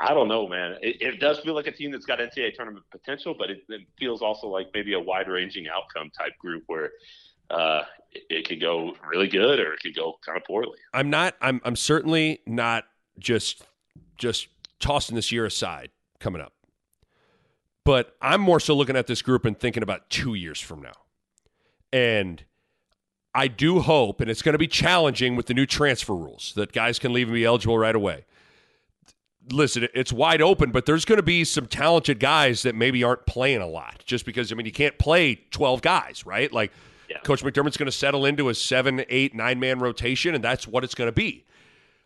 I 0.00 0.12
don't 0.12 0.28
know, 0.28 0.48
man. 0.48 0.76
It, 0.82 1.00
it, 1.00 1.20
does 1.20 1.38
feel 1.40 1.54
like 1.54 1.66
a 1.66 1.72
team 1.72 1.92
that's 1.92 2.04
got 2.04 2.18
NCAA 2.18 2.54
tournament 2.54 2.84
potential, 2.90 3.34
but 3.38 3.50
it, 3.50 3.62
it 3.68 3.82
feels 3.98 4.22
also 4.22 4.48
like 4.48 4.68
maybe 4.74 4.94
a 4.94 5.00
wide 5.00 5.28
ranging 5.28 5.68
outcome 5.68 6.10
type 6.10 6.36
group 6.38 6.64
where 6.66 6.90
uh, 7.50 7.82
it, 8.12 8.22
it 8.30 8.48
could 8.48 8.60
go 8.60 8.94
really 9.08 9.28
good 9.28 9.60
or 9.60 9.72
it 9.72 9.80
could 9.80 9.94
go 9.94 10.18
kind 10.24 10.36
of 10.36 10.44
poorly. 10.44 10.78
I'm 10.92 11.10
not. 11.10 11.34
I'm. 11.40 11.60
I'm 11.64 11.76
certainly 11.76 12.40
not 12.46 12.84
just 13.18 13.64
just 14.16 14.48
tossing 14.80 15.14
this 15.16 15.30
year 15.30 15.46
aside 15.46 15.90
coming 16.18 16.42
up. 16.42 16.52
But 17.84 18.16
I'm 18.22 18.40
more 18.40 18.60
so 18.60 18.74
looking 18.74 18.96
at 18.96 19.06
this 19.06 19.22
group 19.22 19.44
and 19.44 19.58
thinking 19.58 19.82
about 19.82 20.08
two 20.08 20.34
years 20.34 20.60
from 20.60 20.80
now. 20.80 20.94
And 21.92 22.42
I 23.34 23.48
do 23.48 23.80
hope, 23.80 24.20
and 24.20 24.30
it's 24.30 24.42
going 24.42 24.52
to 24.54 24.58
be 24.58 24.68
challenging 24.68 25.36
with 25.36 25.46
the 25.46 25.54
new 25.54 25.66
transfer 25.66 26.14
rules 26.14 26.52
that 26.56 26.72
guys 26.72 26.98
can 26.98 27.12
leave 27.12 27.28
and 27.28 27.34
be 27.34 27.44
eligible 27.44 27.76
right 27.76 27.94
away. 27.94 28.24
Listen, 29.50 29.88
it's 29.92 30.12
wide 30.12 30.40
open, 30.40 30.70
but 30.70 30.86
there's 30.86 31.04
going 31.04 31.18
to 31.18 31.22
be 31.22 31.44
some 31.44 31.66
talented 31.66 32.18
guys 32.18 32.62
that 32.62 32.74
maybe 32.74 33.04
aren't 33.04 33.26
playing 33.26 33.60
a 33.60 33.66
lot 33.66 34.02
just 34.06 34.24
because, 34.24 34.50
I 34.50 34.54
mean, 34.54 34.64
you 34.64 34.72
can't 34.72 34.96
play 34.98 35.34
12 35.50 35.82
guys, 35.82 36.24
right? 36.24 36.50
Like, 36.50 36.72
yeah. 37.10 37.18
Coach 37.18 37.44
McDermott's 37.44 37.76
going 37.76 37.86
to 37.86 37.92
settle 37.92 38.24
into 38.24 38.48
a 38.48 38.54
seven, 38.54 39.04
eight, 39.10 39.34
nine 39.34 39.60
man 39.60 39.78
rotation, 39.78 40.34
and 40.34 40.42
that's 40.42 40.66
what 40.66 40.84
it's 40.84 40.94
going 40.94 41.08
to 41.08 41.12
be. 41.12 41.44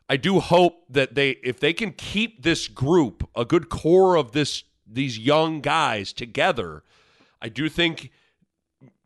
I 0.09 0.17
do 0.17 0.41
hope 0.41 0.85
that 0.91 1.15
they, 1.15 1.31
if 1.43 1.61
they 1.61 1.73
can 1.73 1.93
keep 1.93 2.43
this 2.43 2.67
group, 2.67 3.29
a 3.37 3.45
good 3.45 3.69
core 3.69 4.17
of 4.17 4.33
this 4.33 4.65
these 4.91 5.19
young 5.19 5.61
guys 5.61 6.13
together, 6.13 6.83
I 7.41 7.49
do 7.49 7.69
think 7.69 8.11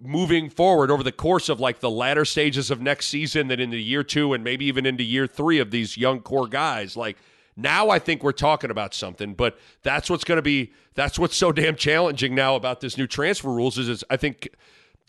moving 0.01 0.51
forward 0.51 0.91
over 0.91 1.03
the 1.03 1.13
course 1.13 1.49
of 1.49 1.61
like 1.61 1.81
the 1.81 1.91
latter 1.91 2.25
stages 2.25 2.71
of 2.71 2.81
next 2.81 3.07
season, 3.07 3.49
that 3.49 3.61
into 3.61 3.77
year 3.77 4.03
two 4.03 4.33
and 4.33 4.45
maybe 4.45 4.65
even 4.67 4.87
into 4.87 5.05
year 5.05 5.27
three 5.27 5.59
of 5.59 5.71
these 5.71 5.97
young 5.97 6.21
core 6.21 6.47
guys, 6.47 6.97
like 6.97 7.17
now 7.57 7.91
I 7.91 7.99
think 7.99 8.23
we're 8.23 8.33
talking 8.33 8.71
about 8.71 8.95
something. 8.95 9.35
But 9.35 9.59
that's 9.83 10.09
what's 10.11 10.25
going 10.25 10.37
to 10.37 10.43
be. 10.43 10.73
That's 10.95 11.19
what's 11.19 11.37
so 11.37 11.53
damn 11.53 11.77
challenging 11.77 12.35
now 12.35 12.57
about 12.57 12.81
this 12.81 12.97
new 12.99 13.07
transfer 13.07 13.51
rules 13.51 13.79
is, 13.79 13.89
is 13.89 14.05
I 14.11 14.17
think 14.17 14.49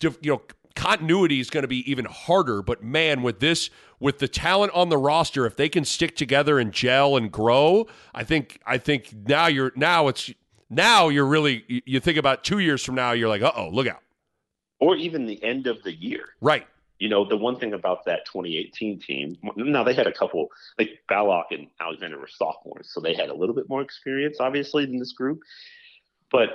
you 0.01 0.13
know 0.23 0.41
continuity 0.75 1.39
is 1.39 1.49
going 1.49 1.63
to 1.63 1.67
be 1.67 1.89
even 1.89 2.05
harder. 2.05 2.61
But 2.61 2.83
man, 2.83 3.21
with 3.21 3.39
this, 3.39 3.69
with 3.99 4.19
the 4.19 4.27
talent 4.27 4.73
on 4.73 4.89
the 4.89 4.97
roster, 4.97 5.45
if 5.45 5.55
they 5.55 5.69
can 5.69 5.85
stick 5.85 6.15
together 6.15 6.59
and 6.59 6.71
gel 6.71 7.15
and 7.15 7.31
grow, 7.31 7.87
I 8.13 8.23
think 8.23 8.59
I 8.65 8.77
think 8.77 9.13
now 9.27 9.47
you're 9.47 9.71
now 9.75 10.07
it's 10.07 10.31
now 10.75 11.09
you're 11.09 11.25
really 11.25 11.63
you 11.85 11.99
think 11.99 12.17
about 12.17 12.43
two 12.43 12.59
years 12.59 12.83
from 12.83 12.95
now, 12.95 13.11
you're 13.11 13.29
like, 13.29 13.41
uh 13.41 13.51
oh, 13.55 13.69
look 13.69 13.87
out. 13.87 14.01
Or 14.79 14.95
even 14.95 15.25
the 15.25 15.41
end 15.43 15.67
of 15.67 15.81
the 15.83 15.93
year. 15.93 16.29
Right. 16.41 16.67
You 16.99 17.09
know, 17.09 17.27
the 17.27 17.37
one 17.37 17.57
thing 17.59 17.73
about 17.73 18.05
that 18.05 18.25
2018 18.25 18.99
team, 18.99 19.37
now 19.57 19.83
they 19.83 19.93
had 19.93 20.07
a 20.07 20.13
couple, 20.13 20.47
like 20.77 20.89
Ballock 21.09 21.47
and 21.51 21.67
Alexander 21.81 22.17
were 22.17 22.27
sophomores, 22.27 22.91
so 22.93 23.01
they 23.01 23.13
had 23.13 23.29
a 23.29 23.33
little 23.33 23.55
bit 23.55 23.67
more 23.67 23.81
experience, 23.81 24.37
obviously, 24.39 24.85
than 24.85 24.99
this 24.99 25.11
group. 25.11 25.41
But 26.31 26.49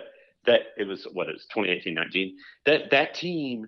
that 0.47 0.61
it 0.77 0.85
was 0.85 1.07
what 1.13 1.29
it 1.29 1.35
was 1.35 1.47
2018 1.47 1.95
19. 1.95 2.37
That 2.67 2.91
that 2.91 3.15
team 3.15 3.67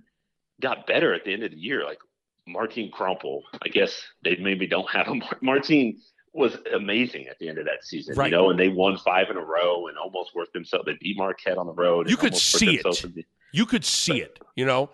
got 0.60 0.86
better 0.86 1.12
at 1.14 1.24
the 1.24 1.32
end 1.32 1.42
of 1.42 1.50
the 1.50 1.58
year. 1.58 1.84
Like 1.84 1.98
Martin 2.46 2.90
Krampelj, 2.92 3.42
I 3.62 3.68
guess 3.68 4.02
they 4.24 4.36
maybe 4.36 4.66
don't 4.66 4.88
have 4.90 5.08
a 5.08 5.20
Martin 5.40 6.00
was 6.32 6.56
amazing 6.74 7.26
at 7.26 7.38
the 7.38 7.48
end 7.48 7.58
of 7.58 7.64
that 7.64 7.84
season, 7.84 8.14
right. 8.16 8.30
you 8.30 8.36
know, 8.36 8.50
and 8.50 8.58
they 8.58 8.68
won 8.68 8.96
five 8.98 9.30
in 9.30 9.36
a 9.36 9.44
row 9.44 9.88
and 9.88 9.98
almost 9.98 10.34
worked 10.34 10.52
themselves. 10.52 10.86
They 10.86 10.96
beat 11.00 11.16
Marquette 11.16 11.58
on 11.58 11.66
the 11.66 11.72
road. 11.72 12.08
You 12.08 12.16
could 12.16 12.36
see 12.36 12.76
it. 12.76 12.82
The, 12.84 13.24
you 13.52 13.66
could 13.66 13.84
see 13.84 14.20
but, 14.20 14.22
it, 14.22 14.38
you 14.54 14.64
know? 14.64 14.90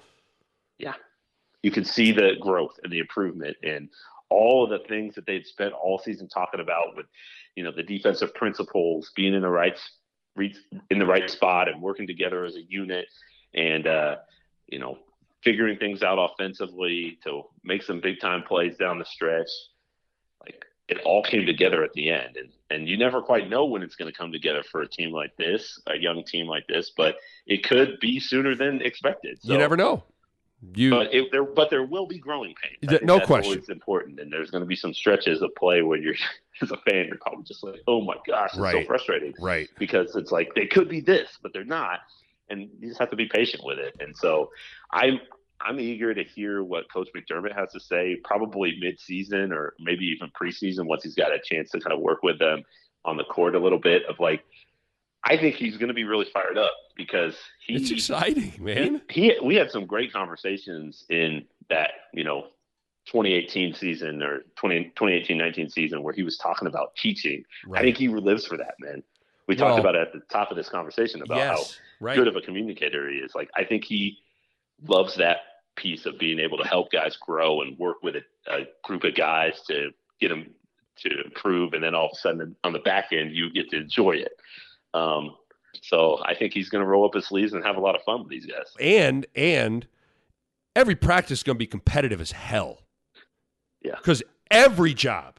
Yeah. 0.78 0.94
You 1.62 1.70
could 1.70 1.86
see 1.86 2.12
the 2.12 2.36
growth 2.40 2.78
and 2.82 2.92
the 2.92 3.00
improvement 3.00 3.56
and 3.62 3.88
all 4.30 4.64
of 4.64 4.70
the 4.70 4.86
things 4.88 5.14
that 5.14 5.26
they'd 5.26 5.46
spent 5.46 5.72
all 5.72 5.98
season 5.98 6.28
talking 6.28 6.60
about 6.60 6.96
with, 6.96 7.06
you 7.54 7.62
know, 7.62 7.72
the 7.72 7.82
defensive 7.82 8.34
principles, 8.34 9.12
being 9.14 9.34
in 9.34 9.42
the 9.42 9.48
right, 9.48 9.78
in 10.90 10.98
the 10.98 11.06
right 11.06 11.28
spot 11.28 11.68
and 11.68 11.82
working 11.82 12.06
together 12.06 12.44
as 12.44 12.56
a 12.56 12.62
unit 12.68 13.06
and, 13.54 13.86
uh, 13.86 14.16
you 14.68 14.78
know, 14.78 14.98
figuring 15.44 15.78
things 15.78 16.02
out 16.02 16.18
offensively 16.18 17.18
to 17.24 17.42
make 17.62 17.82
some 17.82 18.00
big 18.00 18.20
time 18.20 18.42
plays 18.42 18.76
down 18.76 18.98
the 18.98 19.04
stretch. 19.04 19.48
It 20.88 21.00
all 21.04 21.22
came 21.22 21.46
together 21.46 21.82
at 21.82 21.92
the 21.94 22.10
end. 22.10 22.36
And 22.36 22.50
and 22.70 22.88
you 22.88 22.96
never 22.96 23.22
quite 23.22 23.48
know 23.48 23.64
when 23.64 23.82
it's 23.82 23.96
going 23.96 24.10
to 24.10 24.16
come 24.16 24.32
together 24.32 24.62
for 24.70 24.82
a 24.82 24.88
team 24.88 25.12
like 25.12 25.36
this 25.36 25.80
a 25.86 25.96
young 25.96 26.24
team 26.24 26.46
like 26.46 26.66
this 26.66 26.90
but 26.96 27.16
it 27.46 27.62
could 27.62 27.98
be 28.00 28.20
sooner 28.20 28.54
than 28.54 28.82
expected. 28.82 29.38
So, 29.42 29.52
you 29.52 29.58
never 29.58 29.76
know. 29.76 30.04
You 30.74 30.90
but 30.90 31.14
it, 31.14 31.30
there 31.32 31.44
but 31.44 31.70
there 31.70 31.84
will 31.84 32.06
be 32.06 32.18
growing 32.18 32.54
pains. 32.60 33.00
No 33.02 33.20
question. 33.20 33.58
it's 33.58 33.68
important. 33.68 34.18
And 34.20 34.32
there's 34.32 34.50
going 34.50 34.62
to 34.62 34.66
be 34.66 34.76
some 34.76 34.94
stretches 34.94 35.42
of 35.42 35.54
play 35.54 35.82
where 35.82 35.98
you're 35.98 36.14
as 36.62 36.70
a 36.70 36.76
fan 36.78 37.06
you're 37.06 37.18
probably 37.18 37.44
just 37.44 37.62
like 37.62 37.82
oh 37.86 38.00
my 38.00 38.16
gosh 38.26 38.50
it's 38.50 38.58
right. 38.58 38.82
so 38.82 38.86
frustrating. 38.86 39.34
Right. 39.40 39.68
Because 39.78 40.16
it's 40.16 40.32
like 40.32 40.54
they 40.54 40.66
could 40.66 40.88
be 40.88 41.00
this 41.00 41.38
but 41.42 41.52
they're 41.52 41.64
not. 41.64 42.00
And 42.48 42.70
you 42.80 42.88
just 42.88 43.00
have 43.00 43.10
to 43.10 43.16
be 43.16 43.26
patient 43.26 43.64
with 43.64 43.78
it. 43.78 43.96
And 44.00 44.16
so 44.16 44.50
i'm 44.92 45.20
I'm 45.60 45.80
eager 45.80 46.14
to 46.14 46.22
hear 46.22 46.62
what 46.62 46.90
Coach 46.92 47.08
McDermott 47.16 47.54
has 47.54 47.72
to 47.72 47.80
say, 47.80 48.16
probably 48.24 48.76
mid-season 48.80 49.52
or 49.52 49.74
maybe 49.78 50.04
even 50.06 50.30
preseason 50.30 50.86
once 50.86 51.02
he's 51.02 51.14
got 51.14 51.32
a 51.32 51.38
chance 51.42 51.70
to 51.70 51.80
kind 51.80 51.92
of 51.92 52.00
work 52.00 52.22
with 52.22 52.38
them 52.38 52.62
on 53.04 53.16
the 53.16 53.24
court 53.24 53.54
a 53.54 53.58
little 53.58 53.78
bit. 53.78 54.04
Of 54.06 54.20
like, 54.20 54.44
I 55.24 55.36
think 55.36 55.56
he's 55.56 55.76
going 55.76 55.88
to 55.88 55.94
be 55.94 56.04
really 56.04 56.26
fired 56.32 56.58
up 56.58 56.72
because 56.96 57.36
he. 57.66 57.74
It's 57.74 57.90
exciting, 57.90 58.52
man. 58.58 59.02
He, 59.08 59.32
he 59.32 59.40
we 59.42 59.54
had 59.54 59.70
some 59.70 59.86
great 59.86 60.12
conversations 60.12 61.04
in 61.08 61.46
that 61.68 61.90
you 62.12 62.24
know 62.24 62.48
2018 63.06 63.74
season 63.74 64.22
or 64.22 64.42
20, 64.56 64.92
2018-19 64.96 65.70
season 65.70 66.02
where 66.02 66.12
he 66.12 66.22
was 66.22 66.36
talking 66.36 66.66
about 66.68 66.94
teaching. 66.96 67.44
Right. 67.66 67.80
I 67.80 67.84
think 67.84 67.96
he 67.96 68.08
lives 68.08 68.46
for 68.46 68.56
that, 68.56 68.74
man. 68.80 69.02
We 69.48 69.54
well, 69.54 69.68
talked 69.68 69.80
about 69.80 69.94
it 69.94 70.00
at 70.02 70.12
the 70.12 70.20
top 70.28 70.50
of 70.50 70.56
this 70.56 70.68
conversation 70.68 71.22
about 71.22 71.36
yes, 71.36 71.78
how 72.00 72.06
right. 72.06 72.16
good 72.16 72.26
of 72.26 72.34
a 72.34 72.40
communicator 72.40 73.08
he 73.08 73.18
is. 73.18 73.32
Like, 73.34 73.48
I 73.54 73.62
think 73.62 73.84
he 73.84 74.18
loves 74.84 75.16
that 75.16 75.38
piece 75.76 76.06
of 76.06 76.18
being 76.18 76.38
able 76.38 76.58
to 76.58 76.66
help 76.66 76.90
guys 76.90 77.16
grow 77.16 77.60
and 77.62 77.78
work 77.78 78.02
with 78.02 78.16
a, 78.16 78.22
a 78.50 78.66
group 78.84 79.04
of 79.04 79.14
guys 79.14 79.60
to 79.66 79.90
get 80.20 80.28
them 80.28 80.46
to 80.98 81.10
improve, 81.24 81.74
and 81.74 81.82
then 81.82 81.94
all 81.94 82.06
of 82.06 82.12
a 82.14 82.16
sudden 82.16 82.56
on 82.64 82.72
the 82.72 82.78
back 82.78 83.08
end 83.12 83.34
you 83.34 83.52
get 83.52 83.68
to 83.70 83.76
enjoy 83.76 84.12
it. 84.12 84.32
Um, 84.94 85.36
so 85.82 86.18
I 86.24 86.34
think 86.34 86.54
he's 86.54 86.70
going 86.70 86.82
to 86.82 86.88
roll 86.88 87.04
up 87.04 87.14
his 87.14 87.26
sleeves 87.26 87.52
and 87.52 87.62
have 87.64 87.76
a 87.76 87.80
lot 87.80 87.94
of 87.94 88.02
fun 88.02 88.20
with 88.20 88.30
these 88.30 88.46
guys. 88.46 88.66
And 88.80 89.26
and 89.34 89.86
every 90.74 90.94
practice 90.94 91.40
is 91.40 91.42
going 91.42 91.56
to 91.56 91.58
be 91.58 91.66
competitive 91.66 92.20
as 92.20 92.32
hell. 92.32 92.78
Yeah. 93.82 93.96
Because 93.96 94.22
every 94.50 94.94
job, 94.94 95.38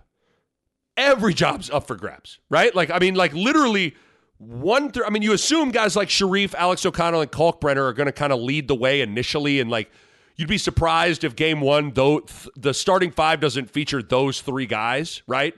every 0.95 1.33
job's 1.33 1.69
up 1.69 1.87
for 1.87 1.95
grabs, 1.95 2.39
right? 2.49 2.73
Like, 2.75 2.91
I 2.91 2.99
mean, 2.99 3.15
like 3.15 3.33
literally 3.33 3.95
one. 4.37 4.91
Th- 4.91 5.05
I 5.05 5.09
mean, 5.09 5.21
you 5.23 5.33
assume 5.33 5.71
guys 5.71 5.95
like 5.95 6.09
Shereef, 6.09 6.53
Alex 6.55 6.85
O'Connell, 6.85 7.21
and 7.21 7.31
Kalkbrenner 7.31 7.77
are 7.89 7.93
going 7.93 8.05
to 8.07 8.11
kind 8.11 8.31
of 8.33 8.39
lead 8.39 8.67
the 8.67 8.75
way 8.75 9.01
initially, 9.01 9.59
and 9.59 9.69
like 9.69 9.89
you'd 10.35 10.49
be 10.49 10.57
surprised 10.57 11.23
if 11.23 11.35
game 11.35 11.61
one, 11.61 11.91
though, 11.93 12.19
th- 12.19 12.49
the 12.55 12.73
starting 12.73 13.11
five 13.11 13.39
doesn't 13.39 13.69
feature 13.71 14.01
those 14.03 14.41
three 14.41 14.65
guys, 14.67 15.21
right? 15.27 15.55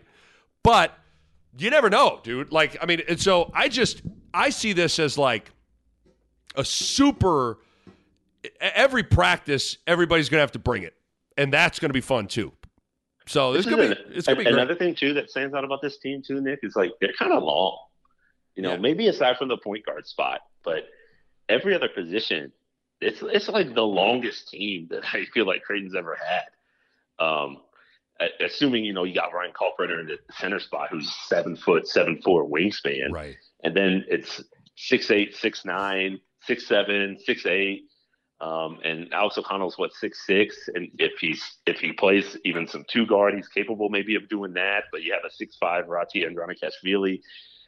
But 0.63 0.93
you 1.57 1.69
never 1.69 1.89
know, 1.89 2.19
dude. 2.23 2.51
Like, 2.51 2.77
I 2.81 2.85
mean, 2.85 3.01
and 3.07 3.19
so 3.19 3.51
I 3.53 3.67
just 3.69 4.01
I 4.33 4.49
see 4.49 4.73
this 4.73 4.99
as 4.99 5.17
like 5.17 5.51
a 6.55 6.63
super. 6.63 7.57
Every 8.61 9.03
practice, 9.03 9.77
everybody's 9.85 10.29
gonna 10.29 10.39
have 10.41 10.53
to 10.53 10.59
bring 10.59 10.83
it, 10.83 10.93
and 11.37 11.51
that's 11.51 11.77
gonna 11.79 11.91
be 11.93 11.99
fun 12.01 12.27
too. 12.27 12.53
So 13.27 13.51
this, 13.53 13.65
This 13.65 13.73
is 13.73 13.79
be 13.79 14.15
it's 14.15 14.27
gonna 14.27 14.37
be 14.37 14.43
great. 14.45 14.53
another 14.55 14.75
thing 14.75 14.95
too 14.95 15.13
that 15.15 15.29
stands 15.29 15.53
out 15.53 15.65
about 15.65 15.81
this 15.81 15.97
team 15.97 16.21
too, 16.25 16.39
Nick, 16.39 16.59
is 16.63 16.75
like 16.77 16.91
they're 17.01 17.11
kind 17.19 17.33
of 17.33 17.43
long. 17.43 17.77
You 18.55 18.63
know, 18.63 18.71
Yeah. 18.73 18.77
maybe 18.77 19.07
aside 19.07 19.37
from 19.37 19.47
the 19.47 19.57
point 19.57 19.85
guard 19.85 20.05
spot, 20.07 20.41
but 20.63 20.87
every 21.47 21.73
other 21.75 21.89
position, 21.89 22.51
it's 23.01 23.21
it's 23.21 23.47
like 23.47 23.73
the 23.73 23.85
longest 23.85 24.49
team 24.49 24.87
that 24.91 25.03
I 25.13 25.25
feel 25.25 25.45
like 25.45 25.63
Creighton's 25.63 25.95
ever 25.95 26.15
had. 26.15 27.25
Um, 27.25 27.61
assuming 28.41 28.83
you 28.83 28.91
know 28.93 29.03
you 29.05 29.15
got 29.15 29.33
Ryan 29.33 29.51
Kalkbrenner 29.53 29.99
in 30.01 30.07
the 30.07 30.17
center 30.33 30.59
spot, 30.59 30.89
who's 30.91 31.09
seven 31.27 31.55
foot, 31.55 31.87
seven 31.87 32.21
four 32.21 32.45
wingspan, 32.49 33.11
Right. 33.11 33.35
and 33.63 33.75
then 33.75 34.05
it's 34.09 34.43
six 34.75 35.09
eight, 35.11 35.35
six 35.35 35.63
nine, 35.63 36.19
six 36.43 36.67
seven, 36.67 37.17
six 37.19 37.45
eight. 37.45 37.85
Um, 38.41 38.79
and 38.85 39.13
Alex 39.13 39.37
O'Connell's 39.37 39.77
what 39.77 39.91
six 39.93 40.25
six, 40.25 40.69
and 40.73 40.89
if 40.97 41.19
he's 41.19 41.57
if 41.65 41.79
he 41.79 41.91
plays 41.93 42.37
even 42.45 42.67
some 42.67 42.85
two 42.89 43.05
guard, 43.05 43.33
he's 43.35 43.49
capable 43.49 43.89
maybe 43.89 44.15
of 44.15 44.27
doing 44.29 44.53
that. 44.53 44.85
But 44.91 45.03
you 45.03 45.11
have 45.13 45.23
a 45.25 45.31
six 45.31 45.57
five 45.57 45.87
Rati 45.87 46.23
Andronikashvili 46.23 47.19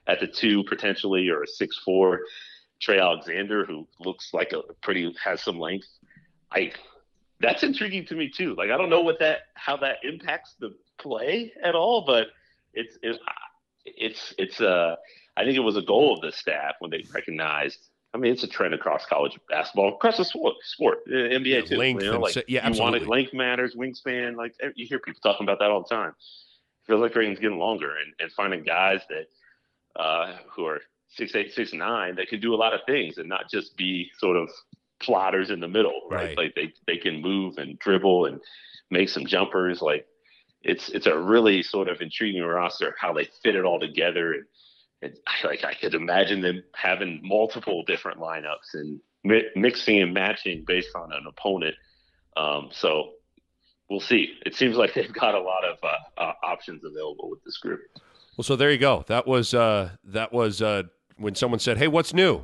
at 0.07 0.19
the 0.19 0.27
two 0.27 0.63
potentially, 0.65 1.29
or 1.29 1.43
a 1.43 1.47
six 1.47 1.77
four 1.83 2.21
Trey 2.81 2.99
Alexander 2.99 3.65
who 3.65 3.87
looks 3.99 4.33
like 4.33 4.53
a 4.53 4.61
pretty 4.81 5.13
has 5.23 5.41
some 5.43 5.59
length. 5.59 5.87
I 6.51 6.71
that's 7.39 7.63
intriguing 7.63 8.05
to 8.07 8.15
me 8.15 8.29
too. 8.29 8.55
Like 8.55 8.69
I 8.71 8.77
don't 8.77 8.89
know 8.89 9.01
what 9.01 9.19
that 9.19 9.39
how 9.55 9.77
that 9.77 9.97
impacts 10.03 10.55
the 10.59 10.73
play 10.99 11.51
at 11.63 11.75
all, 11.75 12.05
but 12.05 12.27
it's 12.73 12.97
it, 13.01 13.19
it's 13.85 14.33
it's 14.37 14.61
uh 14.61 14.95
I 15.37 15.43
think 15.43 15.55
it 15.55 15.61
was 15.61 15.77
a 15.77 15.81
goal 15.81 16.15
of 16.15 16.21
the 16.21 16.31
staff 16.31 16.75
when 16.79 16.91
they 16.91 17.05
recognized. 17.13 17.79
I 18.13 18.17
mean, 18.17 18.33
it's 18.33 18.43
a 18.43 18.47
trend 18.47 18.73
across 18.73 19.05
college 19.05 19.39
basketball, 19.49 19.95
across 19.95 20.17
the 20.17 20.25
sport, 20.25 20.55
sport 20.63 20.97
uh, 21.07 21.13
NBA 21.13 21.45
Yeah, 21.45 21.61
too. 21.61 21.77
length 21.77 22.03
you 22.03 22.11
know, 22.11 22.19
like 22.19 22.33
si- 22.33 22.43
yeah, 22.47 22.67
you 22.69 22.77
want 22.77 22.95
it, 22.95 23.03
absolutely. 23.03 23.07
length 23.07 23.33
matters, 23.33 23.75
wingspan. 23.75 24.35
Like 24.35 24.53
you 24.75 24.85
hear 24.85 24.99
people 24.99 25.21
talking 25.23 25.45
about 25.45 25.59
that 25.59 25.71
all 25.71 25.81
the 25.87 25.95
time. 25.95 26.13
Feels 26.87 26.99
like 26.99 27.13
Creighton's 27.13 27.39
getting 27.39 27.57
longer, 27.57 27.91
and, 27.91 28.13
and 28.19 28.31
finding 28.33 28.63
guys 28.63 28.99
that 29.09 29.27
uh, 29.95 30.37
who 30.55 30.65
are 30.65 30.81
six 31.09 31.35
eight, 31.35 31.53
six 31.53 31.73
nine 31.73 32.15
that 32.15 32.27
can 32.29 32.39
do 32.39 32.53
a 32.53 32.55
lot 32.57 32.73
of 32.73 32.81
things, 32.85 33.17
and 33.17 33.27
not 33.29 33.49
just 33.49 33.75
be 33.77 34.09
sort 34.17 34.37
of 34.37 34.49
plotters 34.99 35.49
in 35.49 35.59
the 35.59 35.67
middle, 35.67 36.01
Right. 36.09 36.27
right? 36.27 36.37
Like 36.37 36.55
they 36.55 36.73
they 36.87 36.97
can 36.97 37.21
move 37.21 37.57
and 37.57 37.77
dribble 37.79 38.25
and 38.27 38.39
make 38.89 39.09
some 39.09 39.25
jumpers. 39.25 39.81
Like 39.81 40.05
it's 40.61 40.89
it's 40.89 41.07
a 41.07 41.17
really 41.17 41.63
sort 41.63 41.87
of 41.89 42.01
intriguing 42.01 42.43
roster 42.43 42.95
how 42.99 43.13
they 43.13 43.27
fit 43.43 43.55
it 43.55 43.65
all 43.65 43.79
together. 43.79 44.33
And, 44.33 44.43
and 45.01 45.13
I- 45.27 45.47
like 45.47 45.63
I 45.63 45.73
could 45.73 45.93
imagine 45.95 46.41
them 46.41 46.63
having 46.75 47.19
multiple 47.23 47.83
different 47.85 48.19
lineups 48.19 48.73
and 48.75 48.99
mi- 49.23 49.49
mixing 49.55 50.01
and 50.01 50.13
matching 50.13 50.63
based 50.65 50.95
on 50.95 51.11
an 51.11 51.25
opponent. 51.27 51.75
Um, 52.37 52.69
so 52.71 53.13
we'll 53.89 53.99
see. 53.99 54.35
It 54.45 54.55
seems 54.55 54.77
like 54.77 54.93
they've 54.93 55.11
got 55.11 55.33
a 55.35 55.39
lot 55.41 55.65
of 55.65 55.77
uh, 55.83 56.21
uh, 56.21 56.33
options 56.43 56.83
available 56.85 57.29
with 57.29 57.43
this 57.43 57.57
group. 57.57 57.81
Well, 58.41 58.45
so 58.47 58.55
there 58.55 58.71
you 58.71 58.79
go. 58.79 59.05
That 59.05 59.27
was 59.27 59.53
uh, 59.53 59.91
that 60.03 60.33
was 60.33 60.63
uh, 60.63 60.81
when 61.15 61.35
someone 61.35 61.59
said, 61.59 61.77
"Hey, 61.77 61.87
what's 61.87 62.11
new?" 62.11 62.41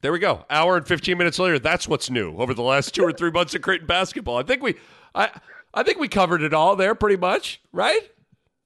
There 0.00 0.12
we 0.12 0.20
go. 0.20 0.44
Hour 0.48 0.76
and 0.76 0.86
fifteen 0.86 1.18
minutes 1.18 1.40
later, 1.40 1.58
that's 1.58 1.88
what's 1.88 2.08
new 2.08 2.36
over 2.36 2.54
the 2.54 2.62
last 2.62 2.94
two 2.94 3.02
or 3.02 3.10
three 3.10 3.32
months 3.32 3.52
of 3.52 3.60
Creighton 3.60 3.88
basketball. 3.88 4.36
I 4.36 4.44
think 4.44 4.62
we, 4.62 4.76
I, 5.12 5.30
I 5.74 5.82
think 5.82 5.98
we 5.98 6.06
covered 6.06 6.42
it 6.42 6.54
all 6.54 6.76
there, 6.76 6.94
pretty 6.94 7.16
much, 7.16 7.60
right? 7.72 8.00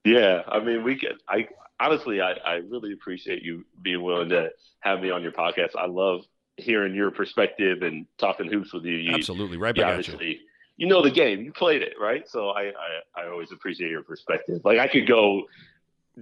Yeah, 0.05 0.43
I 0.47 0.61
mean, 0.61 0.85
we 0.85 0.99
could. 0.99 1.15
I 1.27 1.49
honestly, 1.81 2.21
I, 2.21 2.33
I 2.33 2.55
really 2.57 2.93
appreciate 2.93 3.43
you 3.43 3.65
being 3.81 4.03
willing 4.03 4.29
to 4.29 4.51
have 4.81 5.01
me 5.01 5.09
on 5.11 5.23
your 5.23 5.33
podcast. 5.33 5.71
I 5.75 5.87
love 5.87 6.27
hearing 6.59 6.95
your 6.95 7.11
perspective 7.11 7.81
and 7.81 8.05
talking 8.19 8.47
hoops 8.53 8.75
with 8.75 8.85
you. 8.85 8.97
you 8.97 9.15
Absolutely, 9.15 9.57
right 9.57 9.75
you 9.75 9.83
back 9.83 10.01
at 10.01 10.07
you. 10.07 10.13
obviously, 10.13 10.41
you 10.77 10.87
know 10.87 11.01
the 11.01 11.11
game. 11.11 11.41
You 11.41 11.51
played 11.51 11.81
it, 11.81 11.95
right? 11.99 12.29
So 12.29 12.51
I, 12.51 12.65
I, 12.65 13.23
I 13.23 13.29
always 13.29 13.53
appreciate 13.53 13.91
your 13.91 14.03
perspective. 14.03 14.61
Like 14.67 14.79
I 14.79 14.87
could 14.87 15.09
go 15.09 15.45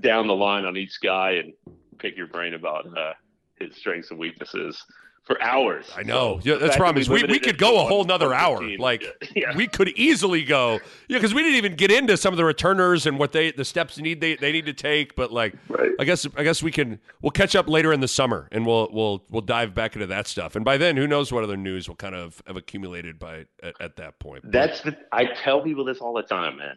down 0.00 0.26
the 0.26 0.34
line 0.34 0.64
on 0.64 0.76
each 0.76 1.00
guy 1.00 1.32
and 1.32 1.52
pick 1.98 2.16
your 2.16 2.26
brain 2.26 2.54
about 2.54 2.86
uh, 2.96 3.12
his 3.56 3.76
strengths 3.76 4.10
and 4.10 4.18
weaknesses 4.18 4.84
for 5.26 5.42
hours. 5.42 5.90
I 5.96 6.04
know. 6.04 6.38
So 6.40 6.52
Yeah, 6.52 6.58
that's 6.58 6.74
that 6.74 6.78
promise. 6.78 7.08
We, 7.08 7.24
we 7.24 7.40
could 7.40 7.58
go 7.58 7.84
a 7.84 7.88
whole 7.88 8.04
nother 8.04 8.32
hour. 8.32 8.62
Like 8.78 9.04
yeah. 9.34 9.56
we 9.56 9.66
could 9.66 9.88
easily 9.90 10.44
go. 10.44 10.78
Yeah, 11.08 11.18
because 11.18 11.34
we 11.34 11.42
didn't 11.42 11.56
even 11.56 11.74
get 11.74 11.90
into 11.90 12.16
some 12.16 12.32
of 12.32 12.36
the 12.36 12.44
returners 12.44 13.06
and 13.06 13.18
what 13.18 13.32
they 13.32 13.50
the 13.50 13.64
steps 13.64 13.98
need 13.98 14.20
they, 14.20 14.36
they 14.36 14.52
need 14.52 14.66
to 14.66 14.72
take. 14.72 15.16
But 15.16 15.32
like, 15.32 15.54
Right. 15.68 15.90
I 15.98 16.04
guess 16.04 16.26
I 16.36 16.44
guess 16.44 16.62
we 16.62 16.70
can 16.70 17.00
we'll 17.22 17.32
catch 17.32 17.56
up 17.56 17.68
later 17.68 17.92
in 17.92 17.98
the 18.00 18.08
summer 18.08 18.48
and 18.52 18.64
we'll 18.64 18.88
we'll 18.92 19.24
we'll 19.28 19.42
dive 19.42 19.74
back 19.74 19.96
into 19.96 20.06
that 20.06 20.28
stuff. 20.28 20.54
And 20.54 20.64
by 20.64 20.76
then, 20.76 20.96
who 20.96 21.08
knows 21.08 21.32
what 21.32 21.42
other 21.42 21.56
news 21.56 21.88
will 21.88 21.96
kind 21.96 22.14
of 22.14 22.40
have 22.46 22.56
accumulated 22.56 23.18
by 23.18 23.46
at, 23.64 23.74
at 23.80 23.96
that 23.96 24.20
point. 24.20 24.50
That's 24.52 24.80
the. 24.82 24.96
I 25.10 25.24
tell 25.24 25.60
people 25.60 25.84
this 25.84 25.98
all 25.98 26.14
the 26.14 26.22
time, 26.22 26.58
man. 26.58 26.76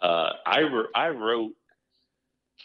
Uh, 0.00 0.30
I 0.44 0.60
wr- 0.60 0.90
I 0.94 1.10
wrote 1.10 1.52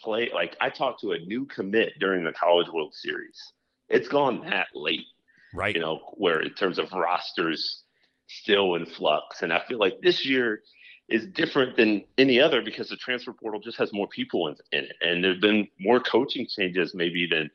play 0.02 0.30
like 0.32 0.56
I 0.60 0.70
talked 0.70 1.00
to 1.00 1.12
a 1.12 1.18
new 1.18 1.46
commit 1.46 1.94
during 1.98 2.24
the 2.24 2.32
College 2.32 2.68
World 2.72 2.94
Series. 2.94 3.52
It's 3.88 4.08
gone 4.08 4.44
that 4.50 4.68
late, 4.74 5.06
right. 5.54 5.74
you 5.74 5.80
know, 5.80 6.00
where 6.14 6.40
in 6.40 6.52
terms 6.54 6.78
of 6.78 6.92
rosters 6.92 7.82
still 8.28 8.74
in 8.74 8.86
flux, 8.86 9.42
and 9.42 9.52
I 9.52 9.62
feel 9.68 9.78
like 9.78 10.00
this 10.02 10.26
year 10.26 10.62
is 11.08 11.26
different 11.26 11.76
than 11.76 12.04
any 12.18 12.40
other 12.40 12.60
because 12.62 12.88
the 12.88 12.96
transfer 12.96 13.32
portal 13.32 13.60
just 13.60 13.78
has 13.78 13.92
more 13.92 14.08
people 14.08 14.48
in, 14.48 14.56
in 14.72 14.84
it, 14.84 14.96
and 15.00 15.22
there's 15.22 15.40
been 15.40 15.68
more 15.78 16.00
coaching 16.00 16.46
changes 16.46 16.94
maybe 16.94 17.26
than. 17.30 17.50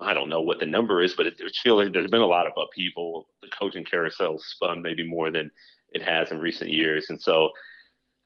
I 0.00 0.14
don't 0.14 0.28
know 0.28 0.42
what 0.42 0.60
the 0.60 0.66
number 0.66 1.02
is, 1.02 1.14
but 1.14 1.26
it, 1.26 1.40
it 1.40 1.56
feels 1.60 1.82
like 1.82 1.92
there's 1.92 2.08
been 2.08 2.20
a 2.20 2.26
lot 2.26 2.46
of 2.46 2.52
upheaval. 2.56 3.26
The 3.42 3.48
coaching 3.48 3.84
carousel 3.84 4.38
spun 4.38 4.80
maybe 4.80 5.04
more 5.04 5.32
than 5.32 5.50
it 5.92 6.02
has 6.02 6.30
in 6.30 6.38
recent 6.38 6.70
years, 6.70 7.10
and 7.10 7.20
so 7.20 7.50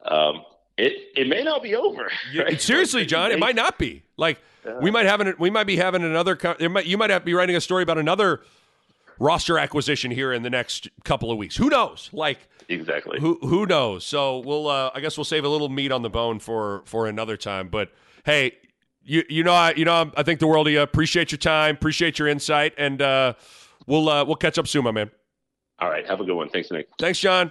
um, 0.04 0.42
it 0.76 1.12
it 1.16 1.28
may 1.28 1.42
not 1.42 1.62
be 1.62 1.74
over. 1.74 2.10
Right? 2.36 2.60
seriously, 2.60 3.04
John, 3.04 3.30
it 3.30 3.38
might 3.38 3.56
not 3.56 3.78
be. 3.78 4.02
Like 4.16 4.38
we 4.80 4.90
might 4.90 5.06
have 5.06 5.20
an, 5.20 5.34
we 5.38 5.50
might 5.50 5.64
be 5.64 5.76
having 5.76 6.02
another. 6.02 6.38
Might, 6.68 6.86
you 6.86 6.96
might 6.96 7.10
have 7.10 7.24
be 7.24 7.34
writing 7.34 7.56
a 7.56 7.60
story 7.60 7.82
about 7.82 7.98
another 7.98 8.42
roster 9.18 9.58
acquisition 9.58 10.10
here 10.10 10.32
in 10.32 10.42
the 10.42 10.50
next 10.50 10.88
couple 11.04 11.30
of 11.30 11.38
weeks. 11.38 11.56
Who 11.56 11.68
knows? 11.68 12.10
Like 12.12 12.38
exactly. 12.68 13.20
who 13.20 13.38
who 13.42 13.66
knows? 13.66 14.04
So 14.04 14.38
we'll 14.38 14.68
uh, 14.68 14.90
I 14.94 15.00
guess 15.00 15.16
we'll 15.16 15.24
save 15.24 15.44
a 15.44 15.48
little 15.48 15.68
meat 15.68 15.92
on 15.92 16.02
the 16.02 16.10
bone 16.10 16.38
for 16.38 16.82
for 16.84 17.06
another 17.06 17.36
time. 17.36 17.68
But 17.68 17.90
hey, 18.24 18.56
you 19.04 19.24
you 19.28 19.44
know 19.44 19.52
I 19.52 19.74
you 19.74 19.84
know 19.84 20.10
I 20.16 20.22
think 20.22 20.40
the 20.40 20.46
world 20.46 20.66
of 20.66 20.72
you. 20.72 20.80
Appreciate 20.80 21.32
your 21.32 21.38
time. 21.38 21.74
Appreciate 21.74 22.18
your 22.18 22.28
insight, 22.28 22.74
and 22.78 23.02
uh, 23.02 23.34
we'll 23.86 24.08
uh, 24.08 24.24
we'll 24.24 24.36
catch 24.36 24.58
up 24.58 24.66
soon, 24.66 24.84
my 24.84 24.90
man. 24.90 25.10
All 25.78 25.90
right, 25.90 26.06
have 26.06 26.20
a 26.20 26.24
good 26.24 26.36
one. 26.36 26.48
Thanks, 26.48 26.70
Nick. 26.70 26.88
Thanks, 26.98 27.18
John. 27.18 27.50